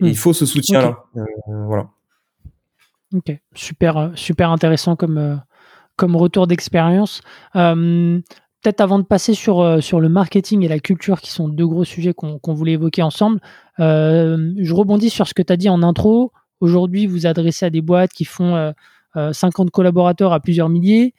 Et 0.00 0.04
hmm. 0.04 0.08
il 0.08 0.16
faut 0.16 0.32
ce 0.32 0.46
soutien 0.46 0.80
là. 0.80 1.04
Euh, 1.16 1.22
voilà. 1.66 1.90
Ok, 3.14 3.36
super, 3.54 3.96
euh, 3.96 4.08
super 4.14 4.50
intéressant 4.50 4.96
comme, 4.96 5.18
euh, 5.18 5.36
comme 5.96 6.16
retour 6.16 6.46
d'expérience. 6.46 7.20
Euh, 7.54 8.20
peut-être 8.62 8.80
avant 8.80 8.98
de 8.98 9.04
passer 9.04 9.34
sur, 9.34 9.82
sur 9.82 10.00
le 10.00 10.08
marketing 10.08 10.62
et 10.62 10.68
la 10.68 10.78
culture, 10.78 11.20
qui 11.20 11.30
sont 11.30 11.48
deux 11.48 11.66
gros 11.66 11.84
sujets 11.84 12.14
qu'on 12.14 12.54
voulait 12.54 12.72
évoquer 12.72 13.02
ensemble, 13.02 13.40
je 13.78 14.72
rebondis 14.72 15.10
sur 15.10 15.28
ce 15.28 15.34
que 15.34 15.42
tu 15.42 15.52
as 15.52 15.56
dit 15.56 15.68
en 15.68 15.82
intro. 15.82 16.32
Aujourd'hui, 16.60 17.06
vous 17.06 17.26
adressez 17.26 17.66
à 17.66 17.70
des 17.70 17.82
boîtes 17.82 18.12
qui 18.12 18.24
font 18.24 18.72
50 19.14 19.70
collaborateurs 19.70 20.32
à 20.32 20.40
plusieurs 20.40 20.68
milliers. 20.68 21.14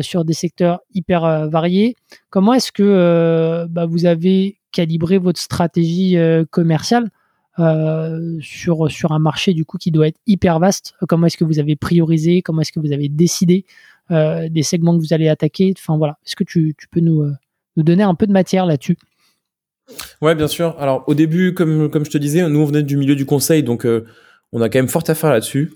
sur 0.00 0.24
des 0.24 0.32
secteurs 0.32 0.80
hyper 0.94 1.48
variés. 1.48 1.96
Comment 2.30 2.54
est-ce 2.54 2.72
que 2.72 3.66
bah, 3.70 3.86
vous 3.86 4.06
avez 4.06 4.58
calibré 4.72 5.18
votre 5.18 5.40
stratégie 5.40 6.16
commerciale 6.50 7.10
euh, 7.58 8.38
sur, 8.40 8.90
sur 8.90 9.12
un 9.12 9.18
marché 9.18 9.52
du 9.52 9.66
coup 9.66 9.76
qui 9.76 9.90
doit 9.90 10.08
être 10.08 10.18
hyper 10.26 10.58
vaste? 10.58 10.94
Comment 11.06 11.26
est-ce 11.26 11.36
que 11.36 11.44
vous 11.44 11.58
avez 11.58 11.76
priorisé? 11.76 12.40
Comment 12.40 12.62
est-ce 12.62 12.72
que 12.72 12.80
vous 12.80 12.92
avez 12.92 13.10
décidé 13.10 13.66
euh, 13.66 13.91
des 14.10 14.62
segments 14.62 14.96
que 14.96 15.02
vous 15.02 15.12
allez 15.12 15.28
attaquer 15.28 15.72
Enfin 15.78 15.96
voilà, 15.96 16.18
est-ce 16.26 16.36
que 16.36 16.44
tu, 16.44 16.74
peux 16.90 17.00
nous, 17.00 17.22
euh, 17.22 17.32
nous 17.76 17.82
donner 17.82 18.02
un 18.02 18.14
peu 18.14 18.26
de 18.26 18.32
matière 18.32 18.66
là-dessus? 18.66 18.98
Ouais, 20.20 20.34
bien 20.34 20.48
sûr. 20.48 20.76
Alors 20.78 21.04
au 21.06 21.14
début, 21.14 21.54
comme 21.54 22.04
je 22.04 22.10
te 22.10 22.18
disais, 22.18 22.48
nous 22.48 22.60
on 22.60 22.64
venait 22.64 22.82
du 22.82 22.96
milieu 22.96 23.16
du 23.16 23.26
conseil, 23.26 23.62
donc 23.62 23.86
on 24.52 24.60
a 24.60 24.68
quand 24.68 24.78
même 24.78 24.88
fort 24.88 25.04
à 25.06 25.14
faire 25.14 25.30
là-dessus. 25.30 25.72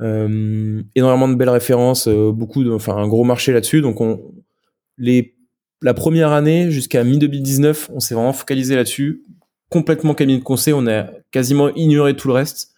énormément 0.00 1.28
de 1.28 1.34
belles 1.34 1.48
références, 1.48 2.08
beaucoup 2.08 2.68
enfin 2.70 2.96
un 2.96 3.08
gros 3.08 3.24
marché 3.24 3.52
là-dessus. 3.52 3.80
Donc 3.80 4.00
on 4.00 4.20
les 4.96 5.34
la 5.82 5.94
première 5.94 6.32
année 6.32 6.70
jusqu'à 6.70 7.04
mi 7.04 7.18
2019, 7.18 7.90
on 7.92 8.00
s'est 8.00 8.14
vraiment 8.14 8.32
focalisé 8.32 8.74
là-dessus, 8.74 9.22
complètement 9.70 10.14
cabinet 10.14 10.38
de 10.38 10.44
conseil. 10.44 10.74
On 10.74 10.86
a 10.86 11.06
quasiment 11.30 11.72
ignoré 11.74 12.16
tout 12.16 12.28
le 12.28 12.34
reste 12.34 12.74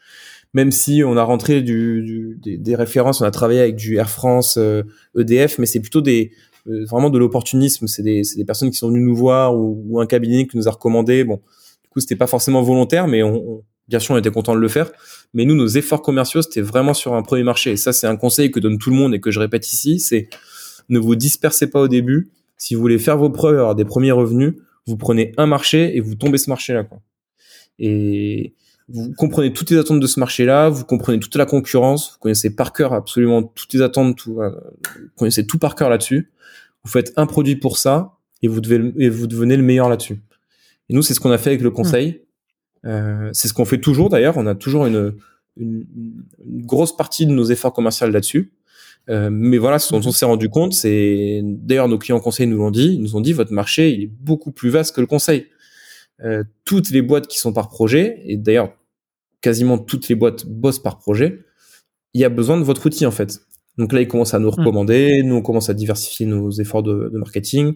même 0.53 0.73
si 0.73 1.03
on 1.05 1.17
a 1.17 1.23
rentré 1.23 1.63
du, 1.63 2.39
des, 2.43 2.75
références, 2.75 3.21
on 3.21 3.25
a 3.25 3.31
travaillé 3.31 3.61
avec 3.61 3.77
du 3.77 3.97
Air 3.97 4.11
France, 4.11 4.57
EDF, 4.57 5.53
euh, 5.53 5.57
e 5.57 5.61
mais 5.61 5.67
c'est 5.67 5.81
plutôt 5.81 6.01
des 6.01 6.33
euh, 6.67 6.85
vraiment 6.85 7.11
de 7.11 7.19
l'opportunisme. 7.19 7.87
C'est 7.87 8.03
des, 8.03 8.23
des, 8.37 8.45
personnes 8.45 8.71
qui 8.71 8.77
sont 8.77 8.89
venues 8.89 9.03
nous 9.03 9.17
voir 9.17 9.57
ou, 9.57 10.01
un 10.01 10.07
cabinet 10.07 10.47
qui 10.47 10.57
nous 10.57 10.69
a 10.69 10.71
recommandé. 10.71 11.25
Bon, 11.25 11.37
du 11.37 11.89
coup, 11.91 12.01
c'était 12.01 12.17
pas 12.17 12.27
forcément 12.27 12.63
volontaire, 12.63 13.07
mais 13.07 13.23
on, 13.23 13.63
bien 13.89 13.99
sûr, 13.99 14.15
on 14.15 14.19
était 14.19 14.31
content 14.31 14.55
de 14.55 14.61
le 14.61 14.69
faire. 14.69 14.91
Mais 15.35 15.45
nous, 15.45 15.55
nos 15.55 15.67
efforts 15.67 16.03
commerciaux, 16.03 16.43
c'était 16.43 16.61
vraiment 16.61 16.95
sur 16.95 17.15
un 17.15 17.23
premier 17.23 17.43
marché. 17.43 17.73
Et 17.73 17.77
ça, 17.77 17.93
c'est 17.93 18.07
un 18.07 18.17
conseil 18.17 18.51
que 18.51 18.61
donne 18.61 18.79
tout 18.79 18.91
le 18.91 18.97
monde 18.97 19.15
et 19.15 19.21
que 19.21 19.31
je 19.31 19.41
répète 19.41 19.71
ici, 19.73 19.99
c'est 20.01 20.29
ne 20.89 20.99
vous 20.99 21.15
dispersez 21.15 21.69
pas 21.69 21.81
au 21.81 21.89
début. 21.89 22.31
Si 22.57 22.75
vous 22.75 22.81
voulez 22.81 22.99
faire 22.99 23.17
vos 23.17 23.31
preuves, 23.31 23.59
avoir 23.59 23.75
des 23.75 23.85
premiers 23.85 24.13
revenus, 24.13 24.55
vous 24.87 24.97
prenez 24.97 25.33
un 25.39 25.47
marché 25.47 25.97
et 25.97 26.01
vous 26.01 26.15
tombez 26.15 26.39
ce 26.39 26.51
marché-là. 26.51 26.87
Et, 27.79 28.55
vous 28.93 29.13
comprenez 29.15 29.53
toutes 29.53 29.71
les 29.71 29.79
attentes 29.79 30.01
de 30.01 30.07
ce 30.07 30.19
marché-là, 30.21 30.69
vous 30.69 30.85
comprenez 30.85 31.21
toute 31.21 31.37
la 31.37 31.47
concurrence, 31.47 32.13
vous 32.13 32.19
connaissez 32.19 32.55
par 32.55 32.73
cœur 32.73 32.93
absolument 32.93 33.43
toutes 33.43 33.73
les 33.73 33.83
attentes, 33.83 34.17
tout, 34.17 34.35
vous 34.35 34.51
connaissez 35.17 35.47
tout 35.47 35.59
par 35.59 35.75
cœur 35.75 35.91
là-dessus. 35.91 36.31
Vous 36.85 36.91
faites 36.91 37.13
un 37.17 37.27
produit 37.27 37.57
pour 37.57 37.79
ça 37.79 38.19
et 38.43 38.49
vous 38.49 38.61
devez 38.61 38.93
et 38.99 39.09
vous 39.09 39.27
devenez 39.27 39.57
le 39.57 39.63
meilleur 39.63 39.89
là-dessus. 39.89 40.21
Et 40.89 40.95
nous, 40.95 41.03
c'est 41.03 41.15
ce 41.15 41.21
qu'on 41.21 41.31
a 41.31 41.39
fait 41.39 41.51
avec 41.51 41.63
le 41.63 41.71
conseil. 41.71 42.23
Euh, 42.85 43.31
c'est 43.33 43.49
ce 43.49 43.55
qu'on 43.55 43.65
fait 43.65 43.79
toujours 43.79 44.09
d'ailleurs. 44.09 44.37
On 44.37 44.47
a 44.47 44.55
toujours 44.55 44.87
une, 44.87 45.15
une, 45.57 45.87
une, 46.45 46.67
grosse 46.67 46.97
partie 46.97 47.27
de 47.27 47.33
nos 47.33 47.45
efforts 47.45 47.73
commerciaux 47.73 48.09
là-dessus. 48.09 48.53
Euh, 49.09 49.29
mais 49.31 49.59
voilà, 49.59 49.79
ce 49.79 49.93
dont 49.93 50.01
on 50.05 50.13
s'est 50.13 50.25
rendu 50.25 50.49
compte, 50.49 50.73
c'est 50.73 51.41
d'ailleurs 51.45 51.89
nos 51.89 51.99
clients 51.99 52.21
conseils 52.21 52.47
nous 52.47 52.59
l'ont 52.59 52.71
dit, 52.71 52.95
ils 52.95 53.03
nous 53.03 53.17
ont 53.17 53.21
dit 53.21 53.33
votre 53.33 53.53
marché 53.53 53.91
il 53.91 54.03
est 54.05 54.11
beaucoup 54.21 54.53
plus 54.53 54.71
vaste 54.71 54.95
que 54.95 55.01
le 55.01 55.07
conseil. 55.07 55.47
Euh, 56.23 56.45
toutes 56.65 56.91
les 56.91 57.03
boîtes 57.03 57.27
qui 57.27 57.39
sont 57.39 57.53
par 57.53 57.69
projet, 57.69 58.23
et 58.27 58.37
d'ailleurs 58.37 58.73
quasiment 59.41 59.79
toutes 59.79 60.09
les 60.09 60.15
boîtes 60.15 60.47
bossent 60.47 60.79
par 60.79 60.99
projet, 60.99 61.41
il 62.15 62.21
y 62.21 62.25
a 62.25 62.29
besoin 62.29 62.59
de 62.59 62.65
votre 62.65 62.87
outil 62.87 63.07
en 63.07 63.11
fait. 63.11 63.41
Donc 63.79 63.93
là, 63.93 64.01
ils 64.01 64.09
commencent 64.09 64.35
à 64.35 64.39
nous 64.39 64.49
mmh. 64.49 64.55
recommander, 64.59 65.23
nous 65.23 65.37
on 65.37 65.43
commence 65.43 65.71
à 65.71 65.75
diversifier 65.75 66.27
nos 66.27 66.51
efforts 66.51 66.83
de, 66.83 67.09
de 67.13 67.19
marketing, 67.19 67.75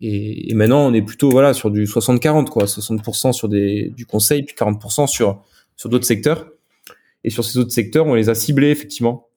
et, 0.00 0.50
et, 0.50 0.54
maintenant 0.54 0.86
on 0.86 0.94
est 0.94 1.02
plutôt 1.02 1.30
voilà 1.30 1.52
sur 1.52 1.70
du 1.70 1.84
60-40 1.84 2.46
quoi, 2.46 2.64
60% 2.64 3.32
sur 3.32 3.48
des, 3.48 3.92
du 3.96 4.06
conseil 4.06 4.42
puis 4.44 4.54
40% 4.56 5.06
sur 5.06 5.42
sur 5.76 5.88
d'autres 5.88 6.06
secteurs. 6.06 6.50
Et 7.24 7.30
sur 7.30 7.44
ces 7.44 7.58
autres 7.58 7.72
secteurs, 7.72 8.06
on 8.06 8.14
les 8.14 8.28
a 8.28 8.34
ciblés 8.34 8.70
effectivement 8.70 9.28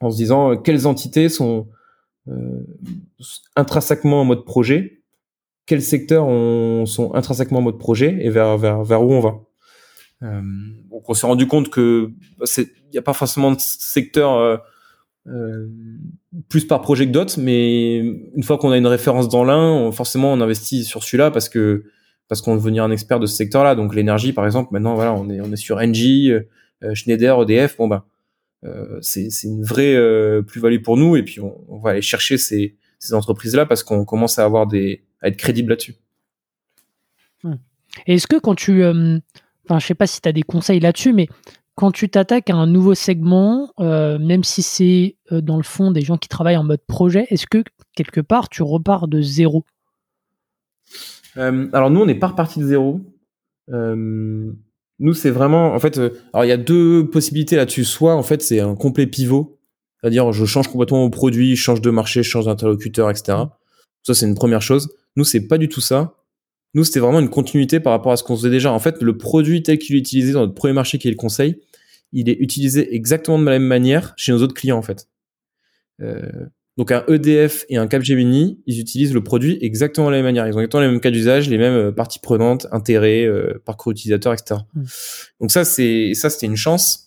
en 0.00 0.10
se 0.10 0.16
disant 0.16 0.52
euh, 0.52 0.56
quelles 0.56 0.86
entités 0.86 1.28
sont 1.28 1.68
euh, 2.28 2.62
intrinsèquement 3.56 4.20
en 4.20 4.24
mode 4.24 4.44
projet, 4.44 5.02
quels 5.66 5.82
secteurs 5.82 6.26
on, 6.26 6.86
sont 6.86 7.14
intrinsèquement 7.14 7.58
en 7.58 7.62
mode 7.62 7.78
projet 7.78 8.18
et 8.20 8.30
vers 8.30 8.58
vers 8.58 8.82
vers 8.82 9.02
où 9.02 9.12
on 9.12 9.20
va. 9.20 9.40
Euh, 10.24 10.40
on 10.90 11.14
s'est 11.14 11.26
rendu 11.26 11.46
compte 11.46 11.70
que 11.70 12.10
bah, 12.38 12.46
il 12.58 12.90
n'y 12.92 12.98
a 12.98 13.02
pas 13.02 13.12
forcément 13.12 13.52
de 13.52 13.60
secteur 13.60 14.32
euh, 14.36 14.56
euh, 15.26 15.68
plus 16.48 16.66
par 16.66 16.80
projet 16.80 17.06
que 17.06 17.12
d'autres, 17.12 17.38
mais 17.38 17.98
une 17.98 18.42
fois 18.42 18.58
qu'on 18.58 18.70
a 18.70 18.78
une 18.78 18.86
référence 18.86 19.28
dans 19.28 19.44
l'un, 19.44 19.90
forcément 19.92 20.32
on 20.32 20.40
investit 20.40 20.84
sur 20.84 21.02
celui-là 21.02 21.30
parce 21.30 21.48
que 21.48 21.84
parce 22.28 22.40
qu'on 22.40 22.52
veut 22.52 22.60
devenir 22.60 22.84
un 22.84 22.90
expert 22.90 23.20
de 23.20 23.26
ce 23.26 23.36
secteur-là. 23.36 23.74
Donc 23.74 23.94
l'énergie, 23.94 24.32
par 24.32 24.46
exemple, 24.46 24.70
maintenant 24.72 24.94
voilà, 24.94 25.12
on 25.12 25.28
est 25.28 25.40
on 25.40 25.52
est 25.52 25.56
sur 25.56 25.76
Engie, 25.76 26.32
Schneider, 26.94 27.42
EDF. 27.42 27.76
Bon 27.76 27.88
ben, 27.88 28.02
c'est 29.02 29.28
une 29.44 29.62
vraie 29.62 29.98
plus-value 30.46 30.80
pour 30.80 30.96
nous 30.96 31.16
et 31.16 31.22
puis 31.22 31.40
on, 31.40 31.78
va 31.78 31.90
aller 31.90 32.02
chercher 32.02 32.38
ces 32.38 32.76
ces 32.98 33.12
entreprises-là 33.12 33.66
parce 33.66 33.82
qu'on 33.82 34.06
commence 34.06 34.38
à 34.38 34.44
avoir 34.44 34.66
des 34.66 35.04
à 35.20 35.28
être 35.28 35.36
crédible 35.36 35.70
là-dessus. 35.70 35.96
Est-ce 38.06 38.26
que 38.26 38.40
quand 38.40 38.54
tu 38.54 38.82
enfin, 39.64 39.78
je 39.78 39.86
sais 39.86 39.94
pas 39.94 40.06
si 40.06 40.20
tu 40.20 40.28
as 40.28 40.32
des 40.32 40.42
conseils 40.42 40.80
là-dessus, 40.80 41.12
mais 41.12 41.28
quand 41.74 41.90
tu 41.90 42.08
t'attaques 42.08 42.50
à 42.50 42.54
un 42.54 42.66
nouveau 42.66 42.94
segment, 42.94 43.72
euh, 43.80 44.18
même 44.18 44.44
si 44.44 44.62
c'est 44.62 45.16
euh, 45.32 45.40
dans 45.40 45.56
le 45.56 45.62
fond 45.62 45.90
des 45.90 46.02
gens 46.02 46.16
qui 46.16 46.28
travaillent 46.28 46.56
en 46.56 46.64
mode 46.64 46.82
projet, 46.86 47.26
est-ce 47.30 47.46
que 47.46 47.64
quelque 47.96 48.20
part 48.20 48.48
tu 48.48 48.62
repars 48.62 49.08
de 49.08 49.20
zéro? 49.20 49.64
Euh, 51.36 51.68
Alors 51.72 51.90
nous, 51.90 52.00
on 52.00 52.06
n'est 52.06 52.14
pas 52.14 52.28
reparti 52.28 52.60
de 52.60 52.66
zéro. 52.66 53.00
nous, 53.68 55.14
c'est 55.14 55.30
vraiment, 55.30 55.74
en 55.74 55.78
fait, 55.80 55.98
alors 56.32 56.44
il 56.44 56.48
y 56.48 56.52
a 56.52 56.56
deux 56.56 57.08
possibilités 57.10 57.56
là-dessus. 57.56 57.84
Soit 57.84 58.14
en 58.14 58.22
fait, 58.22 58.42
c'est 58.42 58.60
un 58.60 58.76
complet 58.76 59.06
pivot, 59.06 59.58
c'est-à-dire 60.00 60.32
je 60.32 60.44
change 60.44 60.68
complètement 60.68 60.98
mon 60.98 61.10
produit, 61.10 61.56
je 61.56 61.62
change 61.62 61.80
de 61.80 61.90
marché, 61.90 62.22
je 62.22 62.28
change 62.28 62.44
d'interlocuteur, 62.44 63.10
etc. 63.10 63.38
Ça, 64.04 64.14
c'est 64.14 64.26
une 64.26 64.36
première 64.36 64.62
chose. 64.62 64.94
Nous, 65.16 65.24
c'est 65.24 65.48
pas 65.48 65.58
du 65.58 65.68
tout 65.68 65.80
ça. 65.80 66.14
Nous, 66.74 66.84
c'était 66.84 67.00
vraiment 67.00 67.20
une 67.20 67.30
continuité 67.30 67.80
par 67.80 67.92
rapport 67.92 68.12
à 68.12 68.16
ce 68.16 68.24
qu'on 68.24 68.36
faisait 68.36 68.50
déjà. 68.50 68.72
En 68.72 68.78
fait, 68.78 69.00
le 69.00 69.16
produit 69.16 69.62
tel 69.62 69.78
qu'il 69.78 69.96
est 69.96 69.98
utilisé 69.98 70.32
dans 70.32 70.40
notre 70.40 70.54
premier 70.54 70.74
marché 70.74 70.98
qui 70.98 71.08
est 71.08 71.10
le 71.10 71.16
conseil, 71.16 71.60
il 72.12 72.28
est 72.28 72.36
utilisé 72.40 72.94
exactement 72.94 73.38
de 73.38 73.44
la 73.44 73.52
même 73.52 73.66
manière 73.66 74.14
chez 74.16 74.32
nos 74.32 74.42
autres 74.42 74.54
clients 74.54 74.78
en 74.78 74.82
fait. 74.82 75.08
Euh, 76.00 76.46
donc 76.76 76.90
un 76.90 77.04
EDF 77.06 77.64
et 77.68 77.76
un 77.76 77.86
Capgemini, 77.86 78.60
ils 78.66 78.80
utilisent 78.80 79.14
le 79.14 79.22
produit 79.22 79.58
exactement 79.60 80.08
de 80.08 80.12
la 80.12 80.18
même 80.18 80.24
manière. 80.24 80.46
Ils 80.46 80.54
ont 80.54 80.58
exactement 80.58 80.82
les 80.82 80.88
mêmes 80.88 81.00
cas 81.00 81.10
d'usage, 81.10 81.48
les 81.48 81.58
mêmes 81.58 81.72
euh, 81.72 81.92
parties 81.92 82.18
prenantes, 82.18 82.66
intérêts, 82.72 83.24
euh, 83.24 83.62
parcours 83.64 83.92
utilisateur, 83.92 84.32
etc. 84.32 84.60
Mm. 84.74 84.82
Donc 85.40 85.52
ça, 85.52 85.64
c'est 85.64 86.14
ça, 86.14 86.30
c'était 86.30 86.46
une 86.46 86.56
chance. 86.56 87.06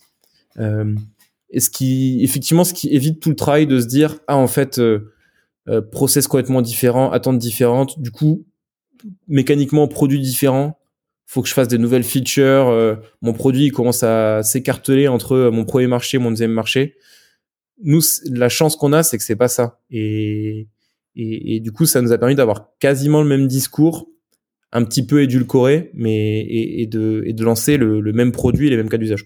Euh, 0.58 0.94
et 1.50 1.60
ce 1.60 1.68
qui, 1.68 2.22
effectivement, 2.22 2.64
ce 2.64 2.72
qui 2.72 2.88
évite 2.88 3.20
tout 3.20 3.30
le 3.30 3.36
travail 3.36 3.66
de 3.66 3.80
se 3.80 3.86
dire, 3.86 4.18
ah 4.26 4.36
en 4.36 4.46
fait, 4.46 4.80
euh, 5.68 5.82
process 5.82 6.26
complètement 6.28 6.62
différent, 6.62 7.10
attentes 7.10 7.38
différentes. 7.38 8.00
Du 8.00 8.10
coup, 8.10 8.46
mécaniquement 9.26 9.86
produit 9.88 10.20
différent. 10.20 10.78
Faut 11.26 11.42
que 11.42 11.48
je 11.48 11.52
fasse 11.52 11.68
des 11.68 11.76
nouvelles 11.76 12.04
features. 12.04 12.68
Euh, 12.68 12.96
mon 13.20 13.34
produit 13.34 13.70
commence 13.70 14.02
à 14.02 14.42
s'écarteler 14.42 15.08
entre 15.08 15.32
euh, 15.32 15.50
mon 15.50 15.66
premier 15.66 15.86
marché 15.86 16.16
et 16.16 16.20
mon 16.20 16.30
deuxième 16.30 16.52
marché. 16.52 16.96
Nous, 17.82 18.00
la 18.30 18.48
chance 18.48 18.76
qu'on 18.76 18.94
a, 18.94 19.02
c'est 19.02 19.18
que 19.18 19.22
c'est 19.24 19.36
pas 19.36 19.48
ça. 19.48 19.80
Et, 19.90 20.68
et, 21.14 21.60
du 21.60 21.70
coup, 21.70 21.84
ça 21.84 22.00
nous 22.00 22.12
a 22.12 22.18
permis 22.18 22.34
d'avoir 22.34 22.70
quasiment 22.80 23.22
le 23.22 23.28
même 23.28 23.46
discours, 23.46 24.08
un 24.72 24.84
petit 24.84 25.04
peu 25.04 25.22
édulcoré, 25.22 25.90
mais 25.94 26.40
et, 26.48 26.86
de, 26.86 27.22
et 27.26 27.32
de 27.34 27.44
lancer 27.44 27.76
le, 27.76 28.00
même 28.12 28.32
produit 28.32 28.66
et 28.66 28.70
les 28.70 28.76
mêmes 28.76 28.88
cas 28.88 28.96
d'usage. 28.96 29.24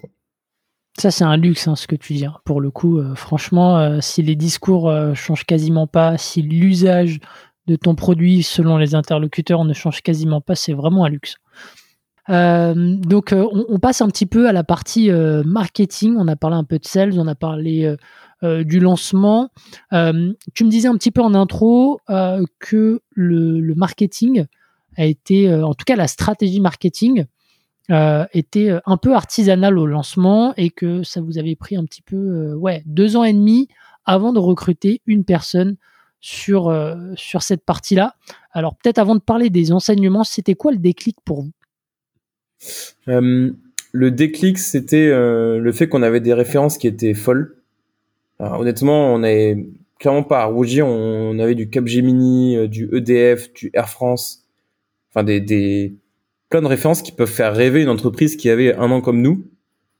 Ça, 0.98 1.10
c'est 1.10 1.24
un 1.24 1.36
luxe, 1.36 1.68
hein, 1.68 1.76
ce 1.76 1.86
que 1.86 1.96
tu 1.96 2.14
dis. 2.14 2.26
Hein. 2.26 2.36
Pour 2.44 2.60
le 2.60 2.70
coup, 2.70 2.98
euh, 2.98 3.14
franchement, 3.14 4.00
si 4.00 4.22
les 4.22 4.36
discours 4.36 4.92
changent 5.14 5.44
quasiment 5.44 5.86
pas, 5.86 6.18
si 6.18 6.42
l'usage 6.42 7.20
de 7.66 7.76
ton 7.76 7.94
produit 7.94 8.42
selon 8.42 8.76
les 8.76 8.94
interlocuteurs 8.94 9.64
ne 9.64 9.72
change 9.72 10.02
quasiment 10.02 10.40
pas, 10.40 10.54
c'est 10.54 10.72
vraiment 10.72 11.04
un 11.04 11.08
luxe. 11.08 11.36
Euh, 12.28 12.74
donc 12.74 13.32
euh, 13.32 13.46
on, 13.68 13.78
passe 13.80 14.00
un 14.00 14.06
petit 14.06 14.26
peu 14.26 14.48
à 14.48 14.52
la 14.52 14.62
partie 14.62 15.10
euh, 15.10 15.42
marketing, 15.44 16.14
on 16.16 16.28
a 16.28 16.36
parlé 16.36 16.56
un 16.56 16.64
peu 16.64 16.78
de 16.78 16.86
sales, 16.86 17.18
on 17.18 17.26
a 17.26 17.34
parlé 17.34 17.94
du 18.64 18.80
lancement. 18.80 19.50
tu 19.92 20.64
me 20.64 20.68
disais 20.68 20.88
un 20.88 20.96
petit 20.96 21.12
peu 21.12 21.20
en 21.20 21.32
intro 21.34 22.00
que 22.58 23.00
le, 23.10 23.74
marketing 23.76 24.46
a 24.96 25.04
été, 25.04 25.54
en 25.54 25.74
tout 25.74 25.84
cas 25.84 25.94
la 25.94 26.08
stratégie 26.08 26.60
marketing, 26.60 27.26
était 27.88 28.76
un 28.84 28.96
peu 28.96 29.14
artisanale 29.14 29.78
au 29.78 29.86
lancement 29.86 30.54
et 30.56 30.70
que 30.70 31.04
ça 31.04 31.20
vous 31.20 31.38
avait 31.38 31.54
pris 31.54 31.76
un 31.76 31.84
petit 31.84 32.02
peu 32.02 32.52
ouais, 32.54 32.82
deux 32.84 33.16
ans 33.16 33.22
et 33.22 33.32
demi 33.32 33.68
avant 34.06 34.32
de 34.32 34.40
recruter 34.40 35.02
une 35.06 35.24
personne 35.24 35.76
sur, 36.22 36.68
euh, 36.68 36.94
sur 37.16 37.42
cette 37.42 37.64
partie-là. 37.64 38.14
Alors 38.52 38.76
peut-être 38.76 38.98
avant 38.98 39.14
de 39.14 39.20
parler 39.20 39.50
des 39.50 39.72
enseignements, 39.72 40.24
c'était 40.24 40.54
quoi 40.54 40.72
le 40.72 40.78
déclic 40.78 41.16
pour 41.24 41.42
vous? 41.42 41.52
Euh, 43.08 43.50
Le 43.90 44.10
déclic, 44.10 44.58
c'était 44.58 45.08
euh, 45.08 45.58
le 45.58 45.72
fait 45.72 45.88
qu'on 45.88 46.02
avait 46.02 46.20
des 46.20 46.32
références 46.32 46.78
qui 46.78 46.86
étaient 46.86 47.12
folles. 47.12 47.56
honnêtement, 48.38 49.12
on 49.12 49.18
n'avait 49.18 49.66
clairement 49.98 50.22
pas 50.22 50.42
à 50.42 50.44
rougir. 50.46 50.86
On, 50.86 51.38
avait 51.38 51.56
du 51.56 51.68
Capgemini, 51.68 52.68
du 52.68 52.88
EDF, 52.92 53.52
du 53.52 53.70
Air 53.74 53.88
France, 53.88 54.46
enfin 55.10 55.24
des, 55.24 55.40
des 55.40 55.94
plein 56.48 56.62
de 56.62 56.66
références 56.68 57.02
qui 57.02 57.12
peuvent 57.12 57.28
faire 57.28 57.54
rêver 57.54 57.82
une 57.82 57.88
entreprise 57.88 58.36
qui 58.36 58.48
avait 58.48 58.74
un 58.74 58.90
an 58.90 59.00
comme 59.00 59.22
nous. 59.22 59.44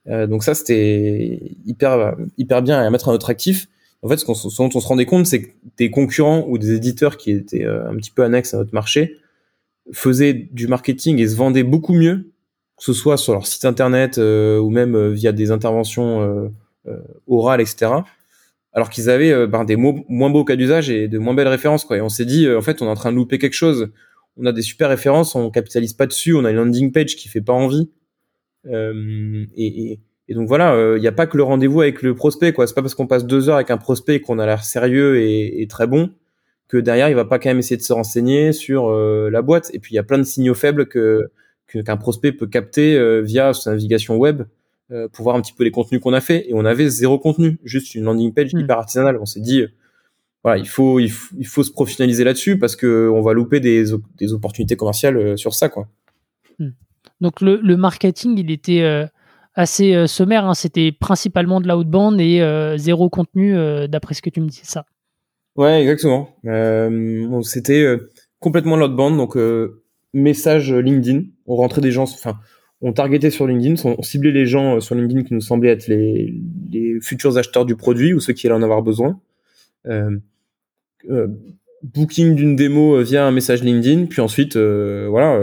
donc 0.07 0.43
ça, 0.43 0.55
c'était 0.55 1.39
hyper 1.65 2.15
hyper 2.37 2.61
bien 2.61 2.79
à 2.79 2.89
mettre 2.89 3.09
à 3.09 3.11
notre 3.11 3.29
actif 3.29 3.67
en 4.03 4.09
fait, 4.09 4.17
ce, 4.17 4.25
qu'on, 4.25 4.33
dont 4.33 4.69
on 4.75 4.79
se 4.79 4.87
rendait 4.87 5.05
compte, 5.05 5.25
c'est 5.25 5.41
que 5.41 5.51
des 5.77 5.89
concurrents 5.89 6.45
ou 6.47 6.57
des 6.57 6.73
éditeurs 6.73 7.17
qui 7.17 7.31
étaient 7.31 7.63
euh, 7.63 7.89
un 7.89 7.95
petit 7.95 8.11
peu 8.11 8.23
annexes 8.23 8.53
à 8.53 8.57
notre 8.57 8.73
marché 8.73 9.17
faisaient 9.91 10.33
du 10.33 10.67
marketing 10.67 11.19
et 11.19 11.27
se 11.27 11.35
vendaient 11.35 11.63
beaucoup 11.63 11.93
mieux, 11.93 12.31
que 12.77 12.83
ce 12.83 12.93
soit 12.93 13.17
sur 13.17 13.33
leur 13.33 13.47
site 13.47 13.65
internet 13.65 14.17
euh, 14.17 14.59
ou 14.59 14.69
même 14.69 14.95
euh, 14.95 15.11
via 15.11 15.31
des 15.31 15.51
interventions 15.51 16.51
orales, 17.27 17.61
etc. 17.61 17.91
Alors 18.73 18.89
qu'ils 18.89 19.09
avaient 19.09 19.47
ben, 19.47 19.63
des 19.63 19.77
mots, 19.77 20.03
moins 20.09 20.29
beaux 20.29 20.43
cas 20.43 20.57
d'usage 20.57 20.89
et 20.89 21.07
de 21.07 21.17
moins 21.17 21.33
belles 21.33 21.47
références. 21.47 21.85
Quoi. 21.85 21.97
Et 21.97 22.01
on 22.01 22.09
s'est 22.09 22.25
dit, 22.25 22.49
en 22.49 22.61
fait, 22.61 22.81
on 22.81 22.87
est 22.87 22.89
en 22.89 22.95
train 22.95 23.11
de 23.11 23.15
louper 23.15 23.39
quelque 23.39 23.53
chose. 23.53 23.89
on 24.35 24.45
a 24.45 24.51
des 24.51 24.61
super 24.61 24.89
références, 24.89 25.33
on 25.35 25.49
capitalise 25.49 25.93
pas 25.93 26.07
dessus, 26.07 26.33
on 26.33 26.43
a 26.43 26.51
une 26.51 26.57
landing 26.57 26.91
page 26.91 27.15
qui 27.15 27.29
fait 27.29 27.41
pas 27.41 27.53
envie. 27.53 27.89
Euh, 28.67 29.45
et, 29.55 29.91
et, 29.91 29.99
donc 30.29 30.47
voilà, 30.47 30.73
il 30.73 30.77
euh, 30.77 30.99
n'y 30.99 31.07
a 31.07 31.11
pas 31.11 31.27
que 31.27 31.35
le 31.35 31.43
rendez-vous 31.43 31.81
avec 31.81 32.01
le 32.01 32.15
prospect, 32.15 32.53
quoi. 32.53 32.65
C'est 32.65 32.73
pas 32.73 32.81
parce 32.81 32.95
qu'on 32.95 33.07
passe 33.07 33.25
deux 33.25 33.49
heures 33.49 33.55
avec 33.55 33.71
un 33.71 33.77
prospect 33.77 34.21
qu'on 34.21 34.39
a 34.39 34.45
l'air 34.45 34.63
sérieux 34.63 35.19
et, 35.19 35.61
et, 35.61 35.67
très 35.67 35.87
bon 35.87 36.11
que 36.69 36.77
derrière 36.77 37.09
il 37.09 37.15
va 37.15 37.25
pas 37.25 37.39
quand 37.39 37.49
même 37.49 37.59
essayer 37.59 37.77
de 37.77 37.81
se 37.81 37.93
renseigner 37.93 38.53
sur 38.53 38.87
euh, 38.87 39.29
la 39.29 39.41
boîte. 39.41 39.69
Et 39.73 39.79
puis 39.79 39.93
il 39.93 39.95
y 39.95 39.99
a 39.99 40.03
plein 40.03 40.17
de 40.17 40.23
signaux 40.23 40.53
faibles 40.53 40.87
que 40.87 41.29
qu'un 41.67 41.97
prospect 41.97 42.31
peut 42.31 42.45
capter 42.45 43.21
via 43.23 43.51
sa 43.53 43.71
navigation 43.71 44.17
web 44.17 44.43
pour 45.11 45.23
voir 45.23 45.35
un 45.35 45.41
petit 45.41 45.53
peu 45.53 45.63
les 45.63 45.71
contenus 45.71 46.01
qu'on 46.01 46.13
a 46.13 46.21
fait. 46.21 46.47
Et 46.47 46.53
on 46.53 46.65
avait 46.65 46.87
zéro 46.87 47.17
contenu, 47.17 47.59
juste 47.63 47.95
une 47.95 48.03
landing 48.03 48.31
page 48.31 48.53
hmm. 48.53 48.59
hyper 48.59 48.77
artisanale. 48.77 49.17
On 49.19 49.25
s'est 49.25 49.39
dit 49.39 49.65
voilà, 50.43 50.59
il 50.59 50.67
faut, 50.67 50.99
il 50.99 51.09
faut, 51.09 51.35
il 51.39 51.47
faut 51.47 51.63
se 51.63 51.71
professionnaliser 51.71 52.23
là-dessus 52.23 52.59
parce 52.59 52.75
que 52.75 53.09
on 53.09 53.21
va 53.21 53.33
louper 53.33 53.59
des, 53.59 53.85
des 54.17 54.33
opportunités 54.33 54.75
commerciales 54.75 55.35
sur 55.37 55.55
ça, 55.55 55.69
quoi. 55.69 55.87
Hmm. 56.59 56.71
Donc 57.21 57.41
le, 57.41 57.59
le, 57.63 57.75
marketing, 57.75 58.37
il 58.37 58.51
était 58.51 58.81
euh, 58.81 59.07
assez 59.55 59.95
euh, 59.95 60.07
sommaire. 60.07 60.45
Hein. 60.45 60.53
C'était 60.53 60.91
principalement 60.91 61.61
de 61.61 61.67
l'outbound 61.67 62.19
et 62.19 62.41
euh, 62.41 62.77
zéro 62.77 63.09
contenu, 63.09 63.55
d'après 63.87 64.13
ce 64.13 64.21
que 64.21 64.29
tu 64.29 64.41
me 64.41 64.47
dis, 64.47 64.61
ça. 64.63 64.85
Ouais, 65.55 65.81
exactement. 65.81 66.29
C'était 67.43 67.85
complètement 68.39 68.75
l'outbound, 68.75 69.17
donc 69.17 69.37
message 70.13 70.73
LinkedIn. 70.73 71.23
On 71.45 71.55
rentrait 71.55 71.81
des 71.81 71.91
gens, 71.91 72.03
enfin, 72.03 72.39
on 72.81 72.91
targetait 72.91 73.29
sur 73.29 73.47
LinkedIn, 73.47 73.75
on 73.85 74.01
ciblait 74.01 74.31
les 74.31 74.45
gens 74.45 74.79
sur 74.79 74.95
LinkedIn 74.95 75.23
qui 75.23 75.33
nous 75.33 75.41
semblaient 75.41 75.69
être 75.69 75.87
les 75.87 76.97
futurs 77.01 77.37
acheteurs 77.37 77.65
du 77.65 77.75
produit 77.75 78.13
ou 78.13 78.19
ceux 78.19 78.33
qui 78.33 78.47
allaient 78.47 78.55
en 78.55 78.63
avoir 78.63 78.81
besoin. 78.81 79.19
booking 81.83 82.33
d'une 82.33 82.55
démo 82.55 83.03
via 83.03 83.27
un 83.27 83.31
message 83.31 83.61
LinkedIn, 83.63 84.07
puis 84.07 84.21
ensuite, 84.21 84.57
voilà, 84.57 85.37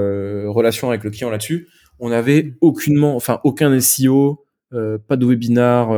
relation 0.48 0.88
avec 0.88 1.04
le 1.04 1.10
client 1.10 1.30
là-dessus 1.30 1.68
on 2.00 2.10
avait 2.10 2.54
aucunement, 2.60 3.14
enfin 3.14 3.40
aucun 3.44 3.78
SEO, 3.78 4.44
euh, 4.72 4.98
pas 4.98 5.16
de 5.16 5.26
webinar, 5.26 5.90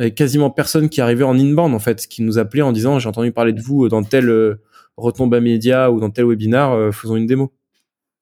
euh, 0.00 0.10
quasiment 0.10 0.50
personne 0.50 0.88
qui 0.88 1.00
arrivait 1.00 1.24
en 1.24 1.38
inbound 1.38 1.74
en 1.74 1.78
fait, 1.78 2.06
qui 2.08 2.22
nous 2.22 2.38
appelait 2.38 2.62
en 2.62 2.72
disant 2.72 2.98
j'ai 2.98 3.08
entendu 3.08 3.30
parler 3.30 3.52
de 3.52 3.60
vous 3.60 3.88
dans 3.88 4.02
tel 4.02 4.28
euh, 4.28 4.60
retombe 4.96 5.38
média 5.40 5.90
ou 5.92 6.00
dans 6.00 6.10
tel 6.10 6.26
webinar, 6.26 6.72
euh, 6.72 6.90
faisons 6.90 7.14
une 7.14 7.26
démo. 7.26 7.52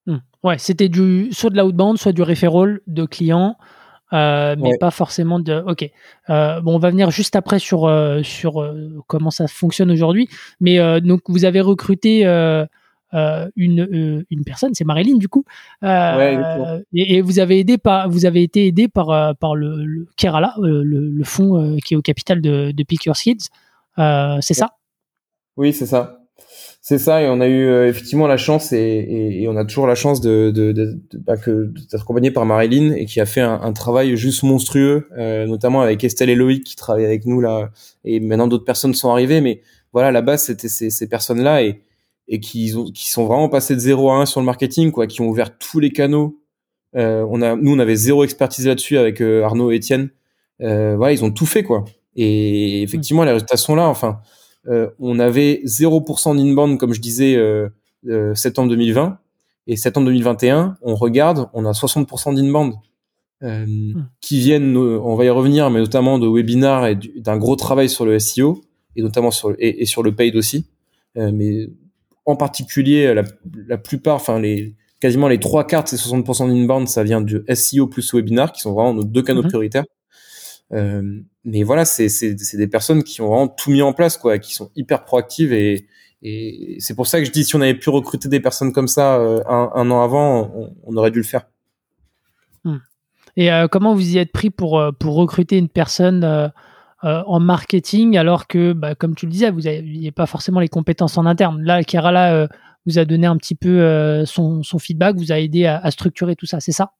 Hmm. 0.07 0.18
Ouais, 0.43 0.59
c'était 0.59 0.89
du 0.89 1.28
soit 1.33 1.51
de 1.51 1.57
l'outbound, 1.57 1.97
soit 1.97 2.12
du 2.12 2.22
referral 2.22 2.80
de 2.87 3.07
clients. 3.07 3.57
mais 4.12 4.76
pas 4.80 4.91
forcément 4.91 5.41
de. 5.41 5.62
Ok. 5.66 5.89
bon, 6.28 6.74
on 6.74 6.78
va 6.78 6.91
venir 6.91 7.11
juste 7.11 7.37
après 7.37 7.59
sur 7.59 7.91
sur 8.22 8.74
comment 9.07 9.30
ça 9.30 9.49
fonctionne 9.49 9.91
aujourd'hui. 9.91 10.28
Mais 10.61 11.01
donc 11.01 11.22
vous 11.28 11.47
avez 11.47 11.62
recruté 11.62 12.26
euh, 13.15 13.49
une, 13.57 13.81
euh, 13.81 14.25
une 14.31 14.45
personne, 14.45 14.75
c'est 14.75 14.85
Marilyn 14.85 15.17
du 15.17 15.29
coup. 15.29 15.45
Euh, 15.83 16.81
et, 16.95 17.21
vous 17.21 17.39
avez 17.39 17.59
aidé 17.59 17.77
par, 17.77 18.09
vous 18.09 18.25
avez 18.25 18.43
été 18.43 18.67
aidé 18.67 18.89
par 18.89 19.37
par 19.37 19.55
le, 19.55 20.07
Kerala, 20.17 20.55
le, 20.61 20.83
le 20.83 21.25
fonds 21.25 21.77
qui 21.85 21.95
est 21.95 21.97
au 21.97 22.03
capital 22.03 22.41
de, 22.41 22.71
de 22.71 22.83
Pick 22.85 23.05
Your 23.05 23.17
Kids. 23.17 23.49
c'est 23.97 24.55
ça? 24.55 24.71
Oui, 25.57 25.73
c'est 25.73 25.87
ça. 25.87 26.19
C'est 26.85 26.99
ça, 26.99 27.23
et 27.23 27.29
on 27.29 27.41
a 27.41 27.47
eu 27.47 27.87
effectivement 27.87 28.27
la 28.27 28.37
chance, 28.37 28.73
et, 28.73 29.39
et, 29.43 29.47
on 29.47 29.57
a 29.57 29.65
toujours 29.65 29.87
la 29.87 29.95
chance 29.95 30.21
de, 30.21 30.51
de, 30.51 30.73
de, 30.73 30.99
bah, 31.19 31.37
d'être 31.37 32.03
accompagné 32.03 32.33
par 32.33 32.45
Marilyn 32.45 32.93
et 32.95 33.05
qui 33.05 33.21
a 33.21 33.27
fait 33.27 33.41
un, 33.41 33.73
travail 33.73 34.17
juste 34.17 34.43
monstrueux, 34.43 35.07
notamment 35.47 35.83
avec 35.83 36.03
Estelle 36.03 36.31
et 36.31 36.35
Loïc 36.35 36.65
qui 36.65 36.75
travaillent 36.75 37.05
avec 37.05 37.25
nous 37.25 37.41
là, 37.41 37.71
et 38.05 38.19
maintenant 38.19 38.49
d'autres 38.49 38.65
personnes 38.65 38.95
sont 38.95 39.11
arrivées, 39.11 39.41
mais 39.41 39.61
voilà, 39.93 40.11
la 40.11 40.23
base 40.23 40.45
c'était 40.45 40.69
ces, 40.69 40.91
ces 40.91 41.09
personnes-là 41.09 41.63
et, 41.63 41.83
et 42.29 42.41
qui, 42.41 42.73
ont, 42.77 42.85
qui 42.85 43.11
sont 43.11 43.27
vraiment 43.27 43.49
passés 43.49 43.75
de 43.75 43.81
0 43.81 44.11
à 44.11 44.16
1 44.16 44.27
sur 44.27 44.41
le 44.41 44.47
marketing, 44.47 44.91
quoi, 44.91 45.07
qui 45.07 45.20
ont 45.20 45.29
ouvert 45.29 45.57
tous 45.59 45.81
les 45.81 45.91
canaux. 45.91 46.39
Euh, 46.97 47.27
on 47.29 47.43
a, 47.43 47.57
nous, 47.57 47.75
on 47.75 47.79
avait 47.79 47.97
zéro 47.97 48.25
expertise 48.25 48.66
là-dessus 48.66 48.99
avec 48.99 49.20
euh, 49.20 49.45
Arnaud 49.45 49.70
et 49.70 49.77
Étienne. 49.77 50.11
Euh, 50.61 50.97
voilà, 50.97 51.12
ils 51.12 51.25
ont 51.25 51.31
tout 51.31 51.47
fait, 51.47 51.62
quoi. 51.62 51.85
Et 52.14 52.83
effectivement, 52.83 53.25
les 53.25 53.33
résultats 53.33 53.57
sont 53.57 53.75
là. 53.75 53.89
Enfin, 53.89 54.20
euh, 54.68 54.91
on 54.99 55.18
avait 55.18 55.62
0% 55.64 56.37
d'inbound, 56.37 56.79
comme 56.79 56.93
je 56.93 57.01
disais, 57.01 57.39
septembre 58.35 58.68
2020. 58.70 59.18
Et 59.68 59.77
septembre 59.77 60.07
2021, 60.07 60.77
on 60.83 60.95
regarde, 60.95 61.49
on 61.55 61.64
a 61.64 61.73
60% 61.73 62.35
d'inbound. 62.35 62.75
Hmm. 63.45 64.05
qui 64.20 64.39
viennent, 64.39 64.77
on 64.77 65.16
va 65.16 65.25
y 65.25 65.29
revenir, 65.29 65.68
mais 65.68 65.81
notamment 65.81 66.20
de 66.20 66.29
webinars 66.29 66.87
et 66.87 66.95
d'un 66.95 67.37
gros 67.37 67.57
travail 67.57 67.89
sur 67.89 68.07
le 68.07 68.16
SEO 68.20 68.62
et 68.95 69.03
notamment 69.03 69.33
sur 69.33 69.53
et, 69.59 69.83
et 69.83 69.85
sur 69.85 70.05
le 70.05 70.14
paid 70.14 70.37
aussi. 70.37 70.66
mais 71.16 71.66
en 72.25 72.37
particulier, 72.37 73.14
la, 73.14 73.23
la 73.66 73.79
plupart, 73.79 74.16
enfin 74.16 74.41
les 74.41 74.75
quasiment 75.01 75.27
les 75.27 75.41
trois 75.41 75.66
quarts, 75.66 75.89
c'est 75.89 75.97
60% 75.97 76.49
d'inbound, 76.49 76.89
ça 76.89 77.03
vient 77.03 77.20
du 77.20 77.43
SEO 77.53 77.89
plus 77.89 78.14
webinar, 78.14 78.53
qui 78.53 78.61
sont 78.61 78.73
vraiment 78.73 78.95
nos 78.95 79.03
deux 79.03 79.23
canaux 79.23 79.43
mhm. 79.43 79.49
prioritaires. 79.49 79.85
Euh, 80.73 81.20
mais 81.45 81.64
voilà, 81.64 81.85
c'est 81.85 82.07
des 82.55 82.68
personnes 82.68 83.03
qui 83.03 83.20
ont 83.20 83.29
vraiment 83.29 83.49
tout 83.49 83.73
mis 83.73 83.83
en 83.83 83.93
place, 83.93 84.16
quoi, 84.16 84.39
qui 84.39 84.55
sont 84.55 84.70
hyper 84.77 85.05
proactives 85.05 85.53
et, 85.53 85.89
et 86.23 86.77
c'est 86.79 86.95
pour 86.95 87.09
ça 87.09 87.18
que 87.18 87.25
je 87.25 87.33
dis 87.33 87.45
si 87.45 87.57
on 87.57 87.61
avait 87.61 87.75
pu 87.75 87.91
recruter 87.91 88.29
des 88.29 88.39
personnes 88.39 88.73
comme 88.73 88.87
ça 88.87 89.16
euh, 89.16 89.43
un, 89.49 89.73
un, 89.75 89.91
an 89.91 90.03
avant, 90.03 90.53
on, 90.55 90.77
on, 90.85 90.97
aurait 90.97 91.11
dû 91.11 91.18
le 91.18 91.25
faire. 91.25 91.49
Hmm. 92.62 92.77
Et 93.37 93.53
euh, 93.53 93.66
comment 93.66 93.93
vous 93.95 94.14
y 94.14 94.18
êtes 94.18 94.31
pris 94.31 94.51
pour 94.51 94.79
euh, 94.79 94.93
pour 94.93 95.16
recruter 95.16 95.59
une 95.59 95.68
personne 95.68 96.53
euh, 97.05 97.09
euh, 97.13 97.23
en 97.27 97.41
marketing, 97.41 98.17
alors 98.17 98.47
que, 98.47 98.73
bah, 98.73 98.95
comme 98.95 99.17
tu 99.17 99.27
le 99.27 99.33
disais, 99.33 99.51
vous 99.51 99.63
n'aviez 99.63 100.13
pas 100.13 100.27
forcément 100.27 100.61
les 100.61 100.69
compétences 100.69 101.19
en 101.19 101.27
interne. 101.27 101.61
Là, 101.63 101.83
Kerala 101.83 102.35
euh, 102.35 102.47
vous 102.87 102.99
a 102.99 103.05
donné 103.05 103.27
un 103.27 103.37
petit 103.37 103.57
peu 103.57 103.81
euh, 103.81 104.25
son, 104.25 104.63
feedback, 104.79 105.17
vous 105.17 105.33
a 105.33 105.41
aidé 105.41 105.67
à, 105.67 105.91
structurer 105.91 106.37
tout 106.37 106.47
ça, 106.47 106.61
c'est 106.61 106.73
ça? 106.73 106.93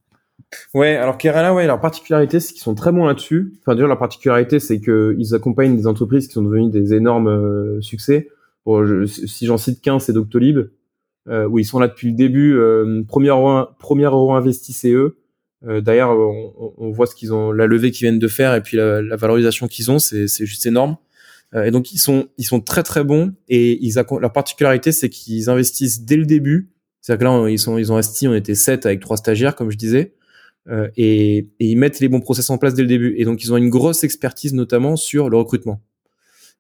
Ouais, 0.75 0.97
alors 0.97 1.19
Kerala, 1.19 1.55
ouais, 1.55 1.67
leur 1.67 1.81
particularité, 1.81 2.41
c'est 2.41 2.53
qu'ils 2.53 2.63
sont 2.63 2.75
très 2.75 2.91
bons 2.91 3.05
là-dessus. 3.05 3.55
Enfin, 3.61 3.77
dire 3.77 3.87
leur 3.87 3.99
particularité, 3.99 4.59
c'est 4.59 4.81
qu'ils 4.81 5.35
accompagnent 5.35 5.77
des 5.77 5.87
entreprises 5.87 6.27
qui 6.27 6.35
sont 6.35 6.43
devenues 6.43 6.71
des 6.71 6.95
énormes 6.95 7.81
succès. 7.81 8.29
si 9.07 9.47
j'en 9.47 9.57
cite 9.57 9.81
qu'un, 9.81 10.01
c'est 10.01 10.13
Doctolib, 10.13 10.69
où 11.29 11.59
ils 11.59 11.65
sont 11.65 11.79
là 11.79 11.87
depuis 11.87 12.09
le 12.09 12.15
début. 12.15 12.59
première, 13.07 13.37
euro, 13.37 13.67
première 13.79 14.17
euro 14.17 14.35
investi, 14.35 14.73
c'est 14.73 14.91
eux. 14.91 15.22
Euh, 15.67 15.81
D'ailleurs, 15.81 16.11
on, 16.11 16.75
on, 16.77 16.91
voit 16.91 17.07
ce 17.07 17.15
qu'ils 17.15 17.33
ont, 17.33 17.53
la 17.53 17.67
levée 17.67 17.91
qu'ils 17.91 18.07
viennent 18.07 18.19
de 18.19 18.29
faire 18.29 18.55
et 18.55 18.63
puis 18.63 18.77
la, 18.77 19.01
la 19.01 19.17
valorisation 19.17 19.69
qu'ils 19.69 19.91
ont, 19.91 19.99
c'est 19.99 20.27
juste 20.27 20.67
énorme. 20.67 20.97
Euh, 21.55 21.65
et 21.65 21.71
donc 21.71 21.93
ils 21.93 21.99
sont, 21.99 22.29
ils 22.39 22.45
sont 22.45 22.61
très 22.61 22.83
très 22.83 23.05
bons 23.05 23.35
et 23.49 23.79
ils 23.85 23.95
leur 23.95 24.33
particularité, 24.33 24.91
c'est 24.91 25.09
qu'ils 25.09 25.51
investissent 25.51 26.03
dès 26.03 26.17
le 26.17 26.25
début. 26.25 26.71
C'est-à-dire 27.01 27.29
que 27.29 27.45
là, 27.45 27.49
ils 27.51 27.59
sont, 27.59 27.79
ils 27.79 27.93
ont 27.93 27.97
investi, 27.97 28.29
on 28.29 28.35
était 28.35 28.55
sept 28.55 28.87
avec 28.87 29.01
trois 29.01 29.17
stagiaires, 29.17 29.57
comme 29.57 29.71
je 29.71 29.77
disais, 29.77 30.15
euh, 30.69 30.89
et, 30.97 31.39
et, 31.39 31.67
ils 31.67 31.77
mettent 31.77 31.99
les 31.99 32.09
bons 32.09 32.21
process 32.21 32.49
en 32.51 32.59
place 32.59 32.75
dès 32.75 32.83
le 32.83 32.89
début. 32.89 33.15
Et 33.19 33.25
donc 33.25 33.43
ils 33.45 33.53
ont 33.53 33.57
une 33.57 33.71
grosse 33.71 34.05
expertise 34.05 34.55
notamment 34.55 34.97
sur 34.97 35.29
le 35.29 35.37
recrutement. 35.37 35.83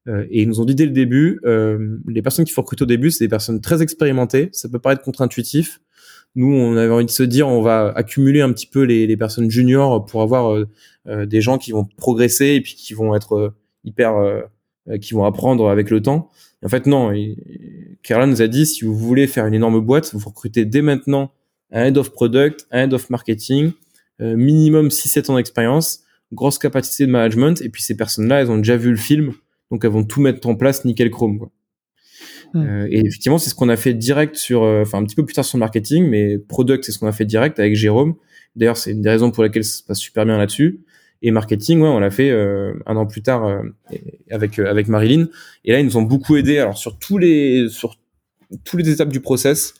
Euh, 0.09 0.26
et 0.30 0.42
ils 0.42 0.48
nous 0.48 0.61
ont 0.61 0.64
dit 0.64 0.74
dès 0.74 0.86
le 0.86 0.92
début, 0.92 1.40
euh, 1.44 1.98
les 2.09 2.22
personnes 2.22 2.44
qu'il 2.44 2.55
faut 2.55 2.62
recruter 2.62 2.82
au 2.82 2.86
début, 2.86 3.11
c'est 3.11 3.24
des 3.24 3.28
personnes 3.28 3.61
très 3.61 3.82
expérimentées. 3.82 4.48
Ça 4.53 4.68
peut 4.68 4.78
paraître 4.78 5.03
contre-intuitif, 5.03 5.80
nous, 6.34 6.52
on 6.52 6.76
avait 6.76 6.92
envie 6.92 7.04
de 7.04 7.10
se 7.10 7.22
dire, 7.22 7.48
on 7.48 7.60
va 7.60 7.92
accumuler 7.94 8.40
un 8.40 8.52
petit 8.52 8.66
peu 8.66 8.82
les, 8.82 9.06
les 9.06 9.16
personnes 9.16 9.50
juniors 9.50 10.04
pour 10.06 10.22
avoir 10.22 10.52
euh, 10.52 10.68
euh, 11.06 11.26
des 11.26 11.40
gens 11.40 11.58
qui 11.58 11.72
vont 11.72 11.84
progresser 11.84 12.54
et 12.54 12.60
puis 12.60 12.74
qui 12.74 12.94
vont 12.94 13.14
être 13.14 13.36
euh, 13.36 13.54
hyper, 13.84 14.14
qui 15.00 15.14
vont 15.14 15.24
apprendre 15.24 15.68
avec 15.68 15.90
le 15.90 16.00
temps. 16.00 16.30
en 16.64 16.68
fait, 16.68 16.86
non. 16.86 17.12
Kerala 18.02 18.26
nous 18.26 18.42
a 18.42 18.46
dit, 18.46 18.64
si 18.64 18.84
vous 18.84 18.96
voulez 18.96 19.26
faire 19.26 19.46
une 19.46 19.54
énorme 19.54 19.80
boîte, 19.80 20.14
vous 20.14 20.28
recrutez 20.28 20.64
dès 20.64 20.82
maintenant 20.82 21.32
un 21.72 21.86
head 21.86 21.98
of 21.98 22.12
product, 22.12 22.66
un 22.70 22.84
head 22.84 22.94
of 22.94 23.10
marketing, 23.10 23.72
minimum 24.20 24.88
6-7 24.88 25.30
ans 25.30 25.36
d'expérience, 25.36 26.04
grosse 26.32 26.58
capacité 26.58 27.06
de 27.06 27.10
management, 27.10 27.60
et 27.60 27.68
puis 27.68 27.82
ces 27.82 27.96
personnes-là, 27.96 28.40
elles 28.40 28.50
ont 28.50 28.58
déjà 28.58 28.76
vu 28.76 28.90
le 28.90 28.96
film, 28.96 29.32
donc 29.72 29.84
elles 29.84 29.90
vont 29.90 30.04
tout 30.04 30.20
mettre 30.20 30.46
en 30.48 30.54
place 30.54 30.84
nickel 30.84 31.10
chrome. 31.10 31.38
Quoi. 31.38 31.50
Hmm. 32.55 32.66
Euh, 32.66 32.86
et 32.90 33.00
effectivement, 33.07 33.38
c'est 33.38 33.50
ce 33.50 33.55
qu'on 33.55 33.68
a 33.68 33.76
fait 33.76 33.94
direct 33.94 34.36
sur, 34.36 34.62
euh, 34.62 34.82
enfin 34.82 34.98
un 34.98 35.05
petit 35.05 35.14
peu 35.14 35.24
plus 35.24 35.34
tard 35.34 35.44
sur 35.44 35.59
le 35.59 35.61
marketing, 35.61 36.07
mais 36.09 36.38
product, 36.38 36.84
c'est 36.84 36.92
ce 36.92 36.98
qu'on 36.98 37.07
a 37.07 37.12
fait 37.12 37.24
direct 37.24 37.59
avec 37.59 37.74
Jérôme. 37.74 38.14
D'ailleurs, 38.57 38.76
c'est 38.76 38.92
une 38.92 39.03
des 39.03 39.11
raisons 39.11 39.30
pour 39.30 39.42
lesquelles 39.42 39.64
ça 39.64 39.78
se 39.78 39.82
passe 39.82 39.98
super 39.98 40.26
bien 40.26 40.36
là-dessus. 40.36 40.80
Et 41.22 41.30
marketing, 41.30 41.80
ouais, 41.80 41.88
on 41.88 42.00
l'a 42.00 42.11
fait 42.11 42.30
euh, 42.30 42.74
un 42.84 42.96
an 42.96 43.07
plus 43.07 43.22
tard 43.22 43.62
avec 44.30 44.59
avec 44.59 44.88
Marilyn. 44.88 45.28
Et 45.64 45.72
là, 45.72 45.78
ils 45.78 45.86
nous 45.86 45.96
ont 45.96 46.03
beaucoup 46.03 46.36
aidé. 46.36 46.59
Alors 46.59 46.76
sur 46.76 46.98
tous 46.98 47.16
les 47.16 47.68
sur 47.68 47.96
tous 48.64 48.76
les 48.76 48.90
étapes 48.90 49.11
du 49.11 49.20
process. 49.20 49.74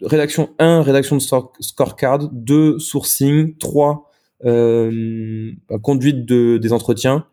rédaction 0.00 0.50
1, 0.58 0.82
rédaction 0.82 1.16
de 1.16 1.22
scorecard, 1.60 2.30
2, 2.30 2.78
sourcing, 2.78 3.56
3, 3.58 4.10
euh, 4.44 5.50
conduite 5.82 6.24
de, 6.24 6.56
des 6.58 6.72
entretiens, 6.72 7.26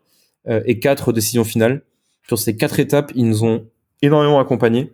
et 0.48 0.80
4, 0.80 1.12
décision 1.12 1.44
finale 1.44 1.82
sur 2.26 2.38
ces 2.38 2.56
quatre 2.56 2.78
étapes, 2.80 3.12
ils 3.14 3.26
nous 3.26 3.44
ont 3.44 3.66
énormément 4.00 4.40
accompagnés. 4.40 4.92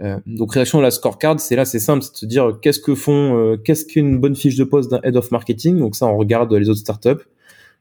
Euh, 0.00 0.18
donc 0.26 0.50
création 0.50 0.78
de 0.78 0.82
la 0.82 0.90
scorecard, 0.90 1.38
c'est 1.38 1.54
là, 1.54 1.64
c'est 1.64 1.78
simple, 1.78 2.02
c'est 2.02 2.12
de 2.12 2.16
se 2.16 2.26
dire 2.26 2.58
qu'est-ce 2.60 2.80
que 2.80 2.94
font, 2.94 3.38
euh, 3.38 3.56
qu'est-ce 3.56 3.84
qu'une 3.84 4.18
bonne 4.18 4.34
fiche 4.34 4.56
de 4.56 4.64
poste 4.64 4.90
d'un 4.90 5.00
head 5.04 5.16
of 5.16 5.30
marketing? 5.30 5.78
Donc 5.78 5.94
ça, 5.94 6.06
on 6.06 6.16
regarde 6.16 6.52
les 6.52 6.68
autres 6.68 6.80
startups, 6.80 7.22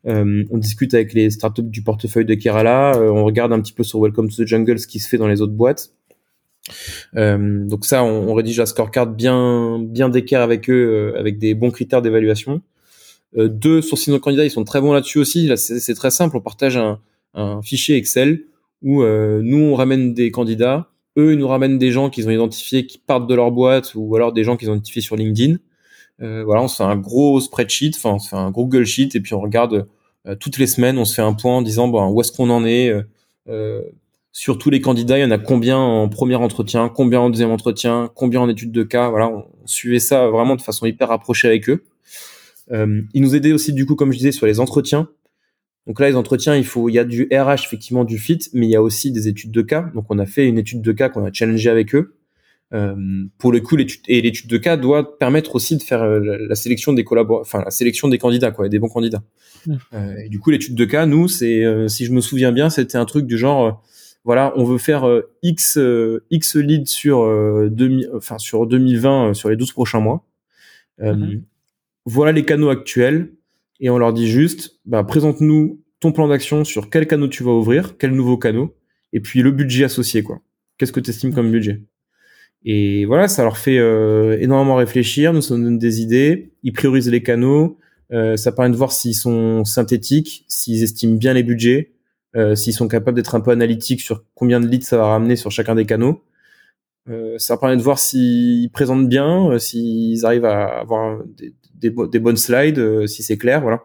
euh, 0.06 0.44
on 0.52 0.58
discute 0.58 0.94
avec 0.94 1.14
les 1.14 1.32
startups 1.32 1.64
du 1.64 1.82
portefeuille 1.82 2.26
de 2.26 2.36
Kerala, 2.36 3.00
on 3.00 3.24
regarde 3.24 3.52
un 3.52 3.60
petit 3.62 3.74
peu 3.74 3.84
sur 3.84 4.00
Welcome 4.00 4.30
to 4.30 4.44
the 4.44 4.48
Jungle 4.48 4.78
ce 4.78 4.88
qui 4.88 5.00
se 5.00 5.10
fait 5.10 5.18
dans 5.18 5.28
les 5.28 5.42
autres 5.42 5.54
boîtes. 5.54 5.92
Donc 7.14 7.86
ça, 7.86 8.04
on, 8.04 8.34
rédige 8.34 8.60
la 8.60 8.66
scorecard 8.66 9.08
bien 9.08 9.80
bien 9.80 10.08
d'équerre 10.08 10.42
avec 10.42 10.70
eux, 10.70 11.14
avec 11.18 11.38
des 11.38 11.56
bons 11.56 11.72
critères 11.72 12.02
d'évaluation. 12.02 12.62
deux, 13.36 13.82
sourcing 13.82 14.14
nos 14.14 14.20
candidats, 14.20 14.46
ils 14.46 14.52
sont 14.52 14.64
très 14.64 14.80
bons 14.80 14.94
là-dessus 14.94 15.18
aussi. 15.18 15.52
C'est 15.58 15.96
très 15.96 16.12
simple. 16.12 16.38
On 16.38 16.42
partage 16.42 16.78
un 17.34 17.62
fichier 17.64 17.98
Excel 17.98 18.44
où 18.84 19.04
nous 19.04 19.58
on 19.58 19.76
ramène 19.76 20.14
des 20.14 20.30
candidats, 20.32 20.90
eux 21.18 21.34
ils 21.34 21.40
nous 21.40 21.48
ramènent 21.48 21.78
des 21.78 21.92
gens 21.92 22.10
qu'ils 22.10 22.28
ont 22.28 22.32
identifiés 22.32 22.86
qui 22.86 22.98
partent 22.98 23.28
de 23.28 23.36
leur 23.36 23.52
boîte 23.52 23.94
ou 23.96 24.16
alors 24.16 24.34
des 24.34 24.44
gens 24.44 24.58
qu'ils 24.58 24.70
ont 24.70 24.76
identifiés 24.76 25.02
sur 25.02 25.16
LinkedIn. 25.16 25.58
Euh, 26.22 26.44
voilà, 26.44 26.62
on 26.62 26.68
fait 26.68 26.84
un 26.84 26.98
gros 26.98 27.40
spreadsheet, 27.40 27.92
enfin 27.96 28.12
on 28.12 28.20
fait 28.20 28.36
un 28.36 28.52
Google 28.52 28.86
Sheet 28.86 29.10
et 29.16 29.20
puis 29.20 29.34
on 29.34 29.42
regarde 29.42 29.88
euh, 30.28 30.36
toutes 30.36 30.58
les 30.58 30.68
semaines, 30.68 30.98
on 30.98 31.06
se 31.06 31.16
fait 31.16 31.22
un 31.22 31.34
point 31.34 31.58
en 31.58 31.62
disant 31.62 31.88
bon 31.88 32.08
où 32.10 32.22
est-ce 32.22 32.32
qu'on 32.32 32.50
en 32.50 32.66
est 32.66 32.94
euh, 33.50 33.82
sur 34.32 34.58
tous 34.58 34.70
les 34.70 34.82
candidats, 34.82 35.18
il 35.18 35.22
y 35.22 35.26
en 35.26 35.32
a 35.32 35.38
combien 35.38 35.78
en 35.78 36.10
premier 36.10 36.36
entretien, 36.36 36.90
combien 36.90 37.20
en 37.20 37.30
deuxième 37.30 37.52
entretien, 37.52 38.10
combien 38.16 38.42
en 38.42 38.50
étude 38.50 38.72
de 38.72 38.84
cas. 38.84 39.10
Voilà, 39.10 39.30
on, 39.30 39.46
suivait 39.66 40.00
ça 40.00 40.28
vraiment 40.28 40.56
de 40.56 40.62
façon 40.62 40.86
hyper 40.86 41.08
rapprochée 41.08 41.48
avec 41.48 41.70
eux. 41.70 41.84
Euh, 42.72 43.02
ils 43.14 43.22
nous 43.22 43.36
aidaient 43.36 43.54
aussi 43.54 43.72
du 43.74 43.86
coup, 43.86 43.96
comme 43.96 44.12
je 44.12 44.18
disais, 44.18 44.32
sur 44.32 44.46
les 44.46 44.60
entretiens. 44.60 45.08
Donc 45.88 46.00
là, 46.00 46.10
les 46.10 46.16
entretiens, 46.16 46.56
il 46.56 46.66
faut, 46.66 46.88
il 46.90 46.94
y 46.94 47.00
a 47.00 47.04
du 47.04 47.28
RH 47.32 47.66
effectivement 47.66 48.06
du 48.06 48.18
fit, 48.18 48.40
mais 48.54 48.68
il 48.68 48.70
y 48.70 48.76
a 48.76 48.82
aussi 48.82 49.12
des 49.12 49.28
études 49.28 49.52
de 49.52 49.62
cas. 49.62 49.92
Donc 49.94 50.06
on 50.10 50.18
a 50.18 50.26
fait 50.26 50.48
une 50.48 50.58
étude 50.58 50.82
de 50.82 50.92
cas 50.92 51.10
qu'on 51.10 51.26
a 51.26 51.32
challengé 51.32 51.70
avec 51.70 51.94
eux. 51.94 52.16
Euh, 52.74 52.96
pour 53.38 53.52
le 53.52 53.60
coup, 53.60 53.76
l'étude 53.76 54.02
et 54.08 54.22
l'étude 54.22 54.50
de 54.50 54.58
cas 54.58 54.78
doit 54.78 55.18
permettre 55.20 55.56
aussi 55.56 55.78
de 55.78 55.84
faire 55.84 56.02
euh, 56.02 56.20
la, 56.48 56.56
sélection 56.56 56.94
des 56.94 57.04
collaborateurs, 57.04 57.46
enfin 57.46 57.64
la 57.64 57.70
sélection 57.72 58.08
des 58.08 58.18
candidats, 58.18 58.52
quoi, 58.52 58.68
des 58.68 58.80
bons 58.80 58.90
candidats. 58.90 59.24
Euh, 59.94 60.16
et 60.26 60.30
du 60.30 60.40
coup, 60.40 60.50
l'étude 60.50 60.76
de 60.76 60.86
cas, 60.86 61.06
nous, 61.06 61.28
c'est, 61.28 61.64
si 61.88 62.06
je 62.06 62.12
me 62.12 62.22
souviens 62.22 62.52
bien, 62.52 62.70
c'était 62.70 62.98
un 62.98 63.06
truc 63.06 63.28
du 63.28 63.38
genre, 63.38 63.84
voilà, 64.24 64.54
on 64.56 64.64
veut 64.64 64.78
faire 64.78 65.06
x 65.44 65.78
x 66.32 66.56
leads 66.56 66.88
sur 66.88 67.20
enfin 68.16 68.38
sur 68.40 68.66
2020, 68.66 69.34
sur 69.34 69.50
les 69.50 69.56
12 69.56 69.72
prochains 69.72 70.00
mois. 70.00 70.26
Mhm. 71.00 71.44
Voilà 72.06 72.32
les 72.32 72.44
canaux 72.44 72.70
actuels, 72.70 73.34
et 73.80 73.90
on 73.90 73.98
leur 73.98 74.14
dit 74.14 74.28
juste, 74.28 74.80
bah, 74.86 75.04
présente-nous 75.04 75.82
ton 76.00 76.12
plan 76.12 76.28
d'action 76.28 76.64
sur 76.64 76.90
quel 76.90 77.08
canot 77.08 77.28
tu 77.28 77.44
vas 77.44 77.52
ouvrir, 77.52 77.98
quel 77.98 78.12
nouveau 78.12 78.38
canot, 78.38 78.76
et 79.14 79.20
puis 79.20 79.42
le 79.42 79.52
budget 79.52 79.86
associé, 79.86 80.24
quoi. 80.24 80.42
Qu'est-ce 80.78 80.92
que 80.92 81.00
tu 81.00 81.12
estimes 81.12 81.34
comme 81.34 81.52
budget? 81.52 81.84
Et 82.66 83.06
voilà, 83.06 83.28
ça 83.28 83.44
leur 83.44 83.58
fait 83.58 83.78
euh, 83.78 84.38
énormément 84.40 84.76
réfléchir, 84.76 85.34
nous 85.34 85.42
ça 85.42 85.56
nous 85.56 85.64
donne 85.64 85.78
des 85.78 86.02
idées, 86.02 86.54
ils 86.64 86.72
priorisent 86.72 87.10
les 87.10 87.22
canaux, 87.22 87.78
euh, 88.12 88.38
ça 88.38 88.52
permet 88.52 88.72
de 88.72 88.78
voir 88.78 88.92
s'ils 88.92 89.16
sont 89.16 89.66
synthétiques, 89.66 90.46
s'ils 90.48 90.84
estiment 90.84 91.16
bien 91.16 91.34
les 91.34 91.44
budgets, 91.44 91.94
euh, 92.36 92.56
s'ils 92.56 92.74
sont 92.74 92.88
capables 92.88 93.16
d'être 93.16 93.36
un 93.36 93.42
peu 93.42 93.52
analytiques 93.52 94.02
sur 94.02 94.24
combien 94.34 94.60
de 94.60 94.68
leads 94.68 94.86
ça 94.86 94.98
va 94.98 95.08
ramener 95.08 95.36
sur 95.36 95.52
chacun 95.52 95.76
des 95.76 95.86
canaux. 95.86 96.22
Euh, 97.10 97.38
ça 97.38 97.58
permet 97.58 97.78
de 97.78 97.82
voir 97.82 98.00
s'ils 98.00 98.70
présentent 98.72 99.10
bien, 99.10 99.52
euh, 99.52 99.60
s'ils 99.60 100.26
arrivent 100.26 100.46
à 100.46 100.80
avoir 100.80 101.22
des, 101.26 101.54
des, 101.76 101.94
des 102.12 102.20
bonnes 102.20 102.38
slides, 102.38 102.80
euh, 102.80 103.08
si 103.08 103.24
c'est 103.24 103.38
clair, 103.38 103.62
voilà. 103.62 103.84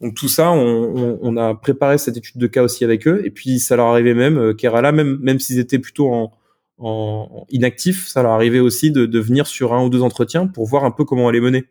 Donc 0.00 0.14
tout 0.14 0.28
ça, 0.28 0.52
on, 0.52 0.96
on, 0.96 1.18
on, 1.22 1.36
a 1.36 1.54
préparé 1.54 1.98
cette 1.98 2.16
étude 2.16 2.40
de 2.40 2.46
cas 2.46 2.62
aussi 2.62 2.84
avec 2.84 3.06
eux, 3.06 3.22
et 3.24 3.30
puis 3.30 3.58
ça 3.60 3.76
leur 3.76 3.86
arrivait 3.86 4.14
même, 4.14 4.54
Kerala, 4.54 4.92
même 4.92 5.18
même 5.20 5.38
s'ils 5.38 5.58
étaient 5.58 5.78
plutôt 5.78 6.12
en 6.12 6.32
en 6.78 7.46
inactif, 7.50 8.08
ça 8.08 8.22
leur 8.22 8.32
arrivait 8.32 8.58
aussi 8.58 8.90
de, 8.90 9.06
de, 9.06 9.20
venir 9.20 9.46
sur 9.46 9.72
un 9.72 9.84
ou 9.84 9.88
deux 9.88 10.02
entretiens 10.02 10.48
pour 10.48 10.66
voir 10.66 10.84
un 10.84 10.90
peu 10.90 11.04
comment 11.04 11.30
elle 11.30 11.36
est 11.36 11.40
menée. 11.40 11.64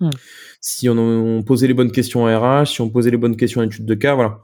Hmm. 0.00 0.10
Si 0.60 0.88
on, 0.88 1.42
posait 1.42 1.66
les 1.66 1.74
bonnes 1.74 1.92
questions 1.92 2.24
en 2.24 2.62
RH, 2.62 2.66
si 2.66 2.80
on 2.80 2.90
posait 2.90 3.10
les 3.10 3.16
bonnes 3.16 3.36
questions 3.36 3.60
en 3.60 3.64
étude 3.64 3.86
de 3.86 3.94
cas, 3.94 4.14
voilà. 4.14 4.40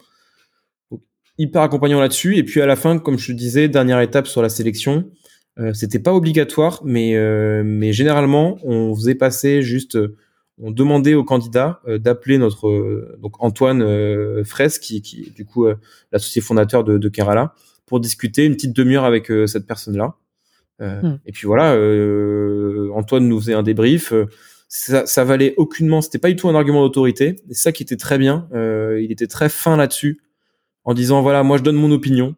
hyper 1.39 1.63
accompagnant 1.63 2.01
là-dessus. 2.01 2.37
Et 2.37 2.45
puis 2.45 2.61
à 2.63 2.67
la 2.67 2.77
fin, 2.77 2.99
comme 2.99 3.19
je 3.19 3.27
te 3.29 3.33
disais, 3.33 3.69
dernière 3.69 4.01
étape 4.01 4.27
sur 4.27 4.41
la 4.41 4.49
sélection, 4.49 5.11
c'était 5.73 6.01
pas 6.01 6.13
obligatoire, 6.13 6.81
mais 6.85 7.17
euh, 7.17 7.63
mais 7.65 7.93
généralement 7.93 8.59
on 8.65 8.95
faisait 8.95 9.15
passer 9.15 9.63
juste, 9.63 9.99
on 10.61 10.71
demandait 10.71 11.15
aux 11.15 11.25
candidats 11.25 11.81
euh, 11.87 11.99
d'appeler 11.99 12.39
notre 12.39 13.17
donc 13.23 13.35
Antoine 13.39 14.45
Fraisse, 14.45 14.79
qui, 14.79 15.03
qui 15.03 15.31
du 15.31 15.45
coup 15.45 15.67
l'associé 16.13 16.43
fondateur 16.43 16.83
de, 16.83 16.99
de 16.99 17.09
Kerala, 17.09 17.55
pour 17.87 18.01
discuter 18.01 18.45
une 18.45 18.55
petite 18.55 18.75
demi-heure 18.75 19.05
avec 19.05 19.31
euh, 19.31 19.47
cette 19.47 19.67
personne-là. 19.67 20.15
Euh, 20.81 21.01
hmm. 21.03 21.19
Et 21.27 21.33
puis 21.33 21.47
voilà, 21.47 21.75
euh, 21.75 22.91
Antoine 22.95 23.29
nous 23.29 23.41
faisait 23.41 23.55
un 23.55 23.63
débrief. 23.63 24.13
Ça, 24.69 25.07
ça 25.07 25.25
valait 25.25 25.55
aucunement, 25.57 26.01
c'était 26.01 26.19
pas 26.19 26.29
du 26.29 26.37
tout 26.37 26.49
un 26.49 26.55
argument 26.55 26.83
d'autorité. 26.83 27.37
Et 27.49 27.55
ça 27.55 27.73
qui 27.73 27.83
était 27.83 27.97
très 27.97 28.19
bien, 28.19 28.49
il 28.53 29.13
était 29.13 29.29
très 29.29 29.49
fin 29.49 29.77
là-dessus, 29.77 30.21
en 30.85 30.95
disant 30.95 31.23
voilà, 31.23 31.43
moi 31.45 31.59
je 31.59 31.63
donne 31.63 31.77
mon 31.77 31.93
opinion, 31.93 32.35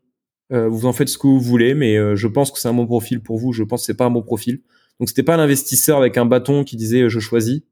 vous 0.50 0.86
en 0.86 0.92
faites 0.92 1.08
ce 1.08 1.18
que 1.18 1.26
vous 1.26 1.40
voulez, 1.40 1.74
mais 1.74 2.16
je 2.16 2.26
pense 2.28 2.50
que 2.52 2.58
c'est 2.58 2.68
un 2.68 2.74
bon 2.74 2.86
profil 2.86 3.20
pour 3.20 3.38
vous. 3.38 3.52
Je 3.52 3.64
pense 3.64 3.82
que 3.82 3.86
c'est 3.86 3.96
pas 3.96 4.06
un 4.06 4.10
bon 4.10 4.22
profil. 4.22 4.62
Donc 5.00 5.08
c'était 5.08 5.22
pas 5.24 5.36
l'investisseur 5.36 5.98
avec 5.98 6.16
un 6.16 6.24
bâton 6.24 6.62
qui 6.64 6.76
disait 6.76 7.08
je 7.08 7.18
choisis. 7.18 7.62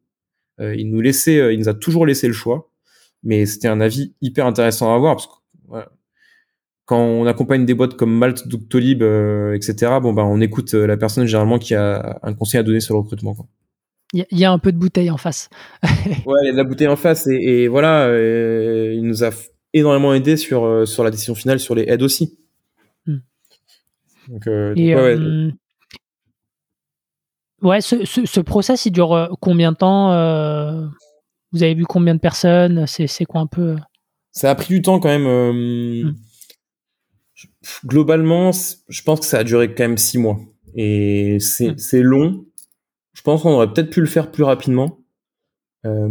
il 0.58 0.90
nous 0.90 1.00
laissait, 1.00 1.54
il 1.54 1.58
nous 1.58 1.68
a 1.68 1.74
toujours 1.74 2.04
laissé 2.04 2.26
le 2.26 2.32
choix, 2.32 2.70
mais 3.22 3.46
c'était 3.46 3.68
un 3.68 3.80
avis 3.80 4.14
hyper 4.20 4.46
intéressant 4.46 4.92
à 4.92 4.96
avoir 4.96 5.14
parce 5.14 5.28
que 5.28 5.32
voilà, 5.68 5.88
quand 6.84 6.98
on 6.98 7.26
accompagne 7.26 7.64
des 7.64 7.74
boîtes 7.74 7.94
comme 7.94 8.12
Malte, 8.16 8.46
Doctolib, 8.46 9.02
euh, 9.02 9.54
etc. 9.54 9.92
Bon 10.02 10.12
ben 10.12 10.22
on 10.22 10.40
écoute 10.40 10.74
euh, 10.74 10.86
la 10.86 10.96
personne 10.96 11.26
généralement 11.26 11.58
qui 11.58 11.74
a 11.74 12.18
un 12.22 12.34
conseil 12.34 12.60
à 12.60 12.62
donner 12.62 12.80
sur 12.80 12.94
le 12.94 13.00
recrutement. 13.00 13.36
Il 14.12 14.26
y, 14.30 14.44
a 14.44 14.52
un 14.52 14.60
peu 14.60 14.70
de 14.70 14.76
bouteille 14.76 15.10
en 15.10 15.16
face. 15.16 15.50
ouais, 15.82 16.38
il 16.42 16.46
y 16.46 16.48
a 16.48 16.52
de 16.52 16.56
la 16.56 16.62
bouteille 16.62 16.86
en 16.86 16.94
face 16.94 17.26
et, 17.26 17.34
et 17.34 17.68
voilà, 17.68 18.06
euh, 18.06 18.92
il 18.94 19.02
nous 19.02 19.24
a 19.24 19.30
énormément 19.72 20.14
aidé 20.14 20.36
sur 20.36 20.64
euh, 20.64 20.84
sur 20.84 21.02
la 21.02 21.10
décision 21.10 21.34
finale, 21.34 21.58
sur 21.58 21.74
les 21.74 21.82
aides 21.88 22.02
aussi. 22.02 22.38
Donc, 24.28 24.46
euh, 24.46 24.72
et, 24.76 24.94
ouais, 24.94 25.16
ouais. 25.16 25.52
ouais 27.62 27.80
ce, 27.80 28.04
ce, 28.04 28.24
ce, 28.26 28.40
process 28.40 28.86
il 28.86 28.92
dure 28.92 29.36
combien 29.40 29.72
de 29.72 29.76
temps 29.76 30.08
Vous 31.52 31.62
avez 31.62 31.74
vu 31.74 31.84
combien 31.84 32.14
de 32.14 32.20
personnes? 32.20 32.86
C'est 32.86 33.24
quoi 33.24 33.40
un 33.40 33.46
peu 33.46 33.76
Ça 34.32 34.50
a 34.50 34.54
pris 34.54 34.74
du 34.74 34.82
temps 34.82 35.00
quand 35.00 35.08
même. 35.08 35.26
Hmm 35.26 36.14
globalement, 37.84 38.50
je 38.88 39.02
pense 39.02 39.20
que 39.20 39.26
ça 39.26 39.38
a 39.38 39.44
duré 39.44 39.74
quand 39.74 39.84
même 39.84 39.98
six 39.98 40.18
mois. 40.18 40.38
Et 40.74 41.38
c'est 41.40 41.72
hmm. 41.72 42.02
long. 42.02 42.46
Je 43.12 43.22
pense 43.22 43.42
qu'on 43.42 43.52
aurait 43.52 43.72
peut-être 43.72 43.90
pu 43.90 44.00
le 44.00 44.06
faire 44.06 44.30
plus 44.30 44.42
rapidement. 44.42 44.98
Euh, 45.86 46.08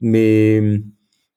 mais, 0.00 0.60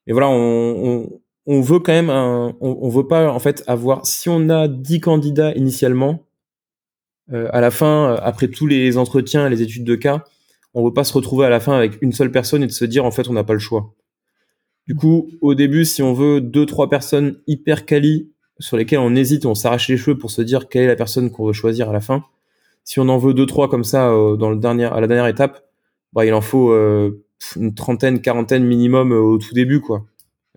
mais 0.06 0.14
voilà, 0.14 0.30
on, 0.30 0.86
on, 0.86 1.22
on, 1.46 1.62
veut 1.62 1.80
quand 1.80 1.94
même 1.94 2.10
un, 2.10 2.56
on, 2.62 2.90
veut 2.90 3.08
pas 3.08 3.32
en 3.32 3.40
fait 3.40 3.64
avoir, 3.68 4.06
si 4.06 4.30
on 4.30 4.50
a 4.50 4.68
dix 4.68 5.00
candidats 5.00 5.54
initialement, 5.56 6.26
euh, 7.32 7.50
à 7.52 7.62
la 7.62 7.72
fin, 7.72 8.16
après 8.22 8.48
tous 8.48 8.68
les 8.68 8.98
entretiens 8.98 9.48
et 9.48 9.50
les 9.50 9.62
études 9.62 9.86
de 9.86 9.96
cas, 9.96 10.24
on 10.74 10.84
veut 10.84 10.94
pas 10.94 11.04
se 11.04 11.14
retrouver 11.14 11.46
à 11.46 11.50
la 11.50 11.60
fin 11.60 11.74
avec 11.74 12.02
une 12.02 12.12
seule 12.12 12.32
personne 12.32 12.64
et 12.64 12.68
de 12.68 12.72
se 12.72 12.86
dire 12.86 13.06
en 13.06 13.12
fait 13.12 13.28
on 13.30 13.34
n'a 13.34 13.44
pas 13.44 13.54
le 13.54 13.60
choix. 13.60 13.94
Du 14.88 14.96
coup, 14.96 15.30
au 15.42 15.56
début, 15.56 15.86
si 15.86 16.02
on 16.02 16.14
veut 16.14 16.42
deux 16.42 16.66
trois 16.66 16.90
personnes 16.90 17.38
hyper 17.48 17.86
quali 17.86 18.32
sur 18.60 18.78
lesquels 18.78 19.00
on 19.00 19.16
hésite, 19.16 19.46
on 19.46 19.56
s'arrache 19.56 19.88
les 19.88 19.98
cheveux 19.98 20.18
pour 20.18 20.32
se 20.32 20.42
dire 20.42 20.68
quelle 20.68 20.84
est 20.84 20.88
la 20.88 20.96
personne 20.96 21.32
qu'on 21.32 21.46
veut 21.46 21.54
choisir 21.54 21.90
à 21.90 21.94
la 21.94 22.02
fin. 22.02 22.26
Si 22.84 23.00
on 23.00 23.08
en 23.10 23.18
veut 23.18 23.34
deux 23.34 23.46
trois 23.46 23.70
comme 23.70 23.84
ça 23.84 24.10
euh, 24.10 24.36
dans 24.36 24.50
le 24.50 24.58
dernier 24.58 24.86
à 24.86 25.00
la 25.00 25.08
dernière 25.08 25.28
étape, 25.28 25.64
bah 26.12 26.26
il 26.26 26.34
en 26.34 26.42
faut 26.42 26.72
euh, 26.72 27.24
une 27.56 27.74
trentaine, 27.74 28.22
quarantaine 28.22 28.66
minimum 28.66 29.14
euh, 29.14 29.20
au 29.20 29.38
tout 29.38 29.54
début 29.54 29.80
quoi 29.80 30.06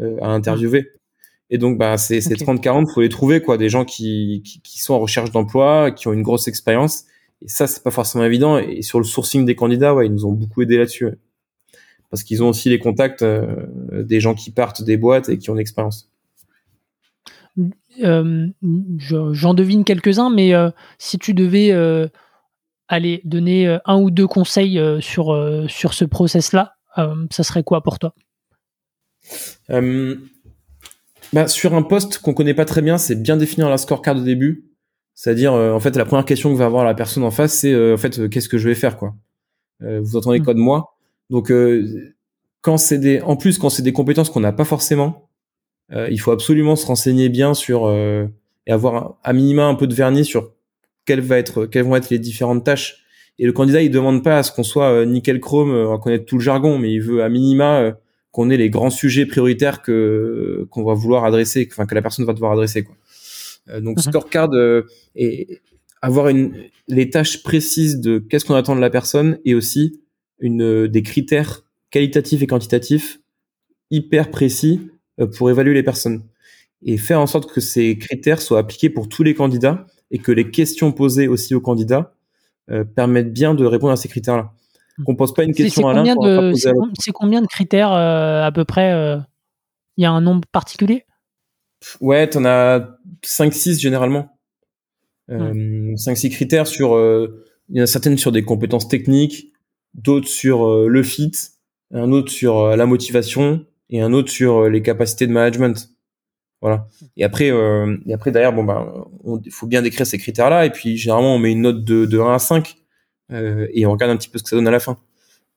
à 0.01 0.29
interviewer. 0.29 0.93
Et 1.51 1.59
donc 1.59 1.79
bah 1.79 1.97
c'est 1.97 2.21
ces 2.21 2.35
30 2.35 2.61
40, 2.61 2.91
faut 2.91 3.01
les 3.01 3.09
trouver 3.09 3.41
quoi, 3.41 3.57
des 3.57 3.69
gens 3.69 3.85
qui, 3.85 4.43
qui, 4.45 4.61
qui 4.63 4.83
sont 4.83 4.95
en 4.95 4.99
recherche 4.99 5.31
d'emploi, 5.31 5.93
qui 5.93 6.09
ont 6.09 6.13
une 6.13 6.23
grosse 6.23 6.49
expérience 6.49 7.05
et 7.43 7.49
ça 7.49 7.67
c'est 7.67 7.83
pas 7.83 7.91
forcément 7.91 8.25
évident 8.25 8.59
et 8.59 8.83
sur 8.83 8.99
le 8.99 9.05
sourcing 9.05 9.45
des 9.45 9.55
candidats, 9.55 9.95
ouais, 9.95 10.07
ils 10.07 10.13
nous 10.13 10.27
ont 10.27 10.33
beaucoup 10.33 10.63
aidé 10.63 10.77
là-dessus. 10.79 11.11
Parce 12.11 12.23
qu'ils 12.23 12.43
ont 12.43 12.49
aussi 12.49 12.69
les 12.69 12.79
contacts 12.79 13.25
des 13.25 14.21
gens 14.21 14.35
qui 14.35 14.51
partent 14.51 14.83
des 14.83 14.97
boîtes 14.97 15.29
et 15.29 15.39
qui 15.39 15.51
ont 15.51 15.55
l'expérience. 15.55 16.09
Euh, 18.05 18.49
j'en 19.33 19.55
devine 19.55 19.85
quelques-uns, 19.85 20.31
mais 20.31 20.55
euh, 20.55 20.71
si 20.99 21.19
tu 21.19 21.35
devais 21.35 21.73
euh, 21.73 22.09
aller 22.89 23.21
donner 23.25 23.79
un 23.85 24.01
ou 24.01 24.11
deux 24.11 24.27
conseils 24.27 24.81
sur, 25.01 25.67
sur 25.69 25.95
ce 25.95 26.05
process-là, 26.05 26.75
ça 27.31 27.43
serait 27.43 27.65
quoi 27.65 27.83
pour 27.83 27.99
toi? 27.99 28.15
Bah, 31.33 31.49
Sur 31.49 31.75
un 31.75 31.83
poste 31.83 32.19
qu'on 32.19 32.35
connaît 32.35 32.55
pas 32.55 32.65
très 32.65 32.83
bien, 32.83 32.99
c'est 32.99 33.21
bien 33.21 33.37
définir 33.37 33.69
la 33.69 33.79
scorecard 33.79 34.17
au 34.17 34.23
début. 34.23 34.65
C'est-à-dire, 35.15 35.55
en 35.55 35.81
fait, 35.81 35.97
la 35.97 36.05
première 36.05 36.27
question 36.27 36.53
que 36.53 36.59
va 36.59 36.67
avoir 36.67 36.85
la 36.85 36.95
personne 36.95 37.23
en 37.23 37.31
face, 37.31 37.55
c'est 37.55 37.93
en 37.93 37.97
fait, 37.97 38.29
qu'est-ce 38.29 38.51
que 38.51 38.59
je 38.59 38.69
vais 38.69 38.75
faire, 38.75 38.99
quoi. 38.99 39.15
vous 39.81 40.17
entendez 40.17 40.41
mmh. 40.41 40.45
quoi 40.45 40.55
de 40.55 40.59
moi? 40.59 40.97
Donc, 41.31 41.51
quand 42.67 42.79
c'est 42.79 42.99
des, 42.99 43.21
en 43.21 43.37
plus, 43.37 43.59
quand 43.59 43.71
c'est 43.71 43.85
des 43.85 43.93
compétences 43.93 44.29
qu'on 44.29 44.41
n'a 44.41 44.51
pas 44.51 44.65
forcément, 44.65 45.29
euh, 45.93 46.09
il 46.11 46.19
faut 46.19 46.33
absolument 46.33 46.75
se 46.75 46.85
renseigner 46.85 47.29
bien 47.29 47.55
sur 47.55 47.87
euh, 47.87 48.27
et 48.67 48.73
avoir 48.73 49.19
à 49.23 49.33
minima 49.33 49.67
un 49.67 49.77
peu 49.77 49.87
de 49.87 49.95
vernis 49.95 50.25
sur 50.25 50.53
quelles, 51.05 51.21
va 51.21 51.39
être, 51.39 51.67
quelles 51.67 51.85
vont 51.85 51.95
être 51.95 52.11
les 52.11 52.19
différentes 52.19 52.65
tâches. 52.65 53.05
Et 53.39 53.47
le 53.47 53.53
candidat, 53.53 53.83
il 53.83 53.91
demande 53.93 54.25
pas 54.25 54.39
à 54.39 54.43
ce 54.43 54.51
qu'on 54.51 54.65
soit 54.65 54.91
euh, 54.91 55.05
nickel 55.05 55.39
chrome, 55.39 55.93
à 55.93 55.99
connaître 55.99 56.25
tout 56.25 56.39
le 56.39 56.43
jargon, 56.43 56.77
mais 56.77 56.93
il 56.93 57.01
veut 57.01 57.23
à 57.23 57.29
minima 57.29 57.97
qu'on 58.37 58.51
ait 58.51 58.59
les 58.59 58.69
grands 58.69 58.91
sujets 58.91 59.25
prioritaires 59.25 59.81
que 59.81 60.67
qu'on 60.69 60.85
va 60.85 60.93
vouloir 60.93 61.25
adresser, 61.25 61.67
enfin 61.71 61.87
que 61.87 61.95
la 61.95 62.03
personne 62.03 62.27
va 62.27 62.35
devoir 62.35 62.53
adresser. 62.53 62.85
Quoi. 62.85 62.95
donc 63.81 63.97
mhm. 63.97 64.03
scorecard 64.03 64.51
et 65.15 65.63
avoir 66.03 66.29
une, 66.29 66.53
les 66.87 67.09
tâches 67.09 67.43
précises 67.43 67.99
de 67.99 68.19
qu'est-ce 68.19 68.45
qu'on 68.45 68.55
attend 68.55 68.77
de 68.77 68.83
la 68.83 68.91
personne 68.91 69.39
et 69.47 69.55
aussi 69.55 70.03
une, 70.39 70.87
des 70.87 71.03
critères 71.03 71.65
qualitatifs 71.91 72.43
et 72.43 72.47
quantitatifs 72.47 73.21
hyper 73.91 74.31
précis 74.31 74.91
pour 75.39 75.49
évaluer 75.49 75.73
les 75.73 75.83
personnes 75.83 76.23
et 76.83 76.99
faire 76.99 77.21
en 77.23 77.27
sorte 77.27 77.51
que 77.51 77.63
ces 77.63 77.97
critères 77.97 78.43
soient 78.43 78.59
appliqués 78.59 78.91
pour 78.91 79.09
tous 79.09 79.23
les 79.23 79.33
candidats 79.33 79.87
et 80.11 80.19
que 80.19 80.31
les 80.31 80.51
questions 80.51 80.93
posées 80.93 81.27
aussi 81.27 81.55
aux 81.55 81.63
candidats 81.63 82.13
euh, 82.71 82.85
permettent 82.85 83.33
bien 83.33 83.55
de 83.55 83.65
répondre 83.65 83.95
à 83.95 83.97
ces 83.97 84.09
critères-là. 84.09 84.53
Qu'on 85.05 85.15
pose 85.15 85.35
pas 85.35 85.45
une 85.45 85.55
question 85.55 85.89
à 85.89 85.95
l'un 85.95 86.05
C'est 86.99 87.13
combien 87.13 87.43
de 87.43 87.47
critères 87.47 87.93
euh, 87.93 88.43
à 88.43 88.53
peu 88.53 88.65
près 88.65 88.93
euh, 88.93 89.19
Il 89.97 90.03
y 90.03 90.07
a 90.07 90.11
un 90.11 90.21
nombre 90.21 90.47
particulier? 90.51 91.05
Ouais, 92.01 92.29
tu 92.29 92.39
en 92.39 92.45
as 92.45 92.97
5-6 93.25 93.81
généralement. 93.81 94.39
Euh, 95.31 95.95
5-6 95.95 96.29
mmh. 96.29 96.31
critères 96.31 96.67
sur... 96.67 96.99
Il 97.69 97.77
y 97.77 97.81
en 97.81 97.85
a 97.85 97.87
certaines 97.87 98.17
sur 98.17 98.31
des 98.31 98.43
compétences 98.43 98.89
techniques, 98.89 99.53
d'autres 99.95 100.29
sur 100.29 100.87
le 100.87 101.03
fit, 101.03 101.33
un 101.93 102.13
autre 102.13 102.31
sur 102.31 102.77
la 102.77 102.87
motivation 102.87 103.67
et 103.91 104.01
un 104.01 104.13
autre 104.13 104.31
sur 104.31 104.69
les 104.69 104.83
capacités 104.83 105.27
de 105.27 105.33
management. 105.33 105.97
Voilà. 106.63 106.89
Et 107.17 107.25
après, 107.25 107.51
euh, 107.51 107.97
et 108.07 108.15
après 108.15 108.31
derrière, 108.33 108.53
bon 108.53 108.65
bah, 108.65 109.07
il 109.45 109.53
faut 109.53 109.67
bien 109.67 109.83
décrire 109.83 110.07
ces 110.07 110.19
critères-là. 110.19 110.67
Et 110.67 110.71
puis 110.71 110.97
généralement, 110.97 111.35
on 111.35 111.39
met 111.39 111.53
une 111.53 111.63
note 111.63 111.85
de, 111.85 112.07
de 112.07 112.19
1 112.19 112.35
à 112.35 112.39
5 112.39 112.69
euh, 112.69 112.86
et 113.31 113.87
on 113.87 113.93
regarde 113.93 114.13
un 114.13 114.17
petit 114.17 114.29
peu 114.29 114.39
ce 114.39 114.45
que 114.45 114.51
ça 114.51 114.57
donne 114.57 114.69
à 114.69 114.71
la 114.71 114.81
fin. 114.81 114.97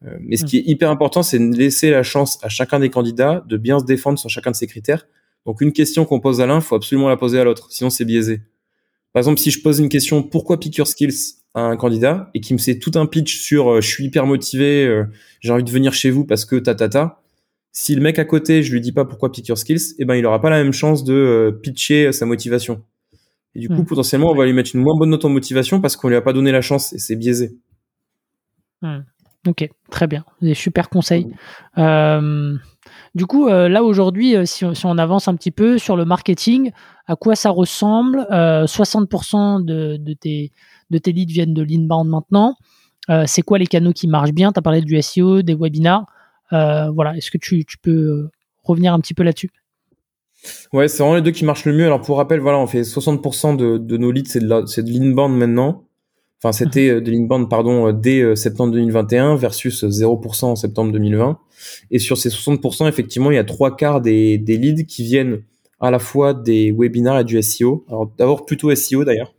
Euh, 0.05 0.17
mais 0.21 0.37
ce 0.37 0.45
qui 0.45 0.57
est 0.57 0.63
hyper 0.65 0.89
important, 0.89 1.23
c'est 1.23 1.39
de 1.39 1.55
laisser 1.55 1.89
la 1.89 2.03
chance 2.03 2.39
à 2.43 2.49
chacun 2.49 2.79
des 2.79 2.89
candidats 2.89 3.43
de 3.47 3.57
bien 3.57 3.79
se 3.79 3.85
défendre 3.85 4.17
sur 4.17 4.29
chacun 4.29 4.51
de 4.51 4.55
ces 4.55 4.67
critères. 4.67 5.07
Donc 5.45 5.61
une 5.61 5.73
question 5.73 6.05
qu'on 6.05 6.19
pose 6.19 6.41
à 6.41 6.45
l'un, 6.45 6.61
faut 6.61 6.75
absolument 6.75 7.09
la 7.09 7.17
poser 7.17 7.39
à 7.39 7.43
l'autre, 7.43 7.67
sinon 7.71 7.89
c'est 7.89 8.05
biaisé. 8.05 8.41
Par 9.13 9.21
exemple, 9.21 9.39
si 9.39 9.51
je 9.51 9.61
pose 9.61 9.79
une 9.79 9.89
question 9.89 10.21
pourquoi 10.23 10.59
pick 10.59 10.77
your 10.77 10.87
skills 10.87 11.35
à 11.55 11.61
un 11.61 11.75
candidat 11.75 12.29
et 12.33 12.41
qui 12.41 12.53
me 12.53 12.59
fait 12.59 12.77
tout 12.77 12.91
un 12.95 13.07
pitch 13.07 13.39
sur 13.39 13.71
euh, 13.71 13.81
je 13.81 13.87
suis 13.87 14.05
hyper 14.05 14.25
motivé, 14.25 14.85
euh, 14.85 15.05
j'ai 15.39 15.51
envie 15.51 15.63
de 15.63 15.71
venir 15.71 15.93
chez 15.93 16.11
vous 16.11 16.25
parce 16.25 16.45
que 16.45 16.55
ta 16.55 16.75
ta 16.75 16.87
ta, 16.89 17.21
si 17.71 17.95
le 17.95 18.01
mec 18.01 18.19
à 18.19 18.25
côté, 18.25 18.63
je 18.63 18.71
lui 18.71 18.81
dis 18.81 18.91
pas 18.91 19.05
pourquoi 19.05 19.31
pick 19.31 19.47
your 19.47 19.57
skills, 19.57 19.95
eh 19.97 20.05
ben 20.05 20.15
il 20.15 20.25
aura 20.25 20.41
pas 20.41 20.49
la 20.49 20.63
même 20.63 20.73
chance 20.73 21.03
de 21.03 21.13
euh, 21.13 21.51
pitcher 21.51 22.11
sa 22.11 22.25
motivation. 22.25 22.83
Et 23.55 23.59
du 23.59 23.67
coup, 23.67 23.81
hmm. 23.81 23.85
potentiellement, 23.85 24.31
on 24.31 24.35
va 24.35 24.45
lui 24.45 24.53
mettre 24.53 24.71
une 24.75 24.81
moins 24.81 24.95
bonne 24.97 25.09
note 25.09 25.25
en 25.25 25.29
motivation 25.29 25.81
parce 25.81 25.95
qu'on 25.95 26.07
lui 26.07 26.15
a 26.15 26.21
pas 26.21 26.33
donné 26.33 26.51
la 26.51 26.61
chance 26.61 26.93
et 26.93 26.99
c'est 26.99 27.15
biaisé. 27.15 27.57
Hmm. 28.81 28.99
Ok, 29.47 29.67
très 29.89 30.07
bien. 30.07 30.25
Des 30.41 30.53
super 30.53 30.89
conseils. 30.89 31.27
Euh, 31.77 32.55
du 33.15 33.25
coup, 33.25 33.47
euh, 33.47 33.69
là 33.69 33.83
aujourd'hui, 33.83 34.35
si, 34.45 34.65
on 34.65 34.97
avance 34.97 35.27
un 35.27 35.35
petit 35.35 35.51
peu 35.51 35.77
sur 35.77 35.95
le 35.95 36.05
marketing, 36.05 36.71
à 37.07 37.15
quoi 37.15 37.35
ça 37.35 37.49
ressemble 37.49 38.27
60% 38.29 39.63
de, 39.63 39.97
de, 39.97 40.13
tes, 40.13 40.51
de 40.89 40.97
tes 40.97 41.11
leads 41.11 41.31
viennent 41.31 41.53
de 41.53 41.63
l'inbound 41.63 42.07
maintenant. 42.07 42.55
c'est 43.25 43.41
quoi 43.41 43.57
les 43.57 43.67
canaux 43.67 43.93
qui 43.93 44.07
marchent 44.07 44.33
bien? 44.33 44.51
Tu 44.51 44.59
as 44.59 44.61
parlé 44.61 44.81
du 44.81 45.01
SEO, 45.01 45.41
des 45.41 45.55
webinars. 45.55 46.05
Euh, 46.53 46.89
voilà, 46.91 47.15
est-ce 47.15 47.31
que 47.31 47.37
tu, 47.37 47.63
peux 47.81 47.91
euh, 47.91 48.31
revenir 48.63 48.93
un 48.93 48.99
petit 48.99 49.13
peu 49.13 49.23
là-dessus? 49.23 49.51
Ouais, 50.73 50.87
c'est 50.87 50.99
vraiment 50.99 51.15
les 51.15 51.21
deux 51.21 51.31
qui 51.31 51.45
marchent 51.45 51.65
le 51.65 51.73
mieux. 51.73 51.85
Alors 51.85 52.01
pour 52.01 52.17
rappel, 52.17 52.39
voilà, 52.39 52.59
on 52.59 52.67
fait 52.67 52.81
60% 52.81 53.55
de, 53.55 53.97
nos 53.97 54.11
leads, 54.11 54.29
c'est 54.29 54.39
de, 54.39 54.47
de 54.47 54.91
l'inbound 54.91 55.37
maintenant. 55.37 55.85
Enfin, 56.41 56.53
c'était 56.53 56.89
euh, 56.89 57.01
de 57.01 57.11
l'inbound, 57.11 57.49
pardon, 57.49 57.91
dès 57.91 58.35
septembre 58.35 58.71
2021 58.73 59.35
versus 59.35 59.83
0% 59.83 60.45
en 60.45 60.55
septembre 60.55 60.91
2020. 60.91 61.37
Et 61.91 61.99
sur 61.99 62.17
ces 62.17 62.29
60%, 62.29 62.87
effectivement, 62.87 63.31
il 63.31 63.35
y 63.35 63.39
a 63.39 63.43
trois 63.43 63.75
quarts 63.75 64.01
des, 64.01 64.37
des 64.37 64.57
leads 64.57 64.85
qui 64.85 65.03
viennent 65.03 65.43
à 65.81 65.91
la 65.91 65.99
fois 65.99 66.33
des 66.33 66.71
webinars 66.71 67.19
et 67.19 67.23
du 67.23 67.41
SEO. 67.41 67.85
Alors 67.89 68.11
d'abord 68.17 68.45
plutôt 68.45 68.73
SEO 68.73 69.03
d'ailleurs. 69.03 69.33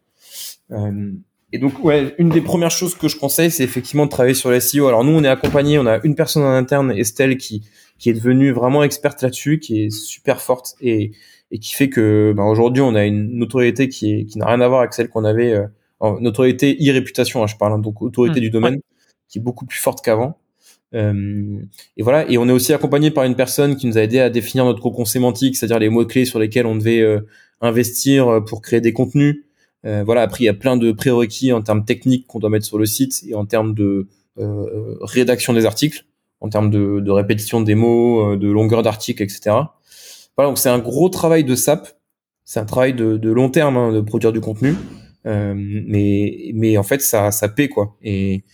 Et 1.53 1.59
donc, 1.59 1.83
ouais, 1.85 2.15
une 2.19 2.29
des 2.29 2.41
premières 2.41 2.71
choses 2.71 2.95
que 2.95 3.09
je 3.09 3.17
conseille, 3.17 3.51
c'est 3.51 3.65
effectivement 3.65 4.07
de 4.07 4.11
travailler 4.11 4.35
sur 4.35 4.51
SEO. 4.63 4.87
Alors 4.87 5.05
nous, 5.05 5.13
on 5.13 5.25
est 5.25 5.29
accompagné, 5.29 5.79
on 5.79 5.87
a 5.87 5.99
une 6.05 6.15
personne 6.15 6.45
en 6.45 6.53
interne, 6.53 6.93
Estelle, 6.93 7.37
qui 7.39 7.63
qui 8.01 8.11
est 8.11 8.15
devenue 8.15 8.51
vraiment 8.51 8.83
experte 8.83 9.23
là-dessus, 9.23 9.61
qui 9.61 9.85
est 9.85 9.91
super 9.91 10.41
forte 10.41 10.75
et 10.81 11.13
et 11.53 11.59
qui 11.59 11.75
fait 11.75 11.89
que 11.89 12.33
ben, 12.37 12.45
aujourd'hui, 12.45 12.83
on 12.83 12.95
a 12.95 13.05
une 13.05 13.39
notoriété 13.39 13.89
qui 13.89 14.13
est 14.13 14.25
qui 14.25 14.39
n'a 14.39 14.47
rien 14.47 14.61
à 14.61 14.69
voir 14.69 14.81
avec 14.81 14.95
celle 14.95 15.09
qu'on 15.09 15.25
avait. 15.25 15.53
Euh, 15.53 15.67
notoriété 16.21 16.79
e-réputation, 16.81 17.43
hein, 17.43 17.47
je 17.47 17.57
parle, 17.57 17.75
hein, 17.75 17.79
donc 17.79 18.01
autorité 18.01 18.41
mmh. 18.41 18.43
du 18.43 18.51
domaine, 18.51 18.81
qui 19.29 19.39
est 19.39 19.43
beaucoup 19.43 19.67
plus 19.67 19.79
forte 19.79 20.03
qu'avant. 20.03 20.39
Euh, 20.95 21.61
et 21.99 22.03
voilà. 22.03 22.29
Et 22.31 22.39
on 22.39 22.49
est 22.49 22.53
aussi 22.53 22.73
accompagné 22.73 23.11
par 23.11 23.25
une 23.25 23.37
personne 23.37 23.77
qui 23.77 23.87
nous 23.87 23.99
a 23.99 24.03
aidé 24.03 24.19
à 24.19 24.31
définir 24.31 24.65
notre 24.65 24.81
cocon 24.81 25.05
sémantique, 25.05 25.57
c'est-à-dire 25.57 25.79
les 25.79 25.91
mots 25.91 26.07
clés 26.07 26.25
sur 26.25 26.39
lesquels 26.39 26.67
on 26.67 26.75
devait 26.75 27.03
euh, 27.03 27.21
investir 27.61 28.43
pour 28.47 28.63
créer 28.63 28.81
des 28.81 28.95
contenus. 28.95 29.45
Euh, 29.87 30.03
voilà, 30.05 30.23
après 30.23 30.45
il 30.45 30.47
y 30.47 30.51
a 30.51 30.55
plein 30.55 30.77
de 30.77 30.93
prérequis 30.93 31.53
en 31.53 31.63
termes 31.63 31.85
techniques 31.85 32.27
qu'on 32.27 32.39
doit 32.39 32.51
mettre 32.51 32.67
sur 32.67 32.79
le 32.79 32.87
site 32.87 33.25
et 33.27 33.35
en 33.35 33.47
termes 33.47 33.75
de 33.75 34.09
euh, 34.39 34.97
rédaction 35.01 35.53
des 35.53 35.65
articles, 35.65 36.05
en 36.41 36.49
termes 36.49 36.71
de, 36.71 37.01
de 37.01 37.11
répétition 37.11 37.61
des 37.61 37.75
mots, 37.75 38.33
euh, 38.33 38.37
de 38.37 38.49
longueur 38.49 38.83
d'article, 38.83 39.23
etc. 39.23 39.41
Voilà, 40.37 40.51
donc 40.51 40.59
c'est 40.59 40.69
un 40.69 40.79
gros 40.79 41.09
travail 41.09 41.45
de 41.45 41.55
SAP. 41.55 41.89
C'est 42.45 42.61
un 42.61 42.65
travail 42.65 42.95
de, 42.95 43.17
de 43.17 43.31
long 43.31 43.51
terme 43.51 43.77
hein, 43.77 43.93
de 43.93 44.01
produire 44.01 44.33
du 44.33 44.41
contenu, 44.41 44.75
euh, 45.27 45.55
mais 45.57 46.51
mais 46.55 46.77
en 46.77 46.83
fait 46.83 47.01
ça 47.01 47.31
ça 47.31 47.49
paie 47.49 47.69
quoi. 47.69 47.97
Et 48.03 48.45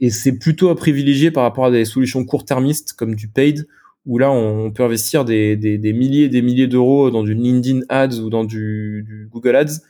et 0.00 0.10
c'est 0.10 0.38
plutôt 0.38 0.68
à 0.68 0.76
privilégier 0.76 1.30
par 1.30 1.42
rapport 1.42 1.66
à 1.66 1.70
des 1.70 1.84
solutions 1.84 2.24
court-termistes 2.24 2.92
comme 2.92 3.14
du 3.14 3.28
paid 3.28 3.66
où 4.06 4.18
là 4.18 4.30
on 4.30 4.70
peut 4.72 4.82
investir 4.82 5.24
des, 5.24 5.56
des, 5.56 5.78
des 5.78 5.92
milliers 5.92 6.24
et 6.24 6.28
des 6.28 6.42
milliers 6.42 6.66
d'euros 6.66 7.10
dans 7.10 7.22
du 7.22 7.34
LinkedIn 7.34 7.80
Ads 7.88 8.18
ou 8.20 8.30
dans 8.30 8.44
du, 8.44 9.04
du 9.06 9.28
Google 9.30 9.56
Ads 9.56 9.80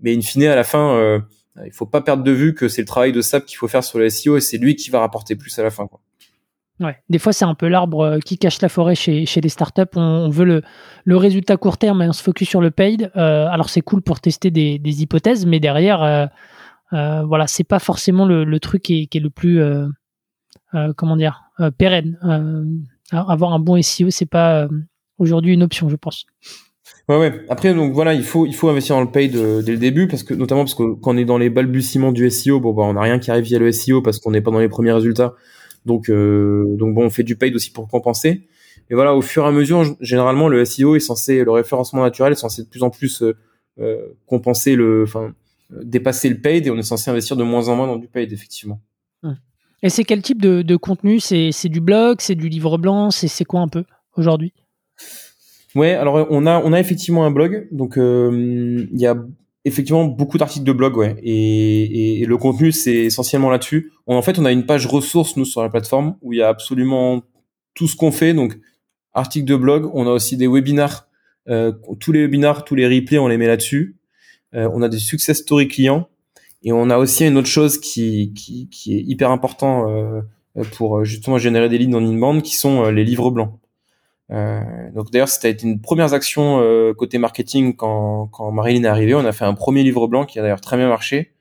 mais 0.00 0.14
in 0.14 0.20
fine, 0.20 0.44
à 0.44 0.54
la 0.56 0.64
fin, 0.64 0.96
euh, 0.96 1.20
il 1.64 1.72
faut 1.72 1.86
pas 1.86 2.00
perdre 2.00 2.22
de 2.22 2.30
vue 2.30 2.54
que 2.54 2.68
c'est 2.68 2.82
le 2.82 2.86
travail 2.86 3.12
de 3.12 3.22
SAP 3.22 3.46
qu'il 3.46 3.56
faut 3.56 3.68
faire 3.68 3.84
sur 3.84 3.98
le 3.98 4.08
SEO 4.10 4.36
et 4.36 4.40
c'est 4.40 4.58
lui 4.58 4.76
qui 4.76 4.90
va 4.90 5.00
rapporter 5.00 5.36
plus 5.36 5.58
à 5.58 5.62
la 5.62 5.70
fin. 5.70 5.86
Quoi. 5.86 6.00
Des 7.08 7.18
fois, 7.18 7.32
c'est 7.32 7.44
un 7.44 7.54
peu 7.54 7.68
l'arbre 7.68 8.00
euh, 8.00 8.18
qui 8.18 8.36
cache 8.36 8.60
la 8.60 8.68
forêt 8.68 8.94
chez, 8.96 9.24
les 9.24 9.48
startups. 9.48 9.82
On, 9.94 10.28
veut 10.28 10.44
le, 10.44 10.62
le 11.04 11.16
résultat 11.16 11.56
court 11.56 11.78
terme 11.78 12.02
et 12.02 12.08
on 12.08 12.12
se 12.12 12.22
focus 12.22 12.48
sur 12.48 12.60
le 12.60 12.70
paid. 12.70 13.12
Euh, 13.16 13.46
alors, 13.46 13.70
c'est 13.70 13.80
cool 13.80 14.02
pour 14.02 14.20
tester 14.20 14.50
des, 14.50 15.02
hypothèses, 15.02 15.46
mais 15.46 15.60
derrière, 15.60 16.02
euh, 16.02 17.22
voilà, 17.22 17.46
c'est 17.46 17.64
pas 17.64 17.78
forcément 17.78 18.26
le, 18.26 18.58
truc 18.58 18.82
qui 18.82 19.08
est, 19.12 19.20
le 19.20 19.30
plus, 19.30 19.60
comment 20.96 21.16
dire, 21.16 21.44
pérenne. 21.78 22.18
avoir 23.12 23.52
un 23.52 23.60
bon 23.60 23.80
SEO, 23.80 24.10
c'est 24.10 24.26
pas 24.26 24.68
aujourd'hui 25.18 25.54
une 25.54 25.62
option, 25.62 25.88
je 25.88 25.96
pense. 25.96 26.26
Ouais, 27.08 27.18
ouais. 27.18 27.44
Après, 27.50 27.74
donc 27.74 27.92
voilà, 27.92 28.14
il 28.14 28.24
faut, 28.24 28.46
investir 28.68 28.96
dans 28.96 29.02
le 29.02 29.10
paid 29.10 29.32
dès 29.32 29.72
le 29.72 29.78
début, 29.78 30.08
parce 30.08 30.24
que 30.24 30.34
notamment 30.34 30.62
parce 30.62 30.74
que 30.74 30.94
quand 30.94 31.14
on 31.14 31.16
est 31.16 31.24
dans 31.24 31.38
les 31.38 31.50
balbutiements 31.50 32.12
du 32.12 32.28
SEO, 32.30 32.58
bon, 32.58 32.72
bah, 32.72 32.82
on 32.82 32.94
n'a 32.94 33.02
rien 33.02 33.18
qui 33.20 33.30
arrive 33.30 33.44
via 33.44 33.58
le 33.60 33.70
SEO 33.70 34.02
parce 34.02 34.18
qu'on 34.18 34.32
n'est 34.32 34.40
pas 34.40 34.50
dans 34.50 34.58
les 34.58 34.68
premiers 34.68 34.92
résultats. 34.92 35.34
Donc, 35.84 36.08
euh, 36.08 36.64
donc 36.76 36.94
bon, 36.94 37.04
on 37.06 37.10
fait 37.10 37.22
du 37.22 37.36
paid 37.36 37.54
aussi 37.54 37.70
pour 37.70 37.88
compenser. 37.88 38.48
Et 38.90 38.94
voilà, 38.94 39.14
au 39.14 39.22
fur 39.22 39.44
et 39.44 39.48
à 39.48 39.52
mesure, 39.52 39.96
généralement, 40.00 40.48
le 40.48 40.64
SEO 40.64 40.96
est 40.96 41.00
censé, 41.00 41.44
le 41.44 41.50
référencement 41.50 42.02
naturel 42.02 42.32
est 42.32 42.36
censé 42.36 42.62
de 42.62 42.68
plus 42.68 42.82
en 42.82 42.90
plus 42.90 43.22
euh, 43.22 43.34
euh 43.78 44.08
compenser 44.26 44.76
le, 44.76 45.04
enfin, 45.04 45.34
dépasser 45.82 46.28
le 46.28 46.40
paid, 46.40 46.66
et 46.66 46.70
on 46.70 46.76
est 46.76 46.82
censé 46.82 47.10
investir 47.10 47.36
de 47.36 47.44
moins 47.44 47.68
en 47.68 47.76
moins 47.76 47.86
dans 47.86 47.96
du 47.96 48.08
paid, 48.08 48.32
effectivement. 48.32 48.80
Et 49.82 49.90
c'est 49.90 50.04
quel 50.04 50.22
type 50.22 50.40
de, 50.40 50.62
de 50.62 50.76
contenu? 50.76 51.20
C'est 51.20 51.68
du 51.68 51.80
blog, 51.82 52.16
c'est 52.20 52.34
du 52.34 52.48
livre 52.48 52.78
blanc, 52.78 53.10
c'est 53.10 53.44
quoi 53.44 53.60
un 53.60 53.68
peu 53.68 53.84
aujourd'hui? 54.16 54.54
Ouais, 55.74 55.92
alors 55.92 56.26
on 56.30 56.46
a 56.46 56.58
on 56.60 56.72
a 56.72 56.80
effectivement 56.80 57.26
un 57.26 57.30
blog, 57.30 57.68
donc 57.70 57.98
euh, 57.98 58.86
il 58.90 58.98
y 58.98 59.06
a 59.06 59.16
effectivement 59.64 60.04
beaucoup 60.04 60.38
d'articles 60.38 60.64
de 60.64 60.72
blog, 60.72 60.96
ouais, 60.96 61.16
et, 61.22 62.22
et, 62.22 62.26
le 62.26 62.36
contenu 62.36 62.72
c'est 62.72 62.94
essentiellement 62.94 63.50
là-dessus. 63.50 63.92
En 64.06 64.22
fait, 64.22 64.38
on 64.38 64.44
a 64.44 64.52
une 64.52 64.66
page 64.66 64.86
ressources 64.86 65.36
nous 65.36 65.44
sur 65.44 65.62
la 65.62 65.70
plateforme 65.70 66.16
où 66.22 66.32
il 66.32 66.38
y 66.38 66.42
a 66.42 66.48
absolument 66.48 67.22
tout 67.74 67.88
ce 67.88 67.96
qu'on 67.96 68.12
fait, 68.12 68.34
donc 68.34 68.58
articles 69.14 69.46
de 69.46 69.56
blog. 69.56 69.90
On 69.94 70.06
a 70.06 70.10
aussi 70.10 70.36
des 70.36 70.46
webinars, 70.46 71.08
euh, 71.48 71.72
tous 72.00 72.12
les 72.12 72.22
webinars, 72.22 72.64
tous 72.64 72.74
les 72.74 72.86
replays, 72.86 73.18
on 73.18 73.28
les 73.28 73.38
met 73.38 73.46
là-dessus. 73.46 73.96
Euh, 74.54 74.68
on 74.72 74.82
a 74.82 74.88
des 74.88 74.98
success 74.98 75.38
stories 75.38 75.68
clients 75.68 76.08
et 76.62 76.72
on 76.72 76.90
a 76.90 76.98
aussi 76.98 77.26
une 77.26 77.36
autre 77.36 77.48
chose 77.48 77.78
qui 77.78 78.32
qui, 78.34 78.94
est 78.94 79.02
hyper 79.02 79.30
important 79.30 79.88
euh, 79.90 80.20
pour 80.72 81.04
justement 81.04 81.38
générer 81.38 81.68
des 81.68 81.78
leads 81.78 81.96
en 81.96 82.04
inbound, 82.04 82.42
qui 82.42 82.54
sont 82.54 82.84
les 82.90 83.04
livres 83.04 83.30
blancs. 83.30 83.58
Euh, 84.34 84.90
donc 84.92 85.10
d'ailleurs, 85.10 85.28
c'était 85.28 85.52
une 85.52 85.80
première 85.80 86.12
action 86.12 86.60
euh, 86.60 86.92
côté 86.92 87.18
marketing 87.18 87.76
quand, 87.76 88.28
quand 88.32 88.50
Marilyn 88.50 88.84
est 88.84 88.88
arrivée. 88.88 89.14
On 89.14 89.24
a 89.24 89.32
fait 89.32 89.44
un 89.44 89.54
premier 89.54 89.82
livre 89.82 90.08
blanc 90.08 90.24
qui 90.24 90.38
a 90.38 90.42
d'ailleurs 90.42 90.60
très 90.60 90.76
bien 90.76 90.88
marché. 90.88 91.32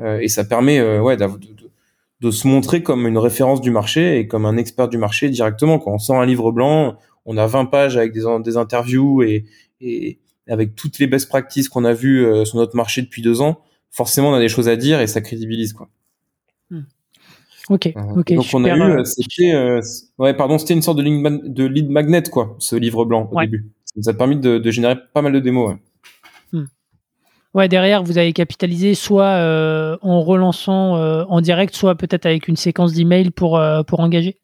Euh, 0.00 0.20
et 0.20 0.28
ça 0.28 0.44
permet 0.44 0.80
ouais, 1.00 1.16
de, 1.16 1.26
de, 1.26 1.70
de, 2.20 2.30
se 2.30 2.46
montrer 2.46 2.82
comme 2.82 3.06
une 3.06 3.18
référence 3.18 3.60
du 3.60 3.72
marché 3.72 4.18
et 4.18 4.28
comme 4.28 4.46
un 4.46 4.56
expert 4.56 4.88
du 4.88 4.98
marché 4.98 5.28
directement. 5.28 5.78
Quand 5.78 5.92
on 5.92 5.98
sort 5.98 6.20
un 6.20 6.26
livre 6.26 6.52
blanc, 6.52 6.96
on 7.26 7.36
a 7.36 7.46
20 7.46 7.66
pages 7.66 7.96
avec 7.96 8.12
des, 8.12 8.24
des 8.44 8.56
interviews 8.56 9.22
et, 9.22 9.44
et 9.80 10.20
avec 10.48 10.76
toutes 10.76 10.98
les 11.00 11.08
best 11.08 11.28
practices 11.28 11.68
qu'on 11.68 11.84
a 11.84 11.92
vues 11.92 12.26
sur 12.46 12.58
notre 12.58 12.76
marché 12.76 13.02
depuis 13.02 13.22
deux 13.22 13.40
ans. 13.40 13.60
Forcément, 13.90 14.30
on 14.30 14.34
a 14.34 14.40
des 14.40 14.48
choses 14.48 14.68
à 14.68 14.76
dire 14.76 15.00
et 15.00 15.06
ça 15.08 15.20
crédibilise 15.20 15.72
quoi. 15.72 15.88
Ok, 17.70 17.86
euh, 17.86 18.00
ok. 18.16 18.34
Donc 18.34 18.46
on 18.54 18.64
a 18.64 18.76
eu, 18.76 18.80
euh, 18.80 19.04
c'était, 19.04 19.52
euh, 19.54 19.80
ouais, 20.18 20.34
pardon, 20.34 20.58
c'était 20.58 20.74
une 20.74 20.82
sorte 20.82 20.98
de, 20.98 21.02
lead, 21.02 21.52
de 21.52 21.64
lead 21.64 21.90
magnet 21.90 22.22
quoi, 22.22 22.56
ce 22.58 22.76
livre 22.76 23.04
blanc 23.04 23.28
au 23.30 23.40
début. 23.40 23.70
Ça 23.84 23.94
nous 23.96 24.08
a 24.08 24.14
permis 24.14 24.36
de, 24.36 24.58
de, 24.58 24.70
générer 24.70 24.96
pas 25.12 25.22
mal 25.22 25.32
de 25.32 25.40
démos. 25.40 25.72
Ouais. 25.72 25.78
Hmm. 26.52 26.66
Ouais, 27.54 27.68
derrière, 27.68 28.02
vous 28.02 28.16
avez 28.16 28.32
capitalisé 28.32 28.94
soit 28.94 29.98
en 30.02 30.22
relançant 30.22 30.94
en 31.28 31.40
direct, 31.40 31.74
soit 31.74 31.94
peut-être 31.94 32.26
avec 32.26 32.48
une 32.48 32.56
séquence 32.56 32.92
d'emails 32.94 33.30
pour, 33.30 33.60
pour 33.86 34.00
engager, 34.00 34.38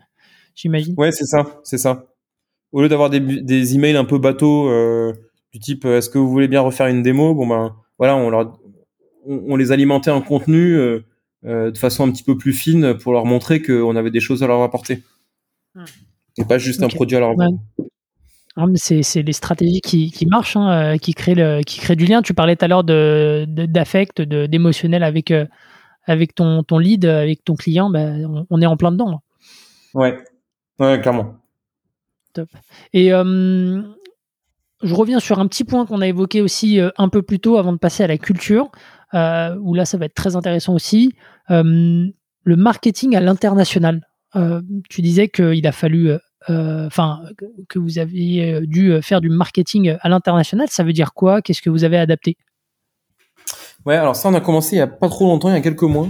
j'imagine. 0.55 0.95
Ouais, 0.99 1.13
c'est 1.13 1.27
ça, 1.27 1.61
c'est 1.63 1.79
ça. 1.79 2.07
Au 2.73 2.83
lieu 2.83 2.89
d'avoir 2.89 3.09
des, 3.09 3.21
des 3.21 3.75
emails 3.75 3.97
un 3.97 4.05
peu 4.05 4.19
bateaux 4.19 4.69
du 5.53 5.61
type 5.61 5.85
est-ce 5.85 6.11
que 6.11 6.19
vous 6.19 6.29
voulez 6.29 6.49
bien 6.49 6.61
refaire 6.61 6.89
une 6.89 7.03
démo, 7.03 7.35
bon 7.35 7.47
ben 7.47 7.77
voilà, 7.99 8.17
on 8.17 8.29
leur 8.31 8.59
on, 9.27 9.57
les 9.57 9.73
alimentait 9.73 10.11
en 10.11 10.21
contenu 10.21 10.77
de 11.45 11.77
façon 11.77 12.09
un 12.09 12.11
petit 12.11 12.23
peu 12.23 12.37
plus 12.37 12.53
fine 12.53 12.95
pour 12.95 13.13
leur 13.13 13.27
montrer 13.27 13.61
qu'on 13.61 13.97
avait 13.97 14.11
des 14.11 14.21
choses 14.21 14.43
à 14.43 14.47
leur 14.47 14.63
apporter. 14.63 15.03
Hmm. 15.75 15.85
Et 16.39 16.45
pas 16.45 16.59
juste 16.59 16.83
un 16.83 16.89
produit 16.89 17.17
à 17.17 17.21
leur 17.21 17.35
vendre. 17.35 17.59
C'est 18.77 19.23
les 19.23 19.33
stratégies 19.33 19.81
qui, 19.81 20.13
qui 20.13 20.27
marchent, 20.27 20.57
hein, 20.57 20.95
euh, 20.95 20.97
qui, 20.97 21.13
créent 21.13 21.35
le, 21.35 21.63
qui 21.63 21.81
créent 21.81 21.97
du 21.97 22.07
lien. 22.07 22.23
Tu 22.23 22.35
parlais 22.35 22.55
tout 22.55 22.65
à 22.65 22.69
l'heure 22.69 22.85
d'affect, 22.85 24.21
de, 24.21 24.47
d'émotionnel 24.47 25.03
avec, 25.03 25.33
euh, 25.33 25.47
avec 26.05 26.35
ton, 26.35 26.63
ton 26.63 26.79
lead, 26.79 27.05
avec 27.05 27.45
ton 27.45 27.57
client. 27.57 27.91
Ben, 27.91 28.47
on, 28.51 28.63
est 28.63 28.67
en 28.67 28.77
plein 28.77 28.93
dedans. 28.93 29.23
Ouais, 29.93 30.23
ouais 30.79 31.01
clairement. 31.01 31.37
Top. 32.33 32.49
Et 32.93 33.13
euh, 33.13 33.83
je 34.83 34.95
reviens 34.95 35.19
sur 35.19 35.41
un 35.41 35.49
petit 35.49 35.65
point 35.65 35.85
qu'on 35.85 36.01
a 36.01 36.07
évoqué 36.07 36.41
aussi 36.41 36.79
un 36.97 37.09
peu 37.09 37.23
plus 37.23 37.41
tôt 37.41 37.59
avant 37.59 37.73
de 37.73 37.79
passer 37.79 38.05
à 38.05 38.07
la 38.07 38.19
culture, 38.19 38.71
où 39.15 39.75
là, 39.75 39.85
ça 39.85 39.97
va 39.99 40.07
être 40.07 40.15
très 40.15 40.37
intéressant 40.37 40.75
aussi. 40.75 41.15
le 41.49 42.13
marketing 42.47 43.17
à 43.17 43.21
l'international. 43.21 44.07
tu 44.91 45.03
disais 45.03 45.29
qu'il 45.29 45.67
a 45.67 45.73
fallu 45.73 46.13
euh, 46.51 46.87
enfin, 46.87 47.23
que 47.71 47.79
vous 47.79 47.99
euh, 47.99 48.61
dû 48.67 48.93
euh, 48.93 49.01
faire 49.01 49.23
du 49.23 49.31
marketing 49.31 49.97
à 50.01 50.09
l'international, 50.11 50.69
ça 50.69 50.85
veut 50.85 50.93
dire 50.93 51.15
quoi? 51.15 51.41
Qu'est-ce 51.41 51.63
que 51.63 51.71
vous 51.71 51.85
avez 51.85 51.97
adapté? 51.97 52.37
Ouais, 53.87 53.97
alors 53.97 54.15
ça, 54.15 54.29
on 54.29 54.35
a 54.35 54.41
commencé 54.41 54.77
il 54.77 54.79
y 54.79 54.83
a 54.83 54.87
pas 54.87 55.09
trop 55.09 55.25
longtemps, 55.27 55.49
il 55.49 55.55
y 55.55 55.57
a 55.57 55.63
quelques 55.63 55.83
mois. 55.83 56.09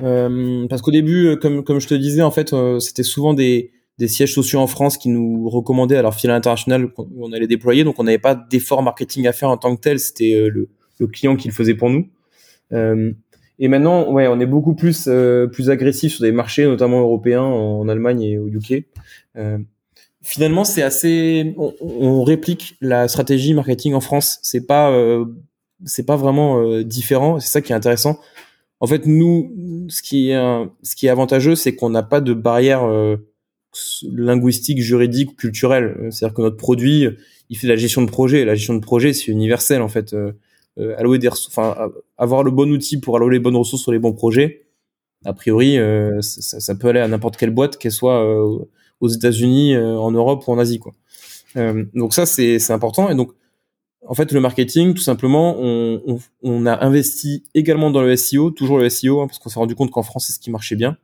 parce 0.00 0.80
qu'au 0.80 0.90
début, 0.90 1.36
comme, 1.40 1.80
je 1.80 1.86
te 1.88 1.94
disais, 1.94 2.22
en 2.22 2.30
fait, 2.30 2.54
c'était 2.80 3.02
souvent 3.02 3.34
des, 3.34 3.72
sièges 4.06 4.34
sociaux 4.34 4.60
en 4.60 4.66
France 4.66 4.96
qui 4.96 5.08
nous 5.08 5.48
recommandaient 5.48 5.96
à 5.96 6.02
leur 6.02 6.14
filiale 6.14 6.36
internationale 6.36 6.86
où 6.96 7.26
on 7.26 7.32
allait 7.32 7.46
déployer. 7.46 7.84
Donc, 7.84 7.98
on 7.98 8.04
n'avait 8.04 8.18
pas 8.18 8.34
d'effort 8.34 8.82
marketing 8.82 9.26
à 9.26 9.32
faire 9.32 9.50
en 9.50 9.56
tant 9.56 9.74
que 9.76 9.80
tel. 9.80 9.98
C'était 9.98 10.48
le, 10.50 10.68
client 11.06 11.36
qui 11.36 11.48
le 11.48 11.54
faisait 11.54 11.74
pour 11.74 11.90
nous. 11.90 12.08
Et 12.70 13.68
maintenant, 13.68 14.10
ouais, 14.12 14.26
on 14.26 14.40
est 14.40 14.46
beaucoup 14.46 14.74
plus 14.74 15.08
plus 15.52 15.70
agressif 15.70 16.14
sur 16.14 16.22
des 16.22 16.32
marchés, 16.32 16.64
notamment 16.64 17.00
européens, 17.00 17.42
en, 17.42 17.88
Allemagne 17.88 18.22
et 18.22 18.38
au 18.38 18.48
UK 18.48 18.84
finalement, 20.24 20.64
c'est 20.64 20.82
assez. 20.82 21.54
On, 21.80 22.24
réplique 22.24 22.76
la 22.80 23.06
stratégie 23.06 23.54
marketing 23.54 23.94
en 23.94 24.00
France. 24.00 24.38
C'est 24.42 24.66
pas, 24.66 24.90
euh, 24.90 25.26
c'est 25.84 26.06
pas 26.06 26.16
vraiment 26.16 26.60
euh, 26.60 26.82
différent. 26.82 27.38
C'est 27.38 27.50
ça 27.50 27.60
qui 27.60 27.72
est 27.72 27.76
intéressant. 27.76 28.18
En 28.80 28.86
fait, 28.86 29.06
nous, 29.06 29.86
ce 29.88 30.02
qui 30.02 30.30
est, 30.30 30.66
ce 30.82 30.96
qui 30.96 31.06
est 31.06 31.10
avantageux, 31.10 31.54
c'est 31.54 31.76
qu'on 31.76 31.90
n'a 31.90 32.02
pas 32.02 32.20
de 32.20 32.32
barrière 32.32 32.84
euh, 32.84 33.16
linguistique, 34.10 34.80
juridique 34.82 35.32
ou 35.32 35.34
culturelle. 35.34 36.08
C'est-à-dire 36.10 36.34
que 36.34 36.42
notre 36.42 36.56
produit, 36.56 37.06
il 37.50 37.56
fait 37.56 37.66
de 37.66 37.72
la 37.72 37.78
gestion 37.78 38.02
de 38.02 38.10
projet. 38.10 38.44
La 38.44 38.54
gestion 38.54 38.74
de 38.74 38.80
projet, 38.80 39.12
c'est 39.12 39.30
universel 39.30 39.82
en 39.82 39.88
fait. 39.88 40.14
Allouer 40.76 41.18
des, 41.18 41.28
enfin, 41.28 41.90
avoir 42.18 42.42
le 42.42 42.50
bon 42.50 42.70
outil 42.70 42.98
pour 42.98 43.16
allouer 43.16 43.34
les 43.34 43.38
bonnes 43.38 43.56
ressources 43.56 43.82
sur 43.82 43.92
les 43.92 43.98
bons 43.98 44.12
projets. 44.12 44.66
A 45.24 45.32
priori, 45.32 45.78
ça, 46.20 46.60
ça, 46.60 46.74
peut 46.74 46.88
aller 46.88 47.00
à 47.00 47.08
n'importe 47.08 47.36
quelle 47.36 47.50
boîte, 47.50 47.78
qu'elle 47.78 47.92
soit 47.92 48.20
aux 49.00 49.08
États-Unis, 49.08 49.74
euh, 49.74 49.96
en 49.96 50.10
Europe 50.10 50.46
ou 50.46 50.52
en 50.52 50.58
Asie, 50.58 50.78
quoi. 50.78 50.92
Euh, 51.56 51.84
donc 51.94 52.14
ça, 52.14 52.26
c'est 52.26 52.70
important. 52.70 53.10
Et 53.10 53.14
donc, 53.14 53.32
en 54.06 54.14
fait, 54.14 54.32
le 54.32 54.40
marketing, 54.40 54.94
tout 54.94 55.02
simplement, 55.02 55.56
on, 55.58 56.66
a 56.66 56.84
investi 56.84 57.44
également 57.54 57.90
dans 57.90 58.02
le 58.02 58.16
SEO, 58.16 58.50
toujours 58.50 58.78
le 58.78 58.88
SEO, 58.88 59.20
hein, 59.20 59.26
parce 59.26 59.38
qu'on 59.38 59.48
s'est 59.48 59.58
rendu 59.58 59.74
compte 59.74 59.90
qu'en 59.90 60.02
France, 60.02 60.26
c'est 60.26 60.32
ce 60.32 60.40
qui 60.40 60.50
marchait 60.50 60.76
bien. 60.76 60.96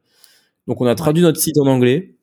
Donc, 0.67 0.81
on 0.81 0.87
a 0.87 0.95
traduit 0.95 1.23
notre 1.23 1.41
site 1.41 1.57
en 1.59 1.67
anglais. 1.67 2.17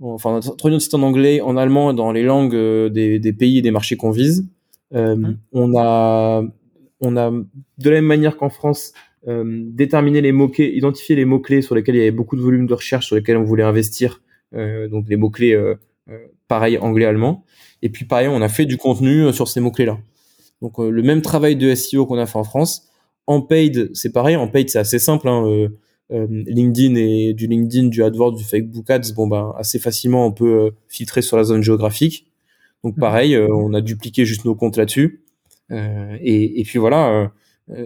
Enfin, 0.00 0.30
on 0.30 0.36
a 0.36 0.40
traduit 0.40 0.74
notre 0.74 0.82
site 0.82 0.94
en 0.94 1.02
anglais, 1.02 1.40
en 1.40 1.56
allemand, 1.56 1.92
dans 1.92 2.10
les 2.10 2.22
langues 2.22 2.54
euh, 2.54 2.88
des 2.88 3.32
pays 3.32 3.58
et 3.58 3.62
des 3.62 3.70
marchés 3.70 3.96
qu'on 3.96 4.10
vise. 4.10 4.48
Euh, 4.94 5.34
On 5.52 5.76
a, 5.76 6.42
on 7.00 7.16
a 7.16 7.30
de 7.30 7.90
la 7.90 7.96
même 7.96 8.06
manière 8.06 8.36
qu'en 8.36 8.50
France, 8.50 8.92
euh, 9.28 9.64
déterminé 9.72 10.20
les 10.20 10.32
mots 10.32 10.48
clés, 10.48 10.72
identifié 10.74 11.16
les 11.16 11.24
mots 11.24 11.40
clés 11.40 11.62
sur 11.62 11.74
lesquels 11.74 11.96
il 11.96 11.98
y 11.98 12.02
avait 12.02 12.10
beaucoup 12.10 12.36
de 12.36 12.42
volume 12.42 12.66
de 12.66 12.74
recherche, 12.74 13.06
sur 13.06 13.16
lesquels 13.16 13.36
on 13.36 13.44
voulait 13.44 13.64
investir 13.64 14.20
euh, 14.54 14.88
donc 14.88 15.06
les 15.08 15.16
mots-clés 15.16 15.52
euh, 15.52 15.74
euh, 16.10 16.18
pareil 16.48 16.78
anglais-allemand. 16.78 17.44
Et 17.82 17.88
puis 17.88 18.04
pareil, 18.04 18.28
on 18.28 18.40
a 18.42 18.48
fait 18.48 18.64
du 18.64 18.76
contenu 18.76 19.32
sur 19.32 19.48
ces 19.48 19.60
mots-clés-là. 19.60 19.98
Donc 20.62 20.78
le 20.78 21.02
même 21.02 21.20
travail 21.20 21.56
de 21.56 21.74
SEO 21.74 22.06
qu'on 22.06 22.18
a 22.18 22.26
fait 22.26 22.38
en 22.38 22.44
France. 22.44 22.88
En 23.26 23.42
paid, 23.42 23.90
c'est 23.92 24.12
pareil. 24.12 24.36
En 24.36 24.48
paid, 24.48 24.70
c'est 24.70 24.78
assez 24.78 24.98
simple. 24.98 25.28
Hein. 25.28 25.68
LinkedIn 26.10 26.94
et 26.94 27.34
du 27.34 27.46
LinkedIn, 27.46 27.88
du 27.88 28.02
AdWords, 28.02 28.36
du 28.36 28.44
Facebook 28.44 28.88
Ads, 28.88 29.12
bon 29.14 29.26
ben 29.26 29.52
assez 29.58 29.80
facilement 29.80 30.24
on 30.24 30.30
peut 30.30 30.70
filtrer 30.86 31.20
sur 31.20 31.36
la 31.36 31.42
zone 31.42 31.62
géographique. 31.62 32.25
Donc 32.86 32.96
mmh. 32.96 33.00
pareil, 33.00 33.36
on 33.36 33.74
a 33.74 33.80
dupliqué 33.80 34.24
juste 34.24 34.44
nos 34.44 34.54
comptes 34.54 34.76
là-dessus. 34.76 35.24
et, 35.70 36.60
et, 36.60 36.62
puis 36.62 36.78
voilà. 36.78 37.32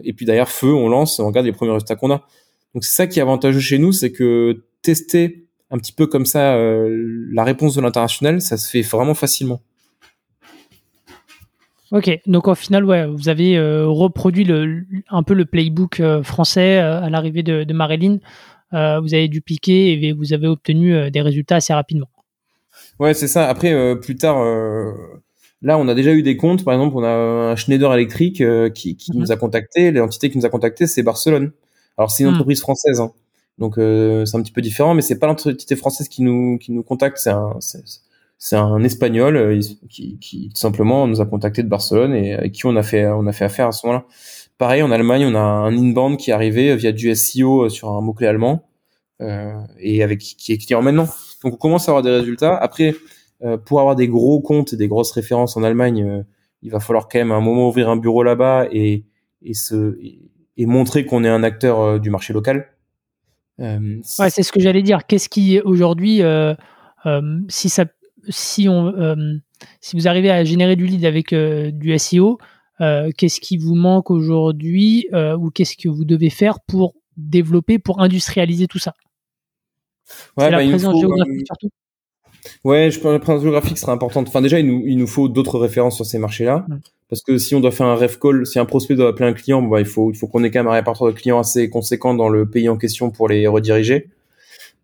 et 0.04 0.12
puis 0.12 0.26
derrière 0.26 0.50
feu, 0.50 0.74
on 0.74 0.88
lance, 0.90 1.18
on 1.18 1.26
regarde 1.26 1.46
les 1.46 1.52
premiers 1.52 1.72
résultats 1.72 1.96
qu'on 1.96 2.10
a. 2.10 2.26
Donc 2.74 2.84
c'est 2.84 2.94
ça 2.94 3.06
qui 3.06 3.18
est 3.18 3.22
avantageux 3.22 3.60
chez 3.60 3.78
nous, 3.78 3.92
c'est 3.92 4.12
que 4.12 4.64
tester 4.82 5.46
un 5.70 5.78
petit 5.78 5.92
peu 5.92 6.06
comme 6.06 6.26
ça 6.26 6.54
euh, 6.54 7.28
la 7.32 7.44
réponse 7.44 7.74
de 7.74 7.80
l'international, 7.80 8.40
ça 8.40 8.56
se 8.56 8.68
fait 8.68 8.82
vraiment 8.82 9.14
facilement. 9.14 9.60
Ok, 11.92 12.20
donc 12.26 12.46
au 12.46 12.54
final, 12.54 12.84
ouais, 12.84 13.06
vous 13.06 13.28
avez 13.28 13.56
euh, 13.56 13.88
reproduit 13.88 14.44
le, 14.44 14.84
un 15.08 15.24
peu 15.24 15.34
le 15.34 15.44
playbook 15.44 15.98
euh, 15.98 16.22
français 16.22 16.78
à 16.78 17.10
l'arrivée 17.10 17.42
de, 17.42 17.64
de 17.64 17.74
Marilyn. 17.74 18.18
vous 18.72 19.14
avez 19.14 19.26
dupliqué 19.26 19.92
et 19.92 20.12
vous 20.12 20.32
avez 20.32 20.46
obtenu 20.46 21.10
des 21.10 21.20
résultats 21.20 21.56
assez 21.56 21.72
rapidement. 21.72 22.08
Ouais, 23.00 23.14
c'est 23.14 23.28
ça. 23.28 23.48
Après, 23.48 23.98
plus 23.98 24.16
tard, 24.16 24.44
là, 25.62 25.78
on 25.78 25.88
a 25.88 25.94
déjà 25.94 26.12
eu 26.12 26.22
des 26.22 26.36
comptes. 26.36 26.64
Par 26.64 26.74
exemple, 26.74 26.96
on 26.96 27.02
a 27.02 27.10
un 27.10 27.56
Schneider 27.56 27.92
Electric 27.92 28.42
qui, 28.74 28.96
qui 28.96 29.12
mhm. 29.12 29.20
nous 29.20 29.32
a 29.32 29.36
contacté. 29.36 29.90
L'entité 29.90 30.30
qui 30.30 30.38
nous 30.38 30.46
a 30.46 30.50
contacté, 30.50 30.86
c'est 30.86 31.02
Barcelone. 31.02 31.50
Alors, 31.96 32.10
c'est 32.10 32.22
une 32.22 32.30
hmm. 32.30 32.34
entreprise 32.34 32.60
française. 32.60 33.00
Hein. 33.00 33.12
Donc 33.60 33.76
euh, 33.78 34.24
c'est 34.24 34.36
un 34.36 34.42
petit 34.42 34.52
peu 34.52 34.62
différent, 34.62 34.94
mais 34.94 35.02
c'est 35.02 35.18
pas 35.18 35.26
l'entité 35.26 35.76
française 35.76 36.08
qui 36.08 36.22
nous 36.22 36.58
qui 36.58 36.72
nous 36.72 36.82
contacte, 36.82 37.18
c'est 37.18 37.30
un 37.30 37.58
c'est 38.38 38.56
un 38.56 38.82
espagnol 38.82 39.36
euh, 39.36 39.60
qui, 39.90 40.18
qui 40.18 40.48
tout 40.48 40.58
simplement 40.58 41.06
nous 41.06 41.20
a 41.20 41.26
contacté 41.26 41.62
de 41.62 41.68
Barcelone 41.68 42.14
et 42.14 42.32
avec 42.32 42.52
qui 42.52 42.64
on 42.64 42.74
a 42.74 42.82
fait 42.82 43.06
on 43.06 43.26
a 43.26 43.32
fait 43.32 43.44
affaire 43.44 43.66
à 43.68 43.72
ce 43.72 43.86
moment-là. 43.86 44.06
Pareil 44.56 44.82
en 44.82 44.90
Allemagne, 44.90 45.26
on 45.26 45.34
a 45.34 45.40
un 45.40 45.76
inbound 45.76 46.16
qui 46.16 46.30
est 46.30 46.32
arrivé 46.32 46.74
via 46.74 46.92
du 46.92 47.14
SEO 47.14 47.64
euh, 47.64 47.68
sur 47.68 47.90
un 47.90 48.00
mot 48.00 48.14
clé 48.14 48.26
allemand 48.28 48.66
euh, 49.20 49.52
et 49.78 50.02
avec 50.02 50.20
qui 50.20 50.52
est 50.52 50.58
client 50.58 50.80
maintenant. 50.80 51.08
Donc 51.44 51.54
on 51.54 51.56
commence 51.56 51.88
à 51.88 51.92
avoir 51.92 52.02
des 52.02 52.10
résultats. 52.10 52.56
Après, 52.56 52.94
euh, 53.42 53.56
pour 53.56 53.80
avoir 53.80 53.96
des 53.96 54.08
gros 54.08 54.40
comptes 54.40 54.72
et 54.72 54.76
des 54.76 54.88
grosses 54.88 55.12
références 55.12 55.56
en 55.56 55.62
Allemagne, 55.62 56.24
il 56.62 56.70
va 56.70 56.80
falloir 56.80 57.08
quand 57.08 57.18
même 57.18 57.32
un 57.32 57.40
moment 57.40 57.68
ouvrir 57.68 57.88
un 57.88 57.96
bureau 57.96 58.22
là-bas 58.22 58.66
et 58.70 59.04
montrer 60.58 61.06
qu'on 61.06 61.24
est 61.24 61.28
un 61.28 61.42
acteur 61.42 61.98
du 62.00 62.10
marché 62.10 62.32
local. 62.32 62.68
Euh, 63.60 63.98
c'est 64.02 64.42
ce 64.42 64.52
que 64.52 64.60
j'allais 64.60 64.82
dire. 64.82 65.06
Qu'est-ce 65.06 65.28
qui 65.28 65.60
aujourd'hui, 65.60 66.22
euh, 66.22 66.54
euh, 67.06 67.40
si 67.48 68.68
vous 68.68 70.08
arrivez 70.08 70.30
à 70.30 70.44
générer 70.44 70.76
du 70.76 70.86
lead 70.86 71.04
avec 71.04 71.34
du 71.34 71.98
SEO, 71.98 72.38
qu'est-ce 72.78 73.40
qui 73.40 73.58
vous 73.58 73.74
manque 73.74 74.10
aujourd'hui 74.10 75.08
ou 75.38 75.50
qu'est-ce 75.50 75.76
que 75.76 75.88
vous 75.88 76.04
devez 76.04 76.30
faire 76.30 76.60
pour 76.60 76.94
développer, 77.16 77.78
pour 77.78 78.00
industrialiser 78.00 78.66
tout 78.66 78.78
ça? 78.78 78.94
Ouais, 80.36 80.50
la 80.50 80.58
bah, 80.58 80.68
présence 80.68 80.98
géographique 80.98 81.46
surtout. 81.46 81.68
Ouais, 82.64 82.90
je 82.90 82.98
pense 82.98 83.08
que 83.08 83.12
la 83.12 83.18
présence 83.18 83.42
géographique 83.42 83.78
sera 83.78 83.92
importante. 83.92 84.28
Enfin, 84.28 84.40
déjà, 84.40 84.58
il 84.58 84.66
nous, 84.66 84.82
il 84.86 84.96
nous 84.96 85.06
faut 85.06 85.28
d'autres 85.28 85.58
références 85.58 85.96
sur 85.96 86.06
ces 86.06 86.18
marchés-là. 86.18 86.66
Parce 87.08 87.22
que 87.22 87.38
si 87.38 87.54
on 87.54 87.60
doit 87.60 87.72
faire 87.72 87.86
un 87.86 87.96
ref 87.96 88.18
call, 88.18 88.46
si 88.46 88.58
un 88.58 88.64
prospect 88.64 88.94
doit 88.94 89.08
appeler 89.08 89.28
un 89.28 89.32
client, 89.32 89.62
bah, 89.62 89.80
il 89.80 89.86
faut, 89.86 90.10
il 90.10 90.16
faut 90.16 90.26
qu'on 90.26 90.44
ait 90.44 90.50
quand 90.50 90.60
même 90.60 90.68
un 90.68 90.74
répertoire 90.74 91.12
de 91.12 91.18
clients 91.18 91.38
assez 91.38 91.68
conséquent 91.68 92.14
dans 92.14 92.28
le 92.28 92.48
pays 92.48 92.68
en 92.68 92.76
question 92.76 93.10
pour 93.10 93.28
les 93.28 93.46
rediriger. 93.46 94.08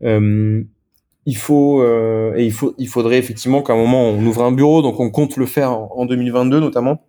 Euh, 0.02 0.62
il 1.24 1.36
faut, 1.36 1.82
euh, 1.82 2.34
et 2.36 2.44
il 2.44 2.52
faut, 2.52 2.74
il 2.78 2.88
faudrait 2.88 3.18
effectivement 3.18 3.62
qu'à 3.62 3.72
un 3.72 3.76
moment 3.76 4.10
on 4.10 4.24
ouvre 4.24 4.44
un 4.44 4.52
bureau, 4.52 4.82
donc 4.82 5.00
on 5.00 5.10
compte 5.10 5.36
le 5.36 5.46
faire 5.46 5.72
en 5.72 6.06
2022 6.06 6.60
notamment, 6.60 7.02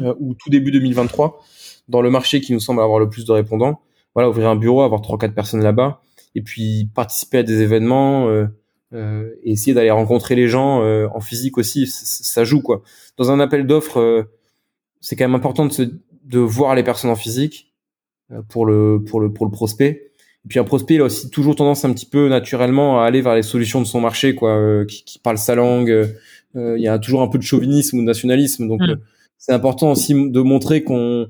euh, 0.00 0.14
ou 0.18 0.34
tout 0.34 0.50
début 0.50 0.72
2023, 0.72 1.40
dans 1.88 2.02
le 2.02 2.10
marché 2.10 2.40
qui 2.40 2.52
nous 2.52 2.60
semble 2.60 2.80
avoir 2.80 2.98
le 2.98 3.08
plus 3.08 3.24
de 3.24 3.32
répondants. 3.32 3.80
Voilà, 4.14 4.28
ouvrir 4.28 4.48
un 4.48 4.56
bureau, 4.56 4.82
avoir 4.82 5.02
trois 5.02 5.18
quatre 5.18 5.34
personnes 5.34 5.62
là-bas, 5.62 6.02
et 6.34 6.42
puis 6.42 6.88
participer 6.94 7.38
à 7.38 7.42
des 7.42 7.62
événements. 7.62 8.28
Euh, 8.28 8.46
euh, 8.92 9.30
et 9.44 9.52
essayer 9.52 9.72
d'aller 9.72 9.90
rencontrer 9.90 10.34
les 10.34 10.48
gens 10.48 10.82
euh, 10.82 11.06
en 11.14 11.20
physique 11.20 11.58
aussi, 11.58 11.86
ça, 11.86 12.42
joue 12.42 12.60
quoi. 12.60 12.82
Dans 13.16 13.30
un 13.30 13.38
appel 13.38 13.66
d'offres, 13.66 14.00
euh, 14.00 14.22
c'est 15.00 15.14
quand 15.14 15.24
même 15.24 15.36
important 15.36 15.64
de, 15.64 15.72
se, 15.72 15.82
de 16.24 16.38
voir 16.40 16.74
les 16.74 16.82
personnes 16.82 17.10
en 17.10 17.16
physique 17.16 17.72
pour 18.48 18.66
le 18.66 19.02
pour 19.04 19.20
le 19.20 19.32
pour 19.32 19.46
le 19.46 19.52
prospect. 19.52 20.12
Et 20.44 20.48
puis 20.48 20.58
un 20.58 20.64
prospect 20.64 20.94
il 20.94 21.00
a 21.02 21.04
aussi 21.04 21.30
toujours 21.30 21.54
tendance 21.54 21.84
un 21.84 21.92
petit 21.92 22.06
peu 22.06 22.28
naturellement 22.28 23.00
à 23.00 23.04
aller 23.04 23.20
vers 23.20 23.34
les 23.34 23.42
solutions 23.42 23.80
de 23.80 23.86
son 23.86 24.00
marché 24.00 24.34
quoi, 24.34 24.84
qui, 24.86 25.04
qui 25.04 25.18
parle 25.18 25.38
sa 25.38 25.54
langue. 25.54 26.08
Il 26.54 26.80
y 26.80 26.88
a 26.88 26.98
toujours 26.98 27.22
un 27.22 27.28
peu 27.28 27.38
de 27.38 27.44
chauvinisme 27.44 27.98
ou 27.98 28.00
de 28.00 28.06
nationalisme, 28.06 28.66
donc 28.66 28.80
mmh. 28.80 28.96
c'est 29.38 29.52
important 29.52 29.92
aussi 29.92 30.14
de 30.14 30.40
montrer 30.40 30.82
qu'on 30.82 31.28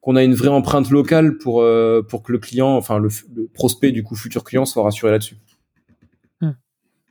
qu'on 0.00 0.16
a 0.16 0.22
une 0.22 0.34
vraie 0.34 0.48
empreinte 0.48 0.90
locale 0.90 1.36
pour 1.38 1.64
pour 2.08 2.22
que 2.22 2.32
le 2.32 2.38
client, 2.38 2.76
enfin 2.76 2.98
le, 2.98 3.08
prospect 3.52 3.92
du 3.92 4.02
coup 4.02 4.16
futur 4.16 4.44
client 4.44 4.64
soit 4.64 4.82
rassuré 4.82 5.12
là-dessus. 5.12 5.36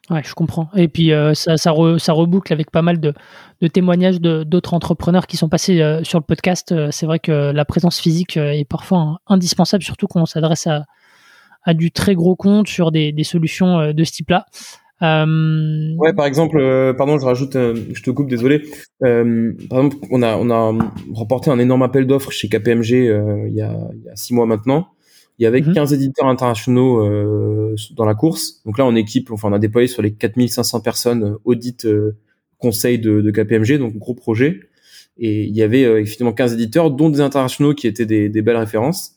Ouais, 0.09 0.23
je 0.23 0.33
comprends. 0.33 0.69
Et 0.75 0.87
puis 0.87 1.13
euh, 1.13 1.35
ça, 1.35 1.57
ça, 1.57 1.71
reboucle 1.71 2.51
avec 2.51 2.71
pas 2.71 2.81
mal 2.81 2.99
de, 2.99 3.13
témoignages 3.67 4.19
d'autres 4.19 4.73
entrepreneurs 4.73 5.27
qui 5.27 5.37
sont 5.37 5.49
passés 5.49 5.81
euh, 5.81 6.03
sur 6.03 6.17
le 6.17 6.23
podcast. 6.23 6.71
Euh, 6.71 6.89
c'est 6.91 7.05
vrai 7.05 7.19
que 7.19 7.51
la 7.51 7.65
présence 7.65 7.99
physique 7.99 8.37
est 8.37 8.67
parfois 8.67 9.19
indispensable, 9.27 9.83
surtout 9.83 10.07
quand 10.07 10.21
on 10.21 10.25
s'adresse 10.25 10.65
à, 10.65 10.85
à, 11.63 11.75
du 11.75 11.91
très 11.91 12.15
gros 12.15 12.35
compte 12.35 12.67
sur 12.67 12.91
des, 12.91 13.13
solutions 13.23 13.93
de 13.93 14.03
ce 14.03 14.11
type-là. 14.11 14.47
Ouais, 15.01 16.13
par 16.13 16.25
exemple, 16.25 16.93
pardon, 16.97 17.17
je 17.17 17.25
rajoute, 17.25 17.53
je 17.53 18.03
te 18.03 18.11
coupe, 18.11 18.29
désolé. 18.29 18.63
par 18.99 19.79
exemple, 19.79 19.97
on 20.11 20.21
a, 20.21 20.35
on 20.37 20.49
a 20.49 20.91
remporté 21.13 21.49
un 21.49 21.59
énorme 21.59 21.83
appel 21.83 22.05
d'offres 22.07 22.31
chez 22.31 22.49
KPMG 22.49 22.89
il, 23.47 23.53
y 23.53 23.61
a, 23.61 23.75
il 23.93 24.03
y 24.03 24.09
a 24.09 24.15
six 24.15 24.33
mois 24.33 24.45
maintenant. 24.45 24.89
Il 25.39 25.43
y 25.43 25.45
avait 25.45 25.61
15 25.61 25.91
mhm. 25.91 25.95
éditeurs 25.95 26.27
internationaux 26.27 26.99
euh, 27.05 27.73
dans 27.95 28.03
la 28.03 28.13
course. 28.13 28.61
Donc 28.65 28.77
là, 28.77 28.85
en 28.85 28.93
équipe, 28.95 29.31
enfin, 29.31 29.49
on 29.49 29.53
a 29.53 29.59
déployé 29.59 29.87
sur 29.87 30.01
les 30.01 30.13
4500 30.13 30.81
personnes 30.81 31.23
euh, 31.23 31.37
audit 31.45 31.85
euh, 31.85 32.17
conseil 32.57 32.99
de, 32.99 33.21
de, 33.21 33.31
KPMG, 33.31 33.77
donc 33.79 33.95
gros 33.95 34.13
projet. 34.13 34.59
Et 35.17 35.43
il 35.45 35.55
y 35.55 35.63
avait 35.63 35.85
euh, 35.85 36.01
effectivement 36.01 36.33
15 36.33 36.53
éditeurs, 36.53 36.91
dont 36.91 37.09
des 37.09 37.21
internationaux 37.21 37.73
qui 37.73 37.87
étaient 37.87 38.05
des, 38.05 38.27
des, 38.27 38.41
belles 38.41 38.57
références. 38.57 39.15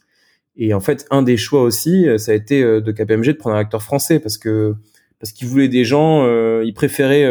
Et 0.56 0.74
en 0.74 0.80
fait, 0.80 1.06
un 1.10 1.22
des 1.22 1.36
choix 1.36 1.62
aussi, 1.62 2.06
ça 2.18 2.30
a 2.30 2.34
été 2.34 2.62
de 2.62 2.92
KPMG 2.92 3.28
de 3.28 3.32
prendre 3.32 3.56
un 3.56 3.58
acteur 3.58 3.82
français 3.82 4.20
parce 4.20 4.36
que 4.36 4.74
parce 5.22 5.32
qu'ils 5.32 5.48
voulaient 5.48 5.68
des 5.68 5.84
gens, 5.84 6.26
ils 6.62 6.74
préféraient 6.74 7.26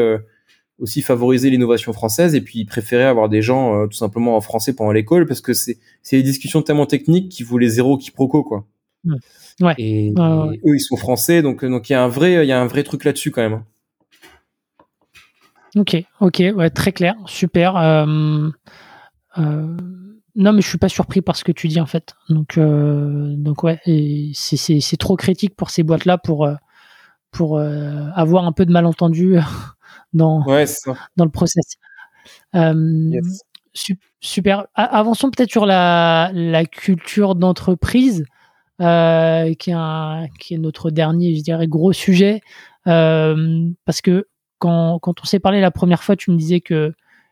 aussi 0.79 1.03
favoriser 1.03 1.51
l'innovation 1.51 1.93
française 1.93 2.33
et 2.33 2.41
puis 2.41 2.59
ils 2.59 2.65
préféraient 2.65 3.03
avoir 3.03 3.29
des 3.29 3.43
gens 3.43 3.87
tout 3.87 3.97
simplement 3.97 4.35
en 4.35 4.41
français 4.41 4.73
pendant 4.73 4.91
l'école 4.91 5.27
parce 5.27 5.41
que 5.41 5.53
c'est 5.53 5.77
c'est 6.01 6.17
des 6.17 6.23
discussions 6.23 6.63
tellement 6.63 6.87
techniques 6.87 7.29
qui 7.29 7.43
voulaient 7.43 7.69
zéro 7.69 7.97
quiproquo 7.97 8.43
quoi. 8.43 8.65
Mmh. 9.03 9.15
Ouais. 9.61 9.75
Et, 9.77 10.13
eux, 10.17 10.75
ils 10.75 10.79
sont 10.79 10.95
français, 10.95 11.41
donc 11.41 11.63
donc 11.65 11.89
il 11.89 11.93
y 11.93 11.95
a 11.95 12.03
un 12.03 12.07
vrai 12.07 12.45
il 12.45 12.47
y 12.47 12.51
a 12.51 12.59
un 12.59 12.65
vrai 12.65 12.83
truc 12.83 13.03
là-dessus 13.03 13.29
quand 13.29 13.41
même. 13.41 13.53
Hein. 13.53 13.65
Ok, 15.75 15.95
ok, 16.19 16.43
ouais, 16.53 16.69
très 16.69 16.91
clair, 16.91 17.15
super. 17.25 17.77
Euh, 17.77 18.49
euh, 19.37 19.77
non, 20.35 20.53
mais 20.53 20.61
je 20.61 20.67
suis 20.67 20.77
pas 20.77 20.89
surpris 20.89 21.21
par 21.21 21.37
ce 21.37 21.45
que 21.45 21.53
tu 21.53 21.69
dis 21.69 21.79
en 21.79 21.85
fait. 21.85 22.13
Donc, 22.29 22.57
euh, 22.57 23.33
donc 23.37 23.63
ouais, 23.63 23.79
c'est 24.33 24.97
trop 24.97 25.15
critique 25.15 25.55
pour 25.55 25.69
ces 25.69 25.83
boîtes-là 25.83 26.17
pour 26.17 26.49
pour 27.31 27.59
avoir 27.59 28.45
un 28.45 28.51
peu 28.51 28.65
de 28.65 28.71
malentendu 28.71 29.37
dans 30.13 30.43
dans 31.15 31.25
le 31.25 31.31
process. 31.31 31.77
super. 34.19 34.67
Avançons 34.75 35.31
peut-être 35.31 35.51
sur 35.51 35.65
la, 35.65 36.31
la 36.33 36.65
culture 36.65 37.35
d'entreprise. 37.35 38.25
Euh, 38.81 39.53
qui, 39.53 39.69
est 39.69 40.29
qui 40.39 40.55
est 40.55 40.57
notre 40.57 40.89
dernier, 40.89 41.35
je 41.35 41.43
dirais, 41.43 41.67
gros 41.67 41.93
sujet. 41.93 42.41
Euh, 42.87 43.69
parce 43.85 44.01
que 44.01 44.27
quand, 44.57 44.97
quand 44.99 45.21
on 45.21 45.25
s'est 45.25 45.39
parlé 45.39 45.61
la 45.61 45.69
première 45.69 46.01
fois, 46.01 46.15
tu 46.15 46.31
me 46.31 46.37
disais 46.37 46.61
que, 46.61 46.91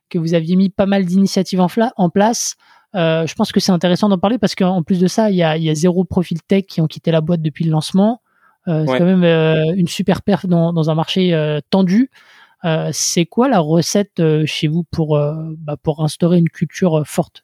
que 0.09 0.19
vous 0.19 0.35
aviez 0.35 0.55
mis 0.55 0.69
pas 0.69 0.85
mal 0.85 1.05
d'initiatives 1.05 1.59
en, 1.59 1.67
en, 1.97 2.09
place. 2.11 2.55
Euh, 2.95 3.25
je 3.25 3.33
pense 3.33 3.51
que 3.51 3.59
c'est 3.59 3.71
intéressant 3.71 4.09
d'en 4.09 4.19
parler 4.19 4.37
parce 4.37 4.53
qu'en 4.53 4.83
plus 4.83 4.99
de 4.99 5.07
ça, 5.07 5.31
il 5.31 5.37
y 5.37 5.43
a, 5.43 5.57
y 5.57 5.71
a, 5.71 5.75
zéro 5.75 6.03
profil 6.03 6.39
tech 6.43 6.65
qui 6.67 6.81
ont 6.81 6.87
quitté 6.87 7.09
la 7.09 7.21
boîte 7.21 7.41
depuis 7.41 7.65
le 7.65 7.71
lancement. 7.71 8.21
Euh, 8.67 8.85
c'est 8.85 8.97
quand 8.97 9.05
même 9.05 9.23
euh, 9.23 9.73
une 9.75 9.87
super 9.87 10.21
perf 10.21 10.45
dans, 10.45 10.73
dans 10.73 10.89
un 10.89 10.95
marché 10.95 11.33
euh, 11.33 11.59
tendu. 11.69 12.09
c'est 12.91 13.25
quoi 13.25 13.47
la 13.47 13.59
recette 13.59 14.21
chez 14.45 14.67
vous 14.67 14.83
pour, 14.83 15.19
bah, 15.57 15.77
pour 15.81 16.03
instaurer 16.03 16.37
une 16.37 16.49
culture 16.49 17.03
forte? 17.05 17.43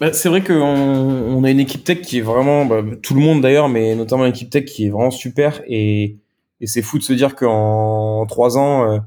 Bah, 0.00 0.12
c'est 0.12 0.28
vrai 0.28 0.42
qu'on 0.42 0.54
on 0.54 1.44
a 1.44 1.50
une 1.50 1.60
équipe 1.60 1.84
tech 1.84 2.00
qui 2.00 2.18
est 2.18 2.22
vraiment, 2.22 2.64
bah, 2.64 2.82
tout 3.02 3.14
le 3.14 3.20
monde 3.20 3.42
d'ailleurs, 3.42 3.68
mais 3.68 3.94
notamment 3.94 4.24
l'équipe 4.24 4.50
tech 4.50 4.64
qui 4.64 4.86
est 4.86 4.90
vraiment 4.90 5.10
super 5.10 5.62
et, 5.66 6.16
et 6.60 6.66
c'est 6.66 6.82
fou 6.82 6.98
de 6.98 7.04
se 7.04 7.12
dire 7.12 7.36
qu'en 7.36 8.26
trois 8.26 8.58
ans, 8.58 9.00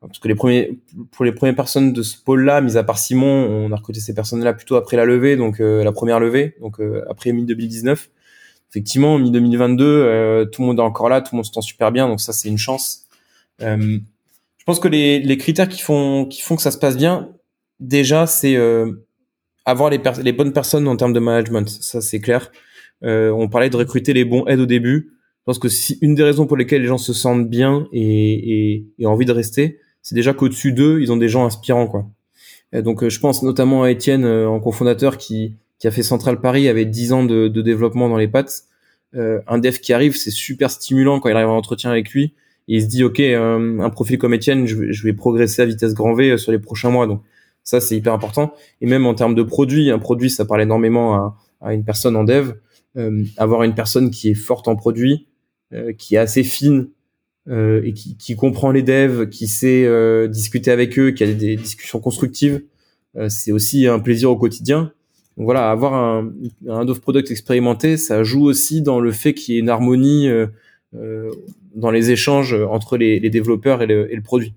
parce 0.00 0.18
que 0.20 0.28
les 0.28 0.36
premiers, 0.36 0.78
pour 1.10 1.24
les 1.24 1.32
premières 1.32 1.56
personnes 1.56 1.92
de 1.92 2.02
ce 2.02 2.16
pôle-là, 2.22 2.60
mis 2.60 2.76
à 2.76 2.84
part 2.84 2.98
Simon, 2.98 3.26
on 3.26 3.72
a 3.72 3.76
recruté 3.76 4.00
ces 4.00 4.14
personnes-là 4.14 4.54
plutôt 4.54 4.76
après 4.76 4.96
la 4.96 5.04
levée, 5.04 5.36
donc 5.36 5.58
la 5.60 5.92
première 5.92 6.20
levée, 6.20 6.56
donc 6.60 6.80
après 7.08 7.32
mi-2019. 7.32 8.08
Effectivement, 8.70 9.18
mi-2022, 9.18 10.50
tout 10.50 10.62
le 10.62 10.66
monde 10.66 10.78
est 10.78 10.82
encore 10.82 11.08
là, 11.08 11.20
tout 11.22 11.30
le 11.32 11.36
monde 11.38 11.46
se 11.46 11.52
sent 11.52 11.62
super 11.62 11.90
bien, 11.90 12.06
donc 12.06 12.20
ça 12.20 12.32
c'est 12.32 12.48
une 12.48 12.58
chance. 12.58 13.06
je 13.60 14.00
pense 14.66 14.78
que 14.78 14.88
les, 14.88 15.20
les 15.20 15.36
critères 15.38 15.68
qui 15.68 15.80
font, 15.80 16.26
qui 16.26 16.42
font 16.42 16.54
que 16.54 16.62
ça 16.62 16.70
se 16.70 16.78
passe 16.78 16.96
bien, 16.96 17.30
déjà 17.80 18.26
c'est 18.26 18.56
avoir 19.64 19.90
les, 19.90 20.00
les 20.22 20.32
bonnes 20.32 20.52
personnes 20.52 20.86
en 20.88 20.96
termes 20.96 21.12
de 21.12 21.20
management, 21.20 21.68
ça 21.68 22.00
c'est 22.00 22.20
clair. 22.20 22.50
Euh, 23.04 23.30
on 23.30 23.48
parlait 23.48 23.70
de 23.70 23.76
recruter 23.76 24.12
les 24.12 24.24
bons 24.24 24.46
aides 24.46 24.60
au 24.60 24.66
début. 24.66 25.12
Je 25.12 25.44
pense 25.44 25.58
que 25.58 25.68
si 25.68 25.98
une 26.00 26.14
des 26.14 26.24
raisons 26.24 26.46
pour 26.46 26.56
lesquelles 26.56 26.82
les 26.82 26.88
gens 26.88 26.98
se 26.98 27.12
sentent 27.12 27.48
bien 27.48 27.86
et, 27.92 28.72
et, 28.72 28.86
et 28.98 29.06
ont 29.06 29.12
envie 29.12 29.24
de 29.24 29.32
rester, 29.32 29.78
c'est 30.02 30.14
déjà 30.14 30.34
qu'au-dessus 30.34 30.72
d'eux, 30.72 31.00
ils 31.00 31.12
ont 31.12 31.16
des 31.16 31.28
gens 31.28 31.44
inspirants, 31.44 31.86
quoi. 31.86 32.06
Donc, 32.72 33.02
euh, 33.02 33.08
je 33.08 33.18
pense 33.18 33.42
notamment 33.42 33.84
à 33.84 33.90
Étienne, 33.90 34.26
euh, 34.26 34.46
en 34.46 34.60
cofondateur, 34.60 35.16
qui, 35.16 35.54
qui 35.78 35.86
a 35.86 35.90
fait 35.90 36.02
Central 36.02 36.40
Paris, 36.40 36.68
avait 36.68 36.84
10 36.84 37.12
ans 37.12 37.24
de, 37.24 37.48
de 37.48 37.62
développement 37.62 38.08
dans 38.08 38.16
les 38.16 38.28
pattes. 38.28 38.64
Euh, 39.14 39.40
un 39.46 39.58
dev 39.58 39.78
qui 39.78 39.92
arrive, 39.92 40.16
c'est 40.16 40.30
super 40.30 40.70
stimulant 40.70 41.20
quand 41.20 41.28
il 41.28 41.36
arrive 41.36 41.48
en 41.48 41.56
entretien 41.56 41.90
avec 41.90 42.10
lui. 42.10 42.34
Il 42.66 42.82
se 42.82 42.86
dit, 42.86 43.02
OK, 43.02 43.20
un 43.20 43.90
profil 43.90 44.18
comme 44.18 44.34
Étienne, 44.34 44.66
je, 44.66 44.92
je 44.92 45.02
vais 45.04 45.14
progresser 45.14 45.62
à 45.62 45.64
vitesse 45.64 45.94
grand 45.94 46.12
V 46.12 46.36
sur 46.36 46.52
les 46.52 46.58
prochains 46.58 46.90
mois. 46.90 47.06
Donc, 47.06 47.22
ça, 47.64 47.80
c'est 47.80 47.96
hyper 47.96 48.12
important. 48.12 48.52
Et 48.80 48.86
même 48.86 49.06
en 49.06 49.14
termes 49.14 49.34
de 49.34 49.42
produit, 49.42 49.90
un 49.90 49.98
produit, 49.98 50.28
ça 50.28 50.44
parle 50.44 50.62
énormément 50.62 51.14
à, 51.14 51.36
à 51.60 51.74
une 51.74 51.84
personne 51.84 52.16
en 52.16 52.24
dev. 52.24 52.52
Euh, 52.96 53.24
avoir 53.36 53.62
une 53.62 53.74
personne 53.74 54.10
qui 54.10 54.30
est 54.30 54.34
forte 54.34 54.68
en 54.68 54.76
produit, 54.76 55.28
euh, 55.72 55.92
qui 55.92 56.16
est 56.16 56.18
assez 56.18 56.42
fine 56.42 56.88
euh, 57.48 57.80
et 57.82 57.94
qui, 57.94 58.16
qui, 58.16 58.36
comprend 58.36 58.70
les 58.70 58.82
devs, 58.82 59.28
qui 59.28 59.46
sait 59.46 59.84
euh, 59.86 60.28
discuter 60.28 60.70
avec 60.70 60.98
eux, 60.98 61.12
qui 61.12 61.24
a 61.24 61.32
des, 61.32 61.56
discussions 61.56 61.98
constructives, 61.98 62.62
euh, 63.16 63.30
c'est 63.30 63.52
aussi 63.52 63.86
un 63.86 64.00
plaisir 64.00 64.30
au 64.30 64.36
quotidien. 64.36 64.92
Donc 65.38 65.46
voilà, 65.46 65.70
avoir 65.70 65.94
un, 65.94 66.30
un 66.68 66.84
Dove 66.84 67.00
Product 67.00 67.30
expérimenté, 67.30 67.96
ça 67.96 68.22
joue 68.24 68.44
aussi 68.44 68.82
dans 68.82 69.00
le 69.00 69.12
fait 69.12 69.32
qu'il 69.32 69.54
y 69.54 69.56
ait 69.56 69.60
une 69.60 69.70
harmonie 69.70 70.28
dans 71.74 71.90
les 71.90 72.10
échanges 72.10 72.54
entre 72.54 72.96
les, 72.96 73.20
les 73.20 73.30
développeurs 73.30 73.80
et 73.82 73.86
le, 73.86 74.12
et 74.12 74.16
le 74.16 74.22
produit. 74.22 74.52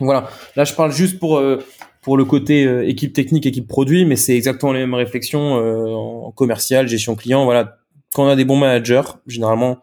Voilà. 0.00 0.28
Là, 0.56 0.64
je 0.64 0.74
parle 0.74 0.92
juste 0.92 1.18
pour 1.18 1.38
euh, 1.38 1.58
pour 2.02 2.16
le 2.16 2.24
côté 2.24 2.66
euh, 2.66 2.86
équipe 2.86 3.12
technique, 3.12 3.46
équipe 3.46 3.66
produit, 3.66 4.04
mais 4.04 4.16
c'est 4.16 4.36
exactement 4.36 4.72
les 4.72 4.80
mêmes 4.80 4.94
réflexions 4.94 5.56
euh, 5.56 5.86
en 5.86 6.30
commercial, 6.32 6.86
gestion 6.86 7.14
client. 7.14 7.44
Voilà, 7.44 7.78
quand 8.12 8.24
on 8.24 8.28
a 8.28 8.36
des 8.36 8.44
bons 8.44 8.58
managers, 8.58 9.02
généralement, 9.26 9.78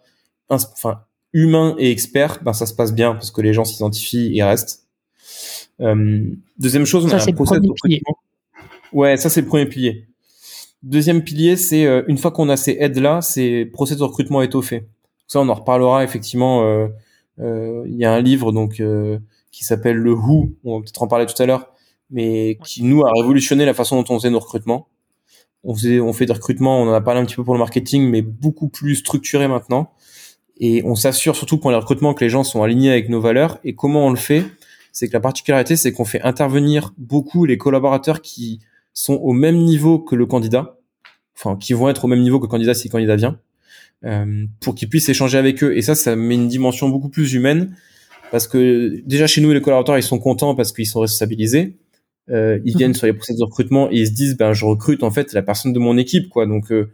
enfin 0.49 1.01
humains 1.33 1.75
et 1.79 1.89
experts, 1.89 2.39
ben 2.43 2.53
ça 2.53 2.65
se 2.65 2.73
passe 2.73 2.93
bien 2.93 3.13
parce 3.13 3.31
que 3.31 3.41
les 3.41 3.53
gens 3.53 3.65
s'identifient 3.65 4.37
et 4.37 4.43
restent. 4.43 4.87
Euh, 5.81 6.23
deuxième 6.59 6.85
chose, 6.85 7.05
on 7.05 7.09
ça, 7.09 7.17
a 7.17 7.23
un 7.23 7.33
process 7.33 7.59
de 7.59 7.67
recrutement. 7.67 8.17
Ouais, 8.93 9.17
ça 9.17 9.29
c'est 9.29 9.41
le 9.41 9.47
premier 9.47 9.65
pilier. 9.65 10.07
Deuxième 10.83 11.23
pilier, 11.23 11.55
c'est 11.55 11.85
une 12.07 12.17
fois 12.17 12.31
qu'on 12.31 12.49
a 12.49 12.57
ces 12.57 12.77
aides 12.79 12.99
là, 12.99 13.21
c'est 13.21 13.69
process 13.73 13.97
de 13.97 14.03
recrutement 14.03 14.41
étoffé. 14.41 14.87
Ça, 15.27 15.39
on 15.39 15.49
en 15.49 15.53
reparlera 15.53 16.03
effectivement. 16.03 16.87
Il 17.39 17.95
y 17.95 18.05
a 18.05 18.13
un 18.13 18.21
livre 18.21 18.51
donc 18.51 18.81
qui 19.51 19.63
s'appelle 19.63 19.97
le 19.97 20.13
Who, 20.13 20.51
on 20.63 20.77
va 20.77 20.83
peut-être 20.83 21.01
en 21.01 21.07
parler 21.07 21.25
tout 21.25 21.41
à 21.41 21.45
l'heure, 21.45 21.71
mais 22.11 22.57
qui 22.63 22.83
nous 22.83 23.01
a 23.01 23.11
révolutionné 23.11 23.65
la 23.65 23.73
façon 23.73 24.01
dont 24.01 24.13
on 24.13 24.19
faisait 24.19 24.29
nos 24.29 24.39
recrutements. 24.39 24.87
On 25.63 25.73
faisait, 25.73 25.99
on 26.01 26.11
fait 26.11 26.25
des 26.25 26.33
recrutements, 26.33 26.81
on 26.81 26.89
en 26.89 26.93
a 26.93 27.01
parlé 27.01 27.21
un 27.21 27.25
petit 27.25 27.35
peu 27.35 27.43
pour 27.43 27.53
le 27.53 27.59
marketing, 27.59 28.09
mais 28.09 28.21
beaucoup 28.21 28.67
plus 28.67 28.95
structuré 28.95 29.47
maintenant. 29.47 29.91
Et 30.57 30.83
on 30.85 30.95
s'assure 30.95 31.35
surtout 31.35 31.57
pour 31.57 31.71
les 31.71 31.77
recrutements 31.77 32.13
que 32.13 32.23
les 32.23 32.29
gens 32.29 32.43
sont 32.43 32.61
alignés 32.61 32.91
avec 32.91 33.09
nos 33.09 33.21
valeurs. 33.21 33.59
Et 33.63 33.73
comment 33.73 34.05
on 34.05 34.09
le 34.09 34.17
fait? 34.17 34.43
C'est 34.91 35.07
que 35.07 35.13
la 35.13 35.21
particularité, 35.21 35.77
c'est 35.77 35.93
qu'on 35.93 36.05
fait 36.05 36.21
intervenir 36.21 36.93
beaucoup 36.97 37.45
les 37.45 37.57
collaborateurs 37.57 38.21
qui 38.21 38.59
sont 38.93 39.15
au 39.15 39.33
même 39.33 39.57
niveau 39.57 39.99
que 39.99 40.15
le 40.15 40.25
candidat, 40.25 40.77
enfin 41.35 41.57
qui 41.57 41.73
vont 41.73 41.89
être 41.89 42.05
au 42.05 42.07
même 42.07 42.21
niveau 42.21 42.39
que 42.39 42.45
le 42.45 42.49
candidat 42.49 42.73
si 42.73 42.87
le 42.87 42.91
candidat 42.91 43.15
vient, 43.15 43.39
euh, 44.05 44.45
pour 44.59 44.75
qu'ils 44.75 44.89
puissent 44.89 45.09
échanger 45.09 45.37
avec 45.37 45.63
eux. 45.63 45.75
Et 45.75 45.81
ça, 45.81 45.95
ça 45.95 46.15
met 46.15 46.35
une 46.35 46.47
dimension 46.47 46.89
beaucoup 46.89 47.09
plus 47.09 47.33
humaine 47.33 47.75
parce 48.31 48.47
que 48.47 49.01
déjà 49.05 49.27
chez 49.27 49.41
nous, 49.41 49.51
les 49.51 49.61
collaborateurs, 49.61 49.97
ils 49.97 50.03
sont 50.03 50.19
contents 50.19 50.55
parce 50.55 50.71
qu'ils 50.71 50.87
sont 50.87 51.01
responsabilisés 51.01 51.77
euh, 52.29 52.59
ils 52.63 52.77
viennent 52.77 52.91
mhm. 52.91 52.95
sur 52.95 53.07
les 53.07 53.13
processus 53.13 53.39
de 53.39 53.43
recrutement 53.43 53.91
et 53.91 53.97
ils 53.97 54.07
se 54.07 54.11
disent 54.11 54.37
ben 54.37 54.53
je 54.53 54.65
recrute 54.65 55.03
en 55.03 55.11
fait 55.11 55.33
la 55.33 55.41
personne 55.41 55.73
de 55.73 55.79
mon 55.79 55.97
équipe 55.97 56.29
quoi 56.29 56.45
donc 56.45 56.71
euh, 56.71 56.89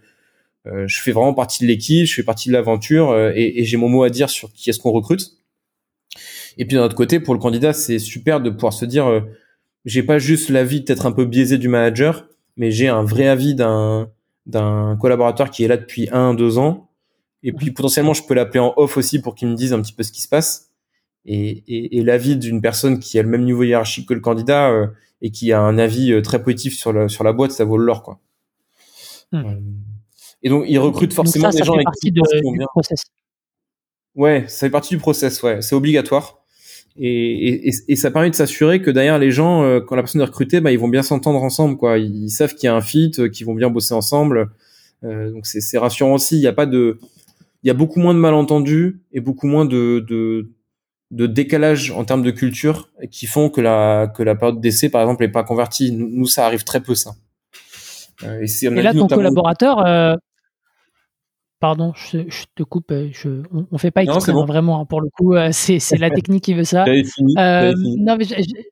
euh 0.66 0.88
je 0.88 1.00
fais 1.00 1.12
vraiment 1.12 1.36
partie 1.36 1.64
de 1.64 1.68
l'équipe 1.68 2.08
je 2.08 2.14
fais 2.16 2.24
partie 2.24 2.50
de 2.50 2.54
l'aventure 2.54 3.12
euh, 3.12 3.32
et, 3.36 3.62
et 3.62 3.64
j'ai 3.64 3.78
mon 3.78 3.90
mot 3.90 4.02
à 4.04 4.10
dire 4.10 4.30
sur 4.30 4.52
qui 4.52 4.70
est-ce 4.72 4.80
qu'on 4.80 4.92
recrute 4.92 5.34
et 6.58 6.66
puis 6.66 6.78
d'un 6.78 6.84
autre 6.84 6.96
côté 6.96 7.20
pour 7.20 7.36
le 7.36 7.40
candidat 7.40 7.74
c'est 7.74 8.00
super 8.00 8.42
de 8.42 8.50
pouvoir 8.50 8.74
se 8.74 8.86
dire 8.86 9.06
euh, 9.06 9.22
j'ai 9.86 10.04
pas 10.04 10.20
juste 10.20 10.50
l'avis 10.50 10.82
peut-être 10.82 11.06
un 11.06 11.12
peu 11.12 11.26
biaisé 11.26 11.58
du 11.58 11.68
manager 11.68 12.28
mais 12.58 12.72
j'ai 12.72 12.88
un 12.88 13.04
vrai 13.04 13.28
avis 13.28 13.56
d'un 13.56 14.10
d'un 14.46 14.98
collaborateur 15.00 15.52
qui 15.52 15.64
est 15.64 15.68
là 15.68 15.78
depuis 15.78 16.10
un 16.12 16.34
deux 16.34 16.58
ans 16.58 16.90
et 17.44 17.54
puis 17.54 17.72
potentiellement 17.72 18.14
je 18.14 18.24
peux 18.24 18.34
l'appeler 18.34 18.60
en 18.60 18.74
off 18.78 18.98
aussi 18.98 19.22
pour 19.22 19.36
qu'il 19.36 19.48
me 19.48 19.56
dise 19.56 19.74
un 19.74 19.82
petit 19.82 19.94
peu 19.94 20.04
ce 20.04 20.12
qui 20.12 20.22
se 20.22 20.28
passe 20.28 20.70
et, 21.26 21.98
et, 21.98 22.04
l'avis 22.04 22.38
d'une 22.38 22.62
personne 22.62 23.00
qui 23.00 23.20
a 23.20 23.24
le 23.24 23.30
même 23.30 23.44
niveau 23.44 23.64
hiérarchique 23.64 24.08
que 24.08 24.14
le 24.14 24.20
candidat 24.20 24.70
euh, 24.70 24.88
et 25.22 25.32
qui 25.32 25.52
a 25.52 25.62
un 25.62 25.78
avis 25.78 26.12
euh, 26.12 26.22
très 26.22 26.42
positif 26.42 26.76
sur 26.76 26.94
la, 26.94 27.08
sur 27.08 27.24
la 27.24 27.34
boîte, 27.34 27.52
ça 27.52 27.66
vaut 27.66 27.78
l'or, 27.78 28.04
quoi. 28.04 28.20
Hmm. 29.32 29.46
Euh, 29.46 29.60
et 30.42 30.50
donc, 30.50 30.66
ils 30.68 30.80
recrutent 30.80 31.14
forcément 31.14 31.50
des 31.50 31.64
gens 31.64 31.74
avec 31.74 31.88
qui 32.02 32.12
de, 32.12 32.22
du 32.22 32.66
process. 32.72 33.04
Ouais, 34.16 34.46
ça 34.48 34.68
fait 34.68 34.72
partie 34.72 34.96
du 34.96 35.00
process, 35.00 35.44
ouais. 35.44 35.62
C'est 35.62 35.76
obligatoire. 35.76 36.39
Et, 37.02 37.70
et, 37.70 37.74
et, 37.88 37.96
ça 37.96 38.12
permet 38.12 38.30
de 38.30 38.36
s'assurer 38.36 38.82
que 38.82 38.92
derrière 38.92 39.18
les 39.18 39.32
gens, 39.32 39.80
quand 39.88 39.96
la 39.96 40.02
personne 40.02 40.20
est 40.20 40.26
recrutée, 40.26 40.60
bah, 40.60 40.72
ils 40.74 40.80
vont 40.80 40.90
bien 40.90 41.02
s'entendre 41.02 41.42
ensemble, 41.42 41.78
quoi. 41.78 41.98
Ils, 41.98 42.30
savent 42.30 42.54
qu'il 42.54 42.68
y 42.68 42.70
a 42.70 42.76
un 42.76 42.82
fit, 42.82 43.12
qu'ils 43.32 43.46
vont 43.46 43.54
bien 43.54 43.70
bosser 43.70 43.94
ensemble. 43.94 44.50
Euh, 45.04 45.32
donc 45.32 45.46
c'est 45.46 45.78
rassurant 45.78 46.14
aussi. 46.14 46.36
Il 46.36 46.42
y 46.42 46.48
a 46.48 46.54
pas 46.54 46.66
de, 46.66 47.00
il 47.64 47.68
y 47.68 47.70
a 47.70 47.74
beaucoup 47.74 48.00
moins 48.00 48.14
de 48.14 48.20
malentendus 48.20 49.02
et 49.12 49.20
beaucoup 49.20 49.48
moins 49.48 49.66
de, 49.66 50.06
de 50.08 50.50
de 51.12 51.26
décalage 51.26 51.90
en 51.90 52.06
termes 52.06 52.22
de 52.22 52.30
culture 52.30 52.90
qui 53.10 53.26
font 53.26 53.50
que 53.50 53.62
la 53.62 54.12
que 54.16 54.22
la 54.22 54.36
période 54.36 54.62
d'essai 54.62 54.90
par 54.90 55.02
exemple 55.02 55.24
est 55.24 55.30
pas 55.30 55.44
convertie. 55.44 55.92
Nous, 55.92 56.28
ça 56.28 56.46
arrive 56.46 56.64
très 56.64 56.82
peu 56.82 56.94
ça. 56.94 57.16
Euh, 58.24 58.46
et, 58.46 58.66
et 58.66 58.82
là 58.82 58.94
ton 58.94 59.08
collaborateur, 59.08 59.86
euh, 59.86 60.16
pardon, 61.60 61.94
je, 61.96 62.20
je, 62.28 62.46
te 62.56 62.64
coupe, 62.64 62.92
euh, 62.92 63.10
je, 63.12 63.44
on, 63.54 63.66
on 63.72 63.78
fait 63.78 63.92
pas 63.92 64.04
exprès 64.04 64.32
hein, 64.32 64.46
vraiment 64.46 64.80
hein, 64.82 64.86
pour 64.86 65.02
le 65.02 65.10
coup, 65.10 65.36
euh, 65.36 65.50
c'est 65.52 65.98
la 65.98 66.10
technique 66.10 66.44
qui 66.44 66.54
veut 66.54 66.64
ça. 66.64 66.86
Euh, 67.38 67.74
non 67.98 68.18
mais 68.18 68.26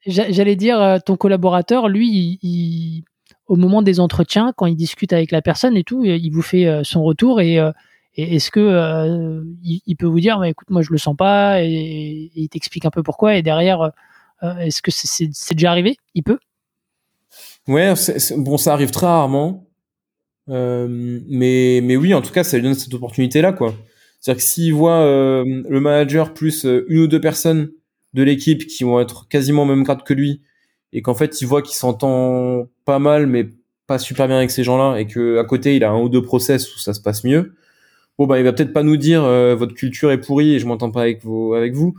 j'allais 0.06 0.56
dire 0.56 1.00
ton 1.06 1.16
collaborateur, 1.16 1.90
lui, 1.90 2.08
il, 2.08 2.40
il, 2.42 3.04
au 3.48 3.56
moment 3.56 3.82
des 3.82 4.00
entretiens, 4.00 4.54
quand 4.56 4.66
il 4.66 4.76
discute 4.76 5.14
avec 5.14 5.32
la 5.32 5.42
personne 5.42 5.76
et 5.78 5.84
tout, 5.84 6.04
il 6.04 6.30
vous 6.32 6.42
fait 6.42 6.82
son 6.84 7.04
retour 7.04 7.42
et 7.42 7.60
et 8.20 8.38
est-ce 8.38 8.50
que 8.50 8.60
euh, 8.60 9.44
il, 9.62 9.96
peut 9.96 10.08
vous 10.08 10.20
dire, 10.20 10.40
mais 10.40 10.50
écoute, 10.50 10.72
moi 10.72 10.82
je 10.82 10.92
le 10.92 10.98
sens 10.98 11.16
pas, 11.16 11.62
et, 11.62 12.32
il 12.34 12.50
t'explique 12.50 12.84
un 12.86 12.90
peu 12.90 13.04
pourquoi. 13.04 13.36
Et 13.36 13.44
derrière, 13.44 13.92
est-ce 14.42 14.82
que 14.82 14.90
c'est 14.90 15.54
déjà 15.54 15.70
arrivé? 15.70 15.98
Il 16.16 16.24
peut? 16.24 16.40
Ouais, 17.68 17.94
bon, 18.38 18.58
ça 18.58 18.74
arrive 18.74 18.92
très 18.92 19.06
rarement, 19.06 19.50
euh, 19.50 19.67
mais 20.48 21.82
mais 21.84 21.96
oui, 21.96 22.14
en 22.14 22.22
tout 22.22 22.32
cas, 22.32 22.44
ça 22.44 22.58
lui 22.58 22.64
donne 22.64 22.76
cette 22.76 22.94
opportunité-là, 22.94 23.54
quoi. 23.54 23.74
C'est-à-dire 24.20 24.44
que 24.44 24.48
s'il 24.48 24.74
voit 24.74 25.04
le 25.06 25.80
manager 25.80 26.34
plus 26.34 26.66
une 26.66 27.00
ou 27.00 27.08
deux 27.08 27.22
personnes 27.22 27.72
de 28.14 28.24
l'équipe 28.24 28.66
qui 28.66 28.84
vont 28.84 29.00
être 29.00 29.28
quasiment 29.28 29.64
au 29.64 29.66
même 29.66 29.84
grade 29.84 30.04
que 30.04 30.14
lui, 30.14 30.42
et 30.94 31.02
qu'en 31.02 31.14
fait, 31.14 31.42
il 31.42 31.48
voit 31.48 31.62
qu'il 31.62 31.76
s'entend 31.76 32.68
pas 32.86 33.00
mal, 33.00 33.28
mais 33.28 33.50
pas 33.88 34.00
super 34.00 34.28
bien 34.28 34.38
avec 34.38 34.52
ces 34.52 34.64
gens-là, 34.64 34.98
et 35.00 35.06
que 35.08 35.38
à 35.38 35.44
côté, 35.44 35.76
il 35.76 35.84
a 35.84 35.92
un 35.92 36.02
ou 36.02 36.10
deux 36.10 36.22
process 36.22 36.74
où 36.76 36.80
ça 36.80 36.94
se 36.94 37.02
passe 37.02 37.24
mieux 37.24 37.54
bon 38.18 38.26
bah 38.26 38.40
il 38.40 38.44
va 38.44 38.54
peut-être 38.54 38.74
pas 38.74 38.84
nous 38.84 38.98
dire 38.98 39.24
euh, 39.24 39.56
votre 39.56 39.74
culture 39.74 40.12
est 40.12 40.20
pourrie 40.20 40.56
et 40.56 40.60
je 40.60 40.66
m'entends 40.66 40.92
pas 40.92 41.02
avec 41.02 41.24
vos 41.24 41.54
avec 41.54 41.74
vous, 41.74 41.96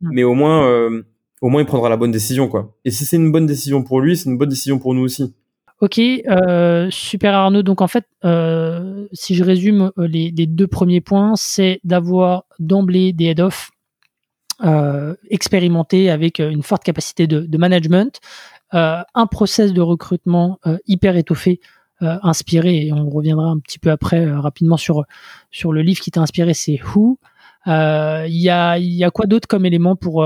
mais 0.00 0.24
au 0.24 0.34
moins 0.34 0.66
euh, 0.66 1.02
au 1.40 1.48
moins 1.48 1.62
il 1.62 1.66
prendra 1.66 1.88
la 1.88 1.96
bonne 1.96 2.10
décision 2.10 2.48
quoi. 2.48 2.76
Et 2.84 2.90
si 2.90 3.04
c'est 3.04 3.16
une 3.16 3.32
bonne 3.32 3.46
décision 3.46 3.82
pour 3.82 4.00
lui, 4.00 4.16
c'est 4.16 4.28
une 4.28 4.38
bonne 4.38 4.48
décision 4.48 4.78
pour 4.78 4.94
nous 4.94 5.02
aussi. 5.02 5.34
Ok, 5.82 5.98
euh, 5.98 6.88
super 6.90 7.34
Arnaud. 7.34 7.62
Donc 7.62 7.80
en 7.82 7.88
fait, 7.88 8.06
euh, 8.24 9.06
si 9.12 9.34
je 9.34 9.42
résume 9.42 9.90
les, 9.98 10.30
les 10.30 10.46
deux 10.46 10.68
premiers 10.68 11.00
points, 11.00 11.32
c'est 11.36 11.80
d'avoir 11.82 12.44
d'emblée 12.60 13.12
des 13.12 13.26
head-off 13.26 13.70
euh, 14.64 15.14
expérimentés 15.28 16.08
avec 16.08 16.38
une 16.38 16.62
forte 16.62 16.84
capacité 16.84 17.26
de, 17.26 17.58
management, 17.58 18.20
un 18.70 19.26
process 19.26 19.72
de 19.74 19.80
recrutement 19.80 20.60
hyper 20.86 21.16
étoffé 21.16 21.60
euh, 22.02 22.18
inspiré, 22.24 22.86
et 22.86 22.92
on 22.92 23.08
reviendra 23.08 23.46
un 23.46 23.60
petit 23.60 23.78
peu 23.78 23.92
après 23.92 24.26
euh, 24.26 24.40
rapidement 24.40 24.76
sur, 24.76 25.04
sur 25.52 25.72
le 25.72 25.82
livre 25.82 26.00
qui 26.00 26.10
t'a 26.10 26.20
inspiré, 26.20 26.52
c'est 26.52 26.80
Who. 26.82 27.20
Euh, 27.68 28.24
il 28.26 28.40
y, 28.40 28.50
a, 28.50 28.76
y 28.76 29.04
a 29.04 29.10
quoi 29.12 29.26
d'autre 29.26 29.46
comme 29.46 29.66
élément 29.66 29.94
pour 29.94 30.24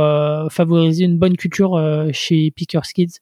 favoriser 0.51 1.05
une 1.05 1.19
bonne 1.19 1.37
culture 1.37 1.78
chez 2.12 2.51
Pickers 2.51 2.87
Kids 2.95 3.20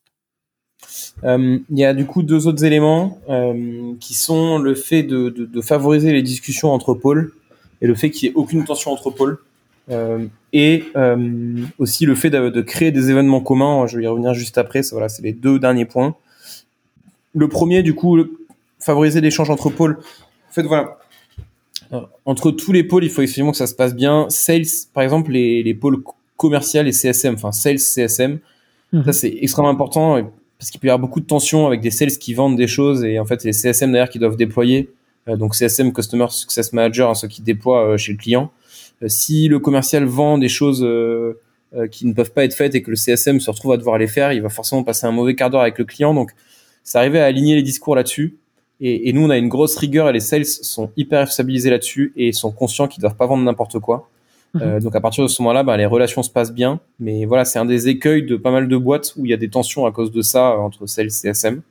il 1.22 1.62
y 1.70 1.84
a 1.84 1.94
du 1.94 2.06
coup 2.06 2.22
deux 2.22 2.46
autres 2.46 2.64
éléments 2.64 3.18
qui 4.00 4.14
sont 4.14 4.58
le 4.58 4.74
fait 4.74 5.02
de, 5.02 5.28
de, 5.28 5.60
favoriser 5.60 6.12
les 6.12 6.22
discussions 6.22 6.72
entre 6.72 6.94
pôles 6.94 7.32
et 7.80 7.86
le 7.86 7.94
fait 7.94 8.10
qu'il 8.10 8.28
n'y 8.28 8.32
ait 8.32 8.36
aucune 8.36 8.64
tension 8.64 8.92
entre 8.92 9.10
pôles. 9.10 9.38
et 10.52 10.84
aussi 11.78 12.06
le 12.06 12.14
fait 12.14 12.30
de, 12.30 12.48
de, 12.50 12.62
créer 12.62 12.92
des 12.92 13.10
événements 13.10 13.40
communs. 13.40 13.86
Je 13.86 13.98
vais 13.98 14.04
y 14.04 14.06
revenir 14.06 14.34
juste 14.34 14.58
après. 14.58 14.82
Ça, 14.82 14.94
voilà, 14.94 15.08
c'est 15.08 15.22
les 15.22 15.32
deux 15.32 15.58
derniers 15.58 15.86
points. 15.86 16.16
Le 17.34 17.48
premier, 17.48 17.82
du 17.82 17.94
coup, 17.94 18.18
favoriser 18.78 19.20
l'échange 19.20 19.50
entre 19.50 19.70
pôles. 19.70 19.98
En 20.50 20.52
fait, 20.52 20.62
voilà. 20.62 20.98
Entre 22.24 22.50
tous 22.50 22.72
les 22.72 22.82
pôles, 22.84 23.04
il 23.04 23.10
faut 23.10 23.22
effectivement 23.22 23.52
que 23.52 23.56
ça 23.56 23.66
se 23.66 23.74
passe 23.74 23.94
bien. 23.94 24.26
Sales, 24.28 24.64
par 24.92 25.02
exemple, 25.02 25.30
les, 25.30 25.62
les 25.62 25.74
pôles 25.74 26.02
commercial 26.36 26.88
et 26.88 26.92
CSM, 26.92 27.34
enfin 27.34 27.52
sales 27.52 27.78
CSM, 27.78 28.38
mhm. 28.92 29.04
ça 29.04 29.12
c'est 29.12 29.34
extrêmement 29.40 29.70
important 29.70 30.30
parce 30.58 30.70
qu'il 30.70 30.80
peut 30.80 30.86
y 30.86 30.90
avoir 30.90 31.00
beaucoup 31.00 31.20
de 31.20 31.26
tensions 31.26 31.66
avec 31.66 31.80
des 31.80 31.90
sales 31.90 32.10
qui 32.10 32.34
vendent 32.34 32.56
des 32.56 32.66
choses 32.66 33.04
et 33.04 33.18
en 33.18 33.24
fait 33.24 33.44
les 33.44 33.52
CSM 33.52 33.92
derrière 33.92 34.08
qui 34.08 34.18
doivent 34.18 34.36
déployer. 34.36 34.90
Euh, 35.28 35.36
donc 35.36 35.54
CSM, 35.54 35.92
Customer 35.92 36.26
Success 36.30 36.72
Manager, 36.72 37.10
hein, 37.10 37.14
ceux 37.14 37.28
qui 37.28 37.42
déploient 37.42 37.88
euh, 37.88 37.96
chez 37.96 38.12
le 38.12 38.18
client. 38.18 38.50
Euh, 39.02 39.08
si 39.08 39.48
le 39.48 39.58
commercial 39.58 40.04
vend 40.04 40.38
des 40.38 40.48
choses 40.48 40.86
qui 41.90 42.06
ne 42.06 42.12
peuvent 42.12 42.32
pas 42.32 42.44
être 42.44 42.54
faites 42.54 42.76
et 42.76 42.82
que 42.82 42.90
le 42.90 42.96
CSM 42.96 43.40
se 43.40 43.50
retrouve 43.50 43.72
à 43.72 43.76
devoir 43.76 43.98
les 43.98 44.06
faire, 44.06 44.32
il 44.32 44.40
va 44.40 44.48
forcément 44.48 44.84
passer 44.84 45.06
un 45.06 45.10
mauvais 45.10 45.34
quart 45.34 45.50
d'heure 45.50 45.62
avec 45.62 45.76
le 45.76 45.84
client. 45.84 46.14
Donc, 46.14 46.30
c'est 46.84 46.98
arrivé 46.98 47.18
à 47.18 47.24
aligner 47.24 47.56
les 47.56 47.62
discours 47.62 47.96
là-dessus. 47.96 48.36
Et, 48.80 49.08
et, 49.08 49.12
nous, 49.12 49.24
on 49.24 49.30
a 49.30 49.36
une 49.36 49.48
grosse 49.48 49.76
rigueur 49.76 50.08
et 50.08 50.12
les 50.12 50.20
sales 50.20 50.44
sont 50.44 50.92
hyper 50.96 51.32
stabilisés 51.32 51.70
là-dessus 51.70 52.12
et 52.16 52.30
sont 52.30 52.52
conscients 52.52 52.86
qu'ils 52.86 53.00
doivent 53.00 53.16
pas 53.16 53.26
vendre 53.26 53.42
n'importe 53.42 53.80
quoi. 53.80 54.08
Mhm. 54.54 54.62
Euh, 54.62 54.80
donc 54.80 54.94
à 54.96 55.00
partir 55.00 55.24
de 55.24 55.28
ce 55.28 55.42
moment-là, 55.42 55.62
bah, 55.62 55.76
les 55.76 55.86
relations 55.86 56.22
se 56.22 56.30
passent 56.30 56.52
bien. 56.52 56.80
Mais 56.98 57.24
voilà, 57.24 57.44
c'est 57.44 57.58
un 57.58 57.64
des 57.64 57.88
écueils 57.88 58.24
de 58.24 58.36
pas 58.36 58.50
mal 58.50 58.68
de 58.68 58.76
boîtes 58.76 59.14
où 59.16 59.26
il 59.26 59.30
y 59.30 59.34
a 59.34 59.36
des 59.36 59.50
tensions 59.50 59.86
à 59.86 59.92
cause 59.92 60.10
de 60.10 60.22
ça 60.22 60.52
euh, 60.52 60.56
entre 60.58 60.86
sales 60.86 61.06
et 61.06 61.10
CSM. 61.10 61.62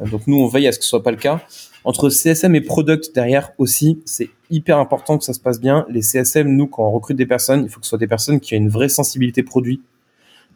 Euh, 0.00 0.06
donc 0.06 0.26
nous, 0.26 0.36
on 0.36 0.46
veille 0.46 0.66
à 0.66 0.72
ce 0.72 0.78
que 0.78 0.84
ce 0.84 0.90
soit 0.90 1.02
pas 1.02 1.10
le 1.10 1.16
cas. 1.16 1.40
Entre 1.84 2.10
CSM 2.10 2.54
et 2.54 2.60
product 2.60 3.14
derrière 3.14 3.52
aussi, 3.58 4.00
c'est 4.04 4.30
hyper 4.50 4.78
important 4.78 5.18
que 5.18 5.24
ça 5.24 5.32
se 5.32 5.40
passe 5.40 5.60
bien. 5.60 5.86
Les 5.88 6.02
CSM, 6.02 6.48
nous, 6.48 6.66
quand 6.66 6.86
on 6.86 6.90
recrute 6.90 7.16
des 7.16 7.26
personnes, 7.26 7.62
il 7.62 7.68
faut 7.68 7.78
que 7.78 7.86
ce 7.86 7.90
soit 7.90 7.98
des 7.98 8.08
personnes 8.08 8.40
qui 8.40 8.54
ont 8.54 8.58
une 8.58 8.68
vraie 8.68 8.88
sensibilité 8.88 9.42
produit. 9.42 9.80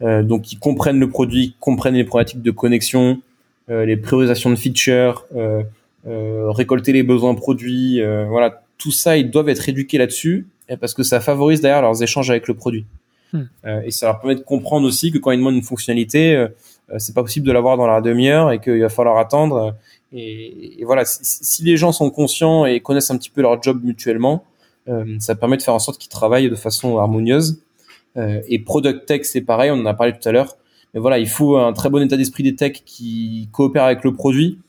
Euh, 0.01 0.23
donc 0.23 0.41
qui 0.41 0.57
comprennent 0.57 0.99
le 0.99 1.09
produit, 1.09 1.55
comprennent 1.59 1.93
les 1.93 2.03
problématiques 2.03 2.41
de 2.41 2.49
connexion, 2.49 3.21
euh, 3.69 3.85
les 3.85 3.95
priorisations 3.95 4.49
de 4.49 4.55
features, 4.55 5.25
euh, 5.35 5.61
euh, 6.07 6.49
récolter 6.49 6.91
les 6.91 7.03
besoins 7.03 7.35
produits, 7.35 8.01
voilà, 8.27 8.63
tout 8.77 8.91
ça, 8.91 9.17
ils 9.17 9.29
doivent 9.29 9.49
être 9.49 9.69
éduqués 9.69 9.97
là-dessus 9.97 10.47
parce 10.79 10.93
que 10.93 11.03
ça 11.03 11.19
favorise 11.19 11.61
d'ailleurs 11.61 11.81
leurs 11.81 12.01
échanges 12.01 12.29
avec 12.29 12.47
le 12.47 12.53
produit. 12.53 12.85
Hmm. 13.33 13.45
et 13.85 13.91
ça 13.91 14.07
leur 14.07 14.19
permet 14.19 14.35
de 14.35 14.41
comprendre 14.41 14.85
aussi 14.85 15.09
que 15.09 15.17
quand 15.17 15.31
ils 15.31 15.37
demandent 15.37 15.55
une 15.55 15.61
fonctionnalité, 15.61 16.47
c'est 16.97 17.15
pas 17.15 17.21
possible 17.21 17.47
de 17.47 17.53
l'avoir 17.53 17.77
dans 17.77 17.87
la 17.87 18.01
demi-heure 18.01 18.51
et 18.51 18.59
qu'il 18.59 18.81
va 18.81 18.89
falloir 18.89 19.17
attendre. 19.17 19.73
Et, 20.11 20.83
voilà, 20.83 21.03
si, 21.05 21.63
les 21.63 21.77
gens 21.77 21.93
sont 21.93 22.09
conscients 22.09 22.65
et 22.65 22.81
connaissent 22.81 23.09
un 23.09 23.17
petit 23.17 23.29
peu 23.29 23.41
leur 23.41 23.63
job 23.63 23.79
mutuellement, 23.85 24.43
ça 25.19 25.35
permet 25.35 25.55
de 25.55 25.61
faire 25.61 25.73
en 25.73 25.79
sorte 25.79 25.97
qu'ils 25.97 26.09
travaillent 26.09 26.49
de 26.49 26.55
façon 26.55 26.97
harmonieuse. 26.97 27.61
et 28.17 28.59
Product 28.59 29.05
Tech, 29.05 29.21
c'est 29.23 29.39
pareil, 29.39 29.71
on 29.71 29.75
en 29.75 29.85
a 29.85 29.93
parlé 29.93 30.11
tout 30.11 30.27
à 30.27 30.33
l'heure. 30.33 30.57
Mais 30.93 30.99
voilà, 30.99 31.19
il 31.19 31.29
faut 31.29 31.57
un 31.57 31.73
très 31.73 31.89
bon 31.89 32.01
état 32.01 32.17
d'esprit 32.17 32.43
des 32.43 32.55
techs 32.55 32.83
qui 32.85 33.47
coopèrent 33.51 33.85
avec 33.85 34.03
le 34.03 34.13
produit. 34.13 34.59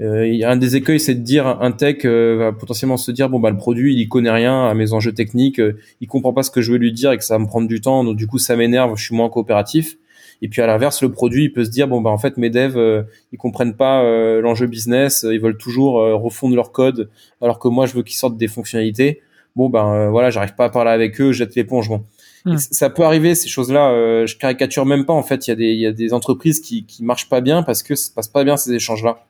Euh, 0.00 0.26
il 0.26 0.34
y 0.34 0.44
a 0.44 0.50
un 0.50 0.56
des 0.56 0.76
écueils, 0.76 0.98
c'est 0.98 1.14
de 1.14 1.20
dire 1.20 1.46
un 1.46 1.70
tech 1.70 2.04
euh, 2.04 2.36
va 2.36 2.52
potentiellement 2.52 2.96
se 2.96 3.12
dire 3.12 3.28
bon 3.28 3.38
bah 3.38 3.50
le 3.50 3.56
produit 3.56 3.94
il 3.94 4.08
connaît 4.08 4.30
rien 4.30 4.66
à 4.66 4.74
mes 4.74 4.92
enjeux 4.92 5.12
techniques, 5.12 5.60
euh, 5.60 5.78
il 6.00 6.08
comprend 6.08 6.32
pas 6.32 6.42
ce 6.42 6.50
que 6.50 6.60
je 6.60 6.72
veux 6.72 6.78
lui 6.78 6.92
dire 6.92 7.12
et 7.12 7.16
que 7.16 7.22
ça 7.22 7.34
va 7.34 7.38
me 7.38 7.46
prendre 7.46 7.68
du 7.68 7.80
temps, 7.80 8.02
donc 8.02 8.16
du 8.16 8.26
coup 8.26 8.38
ça 8.38 8.56
m'énerve, 8.56 8.96
je 8.96 9.04
suis 9.04 9.14
moins 9.14 9.28
coopératif. 9.28 9.96
Et 10.42 10.48
puis 10.48 10.60
à 10.62 10.66
l'inverse, 10.66 11.00
le 11.00 11.12
produit 11.12 11.44
il 11.44 11.52
peut 11.52 11.64
se 11.64 11.70
dire 11.70 11.86
bon 11.86 12.00
bah 12.00 12.10
en 12.10 12.18
fait 12.18 12.36
mes 12.38 12.50
devs 12.50 12.76
euh, 12.76 13.04
ils 13.32 13.38
comprennent 13.38 13.76
pas 13.76 14.02
l'enjeu 14.40 14.66
business, 14.66 15.24
ils 15.30 15.40
veulent 15.40 15.56
toujours 15.56 15.94
refondre 16.20 16.56
leur 16.56 16.72
code 16.72 17.08
alors 17.40 17.60
que 17.60 17.68
moi 17.68 17.86
je 17.86 17.94
veux 17.94 18.02
qu'ils 18.02 18.16
sortent 18.16 18.36
des 18.36 18.48
fonctionnalités. 18.48 19.20
Bon 19.54 19.68
ben 19.70 20.10
voilà, 20.10 20.30
j'arrive 20.30 20.56
pas 20.56 20.64
à 20.64 20.70
parler 20.70 20.90
avec 20.90 21.20
eux, 21.20 21.30
jette 21.30 21.54
l'éponge. 21.54 21.88
Bon, 21.88 22.04
Hmm. 22.44 22.58
Ça 22.58 22.90
peut 22.90 23.04
arriver 23.04 23.34
ces 23.34 23.48
choses-là. 23.48 23.90
Euh, 23.90 24.26
je 24.26 24.36
caricature 24.36 24.84
même 24.84 25.06
pas. 25.06 25.14
En 25.14 25.22
fait, 25.22 25.46
il 25.46 25.50
y 25.50 25.52
a 25.52 25.56
des 25.56 25.72
il 25.72 25.80
y 25.80 25.86
a 25.86 25.92
des 25.92 26.12
entreprises 26.12 26.60
qui 26.60 26.84
qui 26.84 27.02
marchent 27.02 27.28
pas 27.28 27.40
bien 27.40 27.62
parce 27.62 27.82
que 27.82 27.94
ça 27.94 28.08
se 28.08 28.12
passe 28.12 28.28
pas 28.28 28.44
bien 28.44 28.56
ces 28.56 28.72
échanges-là. 28.72 29.26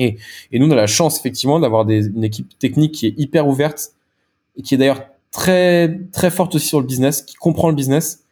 Et 0.00 0.16
et 0.50 0.58
nous 0.58 0.66
on 0.66 0.70
a 0.72 0.76
la 0.76 0.86
chance 0.86 1.18
effectivement 1.18 1.60
d'avoir 1.60 1.88
une 1.88 2.24
équipe 2.24 2.58
technique 2.58 2.92
qui 2.92 3.06
est 3.06 3.14
hyper 3.16 3.46
ouverte 3.46 3.92
et 4.56 4.62
qui 4.62 4.74
est 4.74 4.78
d'ailleurs 4.78 5.04
très 5.30 6.00
très 6.12 6.30
forte 6.30 6.54
aussi 6.56 6.66
sur 6.66 6.80
le 6.80 6.86
business, 6.86 7.22
qui 7.22 7.36
comprend 7.36 7.68
le 7.68 7.76
business 7.76 8.24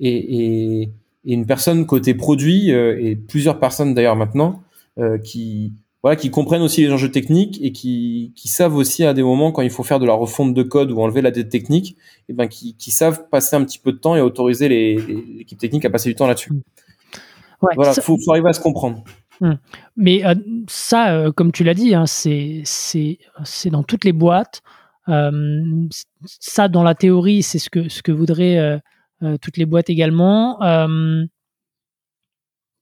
et 0.00 0.08
et, 0.10 0.82
et 0.82 1.32
une 1.32 1.46
personne 1.46 1.86
côté 1.86 2.14
produit 2.14 2.72
euh, 2.72 2.98
et 3.00 3.14
plusieurs 3.14 3.60
personnes 3.60 3.94
d'ailleurs 3.94 4.16
maintenant 4.16 4.62
euh, 4.98 5.18
qui 5.18 5.72
voilà, 6.02 6.16
qui 6.16 6.30
comprennent 6.30 6.62
aussi 6.62 6.82
les 6.82 6.90
enjeux 6.92 7.10
techniques 7.10 7.58
et 7.62 7.72
qui, 7.72 8.32
qui 8.34 8.48
savent 8.48 8.74
aussi 8.74 9.04
à 9.04 9.12
des 9.12 9.22
moments 9.22 9.52
quand 9.52 9.62
il 9.62 9.70
faut 9.70 9.82
faire 9.82 9.98
de 9.98 10.06
la 10.06 10.14
refonte 10.14 10.54
de 10.54 10.62
code 10.62 10.90
ou 10.90 11.00
enlever 11.00 11.20
la 11.20 11.30
dette 11.30 11.50
technique, 11.50 11.96
et 12.28 12.32
ben 12.32 12.48
qui, 12.48 12.74
qui 12.74 12.90
savent 12.90 13.28
passer 13.28 13.56
un 13.56 13.64
petit 13.64 13.78
peu 13.78 13.92
de 13.92 13.98
temps 13.98 14.16
et 14.16 14.20
autoriser 14.20 14.68
l'équipe 14.68 15.58
technique 15.58 15.84
à 15.84 15.90
passer 15.90 16.08
du 16.08 16.14
temps 16.14 16.26
là-dessus. 16.26 16.52
Ouais, 17.60 17.72
voilà, 17.76 17.92
faut, 17.92 18.16
faut, 18.24 18.32
arriver 18.32 18.48
à 18.48 18.54
se 18.54 18.60
comprendre. 18.60 19.04
Hmm. 19.40 19.54
Mais 19.96 20.24
euh, 20.24 20.34
ça, 20.68 21.14
euh, 21.14 21.32
comme 21.32 21.50
tu 21.52 21.64
l'as 21.64 21.74
dit, 21.74 21.94
hein, 21.94 22.06
c'est 22.06 22.62
dans 23.66 23.82
toutes 23.82 24.04
les 24.04 24.12
boîtes. 24.12 24.62
Euh, 25.08 25.88
ça, 26.24 26.68
dans 26.68 26.82
la 26.82 26.94
théorie, 26.94 27.42
c'est 27.42 27.58
ce 27.58 27.70
que, 27.70 27.88
ce 27.88 28.02
que 28.02 28.12
voudrait 28.12 28.80
toutes 29.40 29.56
les 29.56 29.66
boîtes 29.66 29.90
également. 29.90 30.58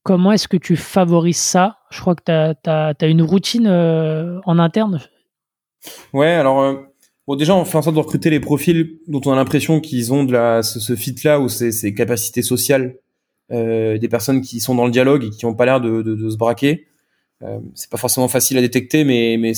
comment 0.03 0.31
est-ce 0.31 0.47
que 0.47 0.57
tu 0.57 0.75
favorises 0.75 1.37
ça? 1.37 1.79
Je 1.91 2.01
crois 2.01 2.15
que 2.15 2.23
tu 2.23 2.69
as, 2.69 3.07
une 3.07 3.21
routine 3.21 3.67
en 3.67 4.59
interne. 4.59 5.01
Ouais, 6.13 6.33
alors 6.33 6.89
Bon, 7.29 7.35
déjà, 7.35 7.55
on 7.55 7.63
fait 7.63 7.77
en 7.77 7.83
sorte 7.83 7.95
de 7.95 8.01
recruter 8.01 8.31
les 8.31 8.39
profils 8.39 8.97
dont 9.07 9.21
on 9.25 9.33
a 9.33 9.35
l'impression 9.35 9.79
qu'ils 9.79 10.11
ont 10.11 10.23
de 10.23 10.33
la, 10.33 10.63
ce, 10.63 10.95
fit-là 10.95 11.39
ou 11.39 11.47
ces, 11.47 11.71
ces, 11.71 11.93
capacités 11.93 12.41
sociales, 12.41 12.97
des 13.51 14.07
personnes 14.09 14.41
qui 14.41 14.59
sont 14.59 14.75
dans 14.75 14.85
le 14.85 14.91
dialogue 14.91 15.23
et 15.23 15.29
qui 15.29 15.45
n'ont 15.45 15.55
pas 15.55 15.65
l'air 15.65 15.81
de, 15.81 16.01
de, 16.01 16.15
de, 16.15 16.29
se 16.29 16.37
braquer. 16.37 16.87
Euh, 17.43 17.59
c'est 17.73 17.89
pas 17.89 17.97
forcément 17.97 18.27
facile 18.27 18.57
à 18.57 18.61
détecter, 18.61 19.03
mais, 19.03 19.37
mais, 19.39 19.53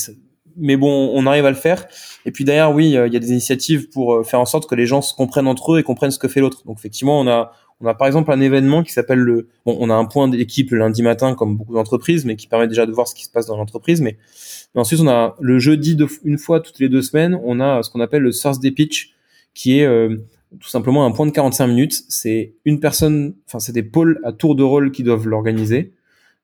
mais 0.55 0.77
bon, 0.77 1.11
on 1.13 1.25
arrive 1.25 1.45
à 1.45 1.49
le 1.49 1.55
faire. 1.55 1.87
Et 2.25 2.31
puis 2.31 2.43
derrière, 2.45 2.73
oui, 2.73 2.87
il 2.87 2.91
y 2.91 2.97
a 2.97 3.19
des 3.19 3.31
initiatives 3.31 3.89
pour 3.89 4.13
euh, 4.13 4.23
faire 4.23 4.39
en 4.39 4.45
sorte 4.45 4.69
que 4.69 4.75
les 4.75 4.85
gens 4.85 5.01
se 5.01 5.13
comprennent 5.13 5.47
entre 5.47 5.73
eux 5.73 5.79
et 5.79 5.83
comprennent 5.83 6.11
ce 6.11 6.19
que 6.19 6.27
fait 6.27 6.39
l'autre. 6.39 6.63
Donc 6.65 6.77
effectivement, 6.77 7.19
on 7.19 7.27
a, 7.27 7.53
on 7.79 7.87
a 7.87 7.95
par 7.95 8.07
exemple 8.07 8.31
un 8.31 8.39
événement 8.39 8.83
qui 8.83 8.91
s'appelle 8.91 9.19
le. 9.19 9.49
Bon, 9.65 9.75
on 9.79 9.89
a 9.89 9.95
un 9.95 10.05
point 10.05 10.27
d'équipe 10.27 10.69
le 10.71 10.77
lundi 10.77 11.01
matin, 11.01 11.33
comme 11.33 11.57
beaucoup 11.57 11.73
d'entreprises, 11.73 12.25
mais 12.25 12.35
qui 12.35 12.47
permet 12.47 12.67
déjà 12.67 12.85
de 12.85 12.91
voir 12.91 13.07
ce 13.07 13.15
qui 13.15 13.25
se 13.25 13.31
passe 13.31 13.47
dans 13.47 13.57
l'entreprise. 13.57 14.01
Mais 14.01 14.17
ensuite, 14.75 14.99
on 14.99 15.07
a 15.07 15.35
le 15.39 15.57
jeudi, 15.57 15.95
de, 15.95 16.07
une 16.23 16.37
fois 16.37 16.59
toutes 16.59 16.79
les 16.79 16.89
deux 16.89 17.01
semaines, 17.01 17.39
on 17.43 17.59
a 17.59 17.81
ce 17.81 17.89
qu'on 17.89 17.99
appelle 17.99 18.21
le 18.21 18.31
source 18.31 18.59
des 18.59 18.71
pitch, 18.71 19.15
qui 19.55 19.79
est 19.79 19.85
euh, 19.85 20.17
tout 20.59 20.69
simplement 20.69 21.05
un 21.05 21.11
point 21.11 21.25
de 21.25 21.31
45 21.31 21.67
minutes. 21.67 22.03
C'est 22.09 22.53
une 22.65 22.79
personne, 22.79 23.35
enfin, 23.47 23.59
c'est 23.59 23.71
des 23.71 23.83
pôles 23.83 24.19
à 24.23 24.31
tour 24.31 24.55
de 24.55 24.63
rôle 24.63 24.91
qui 24.91 25.03
doivent 25.03 25.27
l'organiser. 25.27 25.93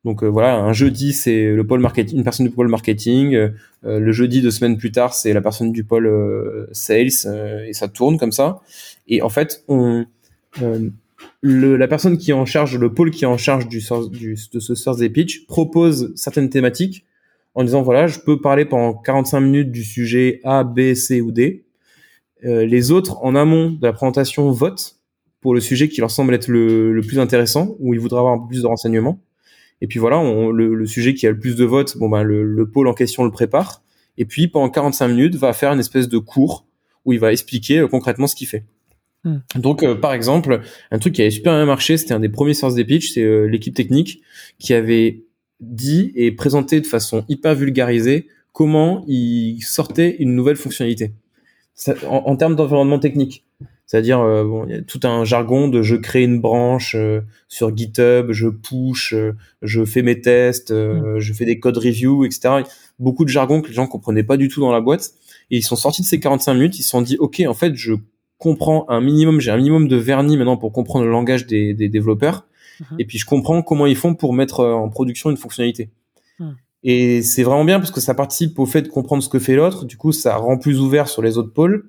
Donc 0.06 0.24
euh, 0.24 0.28
voilà, 0.28 0.56
un 0.56 0.74
jeudi 0.74 1.12
c'est 1.12 1.52
le 1.52 1.68
pôle 1.68 1.82
marketing, 1.82 2.18
une 2.20 2.24
personne 2.24 2.48
du 2.48 2.54
pôle 2.54 2.70
marketing. 2.70 3.34
Euh, 3.36 3.50
le 3.84 4.12
jeudi 4.12 4.42
deux 4.42 4.52
semaines 4.52 4.78
plus 4.78 4.92
tard 4.92 5.14
c'est 5.14 5.34
la 5.34 5.42
personne 5.42 5.72
du 5.72 5.84
pôle 5.84 6.68
sales 6.72 7.10
et 7.68 7.74
ça 7.74 7.88
tourne 7.88 8.18
comme 8.18 8.32
ça. 8.32 8.62
Et 9.08 9.22
en 9.22 9.30
fait, 9.30 9.64
on 9.68 10.06
le, 11.42 11.78
la 11.78 11.88
personne 11.88 12.18
qui 12.18 12.32
est 12.32 12.36
en 12.36 12.46
charge, 12.46 12.78
le 12.78 12.94
pôle 12.94 13.12
qui 13.12 13.24
est 13.24 13.28
en 13.28 13.38
charge 13.38 13.68
du, 13.68 13.82
du 14.12 14.36
de 14.52 14.60
ce 14.60 14.76
source 14.76 14.98
des 14.98 15.10
pitch 15.10 15.46
propose 15.46 16.14
certaines 16.16 16.50
thématiques 16.50 17.06
en 17.56 17.64
disant 17.64 17.82
voilà, 17.82 18.08
je 18.08 18.20
peux 18.20 18.40
parler 18.40 18.66
pendant 18.66 18.94
45 18.94 19.40
minutes 19.40 19.72
du 19.72 19.84
sujet 19.84 20.40
A, 20.44 20.64
B, 20.64 20.94
C 20.94 21.22
ou 21.22 21.32
D. 21.32 21.66
Euh, 22.46 22.66
les 22.66 22.92
autres, 22.92 23.24
en 23.24 23.36
amont 23.36 23.72
de 23.72 23.86
la 23.86 23.94
présentation, 23.94 24.52
votent 24.52 24.98
pour 25.42 25.54
le 25.54 25.60
sujet 25.60 25.90
qui 25.90 26.02
leur 26.02 26.12
semble 26.12 26.34
être 26.34 26.48
le, 26.48 26.92
le 26.92 27.02
plus 27.02 27.20
intéressant, 27.20 27.76
où 27.80 27.94
ils 27.94 28.00
voudraient 28.00 28.20
avoir 28.20 28.34
un 28.34 28.40
peu 28.40 28.48
plus 28.48 28.62
de 28.62 28.68
renseignements. 28.68 29.22
Et 29.82 29.88
puis 29.88 30.00
voilà, 30.00 30.18
on, 30.18 30.50
le, 30.50 30.74
le, 30.74 30.86
sujet 30.86 31.14
qui 31.14 31.28
a 31.28 31.32
le 31.32 31.40
plus 31.40 31.56
de 31.56 31.66
votes, 31.66 31.98
bon 31.98 32.10
ben 32.10 32.24
le, 32.24 32.44
le, 32.44 32.70
pôle 32.70 32.88
en 32.88 32.94
question 32.94 33.24
le 33.24 33.32
prépare. 33.32 33.84
Et 34.18 34.26
puis 34.26 34.48
pendant 34.48 34.70
45 34.70 35.08
minutes, 35.10 35.36
va 35.36 35.54
faire 35.54 35.72
une 35.72 35.80
espèce 35.80 36.10
de 36.10 36.18
cours 36.18 36.66
où 37.06 37.14
il 37.14 37.20
va 37.20 37.32
expliquer 37.32 37.80
euh, 37.80 37.88
concrètement 37.88 38.28
ce 38.28 38.36
qu'il 38.36 38.48
fait. 38.48 38.66
Hmm. 39.24 39.38
Donc, 39.56 39.84
euh, 39.84 39.96
par 39.96 40.14
exemple, 40.14 40.62
un 40.92 41.00
truc 41.00 41.14
qui 41.14 41.22
avait 41.22 41.32
super 41.32 41.54
bien 41.54 41.66
marché, 41.66 41.98
c'était 41.98 42.14
un 42.14 42.20
des 42.20 42.30
premiers 42.30 42.56
sources 42.56 42.74
des 42.74 42.86
pitch, 42.86 43.12
c'est 43.14 43.48
l'équipe 43.48 43.76
technique 43.76 44.22
qui 44.58 44.74
avait 44.74 45.24
dit 45.60 46.12
et 46.16 46.32
présenté 46.32 46.82
de 46.82 46.88
façon 46.88 47.26
hyper 47.30 47.56
vulgarisée 47.56 48.28
comment 48.54 49.04
il 49.08 49.62
sortait 49.62 50.16
une 50.20 50.36
nouvelle 50.36 50.56
fonctionnalité 50.56 51.14
en, 52.08 52.36
termes 52.36 52.56
d'environnement 52.56 53.00
technique. 53.00 53.46
C'est-à-dire, 53.86 54.20
euh, 54.20 54.44
bon, 54.44 54.66
il 54.68 54.76
y 54.76 54.78
a 54.78 54.82
tout 54.82 55.00
un 55.04 55.24
jargon 55.24 55.70
de 55.70 55.82
je 55.82 55.96
crée 55.96 56.24
une 56.24 56.42
branche 56.42 56.94
euh, 56.96 57.22
sur 57.48 57.76
GitHub, 57.76 58.32
je 58.32 58.50
push, 58.50 59.14
euh, 59.14 59.34
je 59.62 59.86
fais 59.86 60.02
mes 60.02 60.20
tests, 60.20 60.72
mm. 60.72 61.20
je 61.20 61.34
fais 61.34 61.46
des 61.46 61.60
code 61.60 61.78
review, 61.78 62.26
etc. 62.26 62.64
Beaucoup 63.00 63.24
de 63.24 63.30
jargon 63.30 63.62
que 63.62 63.70
les 63.70 63.74
gens 63.74 63.88
comprenaient 63.88 64.24
pas 64.24 64.36
du 64.36 64.50
tout 64.50 64.60
dans 64.60 64.74
la 64.74 64.82
boîte. 64.82 65.14
Et 65.52 65.58
ils 65.58 65.64
sont 65.64 65.78
sortis 65.78 66.02
de 66.02 66.08
ces 66.08 66.20
45 66.20 66.54
minutes, 66.56 66.80
ils 66.80 66.84
se 66.84 66.90
sont 66.90 67.02
dit, 67.02 67.16
OK, 67.20 67.42
en 67.48 67.54
fait, 67.54 67.76
je 67.76 67.94
comprends 68.38 68.86
un 68.90 69.00
minimum, 69.00 69.40
j'ai 69.40 69.52
un 69.52 69.58
minimum 69.58 69.88
de 69.88 69.96
vernis 69.96 70.36
maintenant 70.36 70.58
pour 70.58 70.74
comprendre 70.74 71.06
le 71.06 71.12
langage 71.12 71.48
des, 71.48 71.74
des 71.74 71.88
développeurs. 71.88 72.46
Mhm. 72.80 73.00
Et 73.00 73.06
puis 73.06 73.18
je 73.18 73.26
comprends 73.26 73.62
comment 73.62 73.86
ils 73.86 73.96
font 73.96 74.16
pour 74.16 74.34
mettre 74.34 74.66
en 74.66 74.90
production 74.90 75.30
une 75.30 75.38
fonctionnalité. 75.38 75.90
Hmm. 76.40 76.52
Et 76.84 77.22
c'est 77.22 77.44
vraiment 77.44 77.66
bien 77.66 77.80
parce 77.80 77.92
que 77.92 78.00
ça 78.00 78.14
participe 78.14 78.58
au 78.60 78.66
fait 78.66 78.84
de 78.84 78.88
comprendre 78.88 79.24
ce 79.24 79.30
que 79.30 79.40
fait 79.40 79.56
l'autre. 79.56 79.86
Du 79.86 79.98
coup, 79.98 80.12
ça 80.12 80.36
rend 80.38 80.58
plus 80.58 80.80
ouvert 80.80 81.08
sur 81.08 81.22
les 81.22 81.38
autres 81.38 81.54
pôles. 81.54 81.86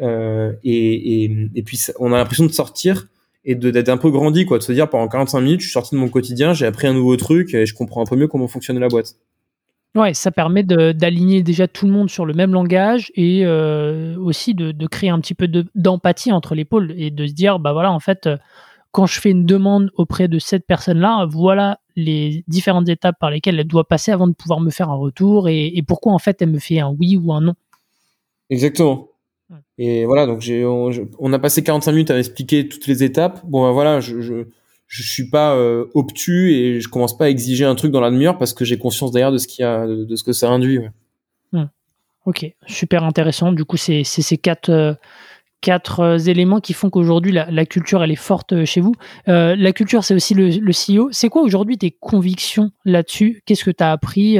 Euh, 0.00 0.52
et, 0.64 1.24
et, 1.54 1.62
puis 1.62 1.78
on 2.00 2.12
a 2.12 2.16
l'impression 2.16 2.44
de 2.44 2.52
sortir 2.52 3.06
et 3.44 3.54
d'être 3.54 3.88
un 3.88 3.96
peu 3.96 4.10
grandi, 4.10 4.44
quoi, 4.44 4.58
de 4.58 4.62
se 4.62 4.72
dire 4.72 4.88
pendant 4.88 5.06
45 5.06 5.40
minutes, 5.40 5.60
je 5.60 5.66
suis 5.66 5.72
sorti 5.72 5.94
de 5.94 6.00
mon 6.00 6.08
quotidien, 6.08 6.52
j'ai 6.52 6.66
appris 6.66 6.86
un 6.88 6.94
nouveau 6.94 7.16
truc 7.16 7.54
et 7.54 7.66
je 7.66 7.74
comprends 7.74 8.02
un 8.02 8.06
peu 8.06 8.16
mieux 8.16 8.26
comment 8.26 8.48
fonctionne 8.48 8.78
la 8.78 8.88
boîte. 8.88 9.16
Ouais, 9.94 10.12
ça 10.12 10.32
permet 10.32 10.64
d'aligner 10.64 11.44
déjà 11.44 11.68
tout 11.68 11.86
le 11.86 11.92
monde 11.92 12.10
sur 12.10 12.26
le 12.26 12.34
même 12.34 12.52
langage 12.52 13.12
et 13.14 13.42
euh, 13.44 14.16
aussi 14.18 14.54
de, 14.54 14.72
de, 14.72 14.86
créer 14.88 15.10
un 15.10 15.20
petit 15.20 15.34
peu 15.34 15.46
d'empathie 15.76 16.32
entre 16.32 16.56
les 16.56 16.64
pôles 16.64 16.92
et 16.96 17.12
de 17.12 17.26
se 17.26 17.32
dire, 17.32 17.60
bah 17.60 17.72
voilà, 17.72 17.92
en 17.92 18.00
fait, 18.00 18.28
quand 18.94 19.06
je 19.06 19.20
fais 19.20 19.30
une 19.30 19.44
demande 19.44 19.90
auprès 19.96 20.28
de 20.28 20.38
cette 20.38 20.66
personne-là, 20.66 21.26
voilà 21.28 21.80
les 21.96 22.44
différentes 22.46 22.88
étapes 22.88 23.16
par 23.18 23.28
lesquelles 23.28 23.58
elle 23.58 23.66
doit 23.66 23.88
passer 23.88 24.12
avant 24.12 24.28
de 24.28 24.34
pouvoir 24.34 24.60
me 24.60 24.70
faire 24.70 24.88
un 24.88 24.94
retour 24.94 25.48
et, 25.48 25.82
pourquoi 25.84 26.12
en 26.12 26.20
fait 26.20 26.40
elle 26.40 26.50
me 26.50 26.60
fait 26.60 26.78
un 26.78 26.94
oui 26.96 27.16
ou 27.16 27.32
un 27.32 27.40
non. 27.40 27.54
Exactement. 28.50 29.08
Et 29.78 30.04
voilà, 30.04 30.26
donc 30.26 30.48
on, 31.18 31.32
a 31.32 31.38
passé 31.40 31.64
45 31.64 31.90
minutes 31.90 32.10
à 32.12 32.18
expliquer 32.20 32.68
toutes 32.68 32.86
les 32.86 33.02
étapes. 33.02 33.40
Bon, 33.44 33.62
ben 33.66 33.72
voilà, 33.72 33.98
je, 33.98 34.20
je, 34.20 34.44
je 34.86 35.02
suis 35.02 35.28
pas 35.28 35.56
euh, 35.56 35.86
obtus 35.94 36.52
et 36.52 36.80
je 36.80 36.88
commence 36.88 37.18
pas 37.18 37.24
à 37.24 37.28
exiger 37.30 37.64
un 37.64 37.74
truc 37.74 37.90
dans 37.90 38.00
la 38.00 38.12
demi-heure 38.12 38.38
parce 38.38 38.52
que 38.52 38.64
j'ai 38.64 38.78
conscience 38.78 39.10
derrière 39.10 39.32
de 39.32 39.38
ce 39.38 39.48
qu'il 39.48 39.64
a, 39.64 39.88
de, 39.88 40.14
ce 40.14 40.22
que 40.22 40.32
ça 40.32 40.50
induit. 40.50 40.78
Ok, 42.26 42.46
super 42.66 43.04
intéressant. 43.04 43.52
Du 43.52 43.64
coup, 43.66 43.76
c'est 43.76 44.02
ces 44.04 44.38
quatre. 44.38 44.70
Euh, 44.70 44.94
quatre 45.64 46.00
euh, 46.00 46.18
éléments 46.18 46.60
qui 46.60 46.74
font 46.74 46.90
qu'aujourd'hui 46.90 47.32
la, 47.32 47.64
culture 47.64 48.04
elle 48.04 48.10
est 48.10 48.16
forte 48.16 48.52
euh, 48.52 48.64
chez 48.66 48.82
vous. 48.82 48.92
Euh, 49.28 49.56
la 49.56 49.72
culture 49.72 50.04
c'est 50.04 50.14
aussi 50.14 50.34
le, 50.34 50.50
CEO. 50.50 51.08
C'est 51.10 51.30
quoi 51.30 51.40
aujourd'hui 51.40 51.78
tes 51.78 51.90
convictions 51.90 52.70
là-dessus? 52.84 53.42
Qu'est-ce 53.46 53.64
que 53.64 53.70
tu 53.70 53.82
as 53.82 53.90
appris 53.90 54.38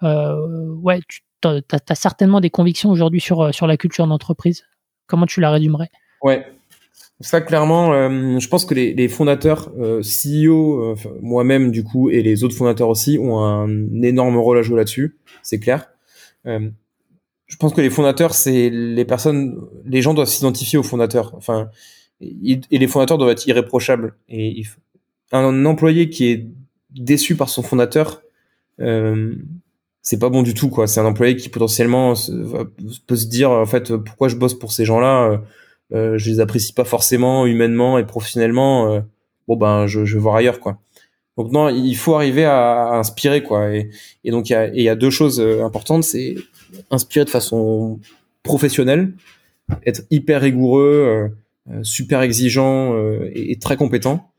Ouais, 0.00 1.00
tu 1.08 1.48
as, 1.48 1.94
certainement 1.94 2.40
des 2.40 2.50
convictions 2.50 2.90
aujourd'hui 2.90 3.20
sur, 3.20 3.52
sur 3.52 3.66
la 3.66 3.76
culture 3.76 4.06
d'entreprise. 4.06 4.64
Comment 5.08 5.26
tu 5.26 5.40
la 5.40 5.50
résumerais? 5.50 5.90
Ouais, 6.22 6.46
ça 7.20 7.40
clairement, 7.40 7.92
je 8.38 8.48
pense 8.48 8.64
que 8.64 8.74
les, 8.74 9.08
fondateurs, 9.08 9.70
CEO, 10.00 10.96
moi-même 11.20 11.70
du 11.70 11.82
coup, 11.84 12.10
et 12.10 12.22
les 12.22 12.44
autres 12.44 12.56
fondateurs 12.56 12.88
aussi 12.88 13.18
ont 13.18 13.38
un 13.38 14.02
énorme 14.02 14.36
rôle 14.36 14.58
à 14.58 14.62
jouer 14.62 14.76
là-dessus, 14.76 15.16
c'est 15.42 15.58
clair 15.58 15.88
je 17.52 17.58
pense 17.58 17.74
que 17.74 17.82
les 17.82 17.90
fondateurs, 17.90 18.32
c'est 18.32 18.70
les 18.70 19.04
personnes, 19.04 19.60
les 19.84 20.00
gens 20.00 20.14
doivent 20.14 20.26
s'identifier 20.26 20.78
aux 20.78 20.82
fondateurs. 20.82 21.34
Enfin, 21.36 21.68
et 22.22 22.58
les 22.70 22.86
fondateurs 22.86 23.18
doivent 23.18 23.32
être 23.32 23.46
irréprochables. 23.46 24.14
Et 24.30 24.62
un 25.32 25.66
employé 25.66 26.08
qui 26.08 26.30
est 26.30 26.46
déçu 26.88 27.36
par 27.36 27.50
son 27.50 27.62
fondateur, 27.62 28.22
euh, 28.80 29.34
c'est 30.00 30.18
pas 30.18 30.30
bon 30.30 30.42
du 30.42 30.54
tout, 30.54 30.70
quoi. 30.70 30.86
C'est 30.86 31.00
un 31.00 31.04
employé 31.04 31.36
qui 31.36 31.50
potentiellement 31.50 32.14
peut 33.06 33.16
se 33.16 33.26
dire, 33.26 33.50
en 33.50 33.66
fait, 33.66 33.94
pourquoi 33.96 34.28
je 34.28 34.36
bosse 34.36 34.54
pour 34.54 34.72
ces 34.72 34.86
gens-là 34.86 35.30
euh, 35.30 35.38
euh, 35.92 36.18
Je 36.18 36.30
les 36.30 36.40
apprécie 36.40 36.72
pas 36.72 36.84
forcément 36.84 37.44
humainement 37.44 37.98
et 37.98 38.06
professionnellement. 38.06 38.94
Euh, 38.94 39.00
bon 39.46 39.56
ben, 39.56 39.86
je, 39.86 40.00
vais 40.00 40.18
voir 40.18 40.36
ailleurs, 40.36 40.58
quoi. 40.58 40.78
Donc 41.36 41.52
non, 41.52 41.68
il 41.68 41.96
faut 41.96 42.14
arriver 42.14 42.46
à, 42.46 42.94
inspirer, 42.94 43.42
quoi. 43.42 43.74
Et, 43.74 43.90
et 44.24 44.30
donc 44.30 44.48
il 44.48 44.52
y 44.54 44.56
a, 44.56 44.68
y 44.68 44.88
a 44.88 44.94
deux 44.94 45.10
choses 45.10 45.38
euh, 45.38 45.62
importantes, 45.64 46.04
c'est 46.04 46.36
inspirer 46.90 47.24
de 47.24 47.30
façon 47.30 48.00
professionnelle, 48.42 49.12
être 49.86 50.02
hyper 50.10 50.40
rigoureux, 50.40 51.32
euh, 51.70 51.74
euh, 51.74 51.82
super 51.82 52.22
exigeant 52.22 52.94
euh, 52.94 53.30
et, 53.34 53.56
très 53.58 53.76
compétent, 53.76 54.30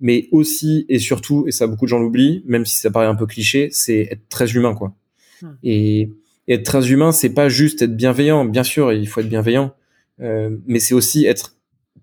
mais 0.00 0.28
aussi 0.32 0.86
et 0.88 0.98
surtout, 0.98 1.44
et 1.46 1.52
ça 1.52 1.66
beaucoup 1.66 1.84
de 1.84 1.90
gens 1.90 1.98
l'oublient, 1.98 2.42
même 2.46 2.64
si 2.64 2.76
ça 2.76 2.90
paraît 2.90 3.06
un 3.06 3.14
peu 3.14 3.26
cliché, 3.26 3.68
c'est 3.70 4.08
être 4.10 4.28
très 4.28 4.52
humain 4.52 4.74
quoi. 4.74 4.94
Hmm. 5.42 5.48
Et, 5.62 6.10
être 6.48 6.64
très 6.64 6.90
humain, 6.90 7.12
c'est 7.12 7.30
pas 7.30 7.48
juste 7.48 7.80
être 7.80 7.94
bienveillant, 7.94 8.44
bien 8.44 8.64
sûr, 8.64 8.92
il 8.92 9.06
faut 9.06 9.20
être 9.20 9.28
bienveillant, 9.28 9.72
mais 10.18 10.80
c'est 10.80 10.94
aussi 10.94 11.24
être 11.24 11.54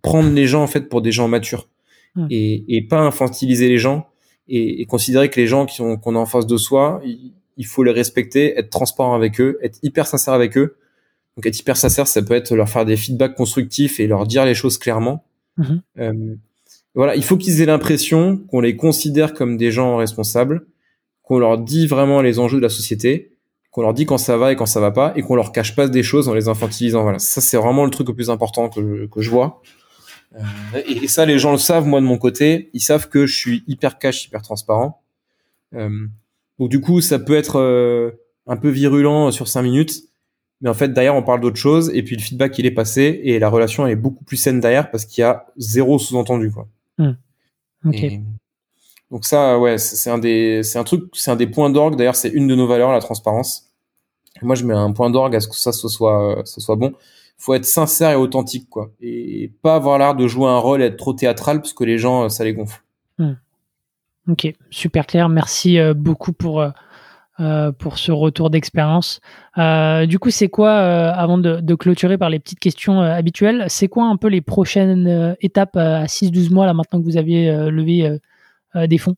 prendre 0.02 0.32
les 0.32 0.48
gens 0.48 0.64
en 0.64 0.68
fait 0.68 0.88
pour 0.88 1.02
des 1.02 1.12
gens 1.12 1.28
matures 1.28 1.68
hmm. 2.16 2.28
et, 2.30 2.64
et 2.70 2.82
pas 2.82 3.02
infantiliser 3.02 3.68
les 3.68 3.78
gens 3.78 4.08
et, 4.48 4.86
considérer 4.86 5.30
que 5.30 5.40
les 5.40 5.48
gens 5.48 5.66
qui 5.66 5.82
qu'on 6.02 6.16
a 6.16 6.20
en 6.20 6.26
face 6.26 6.48
de 6.48 6.58
soi, 6.58 7.02
il 7.58 7.66
faut 7.66 7.84
les 7.84 7.92
respecter, 7.92 8.58
être 8.58 8.70
transparent 8.70 9.16
avec 9.16 9.42
eux, 9.42 9.60
être 9.62 9.80
hyper 9.84 10.08
sincère 10.08 10.34
avec 10.34 10.58
eux. 10.58 10.78
Donc 11.36 11.46
être 11.46 11.60
hyper 11.60 11.78
sincère, 11.78 12.08
ça 12.08 12.22
peut 12.22 12.34
être 12.34 12.56
leur 12.56 12.70
faire 12.70 12.86
des 12.86 12.98
feedbacks 12.98 13.36
constructifs 13.36 14.00
et 14.00 14.08
leur 14.08 14.26
dire 14.26 14.46
les 14.46 14.56
choses 14.56 14.78
clairement. 14.78 15.26
Mhm. 15.58 15.82
Euh, 16.00 16.36
voilà, 16.96 17.16
il 17.16 17.24
faut 17.24 17.38
qu'ils 17.38 17.62
aient 17.62 17.66
l'impression 17.66 18.38
qu'on 18.38 18.60
les 18.60 18.76
considère 18.76 19.34
comme 19.34 19.58
des 19.58 19.72
gens 19.72 19.98
responsables, 19.98 20.66
qu'on 21.22 21.38
leur 21.38 21.60
dit 21.60 21.86
vraiment 21.86 22.22
les 22.22 22.40
enjeux 22.40 22.58
de 22.58 22.64
la 22.64 22.70
société, 22.70 23.38
qu'on 23.70 23.82
leur 23.82 23.94
dit 23.94 24.06
quand 24.06 24.18
ça 24.18 24.38
va 24.38 24.52
et 24.52 24.56
quand 24.56 24.66
ça 24.66 24.80
va 24.80 24.90
pas, 24.90 25.14
et 25.16 25.22
qu'on 25.22 25.36
leur 25.36 25.52
cache 25.52 25.76
pas 25.76 25.88
des 25.88 26.02
choses 26.02 26.28
en 26.28 26.34
les 26.34 26.48
infantilisant. 26.48 27.04
Voilà, 27.04 27.20
ça 27.20 27.42
c'est 27.42 27.58
vraiment 27.58 27.86
le 27.86 27.92
truc 27.92 28.08
le 28.08 28.16
plus 28.16 28.32
important 28.32 28.70
que 28.70 28.82
je, 28.82 29.06
que 29.06 29.22
je 29.22 29.30
vois. 29.30 29.62
Euh, 30.36 30.82
et, 30.88 31.04
et, 31.04 31.08
ça, 31.08 31.26
les 31.26 31.40
gens 31.40 31.52
le 31.52 31.58
savent, 31.58 31.86
moi 31.86 32.02
de 32.02 32.06
mon 32.06 32.18
côté, 32.18 32.70
ils 32.74 32.82
savent 32.82 33.10
que 33.10 33.26
je 33.26 33.36
suis 33.36 33.64
hyper 33.68 34.00
cash, 34.00 34.26
hyper 34.26 34.42
transparent. 34.42 35.02
Euh, 35.74 36.08
donc 36.60 36.70
du 36.70 36.82
coup, 36.82 37.02
ça 37.02 37.20
peut 37.20 37.36
être 37.36 37.60
euh, 37.60 38.12
un 38.48 38.58
peu 38.58 38.70
virulent 38.70 39.32
sur 39.32 39.48
cinq 39.48 39.64
minutes, 39.64 40.04
mais 40.62 40.70
en 40.70 40.74
fait 40.74 40.90
derrière 40.90 41.16
on 41.16 41.24
parle 41.24 41.42
d'autre 41.42 41.58
chose 41.58 41.92
et 41.94 42.02
puis 42.04 42.16
le 42.16 42.22
feedback 42.22 42.58
il 42.58 42.66
est 42.66 42.72
passé 42.72 43.22
et 43.24 43.38
la 43.40 43.50
relation 43.50 43.86
elle 43.86 43.94
est 43.94 43.98
beaucoup 43.98 44.24
plus 44.24 44.38
saine 44.38 44.60
derrière 44.60 44.90
parce 44.90 45.06
qu'il 45.06 45.22
y 45.22 45.26
a 45.26 45.46
zéro 45.58 46.00
sous-entendu 46.00 46.52
quoi. 46.52 46.68
Hmm. 46.98 47.14
Ok. 47.86 48.04
Et 48.04 48.22
donc 49.12 49.26
ça 49.26 49.60
ouais 49.60 49.78
c'est 49.78 50.10
un 50.10 50.18
des 50.18 50.64
c'est 50.64 50.80
un 50.80 50.84
truc 50.84 51.04
c'est 51.14 51.32
un 51.32 51.36
des 51.36 51.48
points 51.48 51.70
d'orgue 51.70 51.96
d'ailleurs 51.96 52.16
c'est 52.16 52.30
une 52.30 52.48
de 52.48 52.56
nos 52.56 52.68
valeurs 52.68 52.92
la 52.92 53.02
transparence. 53.02 53.70
Moi 54.42 54.56
je 54.56 54.66
mets 54.66 54.74
un 54.74 54.92
point 54.92 55.10
d'orgue 55.10 55.36
à 55.36 55.40
ce 55.40 55.48
que 55.48 55.56
ça 55.56 55.72
ce 55.72 55.88
soit 55.88 56.42
ce 56.46 56.60
soit 56.60 56.76
bon. 56.76 56.94
Faut 57.38 57.54
être 57.54 57.66
sincère 57.66 58.10
et 58.12 58.16
authentique 58.16 58.68
quoi 58.68 58.90
et 59.00 59.52
pas 59.62 59.76
avoir 59.76 60.00
l'air 60.00 60.16
de 60.16 60.28
jouer 60.28 60.48
un 60.48 60.58
rôle 60.58 60.82
et 60.82 60.86
être 60.86 60.98
trop 60.98 61.14
théâtral 61.14 61.62
parce 61.62 61.74
que 61.74 61.84
les 61.84 62.00
gens 62.00 62.30
ça 62.30 62.44
les 62.44 62.56
gonfle. 62.56 62.82
Ok, 64.28 64.54
super 64.70 65.06
clair. 65.06 65.30
Merci 65.30 65.80
euh, 65.80 65.94
beaucoup 65.94 66.34
pour 66.34 66.62
euh, 66.62 66.70
euh, 67.40 67.72
pour 67.72 68.00
ce 68.00 68.12
retour 68.12 68.50
d'expérience. 68.50 69.20
Euh, 69.60 70.08
du 70.08 70.18
coup, 70.18 70.32
c'est 70.32 70.48
quoi, 70.48 70.72
euh, 70.72 71.12
avant 71.14 71.38
de, 71.38 71.60
de, 71.60 71.76
clôturer 71.76 72.18
par 72.18 72.32
les 72.32 72.40
petites 72.40 72.60
questions 72.60 73.00
habituelles, 73.00 73.66
c'est 73.68 73.88
quoi 73.88 74.06
un 74.06 74.18
peu 74.18 74.28
les 74.28 74.42
prochaines 74.42 75.36
étapes 75.40 75.78
à 75.78 76.08
6-12 76.08 76.52
mois, 76.52 76.66
là, 76.66 76.74
maintenant 76.74 77.00
que 77.00 77.06
vous 77.06 77.16
aviez 77.16 77.52
levé 77.70 78.18
des 78.76 78.98
fonds 78.98 79.14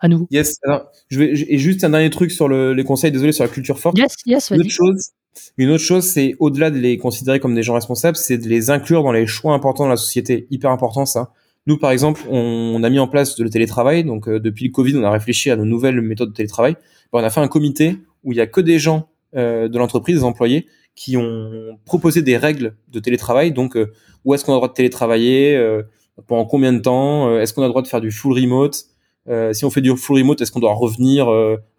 à 0.00 0.08
nouveau? 0.08 0.26
Yes, 0.32 0.58
alors, 0.64 0.90
je 1.08 1.20
vais, 1.20 1.32
et 1.34 1.58
juste 1.58 1.84
un 1.84 1.90
dernier 1.90 2.10
truc 2.10 2.32
sur 2.32 2.48
le, 2.48 2.74
les 2.74 2.82
conseils, 2.82 3.12
désolé, 3.12 3.30
sur 3.30 3.44
la 3.44 3.50
culture 3.50 3.78
forte. 3.78 3.96
Yes, 3.96 4.16
yes, 4.26 4.50
Une 4.50 4.62
autre 4.62 4.70
chose, 4.70 5.10
une 5.56 5.70
autre 5.70 5.84
chose, 5.84 6.04
c'est 6.04 6.34
au-delà 6.40 6.72
de 6.72 6.78
les 6.78 6.98
considérer 6.98 7.38
comme 7.38 7.54
des 7.54 7.62
gens 7.62 7.74
responsables, 7.74 8.16
c'est 8.16 8.38
de 8.38 8.48
les 8.48 8.70
inclure 8.70 9.04
dans 9.04 9.12
les 9.12 9.28
choix 9.28 9.54
importants 9.54 9.84
de 9.84 9.90
la 9.90 9.96
société. 9.96 10.48
Hyper 10.50 10.72
important, 10.72 11.06
ça. 11.06 11.30
Nous, 11.66 11.78
par 11.78 11.90
exemple, 11.90 12.22
on, 12.28 12.74
on 12.76 12.82
a 12.82 12.90
mis 12.90 12.98
en 12.98 13.08
place 13.08 13.38
le 13.38 13.50
télétravail. 13.50 14.04
Donc, 14.04 14.28
depuis 14.28 14.66
le 14.66 14.72
Covid, 14.72 14.96
on 14.96 15.04
a 15.04 15.10
réfléchi 15.10 15.50
à 15.50 15.56
de 15.56 15.64
nouvelles 15.64 16.00
méthodes 16.00 16.30
de 16.30 16.34
télétravail 16.34 16.76
on 17.12 17.24
a 17.24 17.30
fait 17.30 17.40
un 17.40 17.48
comité 17.48 17.98
où 18.24 18.32
il 18.32 18.38
y 18.38 18.40
a 18.40 18.46
que 18.46 18.60
des 18.60 18.78
gens 18.78 19.08
euh, 19.36 19.68
de 19.68 19.78
l'entreprise, 19.78 20.16
des 20.16 20.24
employés, 20.24 20.66
qui 20.94 21.16
ont 21.16 21.78
proposé 21.84 22.22
des 22.22 22.36
règles 22.36 22.76
de 22.88 23.00
télétravail. 23.00 23.52
Donc, 23.52 23.76
euh, 23.76 23.92
où 24.24 24.34
est-ce 24.34 24.44
qu'on 24.44 24.52
a 24.52 24.56
le 24.56 24.58
droit 24.58 24.68
de 24.68 24.74
télétravailler 24.74 25.56
euh, 25.56 25.82
Pendant 26.26 26.44
combien 26.44 26.72
de 26.72 26.78
temps 26.78 27.38
Est-ce 27.38 27.52
qu'on 27.52 27.62
a 27.62 27.66
le 27.66 27.70
droit 27.70 27.82
de 27.82 27.88
faire 27.88 28.00
du 28.00 28.10
full 28.10 28.32
remote 28.32 28.84
Si 29.52 29.64
on 29.64 29.70
fait 29.70 29.80
du 29.80 29.96
full 29.96 30.18
remote, 30.18 30.40
est-ce 30.40 30.52
qu'on 30.52 30.60
doit 30.60 30.74
revenir 30.74 31.28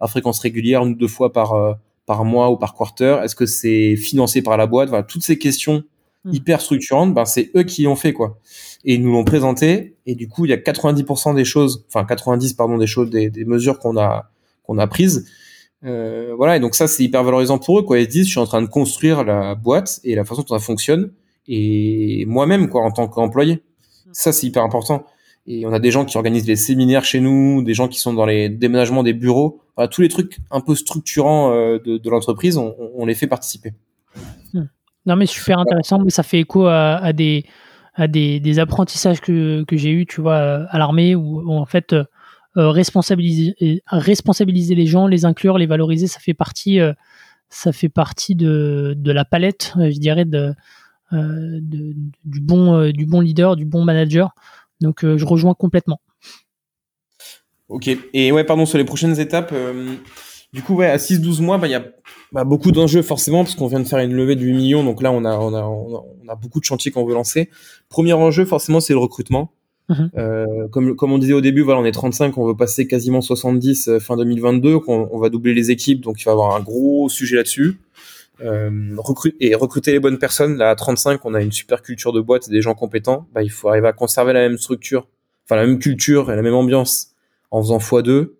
à 0.00 0.08
fréquence 0.08 0.40
régulière, 0.40 0.84
une 0.84 0.92
ou 0.92 0.96
deux 0.96 1.08
fois 1.08 1.32
par 1.32 1.78
par 2.06 2.24
mois 2.24 2.50
ou 2.50 2.56
par 2.56 2.74
quarter? 2.74 3.20
Est-ce 3.22 3.34
que 3.34 3.46
c'est 3.46 3.96
financé 3.96 4.42
par 4.42 4.56
la 4.56 4.66
boîte? 4.66 4.88
Voilà, 4.88 5.04
toutes 5.04 5.22
ces 5.22 5.38
questions 5.38 5.84
hmm. 6.24 6.34
hyper 6.34 6.60
structurantes, 6.60 7.14
ben 7.14 7.24
c'est 7.24 7.50
eux 7.56 7.62
qui 7.62 7.84
l'ont 7.84 7.96
fait 7.96 8.12
quoi. 8.12 8.38
Et 8.84 8.94
ils 8.94 9.02
nous 9.02 9.12
l'ont 9.12 9.24
présenté. 9.24 9.96
Et 10.06 10.14
du 10.14 10.28
coup, 10.28 10.44
il 10.44 10.50
y 10.50 10.52
a 10.52 10.56
90% 10.56 11.34
des 11.34 11.44
choses, 11.44 11.84
enfin 11.88 12.04
90 12.04 12.52
pardon 12.54 12.78
des 12.78 12.86
choses, 12.86 13.10
des, 13.10 13.44
mesures 13.44 13.78
qu'on 13.78 13.96
a 13.96 14.30
qu'on 14.62 14.78
a 14.78 14.86
prises. 14.86 15.26
Euh, 15.84 16.34
voilà, 16.36 16.56
et 16.56 16.60
donc 16.60 16.74
ça, 16.74 16.86
c'est 16.86 17.02
hyper 17.02 17.22
valorisant 17.22 17.58
pour 17.58 17.78
eux, 17.78 17.82
quoi. 17.82 17.98
Ils 17.98 18.08
disent, 18.08 18.26
je 18.26 18.30
suis 18.30 18.40
en 18.40 18.46
train 18.46 18.62
de 18.62 18.66
construire 18.66 19.24
la 19.24 19.54
boîte 19.54 20.00
et 20.04 20.14
la 20.14 20.24
façon 20.24 20.42
dont 20.42 20.58
ça 20.58 20.64
fonctionne, 20.64 21.12
et 21.46 22.24
moi-même, 22.26 22.70
quoi, 22.70 22.82
en 22.82 22.90
tant 22.90 23.06
qu'employé. 23.06 23.62
Ça, 24.12 24.32
c'est 24.32 24.46
hyper 24.46 24.62
important. 24.62 25.04
Et 25.46 25.66
on 25.66 25.72
a 25.74 25.78
des 25.78 25.90
gens 25.90 26.06
qui 26.06 26.16
organisent 26.16 26.46
des 26.46 26.56
séminaires 26.56 27.04
chez 27.04 27.20
nous, 27.20 27.62
des 27.62 27.74
gens 27.74 27.88
qui 27.88 28.00
sont 28.00 28.14
dans 28.14 28.24
les 28.24 28.48
déménagements 28.48 29.02
des 29.02 29.12
bureaux. 29.12 29.60
Voilà, 29.76 29.88
tous 29.88 30.00
les 30.00 30.08
trucs 30.08 30.38
un 30.50 30.60
peu 30.60 30.74
structurants 30.74 31.52
euh, 31.52 31.78
de, 31.84 32.08
l'entreprise, 32.08 32.56
on, 32.56 33.04
les 33.04 33.14
fait 33.14 33.26
participer. 33.26 33.74
Hmm. 34.54 34.64
Non, 35.04 35.16
mais 35.16 35.26
super 35.26 35.58
intéressant. 35.58 35.98
Mais 36.02 36.10
ça 36.10 36.22
fait 36.22 36.40
écho 36.40 36.66
à 36.66 37.12
des 37.12 37.44
à 37.94 38.08
des, 38.08 38.58
apprentissages 38.58 39.20
que, 39.20 39.64
que 39.64 39.76
j'ai 39.76 39.90
eu, 39.90 40.06
tu 40.06 40.20
vois, 40.20 40.36
à 40.36 40.78
l'armée, 40.78 41.14
où, 41.14 41.50
en 41.50 41.66
fait, 41.66 41.94
euh, 42.56 42.70
responsabiliser, 42.70 43.82
responsabiliser 43.88 44.76
les 44.76 44.86
gens, 44.86 45.08
les 45.08 45.24
inclure, 45.24 45.58
les 45.58 45.66
valoriser, 45.66 46.06
ça 46.06 46.20
fait 46.20 46.34
partie, 46.34 46.78
euh, 46.78 46.92
ça 47.48 47.72
fait 47.72 47.88
partie 47.88 48.36
de, 48.36 48.94
de 48.96 49.10
la 49.10 49.24
palette, 49.24 49.74
euh, 49.76 49.90
je 49.90 49.98
dirais, 49.98 50.24
de, 50.24 50.54
du, 51.10 52.40
bon, 52.40 52.90
du 52.90 53.06
bon 53.06 53.20
leader, 53.20 53.56
du 53.56 53.64
bon 53.64 53.84
manager. 53.84 54.34
Donc, 54.80 55.04
je 55.04 55.24
rejoins 55.24 55.54
complètement. 55.54 56.00
Ok. 57.68 57.90
Et 58.12 58.32
ouais, 58.32 58.44
pardon, 58.44 58.66
sur 58.66 58.78
les 58.78 58.84
prochaines 58.84 59.18
étapes, 59.18 59.54
du 60.52 60.62
coup, 60.62 60.74
ouais, 60.74 60.90
à 60.90 60.96
6-12 60.96 61.42
mois, 61.42 61.58
bah, 61.58 61.66
il 61.66 61.70
y 61.70 61.76
a 61.76 61.84
bah, 62.32 62.44
beaucoup 62.44 62.70
d'enjeux 62.70 63.02
forcément, 63.02 63.44
parce 63.44 63.56
qu'on 63.56 63.66
vient 63.66 63.80
de 63.80 63.86
faire 63.86 63.98
une 63.98 64.14
levée 64.14 64.36
de 64.36 64.42
8 64.42 64.52
millions, 64.54 64.84
donc 64.84 65.02
là, 65.02 65.10
on 65.10 65.24
a, 65.24 65.36
on 66.24 66.28
a 66.28 66.34
beaucoup 66.34 66.60
de 66.60 66.64
chantiers 66.64 66.90
qu'on 66.90 67.04
veut 67.04 67.14
lancer. 67.14 67.50
Premier 67.88 68.12
enjeu, 68.12 68.44
forcément, 68.44 68.80
c'est 68.80 68.92
le 68.92 68.98
recrutement. 68.98 69.52
Mhm. 69.88 70.10
Euh, 70.16 70.68
comme, 70.68 70.96
comme 70.96 71.12
on 71.12 71.18
disait 71.18 71.34
au 71.34 71.42
début, 71.42 71.60
voilà, 71.60 71.80
on 71.80 71.84
est 71.84 71.92
35, 71.92 72.38
on 72.38 72.46
veut 72.46 72.56
passer 72.56 72.86
quasiment 72.86 73.20
70 73.20 73.88
euh, 73.88 74.00
fin 74.00 74.16
2022, 74.16 74.76
on, 74.86 75.08
on, 75.12 75.18
va 75.18 75.28
doubler 75.28 75.52
les 75.52 75.70
équipes, 75.70 76.00
donc 76.00 76.20
il 76.20 76.24
va 76.24 76.30
y 76.30 76.32
avoir 76.32 76.56
un 76.56 76.60
gros 76.60 77.08
sujet 77.10 77.36
là-dessus. 77.36 77.78
Euh, 78.40 78.96
et 79.40 79.54
recruter 79.54 79.92
les 79.92 80.00
bonnes 80.00 80.18
personnes, 80.18 80.56
là 80.56 80.70
à 80.70 80.74
35, 80.74 81.24
on 81.24 81.34
a 81.34 81.40
une 81.40 81.52
super 81.52 81.82
culture 81.82 82.12
de 82.12 82.20
boîte, 82.20 82.50
des 82.50 82.62
gens 82.62 82.74
compétents, 82.74 83.28
bah, 83.32 83.42
il 83.42 83.50
faut 83.50 83.68
arriver 83.68 83.86
à 83.86 83.92
conserver 83.92 84.32
la 84.32 84.40
même 84.40 84.58
structure, 84.58 85.06
enfin 85.44 85.56
la 85.56 85.66
même 85.66 85.78
culture 85.78 86.32
et 86.32 86.36
la 86.36 86.42
même 86.42 86.54
ambiance 86.54 87.12
en 87.50 87.62
faisant 87.62 87.78
x2 87.78 88.30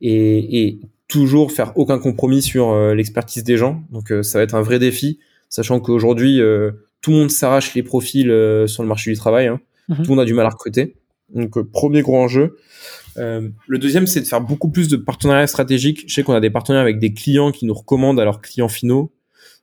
et, 0.00 0.66
et 0.66 0.80
toujours 1.08 1.50
faire 1.50 1.72
aucun 1.76 1.98
compromis 1.98 2.42
sur 2.42 2.70
euh, 2.70 2.94
l'expertise 2.94 3.42
des 3.42 3.56
gens. 3.56 3.82
Donc 3.90 4.12
euh, 4.12 4.22
ça 4.22 4.38
va 4.38 4.44
être 4.44 4.54
un 4.54 4.62
vrai 4.62 4.78
défi, 4.78 5.18
sachant 5.48 5.80
qu'aujourd'hui 5.80 6.40
tout 7.04 7.10
le 7.10 7.18
monde 7.18 7.30
s'arrache 7.30 7.74
les 7.74 7.82
profils 7.82 8.32
sur 8.66 8.82
le 8.82 8.88
marché 8.88 9.10
du 9.10 9.16
travail. 9.16 9.48
Hein. 9.48 9.60
Mhm. 9.88 9.96
Tout 9.96 10.02
le 10.02 10.08
monde 10.08 10.20
a 10.20 10.24
du 10.24 10.32
mal 10.32 10.46
à 10.46 10.48
recruter. 10.48 10.96
Donc, 11.34 11.56
euh, 11.58 11.64
premier 11.64 12.02
gros 12.02 12.16
enjeu. 12.16 12.56
Euh, 13.16 13.48
le 13.66 13.78
deuxième, 13.78 14.06
c'est 14.06 14.20
de 14.20 14.26
faire 14.26 14.40
beaucoup 14.40 14.70
plus 14.70 14.88
de 14.88 14.96
partenariats 14.96 15.46
stratégiques. 15.46 16.04
Je 16.06 16.14
sais 16.14 16.22
qu'on 16.22 16.32
a 16.32 16.40
des 16.40 16.50
partenaires 16.50 16.80
avec 16.80 16.98
des 16.98 17.12
clients 17.12 17.52
qui 17.52 17.66
nous 17.66 17.74
recommandent 17.74 18.20
à 18.20 18.24
leurs 18.24 18.40
clients 18.40 18.68
finaux 18.68 19.12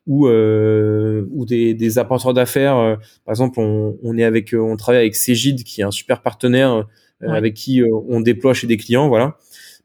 ou 0.07 0.27
euh, 0.27 1.25
ou 1.31 1.45
des, 1.45 1.73
des 1.73 1.97
apporteurs 1.97 2.33
d'affaires. 2.33 2.77
Euh, 2.77 2.95
par 3.25 3.33
exemple, 3.33 3.59
on, 3.59 3.97
on 4.03 4.17
est 4.17 4.23
avec, 4.23 4.53
on 4.57 4.75
travaille 4.77 5.01
avec 5.01 5.15
Cégide, 5.15 5.63
qui 5.63 5.81
est 5.81 5.83
un 5.83 5.91
super 5.91 6.21
partenaire 6.21 6.85
avec 7.23 7.53
qui 7.53 7.83
on 8.09 8.19
déploie 8.19 8.55
chez 8.55 8.65
des 8.65 8.77
clients, 8.77 9.07
voilà. 9.07 9.37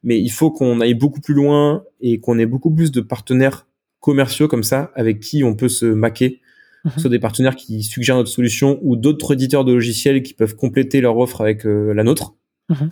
Mais 0.02 0.18
il 0.18 0.30
faut 0.30 0.50
qu'on 0.50 0.80
aille 0.80 0.94
beaucoup 0.94 1.20
plus 1.20 1.34
loin 1.34 1.84
et 2.00 2.18
qu'on 2.18 2.38
ait 2.38 2.46
beaucoup 2.46 2.70
plus 2.70 2.90
de 2.90 3.02
partenaires 3.02 3.66
commerciaux 4.00 4.48
comme 4.48 4.62
ça, 4.62 4.90
avec 4.94 5.20
qui 5.20 5.44
on 5.44 5.54
peut 5.54 5.68
se 5.68 5.84
maquer. 5.84 6.40
Soit 6.98 7.10
des 7.10 7.18
partenaires 7.18 7.56
qui 7.56 7.82
suggèrent 7.82 8.16
notre 8.16 8.30
solution 8.30 8.78
ou 8.82 8.96
d'autres 8.96 9.32
éditeurs 9.32 9.64
de 9.64 9.72
logiciels 9.72 10.22
qui 10.22 10.34
peuvent 10.34 10.54
compléter 10.54 11.00
leur 11.00 11.16
offre 11.18 11.40
avec 11.40 11.66
euh, 11.66 11.92
la 11.92 12.04
nôtre. 12.04 12.34
Mhm. 12.68 12.90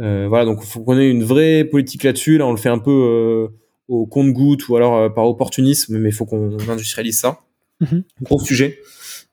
Euh, 0.00 0.26
voilà, 0.28 0.44
donc 0.44 0.60
il 0.62 0.66
faut 0.66 0.80
qu'on 0.80 0.98
ait 0.98 1.08
une 1.08 1.24
vraie 1.24 1.64
politique 1.64 2.02
là-dessus. 2.02 2.38
Là, 2.38 2.46
on 2.46 2.52
le 2.52 2.58
fait 2.58 2.68
un 2.68 2.78
peu 2.78 2.90
euh, 2.90 3.48
au 3.88 4.06
compte-goutte 4.06 4.68
ou 4.68 4.76
alors 4.76 5.12
par 5.14 5.26
opportunisme, 5.26 5.98
mais 5.98 6.08
il 6.08 6.12
faut 6.12 6.26
qu'on 6.26 6.56
industrialise 6.68 7.18
ça. 7.18 7.40
Mhm. 7.80 8.04
Gros 8.22 8.40
sujet. 8.40 8.78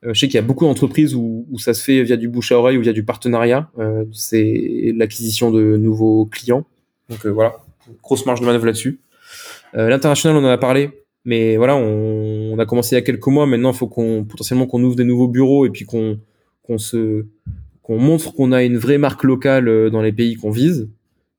je 0.02 0.18
sais 0.18 0.26
qu'il 0.26 0.34
y 0.34 0.38
a 0.38 0.42
beaucoup 0.42 0.64
d'entreprises 0.64 1.14
où, 1.14 1.46
où, 1.50 1.58
ça 1.58 1.74
se 1.74 1.82
fait 1.82 2.02
via 2.02 2.16
du 2.16 2.28
bouche 2.28 2.52
à 2.52 2.58
oreille 2.58 2.76
ou 2.76 2.82
via 2.82 2.92
du 2.92 3.04
partenariat. 3.04 3.70
c'est 4.12 4.92
l'acquisition 4.96 5.50
de 5.50 5.76
nouveaux 5.76 6.26
clients. 6.26 6.64
Donc 7.08 7.26
voilà, 7.26 7.54
grosse 8.02 8.26
marge 8.26 8.40
de 8.40 8.46
manœuvre 8.46 8.66
là-dessus. 8.66 9.00
L'international, 9.74 10.36
on 10.36 10.46
en 10.46 10.50
a 10.50 10.58
parlé. 10.58 10.90
Mais 11.24 11.56
voilà, 11.56 11.76
on, 11.76 12.41
on, 12.52 12.58
a 12.58 12.66
commencé 12.66 12.94
il 12.94 12.98
y 12.98 13.02
a 13.02 13.02
quelques 13.02 13.26
mois. 13.26 13.46
Maintenant, 13.46 13.72
il 13.72 13.76
faut 13.76 13.88
qu'on 13.88 14.24
potentiellement 14.24 14.66
qu'on 14.66 14.82
ouvre 14.82 14.96
des 14.96 15.04
nouveaux 15.04 15.28
bureaux 15.28 15.66
et 15.66 15.70
puis 15.70 15.84
qu'on 15.84 16.18
qu'on 16.62 16.78
se 16.78 17.26
qu'on 17.82 17.98
montre 17.98 18.32
qu'on 18.32 18.52
a 18.52 18.62
une 18.62 18.78
vraie 18.78 18.98
marque 18.98 19.24
locale 19.24 19.68
euh, 19.68 19.90
dans 19.90 20.02
les 20.02 20.12
pays 20.12 20.36
qu'on 20.36 20.50
vise. 20.50 20.88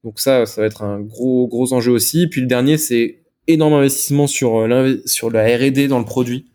Donc 0.03 0.19
ça, 0.19 0.45
ça 0.45 0.61
va 0.61 0.67
être 0.67 0.83
un 0.83 0.99
gros 0.99 1.47
gros 1.47 1.73
enjeu 1.73 1.91
aussi. 1.91 2.27
Puis 2.27 2.41
le 2.41 2.47
dernier, 2.47 2.77
c'est 2.77 3.19
énorme 3.47 3.73
investissement 3.73 4.27
sur 4.27 4.57
euh, 4.57 4.97
sur 5.05 5.31
la 5.31 5.45
R&D 5.45 5.87
dans 5.87 5.99
le 5.99 6.05
produit. 6.05 6.47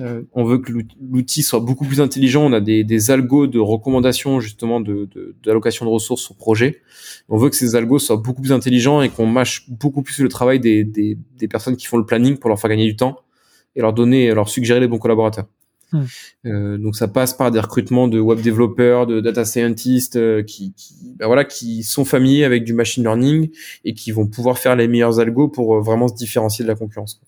Euh, 0.00 0.22
on 0.32 0.42
veut 0.44 0.58
que 0.58 0.72
l'outil 1.00 1.44
soit 1.44 1.60
beaucoup 1.60 1.84
plus 1.84 2.00
intelligent. 2.00 2.44
On 2.44 2.52
a 2.52 2.60
des, 2.60 2.82
des 2.82 3.10
algos 3.12 3.46
de 3.46 3.60
recommandation 3.60 4.40
justement 4.40 4.80
de 4.80 5.08
d'allocation 5.44 5.86
de, 5.86 5.90
ressources 5.90 6.30
au 6.30 6.34
projet. 6.34 6.80
On 7.28 7.36
veut 7.36 7.48
que 7.48 7.56
ces 7.56 7.76
algos 7.76 8.00
soient 8.00 8.16
beaucoup 8.16 8.42
plus 8.42 8.52
intelligents 8.52 9.02
et 9.02 9.08
qu'on 9.08 9.26
mâche 9.26 9.70
beaucoup 9.70 10.02
plus 10.02 10.18
le 10.18 10.28
travail 10.28 10.58
des, 10.58 10.82
des, 10.82 11.48
personnes 11.48 11.76
qui 11.76 11.86
font 11.86 11.98
le 11.98 12.06
planning 12.06 12.38
pour 12.38 12.48
leur 12.48 12.58
faire 12.58 12.70
gagner 12.70 12.86
du 12.86 12.96
temps 12.96 13.20
et 13.76 13.80
leur 13.80 13.92
donner, 13.92 14.32
leur 14.32 14.48
suggérer 14.48 14.80
les 14.80 14.88
bons 14.88 14.98
collaborateurs. 14.98 15.46
Euh, 16.44 16.76
donc 16.76 16.96
ça 16.96 17.06
passe 17.06 17.34
par 17.34 17.52
des 17.52 17.60
recrutements 17.60 18.08
de 18.08 18.18
web 18.18 18.40
développeurs, 18.40 19.06
de 19.06 19.20
data 19.20 19.44
scientists 19.44 20.16
euh, 20.16 20.42
qui, 20.42 20.72
qui 20.74 21.14
ben 21.16 21.26
voilà, 21.26 21.44
qui 21.44 21.84
sont 21.84 22.04
familiers 22.04 22.44
avec 22.44 22.64
du 22.64 22.72
machine 22.72 23.04
learning 23.04 23.50
et 23.84 23.94
qui 23.94 24.10
vont 24.10 24.26
pouvoir 24.26 24.58
faire 24.58 24.74
les 24.74 24.88
meilleurs 24.88 25.20
algos 25.20 25.48
pour 25.48 25.76
euh, 25.76 25.80
vraiment 25.80 26.08
se 26.08 26.14
différencier 26.14 26.64
de 26.64 26.68
la 26.68 26.74
concurrence. 26.74 27.20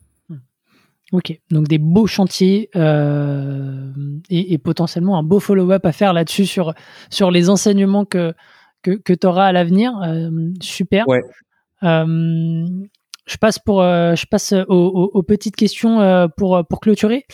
Ok, 1.13 1.39
donc 1.51 1.69
des 1.69 1.79
beaux 1.79 2.09
chantiers 2.09 2.69
euh, 2.75 3.93
et, 4.29 4.55
et, 4.55 4.59
potentiellement 4.59 5.17
un 5.17 5.23
beau 5.23 5.39
follow-up 5.39 5.87
à 5.87 5.93
faire 5.93 6.13
là-dessus 6.13 6.47
sur, 6.47 6.75
sur 7.11 7.31
les 7.31 7.49
enseignements 7.49 8.05
que, 8.05 8.35
que, 8.83 8.91
que 8.91 9.13
tu 9.13 9.27
auras 9.27 9.47
à 9.47 9.53
l'avenir. 9.53 9.93
Euh, 10.03 10.31
super. 10.61 11.07
Ouais. 11.07 11.23
Euh, 11.85 12.67
je 13.27 13.37
passe, 13.37 13.59
pour, 13.59 13.83
euh, 13.83 14.15
je 14.15 14.27
passe 14.27 14.55
aux, 14.69 15.23
petites 15.23 15.57
questions 15.57 16.01
euh, 16.01 16.29
pour, 16.29 16.65
pour 16.69 16.81
clôturer. 16.81 17.27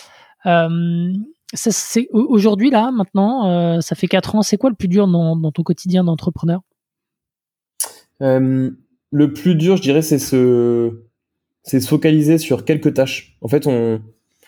c'est 1.54 2.08
Aujourd'hui, 2.12 2.70
là, 2.70 2.90
maintenant, 2.90 3.80
ça 3.80 3.94
fait 3.94 4.08
4 4.08 4.36
ans, 4.36 4.42
c'est 4.42 4.56
quoi 4.56 4.70
le 4.70 4.76
plus 4.76 4.88
dur 4.88 5.06
dans, 5.06 5.52
ton 5.52 5.62
quotidien 5.62 6.04
d'entrepreneur? 6.04 6.60
Le 8.20 9.32
plus 9.34 9.54
dur, 9.54 9.76
je 9.76 9.82
dirais, 9.82 10.02
c'est 10.02 10.18
ce 10.18 11.02
c'est 11.64 11.80
se 11.80 11.86
focaliser 11.86 12.38
sur 12.38 12.64
quelques 12.64 12.94
tâches. 12.94 13.36
En 13.40 13.48
fait, 13.48 13.66
on, 13.66 14.00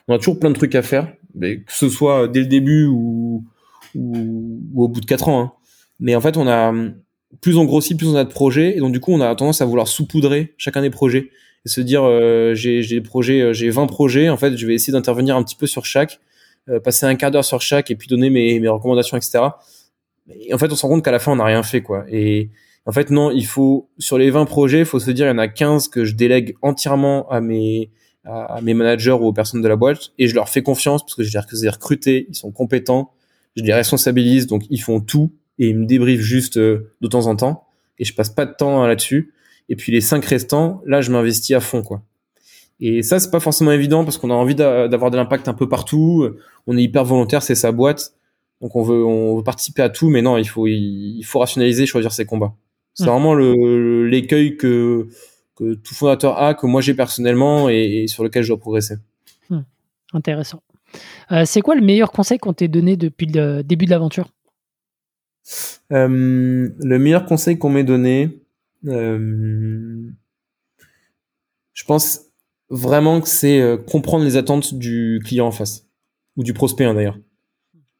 a 0.09 0.19
toujours 0.19 0.41
plein 0.41 0.51
de 0.51 0.55
trucs 0.55 0.75
à 0.75 0.83
faire, 0.83 1.12
que 1.41 1.61
ce 1.69 1.89
soit 1.89 2.27
dès 2.29 2.41
le 2.41 2.47
début 2.47 2.87
ou, 2.87 3.45
ou, 3.95 4.83
au 4.83 4.89
bout 4.89 5.01
de 5.01 5.07
quatre 5.07 5.29
ans. 5.29 5.41
Hein. 5.41 5.53
Mais 6.01 6.16
en 6.16 6.21
fait, 6.21 6.37
on 6.37 6.49
a 6.49 6.73
plus 7.40 7.56
on 7.56 7.65
grossit, 7.65 7.97
plus 7.97 8.09
on 8.09 8.16
a 8.16 8.24
de 8.24 8.31
projets, 8.31 8.77
et 8.77 8.81
donc 8.81 8.93
du 8.93 9.01
coup, 9.01 9.12
on 9.12 9.20
a 9.20 9.35
tendance 9.35 9.61
à 9.61 9.65
vouloir 9.65 9.89
saupoudrer 9.89 10.55
chacun 10.56 10.82
des 10.82 10.90
projets 10.90 11.31
et 11.65 11.69
se 11.69 11.81
dire 11.81 12.05
euh, 12.05 12.55
j'ai 12.55 12.82
des 12.82 13.01
projets, 13.01 13.40
euh, 13.40 13.52
j'ai 13.52 13.70
20 13.70 13.86
projets, 13.86 14.28
en 14.28 14.36
fait, 14.36 14.56
je 14.56 14.66
vais 14.66 14.74
essayer 14.74 14.93
d'intervenir 14.93 15.36
un 15.36 15.43
petit 15.43 15.56
peu 15.56 15.66
sur 15.66 15.85
chaque, 15.85 16.20
euh, 16.69 16.81
passer 16.81 17.06
un 17.06 17.15
quart 17.15 17.31
d'heure 17.31 17.44
sur 17.44 17.61
chaque 17.61 17.90
et 17.90 17.97
puis 17.97 18.09
donner 18.09 18.31
mes, 18.31 18.61
mes 18.61 18.69
recommandations, 18.69 19.16
etc. 19.16 19.44
Et 20.28 20.55
en 20.55 20.59
fait, 20.59 20.70
on 20.73 20.77
se 20.77 20.82
rend 20.82 20.89
compte 20.89 21.05
qu'à 21.05 21.12
la 21.12 21.19
fin, 21.19 21.32
on 21.32 21.36
n'a 21.36 21.44
rien 21.44 21.62
fait, 21.62 21.82
quoi. 21.82 22.05
Et 22.11 22.51
en 22.86 22.93
fait, 22.93 23.11
non, 23.11 23.31
il 23.31 23.47
faut 23.47 23.89
sur 23.98 24.19
les 24.19 24.31
20 24.31 24.44
projets, 24.44 24.81
il 24.81 24.85
faut 24.85 25.01
se 25.01 25.11
dire 25.11 25.27
il 25.27 25.31
y 25.31 25.32
en 25.32 25.39
a 25.39 25.48
15 25.48 25.89
que 25.89 26.05
je 26.05 26.15
délègue 26.15 26.55
entièrement 26.62 27.28
à 27.31 27.40
mes 27.40 27.90
à, 28.24 28.61
mes 28.62 28.74
managers 28.74 29.12
ou 29.12 29.27
aux 29.27 29.32
personnes 29.32 29.62
de 29.62 29.69
la 29.69 29.77
boîte 29.77 30.12
et 30.19 30.28
je 30.28 30.35
leur 30.35 30.48
fais 30.48 30.62
confiance 30.62 31.02
parce 31.02 31.15
que 31.15 31.23
je 31.23 31.39
les 31.52 31.66
ai 31.66 31.69
recrutés, 31.69 32.27
ils 32.28 32.35
sont 32.35 32.51
compétents, 32.52 33.12
je 33.56 33.62
les 33.62 33.74
responsabilise, 33.74 34.47
donc 34.47 34.65
ils 34.70 34.81
font 34.81 35.01
tout 35.01 35.32
et 35.59 35.69
ils 35.69 35.79
me 35.79 35.87
débriefent 35.87 36.21
juste 36.21 36.57
euh, 36.57 36.93
de 37.01 37.09
temps 37.09 37.27
en 37.27 37.37
temps 37.37 37.67
et 37.99 38.05
je 38.05 38.15
passe 38.15 38.31
pas 38.31 38.47
de 38.47 38.53
temps 38.53 38.87
là-dessus. 38.87 39.33
Et 39.69 39.77
puis 39.77 39.93
les 39.93 40.01
cinq 40.01 40.25
restants, 40.25 40.83
là, 40.85 41.01
je 41.01 41.11
m'investis 41.11 41.57
à 41.57 41.61
fond, 41.61 41.83
quoi. 41.83 42.03
Et 42.81 43.03
ça, 43.03 43.21
c'est 43.21 43.31
pas 43.31 43.41
forcément 43.41 43.71
évident 43.71 44.05
parce 44.05 44.19
qu'on 44.19 44.31
a 44.31 44.35
envie 44.35 44.57
d'avoir 44.57 45.11
de 45.11 45.17
l'impact 45.17 45.49
un 45.49 45.55
peu 45.55 45.69
partout. 45.69 46.29
On 46.67 46.77
est 46.77 46.83
hyper 46.83 47.05
volontaire, 47.05 47.43
c'est 47.43 47.55
sa 47.55 47.71
boîte, 47.71 48.15
donc 48.61 48.75
on 48.75 48.83
veut, 48.83 49.05
on 49.05 49.37
veut 49.37 49.45
participer 49.45 49.81
à 49.83 49.89
tout. 49.89 50.11
Mais 50.11 50.23
non, 50.23 50.37
il 50.39 50.45
faut, 50.45 50.67
il 50.67 51.23
faut 51.23 51.39
rationaliser, 51.39 51.87
choisir 51.87 52.13
ses 52.13 52.27
combats. 52.27 52.53
C'est 52.95 53.07
vraiment 53.07 53.35
l'écueil 53.35 54.57
que 54.57 55.09
que 55.57 55.75
tout 55.75 55.95
fondateur 55.95 56.41
a, 56.41 56.55
que 56.55 56.67
moi 56.67 56.81
j'ai 56.81 56.95
personnellement 56.95 57.69
et, 57.69 58.07
sur 58.09 58.25
lequel 58.25 58.43
je 58.43 58.49
dois 58.49 58.59
progresser. 58.59 58.97
Hmm. 59.51 59.63
Intéressant. 60.13 60.63
Euh, 61.33 61.45
c'est 61.45 61.61
quoi 61.61 61.75
le 61.75 61.81
meilleur 61.81 62.13
conseil 62.13 62.39
qu'on 62.39 62.53
t'ait 62.53 62.69
donné 62.69 62.97
depuis 62.97 63.27
le 63.27 63.63
début 63.63 63.85
de 63.85 63.91
l'aventure? 63.91 64.29
Euh, 65.93 66.69
Le 66.79 66.99
meilleur 66.99 67.27
conseil 67.27 67.59
qu'on 67.59 67.71
m'ait 67.71 67.85
donné, 67.85 68.41
euh, 68.87 70.09
je 71.73 71.85
pense 71.85 72.21
vraiment 72.71 73.21
que 73.21 73.29
c'est 73.29 73.61
euh, 73.61 73.77
comprendre 73.77 74.25
les 74.25 74.37
attentes 74.37 74.75
du 74.75 75.21
client 75.25 75.47
en 75.47 75.53
face. 75.53 75.87
Ou 76.37 76.43
du 76.43 76.53
prospect 76.53 76.85
hein, 76.85 76.95
d'ailleurs. 76.95 77.19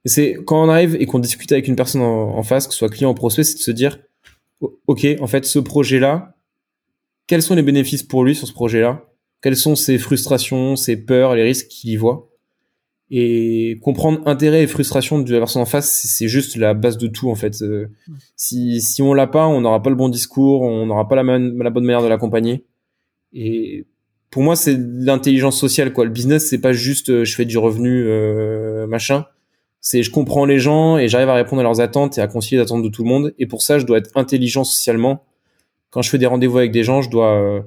C'est 0.05 0.37
quand 0.45 0.62
on 0.62 0.69
arrive 0.69 0.97
et 0.97 1.07
qu'on 1.07 1.19
discute 1.19 1.51
avec 1.53 1.69
une 1.69 1.77
personne 1.77 2.03
en, 2.03 2.37
en 2.37 2.43
face, 2.43 2.66
que 2.66 2.73
ce 2.73 2.79
soit 2.79 2.89
client 2.89 3.11
ou 3.11 3.15
prospect, 3.15 3.45
c'est 3.45 3.55
de 3.55 3.61
se 3.61 3.71
dire, 3.71 3.99
ok, 4.87 5.07
en 5.21 5.27
fait, 5.27 5.45
ce 5.45 5.59
projet-là, 5.59 6.37
quels 7.27 7.43
sont 7.43 7.55
les 7.55 7.62
bénéfices 7.62 8.03
pour 8.03 8.25
lui 8.25 8.35
sur 8.35 8.47
ce 8.47 8.53
projet-là? 8.53 9.05
Quelles 9.41 9.57
sont 9.57 9.77
ses 9.77 9.99
frustrations, 9.99 10.77
ses 10.77 10.97
peurs, 10.97 11.35
les 11.35 11.43
risques 11.43 11.69
qu'il 11.69 11.91
y 11.91 11.97
voit? 11.97 12.34
Et 13.16 13.78
comprendre 13.81 14.27
intérêt 14.27 14.65
et 14.65 14.66
frustration 14.66 15.20
de 15.20 15.32
la 15.32 15.39
personne 15.39 15.62
en 15.62 15.66
face, 15.66 16.03
c'est 16.05 16.27
juste 16.27 16.57
la 16.57 16.74
base 16.74 16.99
de 16.99 17.07
tout 17.07 17.31
en 17.31 17.36
fait. 17.36 17.62
Euh, 17.62 17.86
si, 18.35 18.81
si 18.81 19.03
on 19.03 19.15
l'a 19.15 19.28
pas, 19.28 19.47
on 19.47 19.61
n'aura 19.61 19.81
pas 19.82 19.91
le 19.91 19.97
bon 19.97 20.09
discours, 20.09 20.62
on 20.62 20.86
n'aura 20.86 21.07
pas 21.07 21.15
la, 21.15 21.23
bonne 21.23 21.85
manière 21.85 22.03
de 22.03 22.09
l'accompagner. 22.09 22.65
Et 23.32 23.86
pour 24.31 24.43
moi, 24.43 24.57
c'est 24.57 24.77
l'intelligence 24.77 25.57
sociale 25.57 25.93
quoi. 25.93 26.05
Le 26.05 26.11
business, 26.11 26.49
c'est 26.49 26.61
pas 26.61 26.73
juste 26.73 27.11
euh, 27.11 27.24
je 27.24 27.35
fais 27.36 27.45
du 27.45 27.57
revenu 27.57 28.05
euh, 28.05 28.89
machin. 28.89 29.27
C'est 29.81 30.03
je 30.03 30.11
comprends 30.11 30.45
les 30.45 30.59
gens 30.59 30.99
et 30.99 31.07
j'arrive 31.07 31.28
à 31.28 31.35
répondre 31.35 31.61
à 31.61 31.62
leurs 31.62 31.81
attentes 31.81 32.19
et 32.19 32.20
à 32.20 32.27
concilier 32.27 32.59
les 32.59 32.65
attentes 32.65 32.82
de 32.82 32.89
tout 32.89 33.05
le 33.05 33.09
monde. 33.09 33.35
Et 33.39 33.47
pour 33.47 33.62
ça, 33.62 33.78
je 33.78 33.86
dois 33.86 33.99
être 33.99 34.11
intelligent 34.16 34.65
socialement 34.65 35.23
quand 35.95 36.03
je 36.03 36.11
fais 36.11 36.19
des 36.19 36.27
rendez-vous 36.27 36.59
avec 36.59 36.73
des 36.73 36.82
gens, 36.82 37.03
je 37.03 37.09
dois 37.09 37.41
euh, 37.41 37.62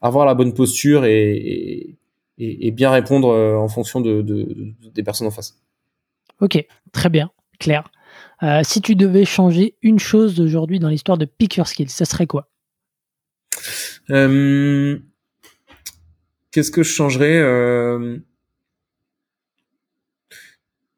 avoir 0.00 0.26
la 0.26 0.34
bonne 0.34 0.54
posture 0.54 1.04
et, 1.06 1.32
et, 1.32 1.96
bien 2.38 2.90
répondre 2.90 3.28
euh, 3.28 3.56
en 3.56 3.68
fonction 3.68 4.00
de, 4.00 4.22
des 4.22 5.02
personnes 5.02 5.26
en 5.26 5.30
face. 5.30 5.58
Ok, 6.40 6.64
très 6.92 7.08
bien, 7.08 7.30
clair. 7.58 7.90
Euh, 8.42 8.60
si 8.64 8.80
tu 8.80 8.96
devais 8.96 9.24
changer 9.24 9.76
une 9.82 9.98
chose 9.98 10.40
aujourd'hui 10.40 10.78
dans 10.78 10.88
l'histoire 10.88 11.18
de 11.18 11.24
Pick 11.24 11.56
Your 11.56 11.66
Skills, 11.66 11.90
ça 11.90 12.04
serait 12.04 12.26
quoi? 12.26 12.48
Qu'est-ce 14.08 15.00
que 16.70 16.82
je 16.82 16.92
changerais 16.92 17.40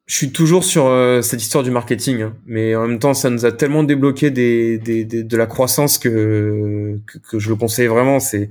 je 0.06 0.14
suis 0.14 0.30
toujours 0.30 0.62
sur 0.62 0.86
euh, 0.86 1.20
cette 1.20 1.42
histoire 1.42 1.64
du 1.64 1.72
marketing, 1.72 2.22
hein. 2.22 2.36
mais 2.46 2.76
en 2.76 2.86
même 2.86 3.00
temps, 3.00 3.12
ça 3.12 3.28
nous 3.28 3.44
a 3.44 3.50
tellement 3.50 3.82
débloqué 3.82 4.30
des, 4.30 4.78
des, 4.78 5.04
de 5.04 5.36
la 5.36 5.46
croissance 5.46 5.98
que, 5.98 7.00
que, 7.28 7.40
je 7.40 7.48
le 7.48 7.56
conseille 7.56 7.88
vraiment. 7.88 8.20
C'est 8.20 8.50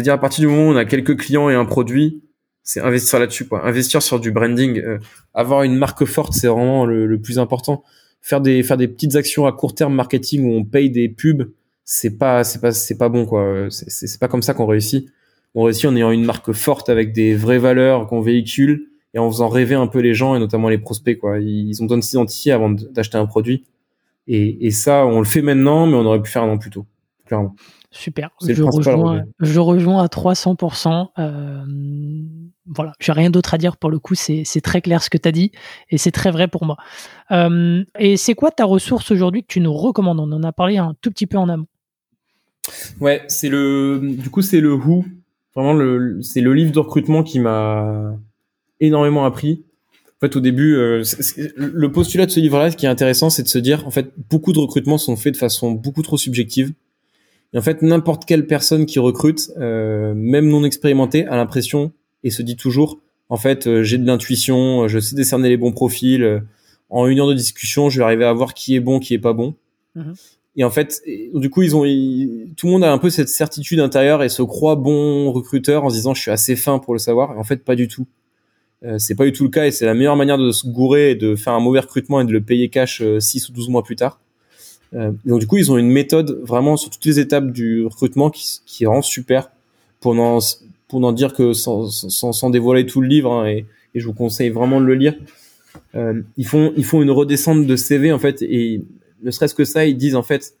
à 0.00 0.02
dire 0.02 0.12
à 0.12 0.18
partir 0.18 0.40
du 0.40 0.48
moment 0.48 0.68
où 0.68 0.72
on 0.72 0.76
a 0.76 0.84
quelques 0.84 1.16
clients 1.16 1.48
et 1.50 1.54
un 1.54 1.64
produit, 1.64 2.22
c'est 2.62 2.80
investir 2.80 3.18
là-dessus, 3.18 3.46
quoi. 3.46 3.66
Investir 3.66 4.02
sur 4.02 4.18
du 4.18 4.32
branding, 4.32 4.80
euh, 4.80 4.98
avoir 5.34 5.62
une 5.62 5.76
marque 5.76 6.04
forte, 6.06 6.32
c'est 6.32 6.48
vraiment 6.48 6.86
le, 6.86 7.20
plus 7.20 7.38
important. 7.38 7.84
Faire 8.22 8.40
des 8.40 8.62
faire 8.62 8.78
des 8.78 8.88
petites 8.88 9.16
actions 9.16 9.46
à 9.46 9.52
court 9.52 9.74
terme 9.74 9.94
marketing 9.94 10.44
où 10.46 10.56
on 10.56 10.64
paye 10.64 10.90
des 10.90 11.10
pubs, 11.10 11.50
c'est 11.84 12.18
pas 12.18 12.42
c'est 12.42 12.60
pas 12.60 12.72
c'est 12.72 12.96
pas 12.96 13.10
bon, 13.10 13.26
quoi. 13.26 13.66
C'est 13.70 14.18
pas 14.18 14.28
comme 14.28 14.42
ça 14.42 14.54
qu'on 14.54 14.66
réussit. 14.66 15.08
On 15.54 15.64
réussit 15.64 15.84
en 15.84 15.94
ayant 15.94 16.10
une 16.10 16.24
marque 16.24 16.52
forte 16.52 16.88
avec 16.88 17.12
des 17.12 17.34
vraies 17.36 17.58
valeurs 17.58 18.06
qu'on 18.06 18.22
véhicule 18.22 18.88
et 19.12 19.18
en 19.18 19.30
faisant 19.30 19.48
rêver 19.48 19.74
un 19.74 19.86
peu 19.86 20.00
les 20.00 20.14
gens 20.14 20.34
et 20.34 20.38
notamment 20.38 20.68
les 20.70 20.78
prospects 20.78 21.18
quoi. 21.18 21.38
Ils 21.38 21.80
ont 21.82 21.84
besoin 21.84 21.98
de 21.98 22.02
s'identifier 22.02 22.52
avant 22.52 22.70
d'acheter 22.70 23.18
un 23.18 23.26
produit. 23.26 23.64
Et, 24.26 24.66
et, 24.66 24.70
ça, 24.70 25.04
on 25.04 25.18
le 25.18 25.26
fait 25.26 25.42
maintenant, 25.42 25.86
mais 25.86 25.94
on 25.96 26.06
aurait 26.06 26.22
pu 26.22 26.30
faire 26.30 26.42
un 26.42 26.48
an 26.48 26.56
plus 26.56 26.70
tôt, 26.70 26.86
clairement. 27.26 27.54
Super. 27.94 28.30
Je 28.44 28.62
rejoins, 28.64 29.22
je 29.38 29.60
rejoins 29.60 30.02
à 30.02 30.06
300%. 30.06 31.10
Euh, 31.18 31.64
voilà, 32.66 32.92
j'ai 32.98 33.12
rien 33.12 33.30
d'autre 33.30 33.54
à 33.54 33.58
dire 33.58 33.76
pour 33.76 33.88
le 33.88 34.00
coup. 34.00 34.16
C'est 34.16 34.44
très 34.62 34.80
clair 34.82 35.00
ce 35.00 35.10
que 35.10 35.16
tu 35.16 35.28
as 35.28 35.32
dit 35.32 35.52
et 35.90 35.98
c'est 35.98 36.10
très 36.10 36.32
vrai 36.32 36.48
pour 36.48 36.64
moi. 36.64 36.76
Euh, 37.30 37.84
et 37.98 38.16
c'est 38.16 38.34
quoi 38.34 38.50
ta 38.50 38.64
ressource 38.64 39.12
aujourd'hui 39.12 39.42
que 39.42 39.48
tu 39.48 39.60
nous 39.60 39.72
recommandes? 39.72 40.18
On 40.18 40.32
en 40.32 40.42
a 40.42 40.50
parlé 40.50 40.76
un 40.76 40.94
tout 41.02 41.10
petit 41.10 41.26
peu 41.26 41.38
en 41.38 41.48
amont. 41.48 41.66
Ouais, 43.00 43.22
c'est 43.28 43.48
le. 43.48 44.00
Du 44.18 44.28
coup, 44.28 44.42
c'est 44.42 44.60
le 44.60 44.74
Who. 44.74 45.04
Vraiment, 45.54 45.74
le, 45.74 46.20
c'est 46.22 46.40
le 46.40 46.52
livre 46.52 46.72
de 46.72 46.80
recrutement 46.80 47.22
qui 47.22 47.38
m'a 47.38 48.16
énormément 48.80 49.24
appris. 49.24 49.62
En 50.16 50.26
fait, 50.26 50.34
au 50.34 50.40
début, 50.40 50.74
euh, 50.74 51.04
le 51.56 51.92
postulat 51.92 52.26
de 52.26 52.32
ce 52.32 52.40
livre-là, 52.40 52.72
ce 52.72 52.76
qui 52.76 52.86
est 52.86 52.88
intéressant, 52.88 53.30
c'est 53.30 53.44
de 53.44 53.48
se 53.48 53.58
dire, 53.58 53.86
en 53.86 53.90
fait, 53.90 54.10
beaucoup 54.30 54.52
de 54.52 54.58
recrutements 54.58 54.98
sont 54.98 55.16
faits 55.16 55.34
de 55.34 55.38
façon 55.38 55.70
beaucoup 55.70 56.02
trop 56.02 56.16
subjective. 56.16 56.72
Et 57.54 57.58
en 57.58 57.62
fait, 57.62 57.82
n'importe 57.82 58.24
quelle 58.26 58.46
personne 58.46 58.84
qui 58.84 58.98
recrute, 58.98 59.50
euh, 59.58 60.12
même 60.14 60.48
non 60.48 60.64
expérimentée, 60.64 61.26
a 61.26 61.36
l'impression 61.36 61.92
et 62.22 62.30
se 62.30 62.42
dit 62.42 62.56
toujours, 62.56 63.00
en 63.28 63.36
fait, 63.36 63.66
euh, 63.66 63.82
j'ai 63.82 63.96
de 63.96 64.06
l'intuition, 64.06 64.88
je 64.88 64.98
sais 64.98 65.16
décerner 65.16 65.48
les 65.48 65.56
bons 65.56 65.72
profils. 65.72 66.42
en 66.90 67.06
une 67.06 67.18
heure 67.20 67.28
de 67.28 67.34
discussion, 67.34 67.88
je 67.88 67.98
vais 67.98 68.04
arriver 68.04 68.24
à 68.24 68.32
voir 68.32 68.54
qui 68.54 68.74
est 68.74 68.80
bon, 68.80 68.98
qui 68.98 69.14
est 69.14 69.18
pas 69.18 69.32
bon. 69.32 69.54
Mm-hmm. 69.96 70.14
Et 70.56 70.64
en 70.64 70.70
fait, 70.70 71.02
du 71.34 71.50
coup, 71.50 71.62
ils 71.62 71.74
ont, 71.74 71.82
tout 72.56 72.66
le 72.66 72.72
monde 72.72 72.84
a 72.84 72.92
un 72.92 72.98
peu 72.98 73.10
cette 73.10 73.28
certitude 73.28 73.80
intérieure 73.80 74.22
et 74.22 74.28
se 74.28 74.42
croit 74.42 74.76
bon 74.76 75.32
recruteur 75.32 75.84
en 75.84 75.90
se 75.90 75.96
disant, 75.96 76.14
je 76.14 76.22
suis 76.22 76.30
assez 76.30 76.54
fin 76.54 76.78
pour 76.78 76.94
le 76.94 77.00
savoir. 77.00 77.34
Et 77.34 77.38
en 77.38 77.44
fait, 77.44 77.64
pas 77.64 77.74
du 77.74 77.88
tout. 77.88 78.06
Euh, 78.84 78.98
c'est 78.98 79.14
pas 79.14 79.24
du 79.24 79.32
tout 79.32 79.44
le 79.44 79.50
cas 79.50 79.66
et 79.66 79.70
c'est 79.70 79.86
la 79.86 79.94
meilleure 79.94 80.16
manière 80.16 80.38
de 80.38 80.50
se 80.52 80.66
gourer 80.66 81.12
et 81.12 81.14
de 81.14 81.34
faire 81.34 81.54
un 81.54 81.60
mauvais 81.60 81.80
recrutement 81.80 82.20
et 82.20 82.24
de 82.24 82.32
le 82.32 82.42
payer 82.42 82.68
cash 82.68 83.02
6 83.18 83.44
euh, 83.44 83.50
ou 83.50 83.52
12 83.54 83.68
mois 83.70 83.82
plus 83.82 83.96
tard. 83.96 84.20
Euh, 84.94 85.12
donc 85.24 85.40
du 85.40 85.46
coup, 85.46 85.56
ils 85.56 85.72
ont 85.72 85.78
une 85.78 85.90
méthode 85.90 86.40
vraiment 86.42 86.76
sur 86.76 86.90
toutes 86.90 87.04
les 87.04 87.18
étapes 87.18 87.50
du 87.50 87.84
recrutement 87.86 88.30
qui, 88.30 88.60
qui 88.66 88.86
rend 88.86 89.02
super 89.02 89.50
pour 90.00 90.14
n'en 90.14 90.38
pour 90.88 91.00
n'en 91.00 91.12
dire 91.12 91.32
que 91.32 91.54
sans, 91.54 91.88
sans, 91.88 92.32
sans, 92.32 92.50
dévoiler 92.50 92.86
tout 92.86 93.00
le 93.00 93.08
livre 93.08 93.32
hein, 93.32 93.46
et, 93.48 93.66
et, 93.94 94.00
je 94.00 94.06
vous 94.06 94.12
conseille 94.12 94.50
vraiment 94.50 94.80
de 94.80 94.86
le 94.86 94.94
lire. 94.94 95.14
Euh, 95.94 96.22
ils 96.36 96.46
font 96.46 96.72
ils 96.76 96.84
font 96.84 97.02
une 97.02 97.10
redescente 97.10 97.66
de 97.66 97.76
CV 97.76 98.12
en 98.12 98.18
fait 98.18 98.42
et 98.42 98.82
ne 99.22 99.30
serait-ce 99.30 99.54
que 99.54 99.64
ça, 99.64 99.86
ils 99.86 99.96
disent 99.96 100.14
en 100.14 100.22
fait 100.22 100.54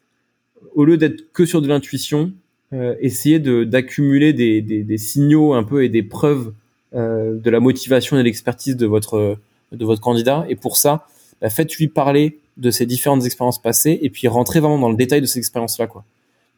au 0.74 0.84
lieu 0.84 0.96
d'être 0.96 1.32
que 1.32 1.44
sur 1.44 1.62
de 1.62 1.68
l'intuition, 1.68 2.32
euh, 2.72 2.94
essayez 3.00 3.38
de 3.38 3.64
d'accumuler 3.64 4.32
des, 4.32 4.60
des, 4.60 4.82
des, 4.82 4.98
signaux 4.98 5.54
un 5.54 5.62
peu 5.62 5.84
et 5.84 5.88
des 5.88 6.02
preuves 6.02 6.52
euh, 6.94 7.38
de 7.38 7.50
la 7.50 7.60
motivation 7.60 8.16
et 8.16 8.20
de 8.20 8.24
l'expertise 8.24 8.76
de 8.76 8.86
votre 8.86 9.38
de 9.72 9.84
votre 9.84 10.00
candidat. 10.00 10.46
Et 10.48 10.56
pour 10.56 10.76
ça, 10.76 11.06
bah, 11.40 11.50
faites-lui 11.50 11.88
parler 11.88 12.38
de 12.56 12.70
ses 12.70 12.86
différentes 12.86 13.24
expériences 13.24 13.60
passées 13.60 13.98
et 14.02 14.10
puis 14.10 14.28
rentrez 14.28 14.60
vraiment 14.60 14.78
dans 14.78 14.90
le 14.90 14.96
détail 14.96 15.20
de 15.20 15.26
ces 15.26 15.38
expériences-là, 15.38 15.86
quoi. 15.86 16.04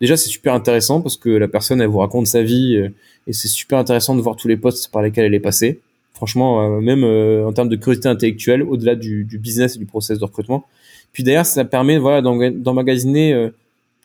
Déjà, 0.01 0.19
c'est 0.19 0.29
super 0.29 0.53
intéressant 0.53 1.01
parce 1.01 1.17
que 1.17 1.31
la 1.31 1.49
personne, 1.49 1.81
elle 1.81 1.89
vous 1.89 2.01
raconte 2.01 2.27
sa 2.27 2.43
vie 2.43 2.77
euh, 2.77 2.91
et 3.27 3.33
c'est 3.33 3.49
super 3.49 3.79
intéressant 3.79 4.15
de 4.15 4.21
voir 4.21 4.37
tous 4.37 4.47
les 4.47 4.59
postes 4.59 4.93
par 4.93 5.01
lesquels 5.01 5.25
elle 5.25 5.35
est 5.35 5.41
passée. 5.41 5.81
Franchement, 6.13 6.77
euh, 6.77 6.81
même 6.81 7.03
en 7.03 7.53
termes 7.55 7.71
de 7.71 7.77
curiosité 7.77 8.09
intellectuelle, 8.09 8.63
au-delà 8.63 8.95
du, 8.95 9.25
business 9.41 9.77
et 9.77 9.79
du 9.79 9.87
process 9.87 10.19
de 10.19 10.25
recrutement. 10.25 10.67
Puis 11.13 11.23
d'ailleurs, 11.23 11.47
ça 11.47 11.65
permet 11.65 11.97
voilà 11.97 12.21
d'emmagasiner 12.21 13.51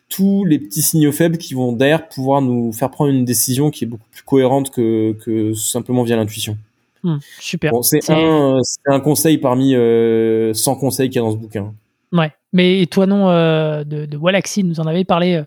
tous 0.07 0.45
les 0.45 0.60
petits 0.60 0.81
signaux 0.81 1.11
faibles 1.11 1.38
qui 1.38 1.53
vont 1.53 1.72
derrière 1.72 2.07
pouvoir 2.07 2.41
nous 2.41 2.72
faire 2.72 2.91
prendre 2.91 3.11
une 3.11 3.26
décision 3.26 3.72
qui 3.72 3.85
est 3.85 3.88
beaucoup 3.88 4.07
plus 4.11 4.23
cohérente 4.23 4.69
que, 4.69 5.14
que 5.23 5.53
simplement 5.53 6.03
via 6.03 6.15
l'intuition. 6.15 6.57
Hmm, 7.03 7.18
super. 7.40 7.72
c'est 7.82 8.10
un, 8.10 8.60
un, 8.88 8.99
conseil 8.99 9.38
parmi 9.40 9.76
euh, 9.76 10.53
100 10.53 10.76
conseils 10.76 11.10
qu'il 11.10 11.15
y 11.15 11.19
a 11.19 11.28
dans 11.28 11.32
ce 11.32 11.38
bouquin. 11.38 11.73
Ouais, 12.11 12.32
mais 12.52 12.86
toi 12.88 13.06
non 13.06 13.30
euh, 13.30 13.84
de, 13.84 14.06
de 14.06 14.18
Wallaxy 14.18 14.64
nous 14.64 14.80
en 14.80 14.86
avait 14.86 15.06
parlé 15.06 15.44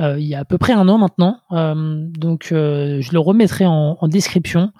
euh, 0.00 0.18
il 0.18 0.26
y 0.26 0.34
a 0.34 0.40
à 0.40 0.44
peu 0.44 0.58
près 0.58 0.72
un 0.72 0.88
an 0.88 0.98
maintenant, 0.98 1.40
euh, 1.52 2.06
donc 2.18 2.48
je 2.50 3.12
le 3.12 3.18
remettrai 3.18 3.66
en, 3.66 3.96
en 4.00 4.08
description. 4.08 4.72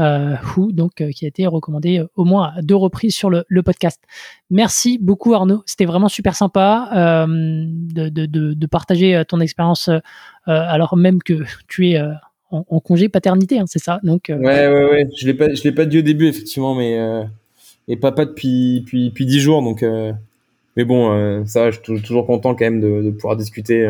Who, 0.00 0.70
donc 0.70 0.92
qui 0.94 1.24
a 1.24 1.28
été 1.28 1.48
recommandé 1.48 2.04
au 2.14 2.24
moins 2.24 2.52
à 2.54 2.62
deux 2.62 2.76
reprises 2.76 3.16
sur 3.16 3.30
le, 3.30 3.44
podcast. 3.64 4.00
Merci 4.48 4.96
beaucoup 4.96 5.34
Arnaud, 5.34 5.64
c'était 5.66 5.86
vraiment 5.86 6.08
super 6.08 6.36
sympa 6.36 6.88
de, 7.26 8.08
de, 8.08 8.26
de, 8.26 8.66
partager 8.68 9.20
ton 9.26 9.40
expérience 9.40 9.90
alors 10.46 10.96
même 10.96 11.20
que 11.20 11.42
tu 11.66 11.88
es 11.88 12.00
en, 12.50 12.80
congé 12.80 13.08
paternité, 13.08 13.58
hein, 13.58 13.64
c'est 13.66 13.78
ça. 13.78 14.00
Donc, 14.02 14.30
euh, 14.30 14.38
ouais, 14.38 14.68
ouais, 14.68 14.90
ouais. 14.90 15.08
Je 15.16 15.26
l'ai 15.26 15.34
pas, 15.34 15.52
je 15.52 15.62
l'ai 15.64 15.72
pas 15.72 15.84
dit 15.84 15.98
au 15.98 16.02
début 16.02 16.28
effectivement, 16.28 16.74
mais 16.74 16.98
euh, 16.98 17.24
et 17.88 17.96
papa 17.96 18.24
depuis 18.24 18.80
depuis 18.80 19.08
depuis 19.08 19.26
dix 19.26 19.40
jours, 19.40 19.62
donc. 19.62 19.82
Euh, 19.82 20.12
mais 20.76 20.84
bon, 20.84 21.44
ça, 21.44 21.72
je 21.72 21.80
suis 21.82 22.02
toujours 22.02 22.24
content 22.24 22.54
quand 22.54 22.64
même 22.64 22.80
de, 22.80 23.02
de 23.02 23.10
pouvoir 23.10 23.36
discuter 23.36 23.80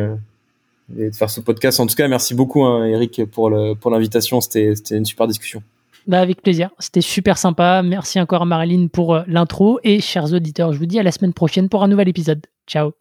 et 0.98 1.10
de 1.10 1.14
faire 1.14 1.28
ce 1.28 1.42
podcast. 1.42 1.80
En 1.80 1.86
tout 1.86 1.94
cas, 1.94 2.08
merci 2.08 2.34
beaucoup, 2.34 2.64
hein, 2.64 2.86
Eric, 2.86 3.26
pour 3.30 3.50
le 3.50 3.74
pour 3.74 3.90
l'invitation. 3.90 4.40
C'était 4.40 4.74
c'était 4.74 4.96
une 4.96 5.04
super 5.04 5.26
discussion. 5.26 5.62
Bah 6.06 6.20
avec 6.20 6.40
plaisir, 6.40 6.70
c'était 6.78 7.02
super 7.02 7.36
sympa. 7.36 7.82
Merci 7.82 8.18
encore 8.18 8.40
à 8.40 8.46
Marilyn 8.46 8.86
pour 8.86 9.20
l'intro 9.26 9.80
et 9.84 10.00
chers 10.00 10.32
auditeurs, 10.32 10.72
je 10.72 10.78
vous 10.78 10.86
dis 10.86 10.98
à 10.98 11.02
la 11.02 11.12
semaine 11.12 11.34
prochaine 11.34 11.68
pour 11.68 11.82
un 11.82 11.88
nouvel 11.88 12.08
épisode. 12.08 12.40
Ciao. 12.66 12.92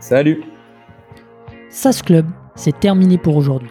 Salut. 0.00 0.42
SAS 1.70 2.02
Club, 2.02 2.26
c'est 2.56 2.78
terminé 2.78 3.16
pour 3.16 3.36
aujourd'hui. 3.36 3.70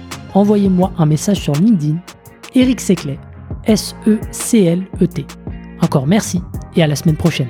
envoyez-moi 0.33 0.91
un 0.97 1.05
message 1.05 1.39
sur 1.39 1.53
LinkedIn, 1.53 1.97
Eric 2.55 2.81
Seclet, 2.81 3.19
S-E-C-L-E-T. 3.65 5.25
Encore 5.81 6.07
merci 6.07 6.41
et 6.75 6.83
à 6.83 6.87
la 6.87 6.95
semaine 6.95 7.17
prochaine. 7.17 7.49